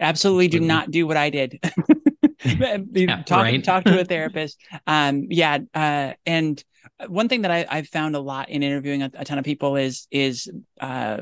absolutely 0.00 0.48
do 0.48 0.58
Absolutely. 0.58 0.68
not 0.68 0.90
do 0.90 1.06
what 1.06 1.16
I 1.16 1.30
did. 1.30 1.60
Yeah, 2.92 3.22
talk 3.22 3.42
right. 3.42 3.62
talk 3.62 3.84
to 3.84 4.00
a 4.00 4.04
therapist. 4.06 4.58
Um, 4.86 5.26
yeah, 5.30 5.58
uh, 5.74 6.14
and 6.24 6.62
one 7.06 7.28
thing 7.28 7.42
that 7.42 7.50
I, 7.50 7.66
I've 7.68 7.88
found 7.88 8.16
a 8.16 8.20
lot 8.20 8.48
in 8.48 8.62
interviewing 8.62 9.02
a, 9.02 9.10
a 9.14 9.24
ton 9.24 9.38
of 9.38 9.44
people 9.44 9.76
is 9.76 10.06
is 10.10 10.50
uh, 10.80 11.18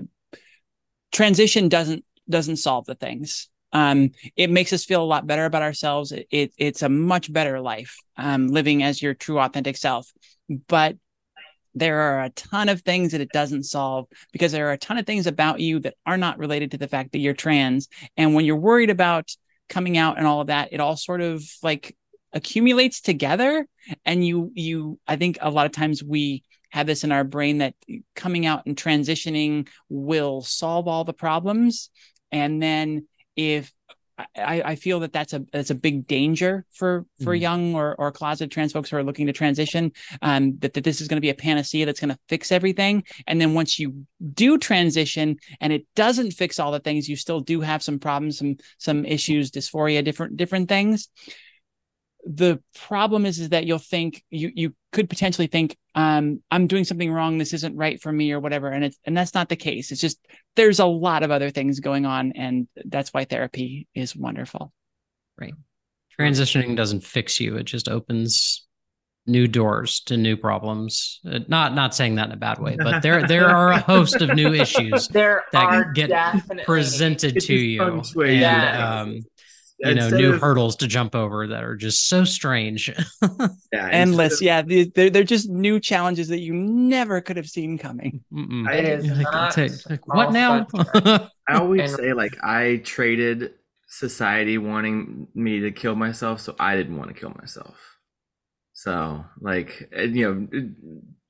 transition 1.12 1.68
doesn't 1.68 2.04
doesn't 2.28 2.56
solve 2.56 2.86
the 2.86 2.94
things. 2.94 3.48
Um, 3.72 4.12
it 4.34 4.48
makes 4.48 4.72
us 4.72 4.84
feel 4.84 5.02
a 5.02 5.04
lot 5.04 5.26
better 5.26 5.44
about 5.44 5.62
ourselves. 5.62 6.12
It, 6.12 6.26
it 6.30 6.52
it's 6.56 6.82
a 6.82 6.88
much 6.88 7.32
better 7.32 7.60
life 7.60 7.96
um, 8.16 8.48
living 8.48 8.82
as 8.82 9.02
your 9.02 9.14
true 9.14 9.38
authentic 9.40 9.76
self, 9.76 10.10
but 10.68 10.96
there 11.74 12.00
are 12.00 12.24
a 12.24 12.30
ton 12.30 12.68
of 12.68 12.82
things 12.82 13.12
that 13.12 13.20
it 13.20 13.30
doesn't 13.30 13.64
solve 13.64 14.06
because 14.32 14.52
there 14.52 14.68
are 14.68 14.72
a 14.72 14.78
ton 14.78 14.98
of 14.98 15.06
things 15.06 15.26
about 15.26 15.60
you 15.60 15.78
that 15.80 15.94
are 16.06 16.16
not 16.16 16.38
related 16.38 16.72
to 16.72 16.78
the 16.78 16.88
fact 16.88 17.12
that 17.12 17.18
you're 17.18 17.34
trans 17.34 17.88
and 18.16 18.34
when 18.34 18.44
you're 18.44 18.56
worried 18.56 18.90
about 18.90 19.36
coming 19.68 19.96
out 19.96 20.18
and 20.18 20.26
all 20.26 20.40
of 20.40 20.48
that 20.48 20.72
it 20.72 20.80
all 20.80 20.96
sort 20.96 21.20
of 21.20 21.42
like 21.62 21.96
accumulates 22.32 23.00
together. 23.00 23.66
And 24.04 24.26
you 24.26 24.52
you 24.54 24.98
i 25.06 25.16
think 25.16 25.38
a 25.40 25.50
lot 25.50 25.66
of 25.66 25.72
times 25.72 26.02
we 26.04 26.42
have 26.70 26.86
this 26.86 27.04
in 27.04 27.12
our 27.12 27.24
brain 27.24 27.58
that 27.58 27.74
coming 28.14 28.44
out 28.44 28.66
and 28.66 28.76
transitioning 28.76 29.68
will 29.88 30.42
solve 30.42 30.86
all 30.86 31.04
the 31.04 31.14
problems. 31.14 31.90
And 32.30 32.62
then 32.62 33.06
if 33.36 33.72
I, 34.36 34.62
I 34.64 34.74
feel 34.74 35.00
that 35.00 35.12
that's 35.12 35.32
a 35.32 35.44
that's 35.52 35.70
a 35.70 35.74
big 35.74 36.06
danger 36.06 36.64
for 36.72 37.06
for 37.22 37.36
Mhm. 37.36 37.40
young 37.40 37.74
or 37.74 37.94
or 37.96 38.10
closet 38.10 38.50
trans 38.50 38.72
folks 38.72 38.90
who 38.90 38.96
are 38.96 39.04
looking 39.04 39.26
to 39.28 39.32
transition. 39.32 39.92
Um, 40.22 40.58
that, 40.58 40.74
that 40.74 40.84
this 40.84 41.00
is 41.00 41.08
going 41.08 41.18
to 41.18 41.20
be 41.20 41.30
a 41.30 41.34
panacea 41.34 41.86
that's 41.86 42.00
going 42.00 42.10
to 42.14 42.18
fix 42.28 42.50
everything. 42.50 43.04
And 43.26 43.40
then 43.40 43.54
once 43.54 43.78
you 43.78 44.06
do 44.34 44.58
transition 44.58 45.36
and 45.60 45.72
it 45.72 45.86
doesn't 45.94 46.32
fix 46.32 46.58
all 46.58 46.72
the 46.72 46.80
things, 46.80 47.08
you 47.08 47.16
still 47.16 47.40
do 47.40 47.60
have 47.60 47.82
some 47.82 47.98
problems, 47.98 48.38
some 48.38 48.56
some 48.78 49.04
issues, 49.04 49.50
dysphoria, 49.50 50.04
different 50.04 50.36
different 50.36 50.68
things. 50.68 51.08
The 52.24 52.60
problem 52.74 53.26
is 53.26 53.38
is 53.38 53.50
that 53.50 53.66
you'll 53.66 53.78
think 53.78 54.24
you 54.30 54.50
you 54.54 54.74
could 54.92 55.08
potentially 55.08 55.46
think 55.46 55.76
um, 55.94 56.42
I'm 56.50 56.66
doing 56.66 56.84
something 56.84 57.10
wrong. 57.12 57.38
This 57.38 57.52
isn't 57.52 57.76
right 57.76 58.00
for 58.00 58.12
me 58.12 58.32
or 58.32 58.40
whatever, 58.40 58.68
and 58.68 58.84
it's 58.84 58.98
and 59.04 59.16
that's 59.16 59.34
not 59.34 59.48
the 59.48 59.56
case. 59.56 59.92
It's 59.92 60.00
just 60.00 60.18
there's 60.56 60.80
a 60.80 60.86
lot 60.86 61.22
of 61.22 61.30
other 61.30 61.50
things 61.50 61.80
going 61.80 62.06
on, 62.06 62.32
and 62.32 62.68
that's 62.84 63.12
why 63.14 63.24
therapy 63.24 63.86
is 63.94 64.16
wonderful. 64.16 64.72
Right 65.40 65.54
transitioning 66.18 66.76
doesn't 66.76 67.04
fix 67.04 67.40
you. 67.40 67.56
It 67.56 67.64
just 67.64 67.88
opens 67.88 68.66
new 69.26 69.46
doors 69.46 70.00
to 70.00 70.16
new 70.16 70.36
problems. 70.36 71.20
Uh, 71.28 71.40
not 71.48 71.74
not 71.74 71.94
saying 71.94 72.16
that 72.16 72.26
in 72.26 72.32
a 72.32 72.36
bad 72.36 72.58
way, 72.58 72.76
but 72.76 73.02
there 73.02 73.26
there 73.26 73.48
are 73.56 73.70
a 73.72 73.78
host 73.78 74.20
of 74.20 74.34
new 74.34 74.52
issues 74.54 75.08
There 75.08 75.44
that 75.52 75.64
are 75.64 75.92
get 75.92 76.08
definitely 76.08 76.64
presented 76.64 77.36
It's 77.36 77.46
to 77.46 77.54
you, 77.54 77.82
and 78.16 78.40
Yeah. 78.40 79.00
um, 79.00 79.20
you 79.78 79.94
know, 79.94 80.08
new 80.10 80.32
of- 80.34 80.40
hurdles 80.40 80.76
to 80.76 80.86
jump 80.88 81.14
over 81.14 81.46
that 81.48 81.62
are 81.64 81.76
just 81.76 82.08
so 82.08 82.24
strange. 82.24 82.88
yeah, 83.72 83.88
Endless, 83.90 84.40
instead 84.40 84.70
yeah. 84.70 84.84
They're 84.94 85.10
they're 85.10 85.24
just 85.24 85.48
new 85.48 85.78
challenges 85.80 86.28
that 86.28 86.40
you 86.40 86.52
never 86.54 87.20
could 87.20 87.36
have 87.36 87.48
seen 87.48 87.78
coming. 87.78 88.22
It 88.32 88.84
is 88.84 89.06
You're 89.06 89.16
like, 89.16 89.32
not 89.32 89.56
like, 89.56 90.06
what 90.08 90.32
now? 90.32 90.66
I 91.48 91.54
always 91.54 91.90
And- 91.92 92.00
say 92.00 92.12
like 92.12 92.36
I 92.42 92.80
traded 92.84 93.52
society 93.88 94.58
wanting 94.58 95.28
me 95.34 95.60
to 95.60 95.70
kill 95.70 95.94
myself, 95.94 96.40
so 96.40 96.54
I 96.58 96.76
didn't 96.76 96.96
want 96.96 97.08
to 97.08 97.18
kill 97.18 97.32
myself. 97.38 97.76
So 98.72 99.24
like 99.40 99.88
and, 99.92 100.14
you 100.16 100.48
know, 100.52 100.66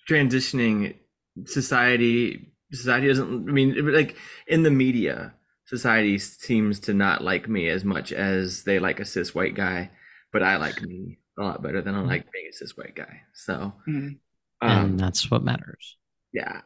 transitioning 0.09 0.97
society 1.45 2.53
society 2.73 3.09
doesn't. 3.09 3.49
I 3.49 3.53
mean, 3.53 3.93
like 3.95 4.17
in 4.47 4.63
the 4.63 4.71
media, 4.71 5.35
society 5.69 6.19
seems 6.19 6.81
to 6.81 6.95
not 6.95 7.23
like 7.25 7.49
me 7.49 7.69
as 7.69 7.85
much 7.85 8.13
as 8.13 8.65
they 8.65 8.81
like 8.81 9.01
a 9.01 9.07
cis 9.07 9.35
white 9.35 9.55
guy, 9.55 9.91
but 10.33 10.43
I 10.43 10.57
like 10.57 10.83
me 10.83 11.21
a 11.39 11.43
lot 11.45 11.63
better 11.63 11.83
than 11.83 11.95
I 11.95 12.01
like 12.03 12.33
being 12.33 12.49
a 12.51 12.53
cis 12.53 12.77
white 12.77 12.97
guy. 12.97 13.23
So, 13.35 13.75
Mhm. 13.89 14.19
um, 14.63 14.71
and 14.91 15.01
that's 15.01 15.31
what 15.31 15.45
matters. 15.45 15.97
yeah 16.33 16.63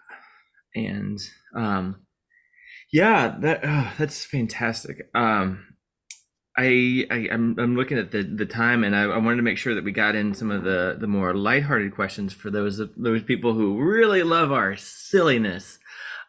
and 0.75 1.21
um 1.55 2.07
yeah 2.93 3.37
that 3.41 3.61
oh, 3.65 3.93
that's 3.99 4.25
fantastic 4.25 5.09
um 5.15 5.65
I, 6.57 7.07
I 7.11 7.29
I'm 7.33 7.59
I'm 7.59 7.77
looking 7.77 7.99
at 7.99 8.11
the 8.11 8.23
the 8.25 8.45
time 8.47 8.85
and 8.85 8.95
I, 8.95 9.05
I 9.05 9.19
wanted 9.19 9.37
to 9.37 9.43
make 9.43 9.57
sure 9.59 9.75
that 9.75 9.85
we 9.85 9.93
got 9.93 10.15
in 10.15 10.35
some 10.35 10.51
of 10.51 10.65
the 10.65 10.97
the 11.01 11.07
more 11.07 11.35
lighthearted 11.35 11.95
questions 11.95 12.35
for 12.35 12.51
those 12.51 12.81
those 12.97 13.23
people 13.23 13.55
who 13.55 13.81
really 13.83 14.23
love 14.23 14.53
our 14.53 14.77
silliness. 14.77 15.79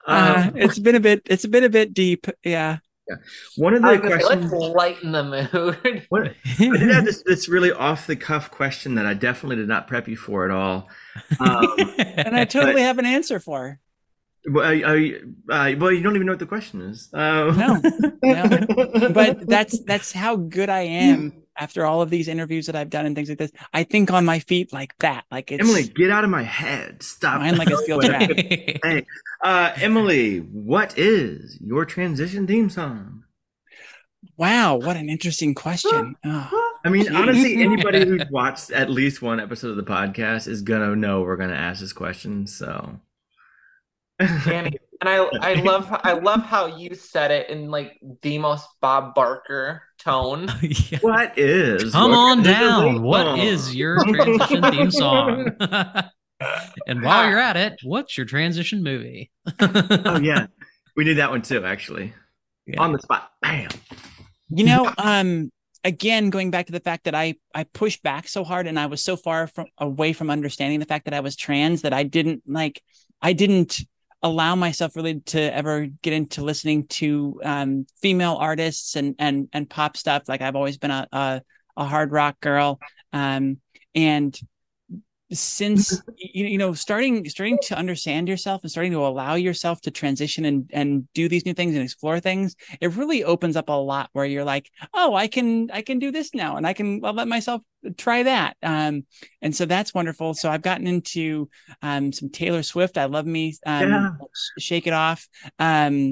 Uh, 0.08 0.44
Um, 0.48 0.58
it's 0.58 0.80
been 0.80 0.96
a 0.96 1.00
bit. 1.00 1.22
It's 1.26 1.46
been 1.46 1.64
a 1.64 1.70
bit 1.70 1.94
deep. 1.94 2.28
Yeah. 2.44 2.78
Yeah. 3.10 3.16
one 3.58 3.74
of 3.74 3.82
the 3.82 3.88
was 3.90 4.00
say, 4.00 4.08
questions 4.08 4.52
let's 4.54 4.76
lighten 4.76 5.12
the 5.12 5.24
mood. 5.24 6.06
what, 6.10 6.28
I 6.60 6.78
did 6.78 6.90
have 6.90 7.04
this 7.04 7.22
this 7.26 7.50
really 7.50 7.72
off 7.72 8.08
the 8.08 8.16
cuff 8.16 8.50
question 8.50 8.96
that 8.96 9.06
I 9.06 9.14
definitely 9.14 9.58
did 9.58 9.68
not 9.68 9.88
prep 9.88 10.08
you 10.08 10.16
for 10.16 10.46
at 10.46 10.52
all. 10.52 10.88
Um, 11.40 11.68
And 11.98 12.36
I 12.36 12.46
totally 12.46 12.82
have 12.82 13.00
an 13.00 13.06
answer 13.06 13.40
for. 13.40 13.80
well, 14.50 14.66
I, 14.66 14.84
I, 15.52 15.72
uh, 15.74 15.76
well, 15.78 15.92
you 15.92 16.02
don't 16.02 16.16
even 16.16 16.28
know 16.28 16.32
what 16.32 16.40
the 16.40 16.46
question 16.46 16.82
is. 16.82 17.10
Um, 17.14 17.58
No, 17.58 17.82
no. 18.24 19.10
But 19.10 19.48
that's 19.48 19.80
that's 19.84 20.14
how 20.14 20.38
good 20.38 20.70
I 20.70 20.82
am 20.82 21.43
after 21.58 21.86
all 21.86 22.02
of 22.02 22.10
these 22.10 22.28
interviews 22.28 22.66
that 22.68 22.76
I've 22.76 22.90
done 22.90 23.06
and 23.06 23.16
things 23.16 23.30
like 23.30 23.38
this. 23.38 23.52
I 23.74 23.84
think 23.84 24.12
on 24.12 24.26
my 24.26 24.40
feet 24.40 24.74
like 24.74 24.98
that. 25.00 25.26
Like 25.32 25.52
it's 25.52 25.62
Emily, 25.62 25.84
get 25.84 26.10
out 26.10 26.24
of 26.24 26.30
my 26.30 26.44
head. 26.44 27.04
Stop. 27.04 27.42
mine 27.42 27.58
like 27.58 27.70
a 27.70 27.78
steel 27.78 28.02
trap. 28.02 28.30
Hey, 28.84 29.06
uh, 29.44 29.72
Emily, 29.78 30.40
what 30.40 30.98
is 30.98 31.58
your 31.62 31.86
transition 31.86 32.48
theme 32.48 32.70
song? 32.70 33.24
Wow, 34.38 34.76
what 34.76 34.98
an 34.98 35.10
interesting 35.10 35.54
question. 35.54 36.16
Oh, 36.26 36.74
I 36.86 36.90
mean, 36.90 37.14
honestly, 37.16 37.56
anybody 37.64 38.06
who's 38.06 38.30
watched 38.32 38.72
at 38.72 38.90
least 38.90 39.22
one 39.22 39.40
episode 39.40 39.70
of 39.70 39.78
the 39.78 39.84
podcast 39.84 40.48
is 40.48 40.62
gonna 40.62 40.96
know 40.96 41.22
we're 41.22 41.38
gonna 41.38 41.54
ask 41.54 41.82
this 41.82 41.94
question. 41.94 42.48
So, 42.48 43.00
Danny. 44.20 44.78
And 45.02 45.10
I 45.10 45.18
I 45.42 45.54
love 45.56 45.88
I 45.92 46.14
love 46.14 46.44
how 46.44 46.78
you 46.78 46.96
said 46.96 47.32
it 47.32 47.50
in 47.50 47.70
like 47.70 48.00
the 48.22 48.38
most 48.38 48.68
Bob 48.82 49.14
Barker 49.16 49.84
tone. 50.00 50.48
Yeah. 50.62 51.00
what 51.02 51.38
is? 51.38 51.92
Come 51.92 52.12
your 52.12 52.20
on 52.20 52.44
transition 52.44 52.62
down. 52.70 52.94
theme 52.94 53.02
What 53.04 53.24
song? 53.26 53.40
is 53.40 53.76
your 53.76 54.04
transition 54.06 54.64
theme 54.72 54.92
song? 54.92 55.48
and 56.88 57.02
while 57.02 57.30
you're 57.30 57.40
at 57.40 57.58
it, 57.58 57.80
what's 57.84 58.18
your 58.18 58.26
transition 58.26 58.84
movie? 58.84 59.32
Oh 59.62 60.20
yeah, 60.20 60.48
we 60.96 61.04
did 61.04 61.18
that 61.18 61.32
one 61.32 61.42
too. 61.42 61.66
Actually, 61.66 62.14
Yeah. 62.66 62.82
on 62.82 62.94
the 62.94 63.00
spot. 63.00 63.30
Bam. 63.42 63.70
you 64.50 64.64
know, 64.64 64.90
um, 64.98 65.52
again, 65.84 66.30
going 66.30 66.50
back 66.52 66.68
to 66.68 66.72
the 66.72 66.80
fact 66.80 67.06
that 67.06 67.16
I 67.16 67.36
I 67.54 67.64
pushed 67.66 68.04
back 68.04 68.28
so 68.30 68.44
hard 68.46 68.68
and 68.68 68.80
I 68.80 68.86
was 68.86 69.04
so 69.04 69.18
far 69.18 69.48
from 69.48 69.66
away 69.78 70.14
from 70.14 70.30
understanding 70.30 70.80
the 70.80 70.86
fact 70.86 71.06
that 71.06 71.14
I 71.14 71.20
was 71.20 71.36
trans 71.36 71.82
that 71.82 71.92
I 71.94 72.04
didn't 72.04 72.44
like 72.48 72.82
I 73.22 73.34
didn't 73.34 73.82
allow 74.24 74.56
myself 74.56 74.96
really 74.96 75.20
to 75.20 75.54
ever 75.54 75.88
get 76.02 76.14
into 76.14 76.44
listening 76.44 76.88
to 76.88 77.40
um 77.44 77.86
female 78.02 78.38
artists 78.40 78.96
and 78.96 79.16
and 79.20 79.50
and 79.54 79.70
pop 79.70 79.98
stuff. 79.98 80.24
Like 80.28 80.42
I've 80.42 80.56
always 80.56 80.78
been 80.78 80.92
a 80.92 81.08
a, 81.12 81.42
a 81.78 81.86
hard 81.86 82.12
rock 82.12 82.40
girl. 82.40 82.80
Um 83.12 83.58
and 83.94 84.38
since 85.34 86.02
you, 86.18 86.46
you 86.46 86.58
know 86.58 86.74
starting 86.74 87.28
starting 87.30 87.58
to 87.60 87.78
understand 87.78 88.28
yourself 88.28 88.62
and 88.62 88.72
starting 88.72 88.92
to 88.92 89.06
allow 89.06 89.36
yourself 89.36 89.82
to 89.82 89.92
transition 89.92 90.46
and 90.46 90.70
and 90.74 91.08
do 91.14 91.28
these 91.28 91.46
new 91.46 91.54
things 91.54 91.74
and 91.76 91.84
explore 91.84 92.20
things 92.20 92.56
it 92.82 92.94
really 92.94 93.24
opens 93.24 93.56
up 93.56 93.70
a 93.70 93.72
lot 93.72 94.10
where 94.14 94.26
you're 94.26 94.44
like 94.44 94.70
oh 94.94 95.14
i 95.14 95.28
can 95.28 95.70
i 95.72 95.82
can 95.82 96.00
do 96.00 96.12
this 96.12 96.34
now 96.34 96.58
and 96.58 96.66
i 96.68 96.74
can 96.74 97.04
i'll 97.04 97.14
let 97.14 97.28
myself 97.28 97.62
try 97.98 98.24
that. 98.24 98.56
Um 98.64 99.06
and 99.42 99.54
so 99.54 99.66
that's 99.66 99.94
wonderful. 99.94 100.34
So 100.34 100.50
i've 100.50 100.62
gotten 100.62 100.88
into 100.88 101.50
um 101.82 102.14
some 102.14 102.30
taylor 102.30 102.64
swift 102.64 102.98
i 102.98 103.06
love 103.06 103.26
me 103.26 103.58
um 103.66 103.90
Yeah. 103.92 104.10
shake 104.58 104.88
it 104.88 104.94
off. 104.94 105.28
Um 105.60 106.12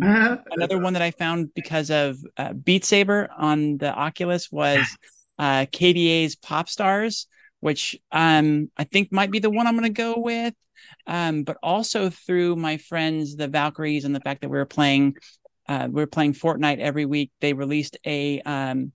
another 0.52 0.78
one 0.78 0.94
that 0.94 1.02
I 1.02 1.12
found 1.12 1.54
because 1.54 1.90
of 1.90 2.18
uh, 2.38 2.54
Beat 2.54 2.84
Saber 2.84 3.30
on 3.38 3.78
the 3.78 3.94
Oculus 3.94 4.52
was 4.52 4.98
uh, 5.40 5.66
KDA's 5.72 6.36
Pop 6.36 6.70
Stars, 6.70 7.28
which 7.62 7.98
um, 8.12 8.70
I 8.76 8.84
think 8.84 9.12
might 9.12 9.32
be 9.32 9.40
the 9.40 9.50
one 9.50 9.66
I'm 9.66 9.78
going 9.78 9.84
to 9.84 10.02
go 10.02 10.16
with. 10.18 10.54
Um, 11.08 11.44
but 11.44 11.58
also 11.64 12.10
through 12.10 12.56
my 12.56 12.78
friends, 12.78 13.36
the 13.36 13.48
Valkyries, 13.48 14.04
and 14.04 14.16
the 14.16 14.20
fact 14.20 14.42
that 14.42 14.50
we 14.50 14.58
were 14.58 14.66
playing, 14.66 15.16
uh, 15.70 15.88
we 15.90 16.02
were 16.02 16.08
playing 16.08 16.34
Fortnite 16.34 16.80
every 16.80 17.06
week. 17.06 17.32
They 17.40 17.54
released 17.54 17.98
a, 18.06 18.42
um, 18.42 18.92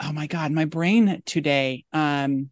oh 0.00 0.12
my 0.12 0.26
god, 0.26 0.52
my 0.52 0.66
brain 0.66 1.22
today, 1.24 1.84
um, 1.92 2.50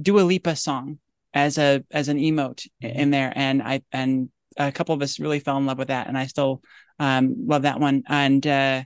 Dua 0.00 0.20
Lipa 0.20 0.56
song 0.56 0.98
as 1.32 1.58
a 1.58 1.84
as 1.90 2.08
an 2.08 2.18
emote 2.18 2.66
in 2.80 3.10
there, 3.10 3.32
and 3.34 3.62
I 3.62 3.82
and 3.92 4.30
a 4.56 4.72
couple 4.72 4.94
of 4.94 5.02
us 5.02 5.18
really 5.18 5.40
fell 5.40 5.56
in 5.56 5.66
love 5.66 5.78
with 5.78 5.88
that, 5.88 6.06
and 6.06 6.16
I 6.16 6.26
still 6.26 6.62
um, 6.98 7.46
love 7.46 7.62
that 7.62 7.80
one. 7.80 8.02
And 8.08 8.44
uh, 8.46 8.84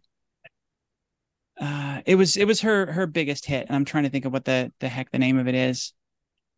uh, 1.61 2.03
it 2.07 2.15
was 2.15 2.37
it 2.37 2.47
was 2.47 2.61
her 2.61 2.93
her 2.93 3.07
biggest 3.07 3.47
hit, 3.47 3.67
and 3.67 3.77
I'm 3.77 3.85
trying 3.85 4.05
to 4.05 4.11
think 4.11 4.25
of 4.25 4.33
what 4.33 4.45
the 4.45 4.73
the 4.81 4.89
heck 4.89 5.11
the 5.11 5.19
name 5.19 5.39
of 5.39 5.49
it 5.49 5.55
is. 5.55 5.93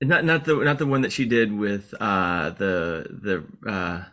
Not 0.03 0.25
not 0.25 0.45
the 0.45 0.57
not 0.57 0.79
the 0.79 0.87
one 0.87 1.03
that 1.03 1.13
she 1.13 1.27
did 1.27 1.53
with 1.53 1.95
uh 2.01 2.51
the 2.51 3.07
the 3.23 3.71
uh 3.71 4.05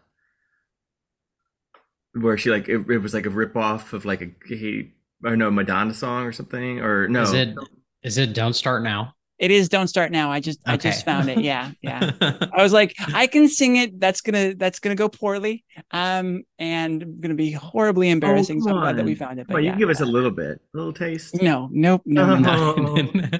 where 2.14 2.38
she 2.38 2.50
like 2.50 2.68
it, 2.68 2.90
it 2.90 2.98
was 2.98 3.14
like 3.14 3.26
a 3.26 3.30
rip 3.30 3.56
off 3.56 3.94
of 3.94 4.06
like 4.06 4.22
a 4.22 4.32
he 4.48 4.94
or 5.24 5.36
no 5.36 5.52
Madonna 5.52 5.94
song 5.94 6.26
or 6.26 6.32
something 6.32 6.80
or 6.80 7.08
no 7.08 7.24
Is 7.24 7.34
it 7.34 7.56
is 8.04 8.18
it 8.18 8.34
Don't 8.34 8.54
Start 8.54 8.84
Now? 8.84 9.16
It 9.40 9.52
is 9.52 9.70
"Don't 9.70 9.88
Start 9.88 10.12
Now." 10.12 10.32
I 10.32 10.40
just 10.40 10.60
I 10.66 10.78
just 10.78 11.06
found 11.06 11.30
it. 11.30 11.40
Yeah, 11.40 11.72
yeah. 11.82 12.12
I 12.54 12.64
was 12.64 12.74
like, 12.74 12.94
I 13.14 13.28
can 13.28 13.48
sing 13.48 13.76
it. 13.76 14.00
That's 14.00 14.22
gonna 14.22 14.56
that's 14.56 14.80
gonna 14.80 14.96
go 14.96 15.10
poorly, 15.10 15.64
um, 15.92 16.44
and 16.58 17.22
gonna 17.22 17.36
be 17.36 17.52
horribly 17.52 18.10
embarrassing. 18.10 18.62
so 18.62 18.70
I'm 18.70 18.76
come 18.76 18.82
glad 18.84 18.98
that 18.98 19.06
we 19.06 19.16
found 19.16 19.40
it. 19.40 19.48
But 19.48 19.54
Well, 19.56 19.62
you 19.62 19.68
yeah. 19.68 19.72
can 19.74 19.80
give 19.80 19.90
us 19.90 20.02
a 20.02 20.06
little 20.06 20.32
bit, 20.32 20.60
a 20.74 20.78
little 20.78 20.94
taste. 20.94 21.42
no, 21.42 21.70
nope, 21.72 22.02
no, 22.06 22.36
no, 22.36 22.74
no. 22.76 23.30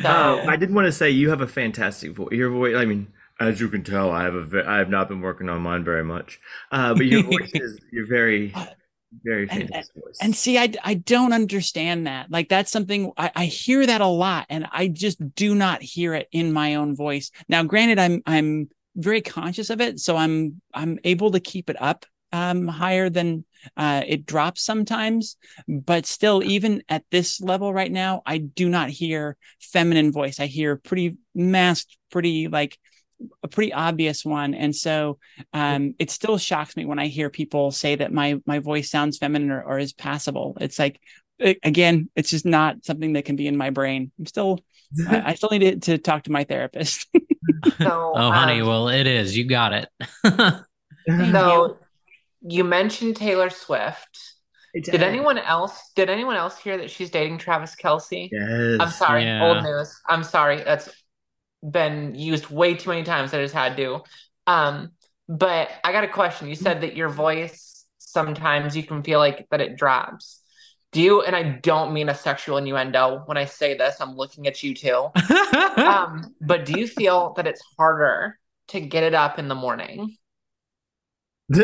So, 0.00 0.08
Uh, 0.08 0.44
I 0.48 0.54
did 0.56 0.72
want 0.72 0.86
to 0.86 0.92
say 0.92 1.10
you 1.10 1.28
have 1.30 1.40
a 1.40 1.46
fantastic 1.48 2.12
voice. 2.12 2.28
Your 2.30 2.50
voice, 2.50 2.76
I 2.76 2.84
mean, 2.84 3.08
as 3.40 3.58
you 3.60 3.68
can 3.68 3.82
tell, 3.82 4.12
I 4.12 4.22
have 4.24 4.54
a 4.54 4.64
I 4.64 4.78
have 4.78 4.88
not 4.90 5.08
been 5.08 5.20
working 5.20 5.48
on 5.48 5.60
mine 5.60 5.82
very 5.84 6.04
much. 6.04 6.38
Uh, 6.70 6.94
but 6.94 7.06
your 7.06 7.24
voice 7.24 7.50
is 7.54 7.80
you're 7.92 8.06
very, 8.06 8.54
very 9.22 9.48
And- 9.50 9.68
voice. 9.70 10.18
And 10.20 10.34
see, 10.34 10.58
I 10.58 10.72
I 10.84 10.94
don't 10.94 11.32
understand 11.32 12.06
that. 12.06 12.30
Like 12.30 12.48
that's 12.48 12.70
something 12.70 13.12
I, 13.16 13.30
I 13.34 13.44
hear 13.46 13.86
that 13.86 14.00
a 14.00 14.06
lot, 14.06 14.46
and 14.48 14.66
I 14.70 14.88
just 14.88 15.18
do 15.34 15.54
not 15.54 15.82
hear 15.82 16.14
it 16.14 16.28
in 16.32 16.52
my 16.52 16.74
own 16.76 16.94
voice. 16.96 17.30
Now, 17.48 17.62
granted, 17.62 17.98
I'm 17.98 18.22
I'm 18.26 18.68
very 18.96 19.20
conscious 19.22 19.70
of 19.70 19.80
it, 19.80 20.00
so 20.00 20.16
I'm 20.16 20.60
I'm 20.74 20.98
able 21.04 21.30
to 21.32 21.40
keep 21.40 21.70
it 21.70 21.80
up 21.80 22.04
um 22.30 22.68
higher 22.68 23.08
than 23.08 23.42
uh 23.78 24.02
it 24.06 24.26
drops 24.26 24.62
sometimes 24.62 25.36
but 25.66 26.04
still 26.04 26.42
even 26.44 26.82
at 26.90 27.02
this 27.10 27.40
level 27.40 27.72
right 27.72 27.90
now 27.90 28.20
i 28.26 28.36
do 28.36 28.68
not 28.68 28.90
hear 28.90 29.34
feminine 29.62 30.12
voice 30.12 30.38
i 30.38 30.44
hear 30.44 30.76
pretty 30.76 31.16
masked 31.34 31.96
pretty 32.10 32.46
like 32.46 32.76
a 33.42 33.48
pretty 33.48 33.72
obvious 33.72 34.24
one 34.24 34.54
and 34.54 34.74
so 34.74 35.18
um 35.52 35.94
it 35.98 36.10
still 36.10 36.38
shocks 36.38 36.76
me 36.76 36.84
when 36.84 36.98
i 36.98 37.06
hear 37.08 37.30
people 37.30 37.70
say 37.72 37.96
that 37.96 38.12
my 38.12 38.40
my 38.46 38.60
voice 38.60 38.90
sounds 38.90 39.18
feminine 39.18 39.50
or, 39.50 39.62
or 39.62 39.78
is 39.78 39.92
passable 39.92 40.56
it's 40.60 40.78
like 40.78 41.00
a- 41.42 41.58
again 41.64 42.08
it's 42.14 42.30
just 42.30 42.46
not 42.46 42.84
something 42.84 43.14
that 43.14 43.24
can 43.24 43.34
be 43.36 43.46
in 43.48 43.56
my 43.56 43.70
brain 43.70 44.12
i'm 44.18 44.26
still 44.26 44.60
I, 45.08 45.22
I 45.30 45.34
still 45.34 45.50
need 45.50 45.82
to, 45.82 45.96
to 45.96 45.98
talk 45.98 46.22
to 46.24 46.32
my 46.32 46.44
therapist 46.44 47.08
so 47.78 48.12
Oh, 48.14 48.30
honey, 48.30 48.60
um, 48.60 48.68
well, 48.68 48.88
it 48.88 49.06
is. 49.06 49.36
You 49.36 49.46
got 49.46 49.72
it. 49.72 49.88
so 51.32 51.78
you 52.42 52.64
mentioned 52.64 53.16
Taylor 53.16 53.50
Swift. 53.50 54.18
Hey, 54.74 54.80
Did 54.80 55.02
anyone 55.02 55.38
else? 55.38 55.80
Did 55.96 56.10
anyone 56.10 56.36
else 56.36 56.58
hear 56.58 56.76
that 56.78 56.90
she's 56.90 57.10
dating 57.10 57.38
Travis 57.38 57.74
Kelce? 57.74 58.28
Yes. 58.30 58.80
I'm 58.80 58.90
sorry, 58.90 59.24
Yeah. 59.24 59.46
old 59.46 59.62
news. 59.64 59.98
I'm 60.06 60.22
sorry. 60.24 60.62
That's 60.62 60.90
been 61.62 62.14
used 62.14 62.50
way 62.50 62.74
too 62.74 62.90
many 62.90 63.02
times. 63.02 63.34
I 63.34 63.42
just 63.42 63.54
had 63.54 63.76
to. 63.76 64.02
Um, 64.46 64.92
but 65.28 65.70
I 65.84 65.92
got 65.92 66.04
a 66.04 66.08
question. 66.08 66.48
You 66.48 66.54
said 66.54 66.80
that 66.80 66.96
your 66.96 67.08
voice 67.08 67.84
sometimes 67.98 68.76
you 68.76 68.82
can 68.82 69.02
feel 69.02 69.18
like 69.18 69.46
that 69.50 69.60
it 69.60 69.76
drops. 69.76 70.40
Do 70.92 71.02
you? 71.02 71.22
And 71.22 71.36
I 71.36 71.42
don't 71.42 71.92
mean 71.92 72.08
a 72.08 72.14
sexual 72.14 72.56
innuendo 72.56 73.22
when 73.26 73.36
I 73.36 73.44
say 73.44 73.76
this. 73.76 73.96
I'm 74.00 74.16
looking 74.16 74.46
at 74.46 74.62
you 74.62 74.74
too. 74.74 75.08
Um, 75.78 76.34
but 76.40 76.66
do 76.66 76.78
you 76.78 76.86
feel 76.86 77.32
that 77.36 77.46
it's 77.46 77.62
harder 77.78 78.38
to 78.68 78.80
get 78.80 79.04
it 79.04 79.14
up 79.14 79.38
in 79.38 79.48
the 79.48 79.54
morning? 79.54 80.16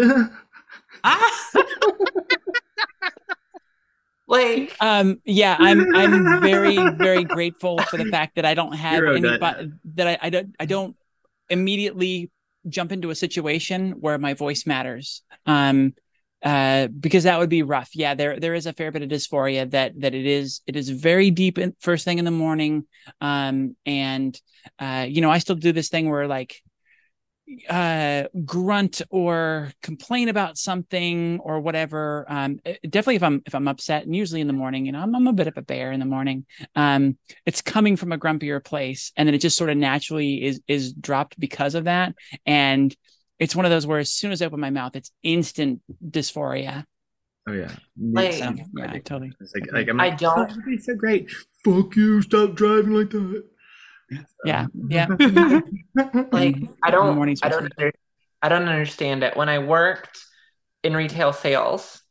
Like, 4.26 4.76
Um, 4.80 5.20
yeah, 5.24 5.56
I'm 5.59 5.94
I'm 5.94 6.40
very 6.40 6.76
very 6.96 7.24
grateful 7.24 7.78
for 7.78 7.96
the 7.96 8.06
fact 8.06 8.36
that 8.36 8.44
I 8.44 8.55
don't 8.55 8.72
have 8.72 8.94
Hero 8.94 9.14
any 9.14 9.28
that- 9.38 9.70
that 9.94 10.06
I, 10.09 10.18
I 10.22 10.30
don't 10.30 10.55
I 10.59 10.66
don't 10.66 10.96
immediately 11.51 12.30
jump 12.68 12.92
into 12.92 13.10
a 13.10 13.14
situation 13.14 13.92
where 14.01 14.18
my 14.18 14.34
voice 14.34 14.66
matters. 14.66 15.22
Um, 15.46 15.94
uh, 16.42 16.88
because 16.88 17.24
that 17.24 17.38
would 17.38 17.48
be 17.48 17.62
rough. 17.62 17.90
Yeah, 17.94 18.14
there 18.14 18.38
there 18.38 18.55
is 18.55 18.66
a 18.66 18.72
fair 18.74 18.92
bit 18.92 19.02
of 19.02 19.09
dysphoria 19.09 19.70
that 19.70 19.98
that 20.01 20.14
it 20.14 20.26
is 20.26 20.60
it 20.66 20.76
is 20.76 20.90
very 20.90 21.30
deep 21.30 21.59
in 21.59 21.74
first 21.80 22.05
thing 22.05 22.18
in 22.18 22.24
the 22.26 22.30
morning. 22.30 22.86
Um, 23.20 23.76
and 23.86 24.38
uh, 24.78 25.06
you 25.09 25.22
know, 25.22 25.30
I 25.30 25.38
still 25.38 25.56
do 25.56 25.72
this 25.72 25.88
thing 25.88 26.10
where 26.10 26.26
like 26.26 26.60
uh 27.69 28.25
grunt 28.45 29.03
or 29.11 29.71
complain 29.83 30.29
about 30.29 30.57
something 30.57 31.39
or 31.41 31.61
whatever 31.61 32.25
um 32.29 32.59
eh, 32.65 32.77
definitely 32.89 33.16
if 33.16 33.23
i'm 33.23 33.43
if 33.45 33.55
i'm 33.55 33.69
upset 33.69 34.05
and 34.05 34.16
usually 34.16 34.41
in 34.41 34.47
the 34.47 34.53
morning 34.55 34.87
you 34.87 34.93
know 34.93 35.01
I'm, 35.01 35.15
I'm 35.15 35.27
a 35.27 35.33
bit 35.33 35.47
of 35.47 35.57
a 35.59 35.62
bear 35.62 35.93
in 35.93 36.01
the 36.01 36.07
morning 36.07 36.47
um 36.75 37.19
it's 37.45 37.61
coming 37.61 37.97
from 37.97 38.12
a 38.12 38.19
grumpier 38.19 38.65
place 38.65 39.12
and 39.16 39.29
then 39.29 39.35
it 39.35 39.43
just 39.43 39.59
sort 39.59 39.69
of 39.69 39.77
naturally 39.77 40.43
is 40.43 40.61
is 40.66 40.95
dropped 40.95 41.39
because 41.39 41.75
of 41.75 41.85
that 41.85 42.15
and 42.47 42.95
it's 43.39 43.55
one 43.55 43.66
of 43.66 43.71
those 43.71 43.87
where 43.87 43.99
as 43.99 44.11
soon 44.11 44.33
as 44.33 44.41
i 44.41 44.47
open 44.47 44.59
my 44.61 44.71
mouth 44.71 44.97
it's 44.97 45.11
instant 45.23 45.83
dysphoria 46.09 46.85
oh 47.47 47.53
yeah. 47.53 47.73
Like- 48.01 48.33
so 48.35 48.55
yeah 48.75 48.99
totally 49.01 49.33
It's 49.39 49.55
like, 49.55 49.71
like 49.71 49.89
I'm 49.91 50.01
I 50.01 50.11
don't- 50.11 50.51
"Oh, 50.51 50.62
it's 50.69 50.87
so 50.87 50.95
great. 50.95 51.31
Fuck 51.62 51.95
you! 51.97 52.23
Stop 52.23 52.55
driving 52.55 52.93
like 52.95 53.11
that. 53.11 53.45
Yeah 54.44 54.66
yeah 54.89 55.06
like 55.09 55.18
mm-hmm. 55.18 56.64
I 56.82 56.90
don't, 56.90 57.16
Morning 57.16 57.36
I 57.43 57.48
don't, 57.48 57.72
under, 57.78 57.93
I 58.43 58.48
don't 58.48 58.68
understand 58.68 59.22
it. 59.22 59.36
When 59.36 59.48
I 59.48 59.59
worked 59.59 60.18
in 60.82 60.94
retail 60.94 61.32
sales, 61.32 62.02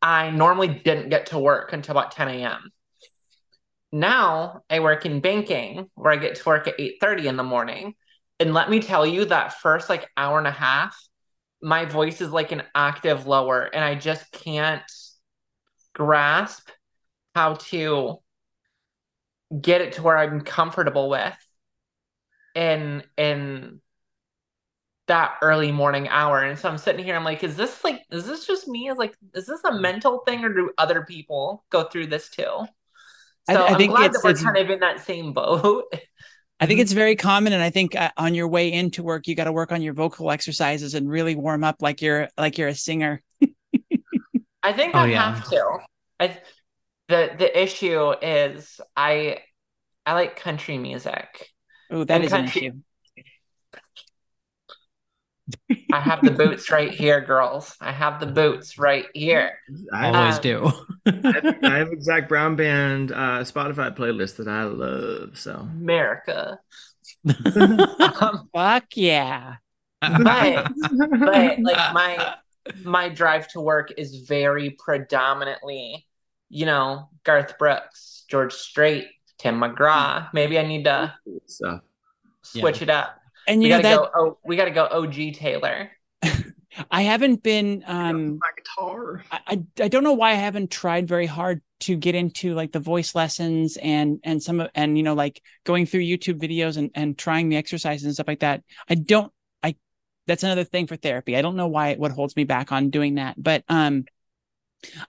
I 0.00 0.30
normally 0.30 0.68
didn't 0.68 1.08
get 1.08 1.26
to 1.26 1.38
work 1.38 1.72
until 1.72 1.92
about 1.92 2.12
10 2.12 2.28
a.m. 2.28 2.70
Now 3.92 4.62
I 4.68 4.80
work 4.80 5.06
in 5.06 5.20
banking 5.20 5.88
where 5.94 6.12
I 6.12 6.16
get 6.16 6.36
to 6.36 6.48
work 6.48 6.68
at 6.68 6.78
8:30 6.78 7.26
in 7.26 7.36
the 7.36 7.42
morning. 7.42 7.94
And 8.38 8.52
let 8.52 8.68
me 8.68 8.80
tell 8.80 9.06
you 9.06 9.24
that 9.26 9.54
first 9.54 9.88
like 9.88 10.08
hour 10.16 10.38
and 10.38 10.46
a 10.46 10.50
half, 10.52 10.96
my 11.62 11.86
voice 11.86 12.20
is 12.20 12.30
like 12.30 12.52
an 12.52 12.62
octave 12.74 13.26
lower 13.26 13.62
and 13.62 13.82
I 13.82 13.94
just 13.94 14.30
can't 14.32 14.82
grasp 15.94 16.68
how 17.34 17.54
to 17.54 18.18
get 19.60 19.80
it 19.80 19.94
to 19.94 20.02
where 20.02 20.16
I'm 20.18 20.40
comfortable 20.42 21.08
with 21.08 21.34
in 22.54 23.02
in 23.16 23.80
that 25.08 25.36
early 25.40 25.70
morning 25.70 26.08
hour. 26.08 26.42
And 26.42 26.58
so 26.58 26.68
I'm 26.68 26.78
sitting 26.78 27.04
here, 27.04 27.14
I'm 27.14 27.24
like, 27.24 27.44
is 27.44 27.56
this 27.56 27.84
like 27.84 28.02
is 28.10 28.26
this 28.26 28.46
just 28.46 28.66
me? 28.66 28.88
Is 28.88 28.98
like, 28.98 29.16
is 29.34 29.46
this 29.46 29.62
a 29.64 29.72
mental 29.78 30.20
thing 30.26 30.44
or 30.44 30.52
do 30.52 30.70
other 30.78 31.04
people 31.04 31.64
go 31.70 31.84
through 31.84 32.08
this 32.08 32.28
too? 32.28 32.42
So 32.42 32.66
I- 33.48 33.54
I 33.54 33.70
am 33.72 33.76
think 33.78 33.92
glad 33.92 34.06
it's- 34.06 34.14
that 34.22 34.24
we're 34.24 34.30
it's- 34.30 34.44
kind 34.44 34.56
of 34.58 34.70
in 34.70 34.80
that 34.80 35.00
same 35.04 35.32
boat. 35.32 35.84
I 36.58 36.64
think 36.64 36.80
it's 36.80 36.92
very 36.92 37.16
common, 37.16 37.52
and 37.52 37.62
I 37.62 37.68
think 37.68 37.94
uh, 37.94 38.10
on 38.16 38.34
your 38.34 38.48
way 38.48 38.72
into 38.72 39.02
work, 39.02 39.26
you 39.28 39.34
got 39.34 39.44
to 39.44 39.52
work 39.52 39.72
on 39.72 39.82
your 39.82 39.92
vocal 39.92 40.30
exercises 40.30 40.94
and 40.94 41.06
really 41.06 41.36
warm 41.36 41.62
up 41.62 41.82
like 41.82 42.00
you're 42.00 42.30
like 42.38 42.56
you're 42.56 42.68
a 42.68 42.74
singer. 42.74 43.22
I 44.62 44.72
think 44.72 44.94
Oh, 44.94 45.00
I 45.00 45.06
yeah. 45.08 45.34
have 45.34 45.50
to. 45.50 45.78
I 46.18 46.38
the 47.08 47.34
the 47.38 47.62
issue 47.62 48.12
is 48.22 48.80
I 48.96 49.38
I 50.06 50.14
like 50.14 50.36
country 50.36 50.78
music. 50.78 51.50
Oh, 51.90 52.04
that 52.04 52.16
And 52.16 52.24
is 52.24 52.32
an 52.32 52.44
issue. 52.44 52.72
I 55.92 56.00
have 56.00 56.24
the 56.24 56.32
boots 56.32 56.70
right 56.70 56.90
here, 56.92 57.20
girls. 57.20 57.76
I 57.80 57.92
have 57.92 58.18
the 58.20 58.26
boots 58.26 58.78
right 58.78 59.06
here. 59.14 59.58
I, 59.92 60.10
Always 60.10 60.38
Um, 60.38 60.42
do. 60.42 60.70
I 61.06 61.32
have, 61.32 61.44
I 61.64 61.76
have 61.78 61.88
a 61.92 62.00
Zac 62.00 62.28
Brown 62.28 62.56
Band 62.56 63.12
uh, 63.12 63.40
Spotify 63.44 63.94
playlist 63.96 64.36
that 64.36 64.48
I 64.48 64.64
love. 64.64 65.38
So 65.38 65.68
America. 65.72 66.58
Um, 67.26 68.48
Fuck 68.54 68.96
yeah. 68.96 69.56
but 70.00 70.66
but 71.22 71.62
like 71.62 71.84
my 71.88 72.34
my 72.84 73.08
drive 73.08 73.48
to 73.48 73.60
work 73.60 73.92
is 73.96 74.16
very 74.28 74.70
predominantly, 74.70 76.06
you 76.48 76.66
know, 76.66 77.08
Garth 77.24 77.58
Brooks, 77.58 78.24
George 78.28 78.52
Strait, 78.52 79.08
Tim 79.38 79.60
McGraw. 79.60 80.28
Maybe 80.32 80.58
I 80.58 80.66
need 80.66 80.84
to 80.84 81.14
so 81.46 81.80
switch 82.42 82.82
it 82.82 82.90
up. 82.90 83.20
And 83.48 83.60
We 83.60 83.66
you 83.66 83.70
know 83.70 83.82
gotta 83.82 84.04
that 84.04 84.12
go. 84.12 84.26
Oh, 84.28 84.38
we 84.44 84.56
gotta 84.56 84.70
go. 84.70 84.86
OG 84.86 85.34
Taylor. 85.34 85.90
I 86.90 87.02
haven't 87.02 87.42
been 87.42 87.84
um 87.86 88.38
my 88.40 88.50
guitar. 88.56 89.24
I, 89.30 89.40
I 89.46 89.84
I 89.84 89.88
don't 89.88 90.04
know 90.04 90.12
why 90.12 90.30
I 90.30 90.34
haven't 90.34 90.70
tried 90.70 91.08
very 91.08 91.26
hard 91.26 91.62
to 91.80 91.96
get 91.96 92.14
into 92.14 92.54
like 92.54 92.72
the 92.72 92.80
voice 92.80 93.14
lessons 93.14 93.76
and 93.76 94.18
and 94.24 94.42
some 94.42 94.60
of 94.60 94.70
and 94.74 94.96
you 94.96 95.04
know 95.04 95.14
like 95.14 95.40
going 95.64 95.86
through 95.86 96.00
YouTube 96.00 96.40
videos 96.40 96.76
and 96.76 96.90
and 96.94 97.16
trying 97.16 97.48
the 97.48 97.56
exercises 97.56 98.04
and 98.04 98.14
stuff 98.14 98.28
like 98.28 98.40
that. 98.40 98.62
I 98.88 98.94
don't 98.94 99.32
I 99.62 99.76
that's 100.26 100.42
another 100.42 100.64
thing 100.64 100.86
for 100.86 100.96
therapy. 100.96 101.36
I 101.36 101.42
don't 101.42 101.56
know 101.56 101.68
why 101.68 101.94
what 101.94 102.12
holds 102.12 102.36
me 102.36 102.44
back 102.44 102.72
on 102.72 102.90
doing 102.90 103.16
that, 103.16 103.40
but 103.40 103.64
um 103.68 104.06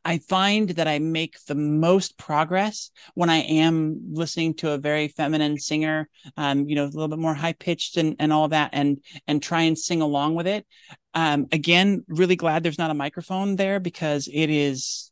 I 0.03 0.19
find 0.19 0.69
that 0.69 0.87
I 0.87 0.99
make 0.99 1.37
the 1.45 1.55
most 1.55 2.17
progress 2.17 2.91
when 3.13 3.29
I 3.29 3.37
am 3.37 3.99
listening 4.11 4.53
to 4.55 4.71
a 4.71 4.77
very 4.77 5.07
feminine 5.07 5.57
singer, 5.57 6.09
um, 6.35 6.67
you 6.67 6.75
know, 6.75 6.85
a 6.85 6.85
little 6.85 7.07
bit 7.07 7.19
more 7.19 7.33
high 7.33 7.53
pitched 7.53 7.97
and, 7.97 8.15
and 8.19 8.31
all 8.31 8.47
that, 8.49 8.71
and 8.73 8.97
and 9.27 9.41
try 9.41 9.61
and 9.61 9.77
sing 9.77 10.01
along 10.01 10.35
with 10.35 10.47
it. 10.47 10.65
Um, 11.13 11.47
again, 11.51 12.03
really 12.07 12.35
glad 12.35 12.63
there's 12.63 12.77
not 12.77 12.91
a 12.91 12.95
microphone 12.95 13.55
there 13.55 13.79
because 13.79 14.29
it 14.31 14.49
is 14.49 15.11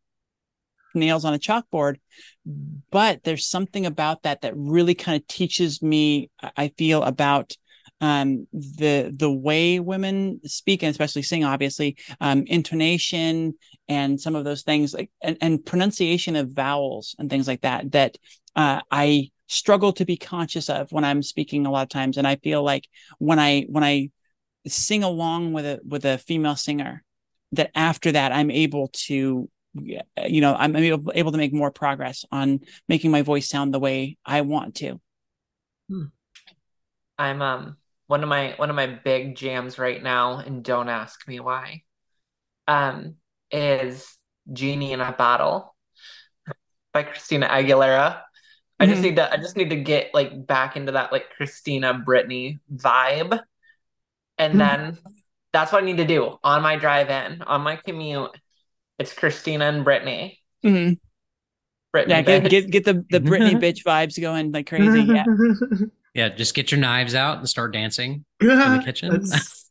nails 0.94 1.26
on 1.26 1.34
a 1.34 1.40
chalkboard. 1.40 1.98
But 2.92 3.24
there's 3.24 3.48
something 3.48 3.86
about 3.86 4.24
that 4.24 4.42
that 4.42 4.54
really 4.56 4.96
kind 4.96 5.20
of 5.20 5.28
teaches 5.28 5.82
me, 5.82 6.30
I 6.42 6.52
I 6.58 6.68
feel, 6.78 7.04
about 7.04 7.56
um 8.06 8.48
the 8.54 9.12
the 9.18 9.32
way 9.32 9.80
women 9.80 10.40
speak 10.46 10.84
and 10.84 10.92
especially 10.92 11.24
sing 11.24 11.44
obviously 11.44 11.98
um 12.22 12.44
intonation 12.48 13.54
and 13.88 14.20
some 14.20 14.36
of 14.36 14.44
those 14.44 14.62
things 14.62 14.94
like 14.94 15.10
and, 15.22 15.38
and 15.42 15.66
pronunciation 15.66 16.36
of 16.36 16.52
vowels 16.52 17.16
and 17.18 17.30
things 17.30 17.48
like 17.48 17.62
that 17.62 17.92
that 17.92 18.18
uh 18.56 18.80
i 18.92 19.30
struggle 19.48 19.94
to 19.94 20.06
be 20.06 20.18
conscious 20.18 20.70
of 20.70 20.92
when 20.92 21.04
i'm 21.04 21.22
speaking 21.22 21.66
a 21.66 21.72
lot 21.72 21.84
of 21.84 21.90
times. 21.90 22.18
And 22.18 22.28
i 22.28 22.36
feel 22.36 22.64
like 22.64 22.88
when 23.20 23.40
i 23.40 23.62
when 23.70 23.84
i 23.84 24.10
sing 24.68 25.04
along 25.04 25.54
with 25.54 25.66
a 25.66 25.80
with 25.88 26.06
a 26.06 26.18
female 26.18 26.56
singer 26.56 27.04
that 27.52 27.72
after 27.76 28.12
that 28.12 28.32
i'm 28.32 28.50
able 28.52 28.90
to 28.94 29.50
you 29.76 30.42
know 30.42 30.56
i'm 30.56 30.76
able, 30.76 31.12
able 31.14 31.32
to 31.32 31.38
make 31.38 31.54
more 31.54 31.72
progress 31.72 32.26
on 32.32 32.62
making 32.88 33.12
my 33.12 33.22
voice 33.22 33.48
sound 33.48 33.74
the 33.74 33.80
way 33.80 34.18
i 34.26 34.42
want 34.42 34.76
to. 34.76 35.00
I'm 37.18 37.42
um 37.42 37.78
one 38.08 38.24
of 38.24 38.30
my 38.30 38.54
one 38.58 38.70
of 38.70 38.76
my 38.76 38.88
big 38.88 39.36
jams 39.36 39.80
right 39.80 40.02
now, 40.02 40.38
and 40.40 40.64
don't 40.64 40.90
ask 40.90 41.28
me 41.28 41.40
why. 41.40 41.84
Um, 42.68 43.16
is 43.52 44.18
Genie 44.54 44.94
in 44.94 45.02
a 45.02 45.12
Bottle 45.12 45.76
by 46.94 47.04
Christina 47.04 47.48
Aguilera. 47.48 48.22
I 48.80 48.86
just 48.88 49.00
Mhm. 49.00 49.04
need 49.04 49.16
to 49.18 49.32
I 49.34 49.38
just 49.38 49.58
need 49.58 49.70
to 49.72 49.76
get 49.78 50.14
like 50.14 50.46
back 50.48 50.76
into 50.78 50.94
that 50.94 51.12
like 51.12 51.32
Christina 51.32 51.94
Britney 51.94 52.60
vibe. 52.74 53.40
And 54.38 54.60
then 54.60 54.98
that's 55.54 55.72
what 55.72 55.84
I 55.84 55.86
need 55.86 55.98
to 55.98 56.06
do 56.06 56.38
on 56.44 56.62
my 56.62 56.76
drive 56.78 57.10
in, 57.10 57.42
on 57.44 57.62
my 57.62 57.78
commute. 57.78 58.32
It's 59.00 59.14
Christina 59.14 59.66
and 59.66 59.86
Britney. 59.86 60.40
Mhm. 60.64 61.00
Britney 61.96 62.10
yeah 62.10 62.22
get, 62.22 62.50
get 62.50 62.70
get 62.72 62.86
the 62.86 63.06
the 63.10 63.20
Britney 63.20 63.56
bitch 63.62 63.84
vibes 63.84 64.20
going 64.20 64.52
like 64.52 64.68
crazy 64.68 65.02
yeah 65.04 65.26
yeah, 66.16 66.30
just 66.30 66.56
get 66.56 66.72
your 66.72 66.80
knives 66.80 67.14
out 67.14 67.38
and 67.38 67.48
start 67.48 67.72
dancing 67.74 68.26
in 68.42 68.48
the 68.48 68.82
kitchen. 68.86 69.12
That's- 69.12 69.70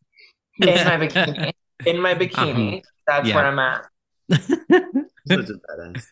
in 0.61 0.69
my 0.69 0.97
bikini. 0.97 1.53
In 1.85 2.01
my 2.01 2.15
bikini. 2.21 2.83
That's 3.09 3.27
Yeah. 3.29 3.35
where 3.35 3.47
I'm 3.47 3.59
at. 3.59 3.87
such 5.27 5.49
a 5.51 5.55
badass. 5.59 6.07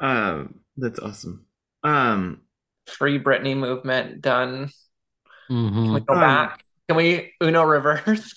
Um, 0.00 0.60
that's 0.76 0.98
awesome. 0.98 1.46
Um, 1.84 2.40
Free 2.88 3.20
Britney 3.20 3.56
movement 3.56 4.20
done. 4.20 4.70
Can 5.48 5.92
we 5.92 6.00
go 6.00 6.14
Um, 6.14 6.20
back? 6.20 6.64
Can 6.88 6.96
we 6.96 7.32
Uno 7.40 7.62
reverse? 7.62 8.34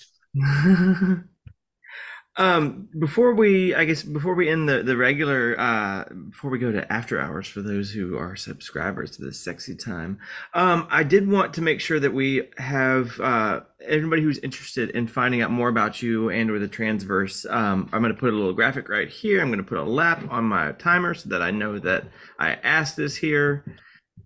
Um, 2.38 2.88
before 2.98 3.34
we, 3.34 3.74
I 3.74 3.84
guess, 3.84 4.02
before 4.02 4.34
we 4.34 4.48
end 4.48 4.68
the 4.68 4.82
the 4.82 4.96
regular, 4.96 5.58
uh, 5.58 6.04
before 6.30 6.50
we 6.50 6.58
go 6.58 6.72
to 6.72 6.92
after 6.92 7.20
hours 7.20 7.48
for 7.48 7.62
those 7.62 7.92
who 7.92 8.16
are 8.18 8.36
subscribers 8.36 9.16
to 9.16 9.24
this 9.24 9.38
sexy 9.38 9.74
time, 9.74 10.18
um, 10.54 10.86
I 10.90 11.02
did 11.02 11.30
want 11.30 11.54
to 11.54 11.62
make 11.62 11.80
sure 11.80 12.00
that 12.00 12.12
we 12.12 12.48
have 12.58 13.18
uh 13.20 13.60
everybody 13.86 14.22
who's 14.22 14.38
interested 14.38 14.90
in 14.90 15.06
finding 15.06 15.42
out 15.42 15.50
more 15.50 15.68
about 15.68 16.02
you 16.02 16.28
and 16.30 16.50
or 16.50 16.58
the 16.58 16.68
transverse. 16.68 17.46
Um, 17.48 17.88
I'm 17.92 18.02
going 18.02 18.14
to 18.14 18.18
put 18.18 18.32
a 18.32 18.36
little 18.36 18.52
graphic 18.52 18.88
right 18.88 19.08
here. 19.08 19.40
I'm 19.40 19.48
going 19.48 19.58
to 19.58 19.64
put 19.64 19.78
a 19.78 19.84
lap 19.84 20.24
on 20.30 20.44
my 20.44 20.72
timer 20.72 21.14
so 21.14 21.28
that 21.30 21.42
I 21.42 21.50
know 21.52 21.78
that 21.78 22.04
I 22.38 22.52
asked 22.54 22.96
this 22.96 23.16
here. 23.16 23.64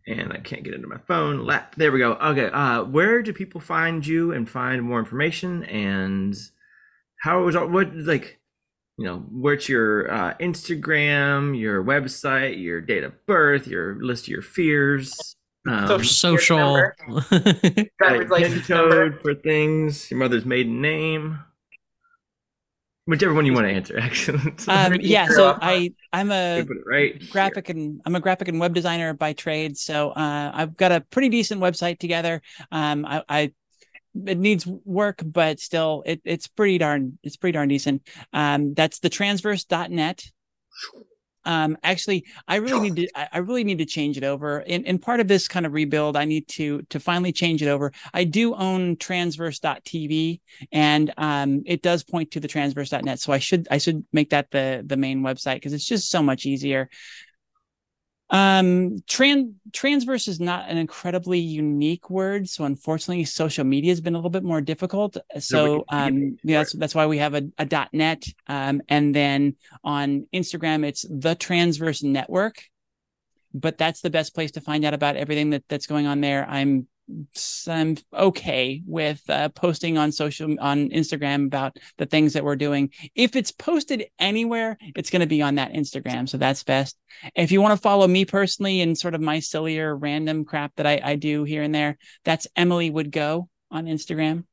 and 0.07 0.33
I 0.33 0.39
can't 0.39 0.65
get 0.65 0.75
into 0.75 0.89
my 0.89 0.99
phone. 1.07 1.45
Lap. 1.45 1.75
There 1.77 1.93
we 1.93 1.99
go. 1.99 2.15
Okay. 2.15 2.47
Uh, 2.53 2.85
where 2.85 3.23
do 3.23 3.33
people 3.33 3.61
find 3.61 4.07
you 4.07 4.33
and 4.33 4.49
find 4.49 4.83
more 4.83 4.99
information? 4.99 5.65
And 5.65 6.35
how 7.21 7.47
is 7.49 7.57
what 7.57 7.95
like, 7.97 8.41
you 8.99 9.05
know, 9.07 9.19
where's 9.31 9.69
your 9.69 10.11
uh, 10.13 10.35
Instagram, 10.41 11.59
your 11.59 11.83
website, 11.83 12.61
your 12.63 12.81
date 12.81 13.05
of 13.05 13.15
birth, 13.27 13.67
your 13.67 13.97
list 14.03 14.25
of 14.25 14.29
your 14.29 14.43
fears, 14.43 15.37
um, 15.69 15.87
Social- 15.87 16.39
Social. 16.39 16.93
Driver's 17.99 18.31
like, 18.31 18.31
license 18.31 18.69
number. 18.69 19.11
code 19.11 19.21
for 19.23 19.35
things, 19.35 20.11
your 20.11 20.19
mother's 20.19 20.45
maiden 20.45 20.81
name, 20.81 21.39
whichever 23.07 23.35
one 23.35 23.47
you 23.47 23.53
want 23.53 23.67
to 23.67 23.73
answer. 23.73 23.99
Actually, 24.01 24.53
Um, 24.69 24.95
yeah, 25.01 25.29
so 25.29 25.49
I'll 25.49 25.59
I 25.61 25.93
I'm 26.13 26.31
a 26.31 26.65
put 26.67 26.77
it 26.77 26.83
right. 26.87 27.23
here. 27.23 27.31
graphic 27.31 27.69
and 27.69 28.01
I'm 28.05 28.15
a 28.15 28.21
graphic 28.21 28.49
and 28.49 28.61
web 28.61 28.75
designer 28.75 29.13
by 29.15 29.33
trade. 29.33 29.77
So 29.77 30.11
uh, 30.11 30.51
I've 30.55 30.77
got 30.77 30.93
a 30.93 31.01
pretty 31.01 31.29
decent 31.29 31.61
website 31.61 31.99
together. 31.99 32.41
Um, 32.73 33.05
I, 33.07 33.23
I 33.29 33.53
it 34.27 34.39
needs 34.39 34.67
work, 34.67 35.23
but 35.25 35.61
still 35.61 36.03
it, 36.07 36.21
it's 36.25 36.47
pretty 36.47 36.79
darn 36.79 37.19
it's 37.23 37.37
pretty 37.37 37.53
darn 37.53 37.69
decent. 37.69 38.09
Um, 38.33 38.75
that's 38.75 39.01
the 39.01 39.11
transverse.net. 39.11 40.25
Um, 41.45 41.79
actually, 41.83 42.27
I 42.47 42.57
really 42.57 42.91
need 42.91 42.97
to 42.97 43.35
I 43.35 43.39
really 43.39 43.65
need 43.65 43.79
to 43.79 43.87
change 43.87 44.19
it 44.19 44.25
over. 44.25 44.61
In 44.61 44.85
in 44.85 44.99
part 44.99 45.21
of 45.21 45.29
this 45.29 45.49
kind 45.49 45.65
of 45.65 45.73
rebuild, 45.73 46.17
I 46.17 46.25
need 46.25 46.49
to 46.49 46.83
to 46.91 47.01
finally 47.01 47.33
change 47.33 47.63
it 47.63 47.69
over. 47.69 47.93
I 48.13 48.25
do 48.25 48.55
own 48.55 48.97
transverse.tv 48.97 50.41
and 50.71 51.13
um 51.17 51.63
it 51.65 51.83
does 51.83 52.05
point 52.05 52.33
to 52.33 52.41
the 52.41 52.49
transverse.net. 52.49 53.21
So 53.21 53.33
I 53.33 53.39
should 53.39 53.69
I 53.71 53.79
should 53.79 54.05
make 54.13 54.31
that 54.31 54.51
the 54.51 54.83
the 54.85 54.99
main 54.99 55.23
website 55.23 55.57
because 55.57 55.73
it's 55.73 55.87
just 55.87 56.11
so 56.11 56.23
much 56.23 56.45
easier. 56.45 56.91
Um, 58.31 59.03
trans 59.09 59.55
transverse 59.73 60.29
is 60.29 60.39
not 60.39 60.69
an 60.69 60.79
incredibly 60.79 61.41
unique 61.41 62.11
word, 62.11 62.49
so 62.49 62.65
unfortunately, 62.65 63.25
social 63.25 63.65
media 63.65 63.91
has 63.91 64.01
been 64.01 64.15
a 64.15 64.19
little 64.19 64.31
bit 64.31 64.45
more 64.45 64.61
difficult. 64.61 65.17
So, 65.39 65.85
um, 65.89 66.37
yeah, 66.45 66.59
that's 66.59 66.73
that's 66.73 66.95
why 66.95 67.07
we 67.07 67.19
have 67.19 67.35
a, 67.35 67.43
a 67.59 67.65
dot 67.65 67.89
net. 67.93 68.25
Um, 68.47 68.83
and 68.89 69.13
then 69.15 69.57
on 69.83 70.27
Instagram, 70.33 70.87
it's 70.87 71.05
the 71.11 71.35
Transverse 71.35 72.03
Network. 72.03 72.63
But 73.53 73.79
that's 73.79 74.01
the 74.01 74.11
best 74.11 74.33
place 74.33 74.53
to 74.53 74.61
find 74.61 74.85
out 74.85 74.95
about 74.95 75.17
everything 75.17 75.51
that 75.51 75.65
that's 75.69 75.87
going 75.87 76.07
on 76.07 76.21
there. 76.21 76.49
I'm 76.49 76.87
I'm 77.69 77.97
okay 78.13 78.83
with 78.87 79.23
uh, 79.29 79.49
posting 79.51 79.99
on 79.99 80.13
social 80.13 80.55
on 80.61 80.91
Instagram 80.91 81.47
about 81.47 81.77
the 81.99 82.07
things 82.07 82.33
that 82.33 82.45
we're 82.45 82.57
doing. 82.57 82.91
If 83.15 83.37
it's 83.37 83.53
posted 83.53 84.07
anywhere, 84.19 84.79
it's 84.97 85.11
going 85.11 85.21
to 85.21 85.27
be 85.27 85.43
on 85.43 85.57
that 85.57 85.73
Instagram, 85.73 86.29
so 86.29 86.39
that's 86.39 86.65
best. 86.65 86.97
If 87.35 87.53
you 87.53 87.61
want 87.61 87.73
to 87.73 87.83
follow 87.83 88.07
me 88.07 88.25
personally 88.25 88.81
and 88.81 88.97
sort 88.97 89.15
of 89.15 89.21
my 89.21 89.41
sillier 89.41 89.97
random 89.97 90.45
crap 90.45 90.75
that 90.77 90.87
I, 90.87 91.01
I 91.03 91.17
do 91.17 91.45
here 91.45 91.63
and 91.63 91.75
there, 91.75 91.99
that's 92.25 92.47
Emily 92.57 92.91
would 92.91 93.11
go 93.11 93.49
on 93.71 93.87
Instagram. 93.87 94.45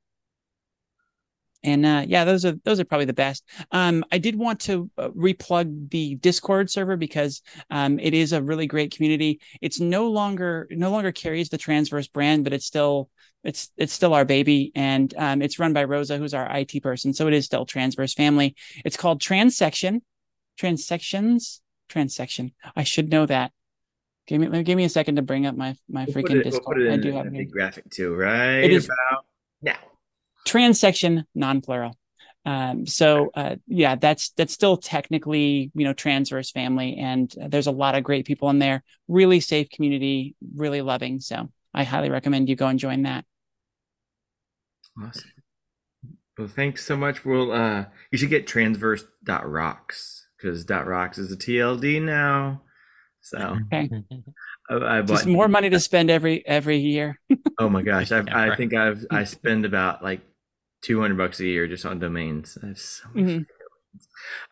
And 1.64 1.86
uh, 1.86 2.04
yeah, 2.08 2.24
those 2.24 2.46
are 2.46 2.54
those 2.64 2.80
are 2.80 2.86
probably 2.86 3.06
the 3.06 3.14
best. 3.14 3.44
Um, 3.72 4.06
I 4.12 4.20
did 4.20 4.36
want 4.36 4.60
to 4.62 4.90
uh, 4.98 5.10
replug 5.10 5.90
the 5.90 6.16
Discord 6.16 6.70
server 6.70 6.96
because 6.98 7.42
um, 7.72 8.00
it 8.00 8.14
is 8.14 8.32
a 8.32 8.42
really 8.42 8.68
great 8.68 8.96
community. 8.96 9.42
It's 9.62 9.80
no 9.80 10.08
longer 10.10 10.68
no 10.70 10.92
longer 10.92 11.12
carries 11.12 11.50
the 11.50 11.58
Transverse 11.58 12.08
brand, 12.08 12.44
but 12.44 12.54
it's 12.54 12.66
still 12.66 13.10
it's 13.44 13.72
it's 13.76 13.92
still 13.94 14.14
our 14.14 14.24
baby, 14.26 14.72
and 14.76 15.14
um, 15.18 15.42
it's 15.42 15.58
run 15.58 15.74
by 15.74 15.84
Rosa, 15.86 16.18
who's 16.18 16.34
our 16.34 16.48
IT 16.58 16.82
person. 16.84 17.14
So 17.14 17.28
it 17.28 17.34
is 17.34 17.46
still 17.46 17.66
Transverse 17.66 18.14
family. 18.14 18.56
It's 18.86 18.98
called 18.98 19.20
Transection, 19.22 20.02
Transections, 20.60 21.60
Transection. 21.90 22.54
I 22.76 22.84
should 22.84 23.10
know 23.10 23.26
that. 23.26 23.52
Give 24.28 24.42
me 24.42 24.64
give 24.64 24.76
me 24.78 24.84
a 24.84 24.90
second 24.90 25.16
to 25.16 25.22
bring 25.22 25.46
up 25.46 25.56
my 25.56 25.76
my 25.90 26.06
We'll 26.06 26.16
freaking 26.16 26.32
it, 26.32 26.44
we'll 26.46 26.52
Discord. 26.52 26.82
it 26.82 26.92
I 26.94 26.98
do 26.98 27.12
have 27.14 27.28
a 27.28 27.32
big 27.32 27.50
graphic 27.52 27.90
too, 27.90 28.14
right 28.14 28.64
It 28.64 28.72
is- 28.72 28.86
about 28.86 29.26
now. 29.62 29.78
Transection 30.48 31.26
non-plural. 31.36 31.98
Um, 32.46 32.88
so 32.88 33.30
uh, 33.36 33.58
yeah, 33.68 33.96
that's 33.96 34.30
that's 34.32 34.54
still 34.54 34.78
technically 34.78 35.70
you 35.76 35.84
know 35.84 35.94
transverse 35.94 36.50
family, 36.52 36.96
and 36.98 37.34
there's 37.50 37.68
a 37.68 37.72
lot 37.72 37.96
of 37.96 38.04
great 38.06 38.26
people 38.26 38.50
in 38.50 38.60
there. 38.60 38.84
Really 39.10 39.42
safe 39.42 39.70
community, 39.70 40.36
really 40.56 40.82
loving. 40.82 41.20
So 41.20 41.50
I 41.74 41.84
highly 41.84 42.10
recommend 42.10 42.48
you 42.48 42.56
go 42.56 42.68
and 42.68 42.80
join 42.80 43.04
that. 43.04 43.26
Awesome. 45.02 45.32
Well, 46.38 46.48
thanks 46.48 46.86
so 46.86 46.96
much. 46.96 47.26
We'll 47.26 47.52
uh, 47.52 47.86
you 48.12 48.18
should 48.18 48.30
get 48.30 48.48
transverse 48.48 49.04
dot 49.24 49.50
rocks 49.50 50.28
because 50.38 50.64
dot 50.64 50.88
.rocks 50.88 51.18
is 51.18 51.32
a 51.32 51.38
TLD 51.38 52.02
now. 52.02 52.62
So 53.22 53.58
Okay, 53.74 53.90
I, 54.70 54.76
I 55.00 55.02
just 55.02 55.26
bought- 55.26 55.32
more 55.32 55.48
money 55.48 55.70
to 55.70 55.80
spend 55.82 56.10
every 56.10 56.46
every 56.48 56.78
year. 56.78 57.20
Oh 57.60 57.70
my 57.70 57.82
gosh, 57.82 58.12
I've, 58.12 58.28
Yeah, 58.28 58.40
I 58.40 58.56
think 58.56 58.74
I've 58.74 59.06
I 59.12 59.24
spend 59.26 59.66
about 59.66 60.04
like 60.04 60.22
two 60.82 61.02
hundred 61.02 61.18
bucks 61.18 61.40
a 61.40 61.46
year 61.46 61.68
just 61.68 61.86
on 61.86 62.00
domains. 62.00 62.58
I 62.62 62.68
have 62.68 62.80
so 62.80 63.10
many 63.14 63.40
Mhm. 63.40 63.46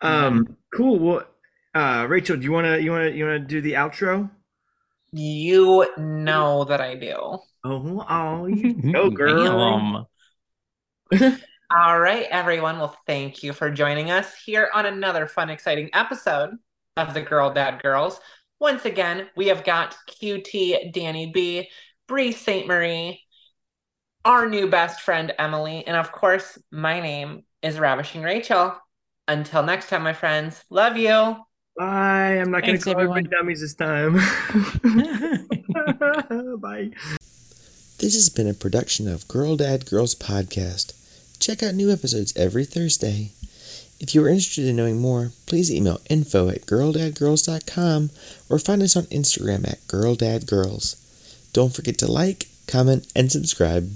Um, 0.02 0.58
cool. 0.74 1.00
Well, 1.00 1.24
uh, 1.74 2.06
Rachel, 2.08 2.38
do 2.38 2.44
you 2.44 2.52
wanna 2.52 2.78
you 2.78 2.92
wanna 2.92 3.10
you 3.10 3.26
wanna 3.26 3.40
do 3.40 3.62
the 3.62 3.74
outro? 3.74 4.30
You 5.12 5.88
know 5.98 6.64
that 6.66 6.82
I 6.82 6.96
do. 6.96 7.40
Oh, 7.64 8.06
oh, 8.10 8.46
you 8.48 8.74
go, 8.92 9.10
girl. 9.12 10.10
All 11.72 12.00
right, 12.00 12.28
everyone. 12.30 12.78
Well, 12.78 12.96
thank 13.08 13.42
you 13.44 13.54
for 13.54 13.72
joining 13.72 14.12
us 14.12 14.34
here 14.46 14.70
on 14.74 14.86
another 14.86 15.28
fun, 15.28 15.50
exciting 15.50 15.90
episode 15.94 16.52
of 16.98 17.14
the 17.14 17.22
Girl 17.22 17.52
Dad 17.52 17.82
Girls. 17.82 18.20
Once 18.60 18.86
again, 18.86 19.28
we 19.36 19.48
have 19.48 19.64
got 19.64 19.96
QT 20.10 20.92
Danny 20.94 21.32
B, 21.34 21.70
Bree 22.08 22.32
St. 22.32 22.68
Marie, 22.68 23.25
our 24.26 24.50
new 24.50 24.68
best 24.68 25.02
friend 25.02 25.32
Emily, 25.38 25.86
and 25.88 25.96
of 25.96 26.12
course, 26.12 26.58
my 26.72 27.00
name 27.00 27.44
is 27.62 27.80
Ravishing 27.80 28.24
Rachel. 28.24 28.76
Until 29.28 29.64
next 29.64 29.90
time, 29.90 30.04
my 30.04 30.14
friends, 30.14 30.64
love 30.70 30.98
you. 30.98 31.38
Bye. 31.78 32.38
I'm 32.40 32.52
not 32.52 32.62
gonna 32.62 32.74
Thanks, 32.74 32.84
call 32.86 32.94
everybody 33.00 33.26
everyone. 33.28 33.32
dummies 33.32 33.62
this 33.62 33.76
time. 33.76 34.14
Bye. 36.60 36.92
This 38.00 38.16
has 38.16 38.30
been 38.30 38.48
a 38.48 38.54
production 38.54 39.08
of 39.08 39.28
Girl 39.28 39.56
Dad 39.56 39.86
Girls 39.86 40.16
Podcast. 40.16 40.94
Check 41.40 41.64
out 41.64 41.76
new 41.76 41.92
episodes 41.92 42.34
every 42.36 42.66
Thursday. 42.66 43.32
If 44.00 44.14
you 44.14 44.24
are 44.26 44.30
interested 44.30 44.66
in 44.66 44.76
knowing 44.76 45.00
more, 45.00 45.32
please 45.46 45.72
email 45.72 46.02
info 46.10 46.50
at 46.50 46.66
girldadgirls.com 46.66 48.10
or 48.50 48.60
find 48.60 48.82
us 48.82 48.96
on 48.96 49.04
Instagram 49.04 49.68
at 49.70 49.80
girldadgirls. 49.88 50.96
Don't 51.54 51.74
forget 51.74 51.98
to 52.00 52.12
like, 52.12 52.48
comment, 52.68 53.08
and 53.16 53.32
subscribe. 53.32 53.92